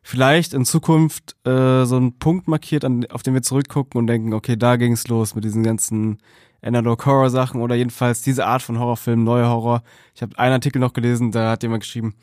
vielleicht 0.02 0.52
in 0.52 0.64
Zukunft 0.64 1.36
äh, 1.46 1.84
so 1.84 1.96
einen 1.96 2.18
Punkt 2.18 2.48
markiert, 2.48 2.84
an, 2.84 3.06
auf 3.06 3.22
den 3.22 3.34
wir 3.34 3.42
zurückgucken 3.42 3.98
und 3.98 4.06
denken, 4.06 4.34
okay, 4.34 4.56
da 4.56 4.76
ging's 4.76 5.06
los 5.08 5.34
mit 5.34 5.44
diesen 5.44 5.62
ganzen 5.62 6.18
Analog-Horror-Sachen 6.60 7.60
oder 7.60 7.74
jedenfalls 7.76 8.22
diese 8.22 8.46
Art 8.46 8.62
von 8.62 8.78
Horrorfilm, 8.78 9.22
neue 9.22 9.48
Horror. 9.48 9.82
Ich 10.14 10.22
habe 10.22 10.36
einen 10.38 10.54
Artikel 10.54 10.80
noch 10.80 10.92
gelesen, 10.92 11.30
da 11.30 11.52
hat 11.52 11.62
jemand 11.62 11.84
geschrieben, 11.84 12.14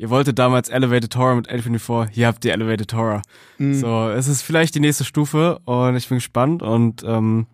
ihr 0.00 0.08
wolltet 0.08 0.38
damals 0.38 0.70
Elevated 0.70 1.14
Horror 1.14 1.36
mit 1.36 1.50
A24, 1.50 2.08
hier 2.08 2.26
habt 2.26 2.42
ihr 2.46 2.54
Elevated 2.54 2.94
Horror. 2.94 3.20
So, 3.58 4.08
es 4.08 4.28
ist 4.28 4.40
vielleicht 4.40 4.74
die 4.74 4.80
nächste 4.80 5.04
Stufe 5.04 5.58
und 5.66 5.94
ich 5.94 6.08
bin 6.08 6.16
gespannt 6.16 6.62
und 6.62 7.04
ähm, 7.04 7.46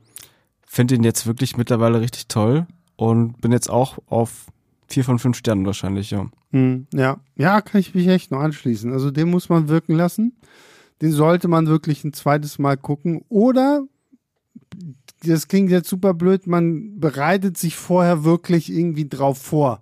finde 0.65 0.95
ihn 0.95 1.03
jetzt 1.03 1.27
wirklich 1.27 1.57
mittlerweile 1.57 2.01
richtig 2.01 2.29
toll 2.29 2.69
und 2.95 3.41
bin 3.41 3.51
jetzt 3.51 3.69
auch 3.69 3.99
auf 4.07 4.47
vier 4.87 5.03
von 5.03 5.19
fünf 5.19 5.37
Sternen 5.37 5.67
wahrscheinlich, 5.67 6.13
ja. 6.13 6.27
Hm, 6.53 6.87
ja. 6.95 7.19
ja, 7.35 7.61
kann 7.63 7.81
ich 7.81 7.97
mich 7.97 8.07
echt 8.07 8.31
nur 8.31 8.41
anschließen. 8.41 8.93
Also 8.93 9.11
den 9.11 9.29
muss 9.29 9.49
man 9.49 9.69
wirken 9.69 9.97
lassen. 9.97 10.37
Den 11.03 11.11
sollte 11.11 11.49
man 11.49 11.67
wirklich 11.67 12.05
ein 12.05 12.13
zweites 12.13 12.61
Mal 12.61 12.77
gucken. 12.77 13.25
Oder, 13.29 13.83
das 15.25 15.49
klingt 15.49 15.73
jetzt 15.73 15.89
super 15.89 16.15
blöd, 16.15 16.47
man 16.47 17.01
bereitet 17.01 17.59
sich 17.59 17.75
vorher 17.75 18.23
wirklich 18.23 18.71
irgendwie 18.71 19.09
drauf 19.09 19.39
vor 19.39 19.81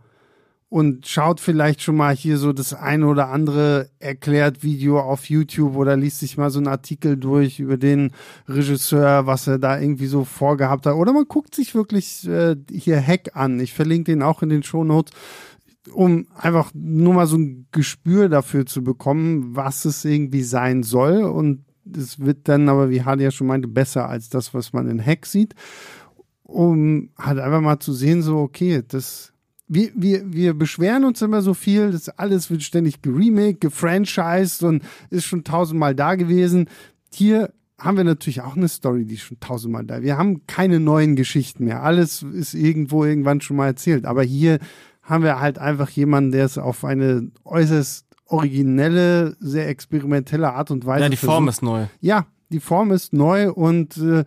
und 0.75 1.07
schaut 1.07 1.39
vielleicht 1.39 1.83
schon 1.83 1.95
mal 1.95 2.17
hier 2.17 2.37
so 2.37 2.53
das 2.53 2.75
eine 2.75 3.07
oder 3.07 3.29
andere 3.29 3.91
erklärt 4.01 4.65
Video 4.65 4.99
auf 4.99 5.31
YouTube 5.31 5.77
oder 5.77 5.97
liest 5.97 6.19
sich 6.19 6.37
mal 6.37 6.51
so 6.51 6.59
einen 6.59 6.67
Artikel 6.67 7.17
durch 7.17 7.61
über 7.61 7.77
den 7.77 8.11
Regisseur, 8.49 9.25
was 9.25 9.47
er 9.47 9.61
da 9.61 9.79
irgendwie 9.79 10.09
so 10.09 10.25
vorgehabt 10.25 10.87
hat. 10.87 10.95
Oder 10.95 11.13
man 11.13 11.27
guckt 11.29 11.55
sich 11.55 11.77
wirklich 11.77 12.27
äh, 12.27 12.57
hier 12.69 13.01
Hack 13.01 13.37
an. 13.37 13.61
Ich 13.61 13.73
verlinke 13.73 14.11
den 14.11 14.25
auch 14.25 14.43
in 14.43 14.49
den 14.49 14.65
Shownotes 14.65 15.13
um 15.93 16.27
einfach 16.35 16.73
nur 16.75 17.15
mal 17.15 17.29
so 17.29 17.37
ein 17.37 17.69
Gespür 17.71 18.29
dafür 18.29 18.67
zu 18.67 18.83
bekommen, 18.83 19.55
was 19.55 19.85
es 19.85 20.05
irgendwie 20.05 20.43
sein 20.43 20.83
soll. 20.83 21.23
Und 21.23 21.63
es 21.97 22.19
wird 22.19 22.49
dann 22.49 22.69
aber, 22.69 22.91
wie 22.91 23.05
Hardy 23.05 23.23
ja 23.23 23.31
schon 23.31 23.47
meinte, 23.47 23.69
besser 23.69 24.09
als 24.09 24.29
das, 24.29 24.55
was 24.55 24.73
man 24.73 24.89
in 24.89 25.01
Hack 25.01 25.27
sieht. 25.27 25.55
Um 26.43 27.11
halt 27.17 27.39
einfach 27.39 27.61
mal 27.61 27.79
zu 27.79 27.93
sehen, 27.93 28.23
so, 28.23 28.39
okay, 28.39 28.83
das, 28.89 29.34
wir, 29.67 29.91
wir, 29.95 30.33
wir 30.33 30.55
beschweren 30.55 31.05
uns 31.05 31.23
immer 31.23 31.41
so 31.43 31.55
viel, 31.55 31.91
das 31.91 32.09
alles 32.11 32.51
wird 32.51 32.63
ständig 32.63 33.03
geremaked, 33.03 33.61
gefranchised 33.61 34.63
und 34.63 34.83
ist 35.11 35.25
schon 35.25 35.45
tausendmal 35.45 35.95
da 35.95 36.15
gewesen. 36.17 36.69
Hier 37.13 37.53
haben 37.79 37.97
wir 37.97 38.05
natürlich 38.05 38.43
auch 38.43 38.57
eine 38.57 38.69
Story, 38.69 39.05
die 39.05 39.15
ist 39.15 39.23
schon 39.23 39.41
tausendmal 39.41 39.85
da. 39.85 40.03
Wir 40.03 40.17
haben 40.17 40.47
keine 40.47 40.81
neuen 40.81 41.17
Geschichten 41.17 41.65
mehr. 41.65 41.83
Alles 41.83 42.23
ist 42.23 42.55
irgendwo 42.55 43.05
irgendwann 43.05 43.41
schon 43.41 43.57
mal 43.57 43.67
erzählt. 43.67 44.05
Aber 44.05 44.23
hier 44.23 44.59
haben 45.03 45.25
wir 45.25 45.41
halt 45.41 45.59
einfach 45.59 45.91
jemanden, 45.91 46.33
der 46.33 46.45
es 46.45 46.57
auf 46.57 46.85
eine 46.85 47.31
äußerst 47.45 48.07
originelle, 48.27 49.37
sehr 49.41 49.69
experimentelle 49.69 50.53
Art 50.53 50.71
und 50.71 50.87
Weise 50.87 51.05
Ja, 51.05 51.09
die 51.09 51.17
Form 51.17 51.45
versucht. 51.45 51.59
ist 51.59 51.63
neu. 51.63 51.87
Ja, 52.01 52.27
die 52.51 52.61
Form 52.61 52.91
ist 52.93 53.13
neu 53.13 53.51
und 53.51 53.97
äh, 53.99 54.25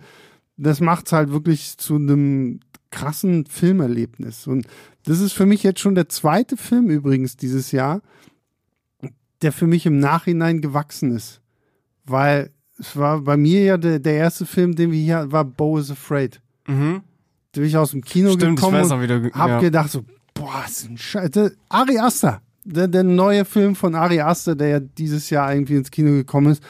das 0.57 0.81
macht 0.81 1.05
es 1.07 1.13
halt 1.13 1.31
wirklich 1.31 1.77
zu 1.77 1.95
einem 1.95 2.59
krassen 2.97 3.45
Filmerlebnis. 3.45 4.47
Und 4.47 4.65
das 5.03 5.19
ist 5.19 5.33
für 5.33 5.45
mich 5.45 5.61
jetzt 5.61 5.79
schon 5.79 5.93
der 5.93 6.09
zweite 6.09 6.57
Film 6.57 6.89
übrigens 6.89 7.37
dieses 7.37 7.71
Jahr, 7.71 8.01
der 9.43 9.51
für 9.51 9.67
mich 9.67 9.85
im 9.85 9.99
Nachhinein 9.99 10.61
gewachsen 10.61 11.15
ist. 11.15 11.41
Weil 12.05 12.49
es 12.79 12.97
war 12.97 13.21
bei 13.21 13.37
mir 13.37 13.63
ja 13.63 13.77
der, 13.77 13.99
der 13.99 14.15
erste 14.15 14.47
Film, 14.47 14.75
den 14.75 14.91
wir 14.91 14.99
hier 14.99 15.31
war 15.31 15.45
Bo 15.45 15.77
is 15.77 15.91
Afraid. 15.91 16.41
Mhm. 16.67 17.01
Da 17.51 17.61
bin 17.61 17.69
ich 17.69 17.77
aus 17.77 17.91
dem 17.91 18.03
Kino 18.03 18.31
Stimmt, 18.31 18.57
ich 18.59 18.65
gekommen 18.65 18.81
weiß 18.81 18.91
und 18.91 18.97
noch, 18.97 19.03
wie 19.03 19.07
du, 19.07 19.31
hab 19.31 19.49
ja. 19.49 19.59
gedacht 19.59 19.91
so, 19.91 20.03
boah, 20.33 20.63
ist 20.67 20.89
ein 20.89 20.97
Scheiße. 20.97 21.55
Ari 21.69 21.99
Aster, 21.99 22.41
der, 22.63 22.87
der 22.87 23.03
neue 23.03 23.45
Film 23.45 23.75
von 23.75 23.93
Ari 23.93 24.21
Aster, 24.21 24.55
der 24.55 24.67
ja 24.67 24.79
dieses 24.79 25.29
Jahr 25.29 25.53
irgendwie 25.53 25.75
ins 25.75 25.91
Kino 25.91 26.11
gekommen 26.11 26.53
ist. 26.53 26.63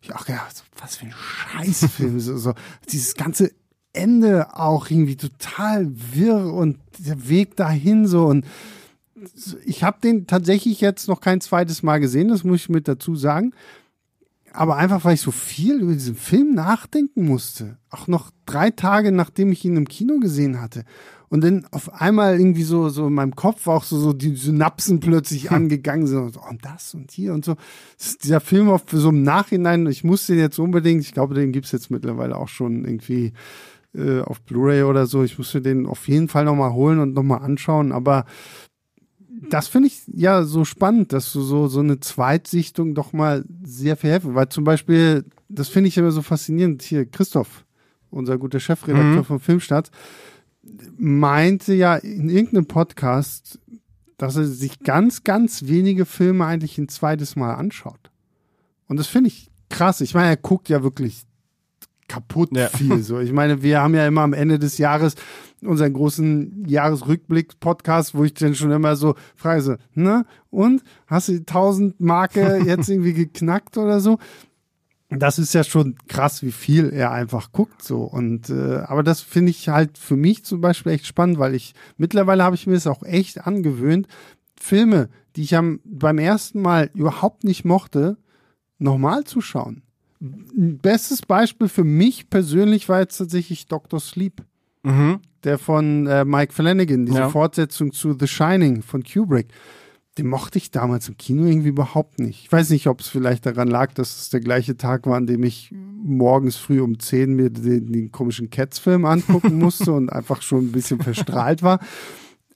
Ich 0.00 0.14
auch 0.14 0.24
gedacht, 0.24 0.56
so, 0.56 0.62
was 0.80 0.96
für 0.96 1.06
ein 1.06 1.12
Scheißfilm. 1.12 2.20
so, 2.20 2.36
so, 2.36 2.54
dieses 2.88 3.14
ganze 3.14 3.50
Ende 3.92 4.56
auch 4.56 4.90
irgendwie 4.90 5.16
total 5.16 5.88
wirr 5.92 6.52
und 6.52 6.78
der 6.98 7.28
Weg 7.28 7.56
dahin 7.56 8.06
so 8.06 8.26
und 8.26 8.46
ich 9.64 9.84
habe 9.84 9.98
den 10.02 10.26
tatsächlich 10.26 10.80
jetzt 10.80 11.08
noch 11.08 11.20
kein 11.20 11.40
zweites 11.40 11.82
Mal 11.82 11.98
gesehen, 11.98 12.28
das 12.28 12.44
muss 12.44 12.62
ich 12.62 12.68
mit 12.68 12.88
dazu 12.88 13.16
sagen. 13.16 13.52
Aber 14.54 14.76
einfach, 14.76 15.04
weil 15.04 15.14
ich 15.14 15.22
so 15.22 15.30
viel 15.30 15.80
über 15.80 15.92
diesen 15.92 16.14
Film 16.14 16.54
nachdenken 16.54 17.24
musste. 17.24 17.78
Auch 17.90 18.06
noch 18.06 18.30
drei 18.44 18.70
Tage, 18.70 19.10
nachdem 19.10 19.50
ich 19.50 19.64
ihn 19.64 19.76
im 19.76 19.88
Kino 19.88 20.18
gesehen 20.18 20.60
hatte. 20.60 20.84
Und 21.30 21.42
dann 21.42 21.66
auf 21.70 21.94
einmal 21.94 22.38
irgendwie 22.38 22.62
so, 22.62 22.90
so 22.90 23.06
in 23.06 23.14
meinem 23.14 23.34
Kopf 23.34 23.66
auch 23.66 23.84
so, 23.84 23.98
so 23.98 24.12
die 24.12 24.36
Synapsen 24.36 25.00
plötzlich 25.00 25.50
angegangen 25.50 26.06
sind. 26.06 26.18
Und, 26.18 26.34
so, 26.34 26.40
und 26.42 26.62
das 26.66 26.92
und 26.92 27.10
hier 27.10 27.32
und 27.32 27.46
so. 27.46 27.56
Dieser 28.22 28.40
Film 28.40 28.68
auf 28.68 28.82
so 28.92 29.08
im 29.08 29.22
Nachhinein, 29.22 29.86
ich 29.86 30.04
muss 30.04 30.26
den 30.26 30.38
jetzt 30.38 30.58
unbedingt, 30.58 31.02
ich 31.02 31.12
glaube, 31.12 31.34
den 31.34 31.52
gibt's 31.52 31.72
jetzt 31.72 31.90
mittlerweile 31.90 32.36
auch 32.36 32.48
schon 32.48 32.84
irgendwie 32.84 33.32
äh, 33.94 34.20
auf 34.20 34.40
Blu-ray 34.42 34.82
oder 34.84 35.06
so. 35.06 35.22
Ich 35.22 35.36
musste 35.38 35.60
den 35.60 35.86
auf 35.86 36.08
jeden 36.08 36.28
Fall 36.28 36.44
nochmal 36.44 36.72
holen 36.72 36.98
und 36.98 37.14
nochmal 37.14 37.42
anschauen. 37.42 37.92
Aber 37.92 38.24
das 39.50 39.68
finde 39.68 39.88
ich 39.88 40.02
ja 40.06 40.44
so 40.44 40.64
spannend, 40.64 41.12
dass 41.12 41.32
du 41.32 41.40
so, 41.42 41.66
so 41.68 41.80
eine 41.80 42.00
Zweitsichtung 42.00 42.94
doch 42.94 43.12
mal 43.12 43.44
sehr 43.64 43.96
viel 43.96 44.10
helfen. 44.10 44.34
Weil 44.34 44.48
zum 44.48 44.64
Beispiel, 44.64 45.24
das 45.48 45.68
finde 45.68 45.88
ich 45.88 45.98
immer 45.98 46.12
so 46.12 46.22
faszinierend, 46.22 46.82
hier 46.82 47.06
Christoph, 47.06 47.64
unser 48.10 48.38
guter 48.38 48.60
Chefredakteur 48.60 49.20
Mhm. 49.22 49.24
von 49.24 49.40
Filmstadt, 49.40 49.90
meinte 50.96 51.74
ja 51.74 51.96
in 51.96 52.28
irgendeinem 52.28 52.66
Podcast, 52.66 53.58
dass 54.16 54.36
er 54.36 54.44
sich 54.46 54.78
ganz, 54.80 55.24
ganz 55.24 55.66
wenige 55.66 56.04
Filme 56.06 56.44
eigentlich 56.44 56.78
ein 56.78 56.88
zweites 56.88 57.34
Mal 57.36 57.54
anschaut. 57.54 58.10
Und 58.86 58.98
das 58.98 59.06
finde 59.08 59.28
ich 59.28 59.50
krass. 59.68 60.00
Ich 60.00 60.14
meine, 60.14 60.28
er 60.28 60.36
guckt 60.36 60.68
ja 60.68 60.82
wirklich 60.82 61.22
kaputt 62.12 62.50
Ja. 62.54 62.68
viel. 62.68 63.02
So, 63.02 63.18
ich 63.20 63.32
meine, 63.32 63.62
wir 63.62 63.80
haben 63.80 63.94
ja 63.94 64.06
immer 64.06 64.20
am 64.22 64.34
Ende 64.34 64.58
des 64.58 64.78
Jahres 64.78 65.14
unseren 65.62 65.92
großen 65.92 66.64
Jahresrückblick-Podcast, 66.66 68.14
wo 68.14 68.24
ich 68.24 68.34
dann 68.34 68.54
schon 68.54 68.70
immer 68.70 68.96
so 68.96 69.14
frage, 69.36 69.62
so, 69.62 69.76
ne? 69.94 70.26
Und 70.50 70.82
hast 71.06 71.28
du 71.28 71.32
die 71.32 71.38
1000 71.38 72.00
Marke 72.00 72.58
jetzt 72.66 72.88
irgendwie 72.88 73.14
geknackt 73.14 73.78
oder 73.78 74.00
so? 74.00 74.18
Das 75.08 75.38
ist 75.38 75.52
ja 75.52 75.62
schon 75.62 75.96
krass, 76.08 76.42
wie 76.42 76.52
viel 76.52 76.90
er 76.90 77.10
einfach 77.10 77.52
guckt 77.52 77.82
so 77.82 78.04
und 78.04 78.48
äh, 78.48 78.78
aber 78.78 79.02
das 79.02 79.20
finde 79.20 79.50
ich 79.50 79.68
halt 79.68 79.98
für 79.98 80.16
mich 80.16 80.42
zum 80.42 80.62
Beispiel 80.62 80.92
echt 80.92 81.06
spannend, 81.06 81.38
weil 81.38 81.54
ich 81.54 81.74
mittlerweile 81.98 82.42
habe 82.44 82.56
ich 82.56 82.66
mir 82.66 82.74
das 82.74 82.86
auch 82.86 83.02
echt 83.02 83.46
angewöhnt, 83.46 84.06
Filme, 84.58 85.10
die 85.36 85.42
ich 85.42 85.54
am, 85.54 85.80
beim 85.84 86.16
ersten 86.16 86.62
Mal 86.62 86.88
überhaupt 86.94 87.44
nicht 87.44 87.64
mochte, 87.66 88.16
nochmal 88.78 89.24
zu 89.24 89.42
schauen. 89.42 89.82
Bestes 90.24 91.22
Beispiel 91.22 91.68
für 91.68 91.84
mich 91.84 92.30
persönlich 92.30 92.88
war 92.88 93.00
jetzt 93.00 93.16
tatsächlich 93.18 93.66
Dr. 93.66 93.98
Sleep, 94.00 94.42
Mhm. 94.84 95.20
der 95.44 95.58
von 95.58 96.06
äh, 96.06 96.24
Mike 96.24 96.52
Flanagan, 96.52 97.06
diese 97.06 97.18
Ja. 97.18 97.28
Fortsetzung 97.28 97.92
zu 97.92 98.16
The 98.18 98.26
Shining 98.28 98.82
von 98.82 99.02
Kubrick. 99.02 99.48
Den 100.18 100.26
mochte 100.28 100.58
ich 100.58 100.70
damals 100.70 101.08
im 101.08 101.16
Kino 101.16 101.46
irgendwie 101.46 101.70
überhaupt 101.70 102.18
nicht. 102.20 102.44
Ich 102.44 102.52
weiß 102.52 102.68
nicht, 102.70 102.86
ob 102.86 103.00
es 103.00 103.08
vielleicht 103.08 103.46
daran 103.46 103.68
lag, 103.68 103.94
dass 103.94 104.16
es 104.20 104.28
der 104.30 104.40
gleiche 104.40 104.76
Tag 104.76 105.06
war, 105.06 105.16
an 105.16 105.26
dem 105.26 105.42
ich 105.42 105.72
morgens 105.72 106.56
früh 106.56 106.80
um 106.80 106.98
10 107.00 107.34
mir 107.34 107.48
den, 107.50 107.90
den 107.90 108.12
komischen 108.12 108.50
Cats-Film 108.50 109.04
angucken 109.06 109.58
musste 109.58 109.92
und 109.92 110.10
einfach 110.12 110.42
schon 110.42 110.66
ein 110.66 110.72
bisschen 110.72 111.00
verstrahlt 111.00 111.62
war. 111.62 111.80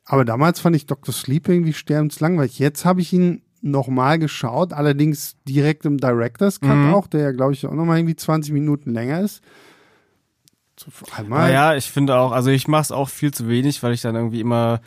Aber 0.05 0.25
damals 0.25 0.61
fand 0.61 0.77
ich 0.77 0.87
Dr. 0.87 1.15
Sleep 1.15 1.49
irgendwie 1.49 1.73
sterbenslangweilig. 1.73 2.59
Jetzt 2.59 2.85
habe 2.85 3.01
ich 3.01 3.13
ihn 3.13 3.41
nochmal 3.67 4.19
geschaut, 4.19 4.73
allerdings 4.73 5.37
direkt 5.49 5.85
im 5.85 5.99
Director's 5.99 6.61
Cut 6.61 6.79
Mhm. 6.79 6.95
auch, 6.95 7.07
der 7.07 7.21
ja, 7.21 7.33
glaube 7.33 7.53
ich, 7.53 7.67
auch 7.67 7.73
nochmal 7.73 7.99
irgendwie 7.99 8.17
20 8.17 8.53
Minuten 8.53 8.93
länger 8.93 9.21
ist. 9.21 9.43
Einmal. 11.17 11.51
Naja, 11.51 11.75
ich 11.75 11.91
finde 11.91 12.17
auch, 12.17 12.33
also 12.33 12.51
ich 12.51 12.69
mache 12.69 12.83
es 12.83 12.93
auch 12.93 13.09
viel 13.09 13.33
zu 13.33 13.49
wenig, 13.49 13.83
weil 13.83 13.95
ich 13.95 14.03
dann 14.03 14.15
irgendwie 14.15 14.41
immer 14.41 14.81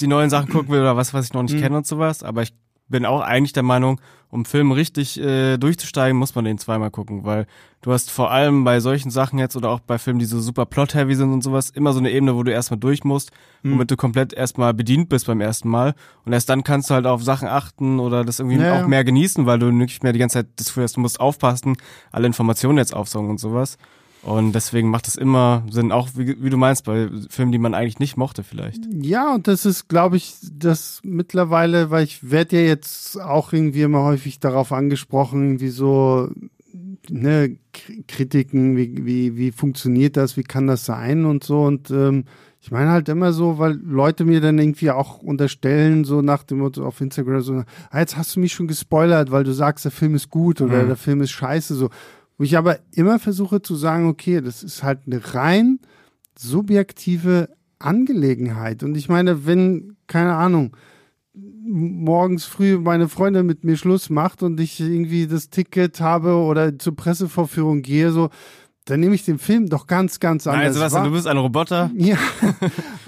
die 0.00 0.06
neuen 0.06 0.30
Sachen 0.30 0.48
gucken 0.48 0.70
will 0.72 0.80
oder 0.80 0.96
was, 0.96 1.12
was 1.14 1.26
ich 1.26 1.32
noch 1.32 1.42
nicht 1.42 1.56
Mhm. 1.56 1.60
kenne 1.60 1.76
und 1.78 1.86
sowas. 1.86 2.22
Aber 2.22 2.42
ich 2.42 2.54
bin 2.92 3.04
auch 3.04 3.20
eigentlich 3.22 3.52
der 3.52 3.64
Meinung, 3.64 4.00
um 4.30 4.44
Film 4.46 4.70
richtig 4.72 5.20
äh, 5.20 5.58
durchzusteigen, 5.58 6.16
muss 6.16 6.34
man 6.34 6.44
den 6.46 6.56
zweimal 6.56 6.90
gucken, 6.90 7.24
weil 7.24 7.46
du 7.82 7.92
hast 7.92 8.10
vor 8.10 8.30
allem 8.30 8.64
bei 8.64 8.80
solchen 8.80 9.10
Sachen 9.10 9.38
jetzt 9.38 9.56
oder 9.56 9.68
auch 9.68 9.80
bei 9.80 9.98
Filmen, 9.98 10.20
die 10.20 10.24
so 10.24 10.40
super 10.40 10.64
plot-heavy 10.64 11.14
sind 11.16 11.32
und 11.32 11.42
sowas, 11.42 11.68
immer 11.70 11.92
so 11.92 11.98
eine 11.98 12.10
Ebene, 12.10 12.34
wo 12.34 12.42
du 12.42 12.50
erstmal 12.52 12.78
durch 12.80 13.04
musst, 13.04 13.30
Hm. 13.62 13.72
womit 13.72 13.90
du 13.90 13.96
komplett 13.96 14.32
erstmal 14.32 14.72
bedient 14.72 15.08
bist 15.10 15.26
beim 15.26 15.40
ersten 15.42 15.68
Mal. 15.68 15.94
Und 16.24 16.32
erst 16.32 16.48
dann 16.48 16.64
kannst 16.64 16.88
du 16.88 16.94
halt 16.94 17.06
auf 17.06 17.22
Sachen 17.22 17.46
achten 17.48 17.98
oder 18.00 18.24
das 18.24 18.38
irgendwie 18.38 18.62
Ja, 18.62 18.80
auch 18.82 18.86
mehr 18.86 19.04
genießen, 19.04 19.44
weil 19.44 19.58
du 19.58 19.70
nicht 19.70 20.02
mehr 20.02 20.12
die 20.14 20.18
ganze 20.18 20.38
Zeit 20.38 20.46
das 20.56 20.68
Gefühl 20.68 20.84
hast, 20.84 20.96
du 20.96 21.00
musst 21.00 21.20
aufpassen, 21.20 21.76
alle 22.10 22.26
Informationen 22.26 22.78
jetzt 22.78 22.94
aufsaugen 22.94 23.28
und 23.28 23.38
sowas. 23.38 23.76
Und 24.22 24.52
deswegen 24.52 24.88
macht 24.88 25.08
es 25.08 25.16
immer 25.16 25.64
Sinn, 25.70 25.90
auch 25.90 26.10
wie, 26.16 26.40
wie 26.42 26.50
du 26.50 26.56
meinst, 26.56 26.84
bei 26.84 27.08
Filmen, 27.28 27.50
die 27.50 27.58
man 27.58 27.74
eigentlich 27.74 27.98
nicht 27.98 28.16
mochte 28.16 28.44
vielleicht. 28.44 28.86
Ja, 29.00 29.34
und 29.34 29.48
das 29.48 29.66
ist, 29.66 29.88
glaube 29.88 30.16
ich, 30.16 30.36
das 30.52 31.00
mittlerweile, 31.02 31.90
weil 31.90 32.04
ich 32.04 32.30
werde 32.30 32.60
ja 32.60 32.66
jetzt 32.68 33.20
auch 33.20 33.52
irgendwie 33.52 33.82
immer 33.82 34.04
häufig 34.04 34.38
darauf 34.38 34.72
angesprochen, 34.72 35.58
wie 35.60 35.70
so 35.70 36.30
ne, 37.08 37.56
Kritiken, 38.06 38.76
wie, 38.76 39.04
wie, 39.04 39.36
wie 39.36 39.50
funktioniert 39.52 40.16
das, 40.16 40.36
wie 40.36 40.44
kann 40.44 40.66
das 40.66 40.84
sein 40.84 41.24
und 41.24 41.44
so. 41.44 41.62
Und 41.64 41.90
ähm, 41.90 42.24
ich 42.60 42.70
meine 42.70 42.90
halt 42.90 43.08
immer 43.08 43.32
so, 43.32 43.58
weil 43.58 43.72
Leute 43.72 44.24
mir 44.24 44.40
dann 44.40 44.58
irgendwie 44.58 44.92
auch 44.92 45.18
unterstellen, 45.18 46.04
so 46.04 46.22
nach 46.22 46.44
dem 46.44 46.58
Motto 46.58 46.86
auf 46.86 47.00
Instagram, 47.00 47.40
so, 47.40 47.64
ah, 47.90 47.98
jetzt 47.98 48.16
hast 48.16 48.36
du 48.36 48.40
mich 48.40 48.52
schon 48.52 48.68
gespoilert, 48.68 49.32
weil 49.32 49.42
du 49.42 49.52
sagst, 49.52 49.84
der 49.84 49.90
Film 49.92 50.14
ist 50.14 50.30
gut 50.30 50.60
oder 50.60 50.84
Mhm. 50.84 50.86
der 50.86 50.96
Film 50.96 51.20
ist 51.22 51.32
scheiße, 51.32 51.74
so. 51.74 51.90
Wo 52.42 52.44
ich 52.44 52.58
aber 52.58 52.80
immer 52.90 53.20
versuche 53.20 53.62
zu 53.62 53.76
sagen, 53.76 54.08
okay, 54.08 54.40
das 54.40 54.64
ist 54.64 54.82
halt 54.82 55.02
eine 55.06 55.20
rein 55.32 55.78
subjektive 56.36 57.50
Angelegenheit. 57.78 58.82
Und 58.82 58.96
ich 58.96 59.08
meine, 59.08 59.46
wenn, 59.46 59.94
keine 60.08 60.34
Ahnung, 60.34 60.76
morgens 61.34 62.44
früh 62.44 62.78
meine 62.78 63.08
Freundin 63.08 63.46
mit 63.46 63.62
mir 63.62 63.76
Schluss 63.76 64.10
macht 64.10 64.42
und 64.42 64.58
ich 64.58 64.80
irgendwie 64.80 65.28
das 65.28 65.50
Ticket 65.50 66.00
habe 66.00 66.34
oder 66.34 66.76
zur 66.80 66.96
Pressevorführung 66.96 67.82
gehe, 67.82 68.10
so, 68.10 68.28
dann 68.86 68.98
nehme 68.98 69.14
ich 69.14 69.24
den 69.24 69.38
Film 69.38 69.68
doch 69.68 69.86
ganz, 69.86 70.18
ganz 70.18 70.48
anders 70.48 70.64
Nein, 70.64 70.72
Sebastian, 70.72 71.02
wahr. 71.02 71.10
du 71.10 71.14
bist 71.14 71.28
ein 71.28 71.38
Roboter. 71.38 71.92
Ja, 71.96 72.18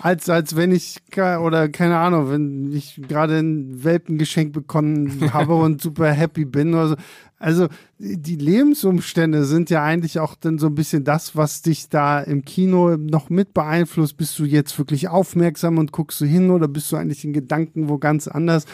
als, 0.00 0.28
als 0.28 0.54
wenn 0.54 0.70
ich, 0.70 0.98
oder 1.16 1.68
keine 1.68 1.98
Ahnung, 1.98 2.30
wenn 2.30 2.72
ich 2.72 3.00
gerade 3.08 3.38
ein 3.38 3.82
Welpengeschenk 3.82 4.52
bekommen 4.52 5.32
habe 5.32 5.56
und 5.56 5.82
super 5.82 6.12
happy 6.12 6.44
bin 6.44 6.74
oder 6.74 6.88
so. 6.90 6.96
Also, 7.44 7.68
die 7.98 8.36
Lebensumstände 8.36 9.44
sind 9.44 9.68
ja 9.68 9.84
eigentlich 9.84 10.18
auch 10.18 10.34
dann 10.34 10.58
so 10.58 10.68
ein 10.68 10.74
bisschen 10.74 11.04
das, 11.04 11.36
was 11.36 11.60
dich 11.60 11.90
da 11.90 12.22
im 12.22 12.46
Kino 12.46 12.96
noch 12.96 13.28
mit 13.28 13.52
beeinflusst. 13.52 14.16
Bist 14.16 14.38
du 14.38 14.46
jetzt 14.46 14.78
wirklich 14.78 15.08
aufmerksam 15.08 15.76
und 15.76 15.92
guckst 15.92 16.22
du 16.22 16.24
hin 16.24 16.50
oder 16.50 16.68
bist 16.68 16.90
du 16.90 16.96
eigentlich 16.96 17.22
in 17.22 17.34
Gedanken 17.34 17.90
wo 17.90 17.98
ganz 17.98 18.28
anders? 18.28 18.64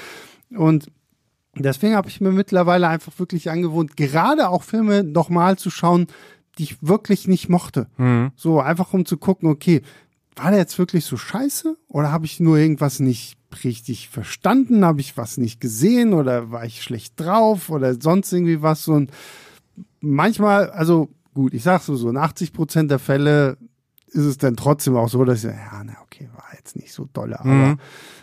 Und 0.55 0.87
deswegen 1.57 1.97
habe 1.97 2.09
ich 2.11 2.21
mir 2.21 2.31
mittlerweile 2.31 2.87
einfach 2.87 3.19
wirklich 3.19 3.51
angewohnt, 3.51 3.97
gerade 3.97 4.49
auch 4.49 4.63
Filme 4.63 5.03
nochmal 5.03 5.59
zu 5.59 5.69
schauen, 5.69 6.07
die 6.57 6.63
ich 6.63 6.77
wirklich 6.81 7.27
nicht 7.27 7.49
mochte. 7.49 7.89
Mhm. 7.97 8.31
So 8.37 8.61
einfach 8.61 8.93
um 8.93 9.05
zu 9.05 9.17
gucken, 9.17 9.49
okay, 9.49 9.83
war 10.43 10.51
der 10.51 10.61
jetzt 10.61 10.79
wirklich 10.79 11.05
so 11.05 11.17
scheiße 11.17 11.77
oder 11.89 12.11
habe 12.11 12.25
ich 12.27 12.41
nur 12.41 12.57
irgendwas 12.59 12.99
nicht 13.01 13.37
richtig 13.65 14.09
verstanden? 14.09 14.85
Habe 14.85 15.01
ich 15.01 15.17
was 15.17 15.37
nicht 15.37 15.61
gesehen 15.61 16.13
oder 16.15 16.51
war 16.51 16.65
ich 16.65 16.83
schlecht 16.83 17.19
drauf 17.21 17.69
oder 17.71 18.01
sonst 18.01 18.33
irgendwie 18.33 18.63
was? 18.63 18.89
Und 18.89 19.11
manchmal, 20.01 20.71
also 20.71 21.09
gut, 21.35 21.55
ich 21.55 21.63
sag 21.63 21.83
so, 21.83 21.95
so 21.97 22.09
in 22.09 22.17
80 22.17 22.53
Prozent 22.53 22.91
der 22.91 22.99
Fälle 22.99 23.57
ist 24.13 24.25
es 24.25 24.39
dann 24.39 24.57
trotzdem 24.57 24.97
auch 24.97 25.09
so, 25.09 25.25
dass 25.25 25.45
ich, 25.45 25.51
ja, 25.51 25.83
na 25.85 25.93
okay, 26.03 26.29
war 26.35 26.45
jetzt 26.57 26.75
nicht 26.75 26.93
so 26.93 27.07
dolle, 27.13 27.39
aber 27.39 27.49
Mhm. 27.53 27.79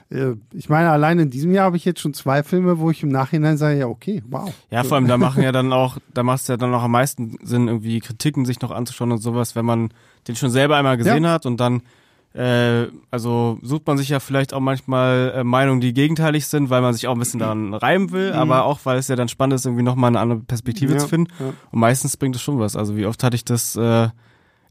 äh, 0.10 0.36
ich 0.54 0.68
meine, 0.68 0.90
allein 0.90 1.18
in 1.20 1.30
diesem 1.30 1.52
Jahr 1.54 1.66
habe 1.66 1.78
ich 1.78 1.86
jetzt 1.86 2.02
schon 2.02 2.14
zwei 2.14 2.44
Filme, 2.44 2.80
wo 2.80 2.92
ich 2.92 3.04
im 3.04 3.10
Nachhinein 3.10 3.58
sage, 3.58 3.80
ja, 3.80 3.88
okay, 3.88 4.22
wow. 4.30 4.54
Ja, 4.70 4.84
vor 4.84 4.98
allem, 4.98 5.08
da 5.08 5.18
machen 5.18 5.44
ja 5.44 5.54
dann 5.54 5.72
auch, 5.72 5.98
da 6.14 6.24
macht 6.24 6.42
es 6.42 6.48
ja 6.48 6.58
dann 6.58 6.74
auch 6.74 6.84
am 6.84 6.92
meisten 6.92 7.38
Sinn, 7.42 7.68
irgendwie 7.70 8.02
Kritiken 8.02 8.44
sich 8.46 8.60
noch 8.60 8.72
anzuschauen 8.72 9.14
und 9.14 9.20
sowas, 9.20 9.56
wenn 9.56 9.66
man 9.66 9.94
den 10.28 10.36
schon 10.36 10.50
selber 10.50 10.76
einmal 10.76 10.98
gesehen 10.98 11.26
hat 11.28 11.46
und 11.46 11.58
dann, 11.58 11.84
äh, 12.38 12.88
also 13.10 13.58
sucht 13.64 13.88
man 13.88 13.98
sich 13.98 14.10
ja 14.10 14.20
vielleicht 14.20 14.54
auch 14.54 14.60
manchmal 14.60 15.34
äh, 15.36 15.44
Meinungen, 15.44 15.82
die 15.82 15.94
gegenteilig 15.94 16.46
sind, 16.48 16.70
weil 16.70 16.82
man 16.82 16.94
sich 16.94 17.08
auch 17.08 17.14
ein 17.14 17.20
bisschen 17.20 17.40
daran 17.40 17.74
reiben 17.74 18.12
will, 18.12 18.34
aber 18.34 18.66
auch, 18.66 18.80
weil 18.84 18.98
es 19.00 19.08
ja 19.08 19.16
dann 19.16 19.28
spannend 19.28 19.56
ist, 19.56 19.66
irgendwie 19.66 19.84
nochmal 19.84 20.10
eine 20.10 20.20
andere 20.20 20.40
Perspektive 20.42 20.94
Ja, 20.94 21.00
zu 21.00 21.08
finden. 21.08 21.32
ja. 21.40 21.54
Und 21.72 21.80
meistens 21.80 22.16
bringt 22.16 22.36
es 22.36 22.42
schon 22.42 22.60
was. 22.60 22.76
Also 22.76 22.96
wie 22.96 23.06
oft 23.08 23.24
hatte 23.24 23.36
ich 23.36 23.44
das, 23.44 23.76
äh, 23.76 24.10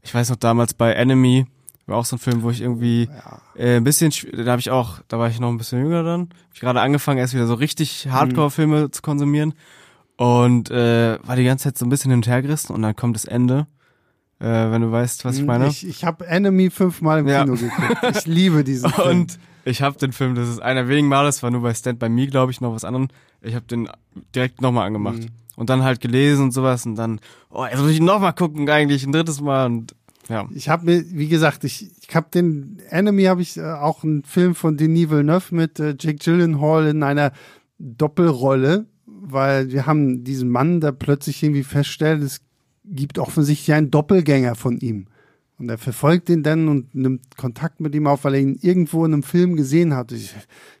ich 0.01 0.13
weiß 0.13 0.29
noch 0.29 0.37
damals 0.37 0.73
bei 0.73 0.93
Enemy, 0.93 1.45
war 1.87 1.97
auch 1.97 2.05
so 2.05 2.15
ein 2.15 2.19
Film, 2.19 2.41
wo 2.43 2.49
ich 2.49 2.61
irgendwie 2.61 3.09
äh, 3.55 3.77
ein 3.77 3.83
bisschen, 3.83 4.11
da 4.33 4.51
habe 4.51 4.59
ich 4.59 4.69
auch, 4.71 4.99
da 5.07 5.19
war 5.19 5.29
ich 5.29 5.39
noch 5.39 5.49
ein 5.49 5.57
bisschen 5.57 5.81
jünger 5.81 6.03
dann, 6.03 6.21
hab 6.21 6.53
ich 6.53 6.59
gerade 6.61 6.81
angefangen, 6.81 7.17
erst 7.19 7.33
wieder 7.33 7.47
so 7.47 7.53
richtig 7.53 8.07
Hardcore-Filme 8.09 8.91
zu 8.91 9.01
konsumieren 9.01 9.53
und 10.17 10.69
äh, 10.71 11.17
war 11.25 11.35
die 11.35 11.43
ganze 11.43 11.65
Zeit 11.65 11.77
so 11.77 11.85
ein 11.85 11.89
bisschen 11.89 12.11
hin 12.11 12.19
und 12.19 12.27
her 12.27 12.41
gerissen 12.41 12.73
und 12.73 12.81
dann 12.81 12.95
kommt 12.95 13.15
das 13.15 13.25
Ende, 13.25 13.67
äh, 14.39 14.45
wenn 14.71 14.81
du 14.81 14.91
weißt, 14.91 15.25
was 15.25 15.37
ich 15.37 15.45
meine. 15.45 15.65
Hm, 15.65 15.71
Ich, 15.71 15.87
ich 15.87 16.03
habe 16.05 16.27
Enemy 16.27 16.69
fünfmal 16.69 17.19
im 17.19 17.27
Ja. 17.27 17.43
Kino 17.43 17.55
geguckt. 17.55 18.17
Ich 18.17 18.25
liebe 18.25 18.63
diesen 18.63 18.89
Film. 18.93 19.21
Und 19.21 19.39
ich 19.65 19.81
habe 19.81 19.97
den 19.97 20.13
Film, 20.13 20.35
das 20.35 20.47
ist 20.47 20.59
einer 20.61 20.87
wenigen 20.87 21.07
Male, 21.07 21.27
das 21.27 21.43
war 21.43 21.51
nur 21.51 21.61
bei 21.61 21.73
Stand 21.73 21.99
By 21.99 22.07
Me, 22.09 22.27
glaube 22.27 22.51
ich, 22.51 22.61
noch 22.61 22.73
was 22.73 22.83
anderes. 22.85 23.07
Ich 23.41 23.55
habe 23.55 23.65
den 23.65 23.89
direkt 24.35 24.61
nochmal 24.61 24.87
angemacht. 24.87 25.19
Mhm. 25.19 25.27
Und 25.55 25.69
dann 25.71 25.83
halt 25.83 25.99
gelesen 26.01 26.43
und 26.45 26.51
sowas 26.51 26.85
und 26.85 26.95
dann, 26.95 27.19
oh, 27.49 27.65
jetzt 27.65 27.79
muss 27.81 27.89
ich 27.89 27.99
nochmal 27.99 28.33
gucken 28.33 28.69
eigentlich, 28.69 29.03
ein 29.05 29.11
drittes 29.11 29.41
Mal 29.41 29.65
und 29.65 29.95
ja. 30.29 30.45
Ich 30.53 30.67
habe 30.69 30.85
mir, 30.85 31.03
wie 31.09 31.29
gesagt, 31.29 31.63
ich, 31.63 31.89
ich 32.07 32.13
habe 32.15 32.27
den 32.33 32.79
Enemy 32.89 33.23
habe 33.23 33.41
ich 33.41 33.55
äh, 33.57 33.63
auch 33.63 34.03
einen 34.03 34.23
Film 34.23 34.55
von 34.55 34.75
Denis 34.77 35.09
Villeneuve 35.09 35.55
mit 35.55 35.79
äh, 35.79 35.95
Jake 35.97 36.17
Gyllenhaal 36.17 36.87
in 36.87 37.01
einer 37.01 37.31
Doppelrolle, 37.79 38.85
weil 39.05 39.71
wir 39.71 39.85
haben 39.85 40.23
diesen 40.23 40.49
Mann, 40.49 40.81
der 40.81 40.91
plötzlich 40.91 41.41
irgendwie 41.41 41.63
feststellt, 41.63 42.21
es 42.21 42.41
gibt 42.89 43.19
offensichtlich 43.19 43.73
einen 43.73 43.91
Doppelgänger 43.91 44.55
von 44.55 44.77
ihm. 44.77 45.07
Und 45.57 45.69
er 45.69 45.77
verfolgt 45.77 46.29
ihn 46.29 46.43
dann 46.43 46.67
und 46.67 46.93
nimmt 46.93 47.35
Kontakt 47.35 47.79
mit 47.79 47.95
ihm 47.95 48.07
auf, 48.07 48.23
weil 48.23 48.35
er 48.35 48.41
ihn 48.41 48.59
irgendwo 48.61 49.05
in 49.05 49.13
einem 49.13 49.23
Film 49.23 49.55
gesehen 49.55 49.95
hat. 49.95 50.13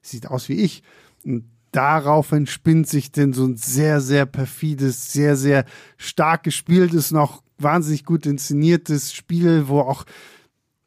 Sieht 0.01 0.27
aus 0.27 0.49
wie 0.49 0.61
ich. 0.61 0.83
Und 1.23 1.45
darauf 1.71 2.31
entspinnt 2.31 2.87
sich 2.87 3.11
denn 3.11 3.33
so 3.33 3.45
ein 3.45 3.57
sehr, 3.57 4.01
sehr 4.01 4.25
perfides, 4.25 5.11
sehr, 5.11 5.35
sehr 5.35 5.65
stark 5.97 6.43
gespieltes, 6.43 7.11
noch 7.11 7.41
wahnsinnig 7.57 8.05
gut 8.05 8.25
inszeniertes 8.25 9.13
Spiel, 9.13 9.67
wo 9.67 9.79
auch 9.79 10.05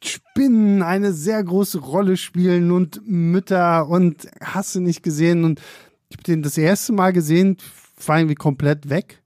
Spinnen 0.03 0.83
eine 0.83 1.13
sehr 1.13 1.43
große 1.43 1.79
Rolle 1.79 2.17
spielen 2.17 2.71
und 2.71 3.03
Mütter 3.07 3.89
und 3.89 4.29
hast 4.41 4.75
du 4.75 4.81
nicht 4.81 5.03
gesehen. 5.03 5.45
Und 5.45 5.61
ich 6.09 6.17
habe 6.17 6.23
den 6.23 6.43
das 6.43 6.57
erste 6.57 6.93
Mal 6.93 7.13
gesehen, 7.13 7.57
war 8.07 8.19
irgendwie 8.19 8.35
komplett 8.35 8.89
weg. 8.89 9.21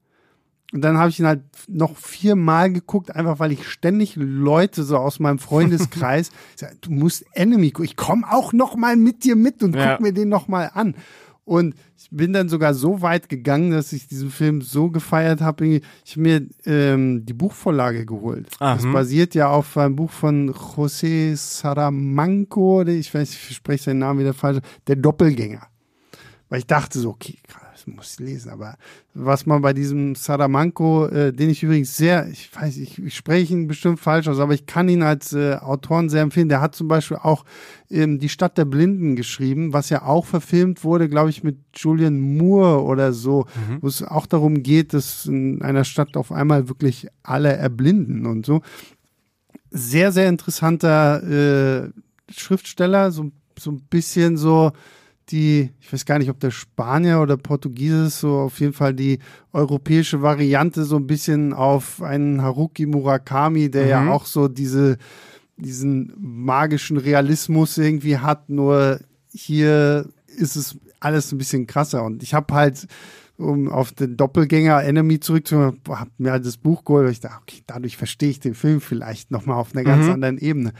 Und 0.75 0.81
dann 0.83 0.99
habe 0.99 1.09
ich 1.09 1.21
ihn 1.21 1.27
halt 1.27 1.43
noch 1.69 1.97
viermal 1.97 2.73
geguckt, 2.73 3.15
einfach 3.15 3.39
weil 3.39 3.53
ich 3.53 3.69
ständig 3.69 4.17
Leute 4.17 4.83
so 4.83 4.99
aus 4.99 5.21
meinem 5.21 5.39
Freundeskreis, 5.39 6.31
sag, 6.57 6.83
du 6.83 6.91
musst 6.91 7.25
Enemy 7.33 7.71
gucken, 7.71 7.85
ich 7.85 7.95
komme 7.97 8.25
auch 8.29 8.53
noch 8.53 8.75
mal 8.75 8.97
mit 8.97 9.23
dir 9.23 9.37
mit 9.37 9.63
und 9.63 9.77
Ja. 9.77 9.93
guck 9.93 10.01
mir 10.01 10.13
den 10.13 10.29
noch 10.29 10.49
mal 10.49 10.71
an. 10.75 10.97
Und 11.45 11.75
ich 11.97 12.09
bin 12.11 12.33
dann 12.33 12.49
sogar 12.49 12.75
so 12.75 13.03
weit 13.03 13.29
gegangen, 13.29 13.71
dass 13.71 13.93
ich 13.93 14.09
diesen 14.09 14.31
Film 14.31 14.63
so 14.63 14.91
gefeiert 14.91 15.43
habe. 15.43 15.67
Ich 15.67 15.83
habe 16.13 16.21
mir 16.23 16.47
ähm, 16.65 17.25
die 17.25 17.35
Buchvorlage 17.35 18.05
geholt. 18.07 18.49
Ah, 18.59 18.75
das 18.75 18.85
basiert 18.85 19.35
ja 19.35 19.49
auf 19.51 19.77
einem 19.77 19.95
Buch 19.95 20.11
von 20.11 20.51
José 20.53 21.37
Saramago, 21.37 22.81
oder 22.81 22.93
ich 22.93 23.13
weiß, 23.15 23.31
ich 23.33 23.55
spreche 23.57 23.85
seinen 23.85 23.99
Namen 24.01 24.21
wieder 24.21 24.35
falsch, 24.35 24.61
Der 24.87 24.97
Doppelgänger. 24.97 25.67
Weil 26.49 26.59
ich 26.61 26.67
dachte 26.67 26.99
so, 26.99 27.11
okay, 27.11 27.37
krass, 27.47 27.63
das 27.85 27.95
muss 27.95 28.13
ich 28.15 28.21
lesen. 28.21 28.51
Aber 28.51 28.77
was 29.15 29.47
man 29.47 29.63
bei 29.63 29.73
diesem 29.73 30.15
Salamanco, 30.15 31.07
äh, 31.07 31.33
den 31.33 31.51
ich 31.51 31.63
übrigens 31.63 31.97
sehr, 31.97 32.29
ich 32.29 32.55
weiß, 32.55 32.77
ich, 32.79 32.99
ich 32.99 33.15
spreche 33.15 33.53
ihn 33.53 33.67
bestimmt 33.67 34.01
falsch 34.01 34.29
aus, 34.29 34.39
aber 34.39 34.55
ich 34.55 34.67
kann 34.67 34.89
ihn 34.89 35.03
als 35.03 35.33
äh, 35.33 35.57
Autoren 35.57 36.09
sehr 36.09 36.23
empfehlen. 36.23 36.49
Der 36.49 36.61
hat 36.61 36.75
zum 36.75 36.89
Beispiel 36.89 37.19
auch 37.19 37.45
ähm, 37.91 38.19
Die 38.19 38.29
Stadt 38.29 38.59
der 38.59 38.65
Blinden 38.65 39.17
geschrieben, 39.17 39.73
was 39.73 39.91
ja 39.91 40.03
auch 40.03 40.27
verfilmt 40.27 40.85
wurde, 40.85 41.09
glaube 41.09 41.31
ich, 41.31 41.45
mit 41.45 41.59
Julian 41.75 42.21
Moore 42.21 42.83
oder 42.83 43.13
so, 43.13 43.47
wo 43.81 43.87
es 43.87 44.03
auch 44.03 44.27
darum 44.27 44.63
geht, 44.63 44.95
dass 44.95 45.27
in 45.27 45.63
einer 45.63 45.85
Stadt 45.85 46.17
auf 46.17 46.33
einmal 46.33 46.69
wirklich 46.69 47.09
alle 47.23 47.53
erblinden 47.53 48.27
und 48.27 48.47
so. 48.47 48.63
Sehr, 49.71 50.13
sehr 50.13 50.29
interessanter 50.29 51.23
äh, 51.85 51.91
Schriftsteller, 52.31 53.11
so, 53.11 53.33
so 53.59 53.73
ein 53.73 53.83
bisschen 53.91 54.37
so 54.37 54.73
die, 55.31 55.71
ich 55.81 55.93
weiß 55.93 56.05
gar 56.05 56.19
nicht, 56.19 56.31
ob 56.31 56.39
der 56.41 56.51
Spanier 56.51 57.21
oder 57.21 57.37
Portugiese 57.37 58.07
ist, 58.07 58.21
so 58.21 58.39
auf 58.41 58.61
jeden 58.61 58.73
Fall 58.75 58.93
die 58.95 59.19
europäische 59.53 60.21
Variante, 60.23 60.85
so 60.85 60.97
ein 60.97 61.07
bisschen 61.07 61.53
auf 61.53 62.03
einen 62.03 62.43
Haruki 62.43 62.87
Murakami, 62.87 63.71
der 63.71 63.87
ja 63.87 64.03
Mhm. 64.03 64.09
auch 64.09 64.27
so 64.27 64.49
diese, 64.49 64.99
diesen 65.57 66.13
magischen 66.19 66.97
Realismus 66.97 67.79
irgendwie 67.79 68.19
hat, 68.19 68.51
nur 68.51 69.01
hier 69.33 70.09
ist 70.27 70.57
es 70.57 70.77
alles 71.01 71.33
ein 71.33 71.39
bisschen 71.39 71.67
krasser. 71.67 72.05
Und 72.05 72.23
ich 72.23 72.35
habe 72.35 72.53
halt, 72.55 72.87
um 73.37 73.69
auf 73.69 73.93
den 73.93 74.17
Doppelgänger 74.17 74.83
Enemy 74.85 75.21
zurückzukommen, 75.21 75.81
habe 75.89 76.11
mir 76.19 76.33
halt 76.33 76.47
das 76.47 76.57
Buch 76.57 76.85
geholt 76.85 77.07
und 77.07 77.13
ich 77.13 77.21
dachte, 77.21 77.39
okay, 77.43 77.63
dadurch 77.67 77.97
verstehe 77.97 78.31
ich 78.31 78.41
den 78.41 78.55
Film 78.55 78.81
vielleicht 78.81 79.31
nochmal 79.31 79.57
auf 79.57 79.75
einer 79.75 79.85
ganz 79.85 80.07
Mhm. 80.07 80.13
anderen 80.13 80.39
Ebene. 80.39 80.73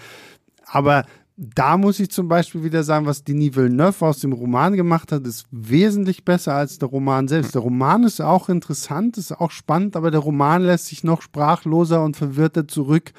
Aber 0.67 1.05
da 1.37 1.77
muss 1.77 1.99
ich 1.99 2.11
zum 2.11 2.29
Beispiel 2.29 2.63
wieder 2.63 2.85
sagen, 2.85 3.07
was 3.07 3.25
Denis 3.25 3.57
Villeneuve 3.57 4.07
aus 4.07 4.21
dem 4.21 4.33
Roman 4.33 4.75
gemacht 4.75 5.11
hat, 5.11 5.27
ist 5.27 5.47
wesentlich 5.51 6.25
besser 6.25 6.55
als 6.55 6.79
der 6.79 6.89
Roman 6.89 7.27
selbst. 7.27 7.55
Der 7.55 7.63
Roman 7.63 8.05
ist 8.05 8.21
auch 8.21 8.49
interessant, 8.49 9.19
ist 9.19 9.33
auch 9.33 9.51
spannend, 9.51 9.97
aber 9.97 10.13
der 10.13 10.21
Roman 10.21 10.63
lässt 10.63 10.87
sich 10.87 11.03
noch 11.03 11.23
sprachloser 11.23 12.05
und 12.05 12.17
verwirrter 12.17 12.69
zurück 12.69 13.13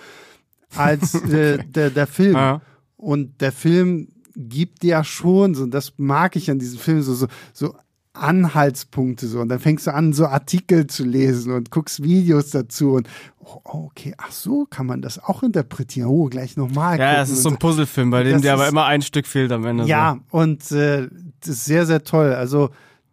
als 0.75 1.13
äh, 1.29 1.57
der, 1.65 1.89
der 1.89 2.07
Film. 2.07 2.35
Ja. 2.35 2.61
Und 2.95 3.41
der 3.41 3.51
Film 3.51 4.07
gibt 4.35 4.83
ja 4.85 5.03
schon, 5.03 5.53
so, 5.53 5.65
das 5.65 5.93
mag 5.97 6.37
ich 6.37 6.49
an 6.49 6.59
diesem 6.59 6.79
Film, 6.79 7.01
so, 7.01 7.13
so, 7.13 7.27
so 7.53 7.75
Anhaltspunkte 8.15 9.27
so 9.27 9.39
und 9.39 9.49
dann 9.49 9.59
fängst 9.59 9.87
du 9.87 9.93
an, 9.93 10.13
so 10.13 10.25
Artikel 10.27 10.87
zu 10.87 11.03
lesen 11.03 11.53
und 11.53 11.71
guckst 11.71 12.03
Videos 12.03 12.51
dazu 12.51 12.93
und 12.93 13.07
oh, 13.39 13.61
okay, 13.63 14.13
ach 14.17 14.31
so, 14.31 14.65
kann 14.69 14.85
man 14.85 15.01
das 15.01 15.19
auch 15.23 15.43
interpretieren. 15.43 16.09
Oh, 16.09 16.25
gleich 16.25 16.57
nochmal. 16.57 16.99
Ja, 16.99 17.21
es 17.21 17.29
ist 17.29 17.43
so 17.43 17.49
ein 17.49 17.57
Puzzlefilm, 17.57 18.09
bei 18.11 18.23
dem 18.23 18.41
dir 18.41 18.53
aber 18.53 18.67
immer 18.67 18.85
ein 18.85 19.01
Stück 19.01 19.27
fehlt 19.27 19.51
am 19.51 19.65
Ende. 19.65 19.85
Ja, 19.85 20.17
so. 20.31 20.37
und 20.37 20.71
äh, 20.71 21.07
das 21.41 21.49
ist 21.49 21.65
sehr, 21.65 21.85
sehr 21.85 22.03
toll. 22.03 22.33
Also 22.33 22.69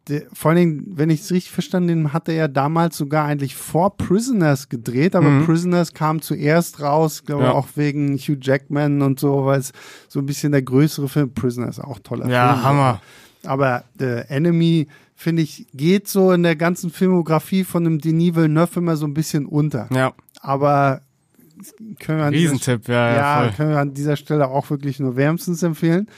der, 0.09 0.23
vor 0.33 0.51
allen 0.51 0.59
Dingen, 0.59 0.85
wenn 0.97 1.11
ich 1.11 1.21
es 1.21 1.31
richtig 1.31 1.53
verstanden 1.53 2.05
habe, 2.05 2.13
hat 2.13 2.29
er 2.29 2.35
ja 2.35 2.49
damals 2.49 2.97
sogar 2.97 3.27
eigentlich 3.27 3.55
vor 3.55 3.97
Prisoners 3.97 4.69
gedreht, 4.69 5.15
aber 5.15 5.29
mhm. 5.29 5.47
Prisoners 5.47 5.95
kam 5.95 6.21
zuerst 6.21 6.81
raus, 6.81 7.25
glaube 7.25 7.45
ja. 7.45 7.53
auch 7.53 7.69
wegen 7.77 8.17
Hugh 8.17 8.39
Jackman 8.41 9.03
und 9.03 9.21
so, 9.21 9.45
weil 9.45 9.61
es 9.61 9.73
so 10.09 10.19
ein 10.19 10.27
bisschen 10.27 10.53
der 10.53 10.63
größere 10.63 11.09
Film, 11.09 11.33
Prisoners 11.33 11.79
auch 11.79 12.01
toller 12.01 12.29
ja, 12.29 12.53
Film. 12.53 12.63
Ja, 12.63 12.63
Hammer. 12.63 13.01
Aber 13.45 13.85
The 13.99 14.23
Enemy, 14.29 14.89
finde 15.15 15.43
ich, 15.43 15.67
geht 15.75 16.09
so 16.09 16.33
in 16.33 16.43
der 16.43 16.57
ganzen 16.57 16.91
Filmografie 16.91 17.65
von 17.65 17.87
einem 17.87 17.99
Denis 17.99 18.35
Villeneuve 18.35 18.81
immer 18.81 18.97
so 18.97 19.07
ein 19.07 19.15
bisschen 19.15 19.47
unter. 19.47 19.89
Ja. 19.93 20.13
Aber 20.41 21.03
können 22.01 22.19
wir 22.19 22.25
an 22.27 22.35
Riesentipp, 22.35 22.83
dieser, 22.83 22.93
ja, 22.95 23.15
ja, 23.15 23.43
voll. 23.43 23.53
können 23.57 23.71
wir 23.71 23.79
an 23.79 23.95
dieser 23.95 24.17
Stelle 24.17 24.49
auch 24.49 24.71
wirklich 24.71 24.99
nur 24.99 25.17
wärmstens 25.17 25.63
empfehlen. 25.63 26.09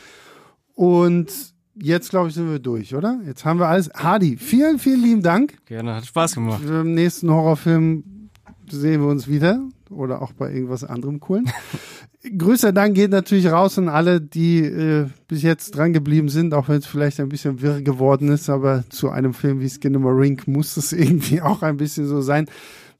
Und 0.74 1.32
jetzt, 1.74 2.10
glaube 2.10 2.28
ich, 2.28 2.34
sind 2.34 2.50
wir 2.50 2.58
durch, 2.58 2.94
oder? 2.94 3.20
Jetzt 3.26 3.44
haben 3.44 3.58
wir 3.58 3.68
alles. 3.68 3.90
Hardy, 3.94 4.36
vielen, 4.36 4.78
vielen 4.78 5.02
lieben 5.02 5.22
Dank. 5.22 5.64
Gerne, 5.66 5.96
hat 5.96 6.06
Spaß 6.06 6.34
gemacht. 6.34 6.62
Im 6.64 6.94
nächsten 6.94 7.30
Horrorfilm 7.30 8.30
sehen 8.70 9.02
wir 9.02 9.08
uns 9.08 9.28
wieder 9.28 9.60
oder 9.90 10.22
auch 10.22 10.32
bei 10.32 10.52
irgendwas 10.52 10.84
anderem 10.84 11.20
coolen. 11.20 11.50
Größter 12.26 12.72
Dank 12.72 12.94
geht 12.94 13.10
natürlich 13.10 13.48
raus 13.48 13.76
an 13.76 13.90
alle, 13.90 14.18
die 14.18 14.60
äh, 14.64 15.08
bis 15.28 15.42
jetzt 15.42 15.76
dran 15.76 15.92
geblieben 15.92 16.30
sind, 16.30 16.54
auch 16.54 16.70
wenn 16.70 16.78
es 16.78 16.86
vielleicht 16.86 17.20
ein 17.20 17.28
bisschen 17.28 17.60
wirr 17.60 17.82
geworden 17.82 18.30
ist, 18.30 18.48
aber 18.48 18.84
zu 18.88 19.10
einem 19.10 19.34
Film 19.34 19.60
wie 19.60 19.70
Rink 19.84 20.48
muss 20.48 20.78
es 20.78 20.92
irgendwie 20.94 21.42
auch 21.42 21.60
ein 21.60 21.76
bisschen 21.76 22.06
so 22.06 22.22
sein. 22.22 22.46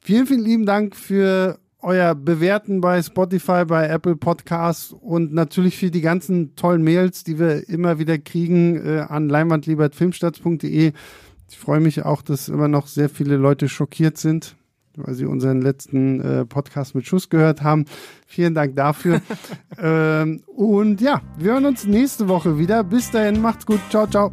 Vielen, 0.01 0.27
vielen 0.27 0.45
lieben 0.45 0.67
Dank 0.67 0.95
für 0.95 1.59
euer 1.81 2.15
Bewerten 2.15 2.83
bei 2.83 3.03
Spotify, 3.03 3.65
bei 3.65 3.89
Apple 3.89 4.17
Podcasts 4.17 4.93
und 4.93 5.33
natürlich 5.33 5.79
für 5.79 5.91
die 5.91 6.03
ganzen 6.03 6.55
tollen 6.55 6.83
Mails, 6.83 7.25
die 7.25 7.39
wir 7.39 7.67
immer 7.67 7.99
wieder 7.99 8.19
kriegen 8.19 8.77
äh, 8.77 9.07
an 9.09 9.31
leinwandliebertfilmstarts.de. 9.31 10.93
Ich 11.49 11.59
freue 11.59 11.81
mich 11.81 12.05
auch, 12.05 12.21
dass 12.21 12.51
immer 12.51 12.69
noch 12.69 12.89
sehr 12.89 13.09
viele 13.09 13.37
Leute 13.37 13.71
schockiert 13.71 14.19
sind 14.19 14.55
weil 14.97 15.15
Sie 15.15 15.25
unseren 15.25 15.61
letzten 15.61 16.21
äh, 16.21 16.45
Podcast 16.45 16.95
mit 16.95 17.07
Schuss 17.07 17.29
gehört 17.29 17.63
haben. 17.63 17.85
Vielen 18.27 18.55
Dank 18.55 18.77
dafür. 18.77 19.21
ähm, 19.79 20.43
und 20.47 21.01
ja, 21.01 21.23
wir 21.39 21.53
hören 21.53 21.67
uns 21.67 21.87
nächste 21.87 22.29
Woche 22.29 22.59
wieder. 22.59 22.85
Bis 22.85 23.11
dahin, 23.11 23.41
macht's 23.41 23.67
gut. 23.67 23.81
Ciao, 23.91 24.07
ciao. 24.07 24.33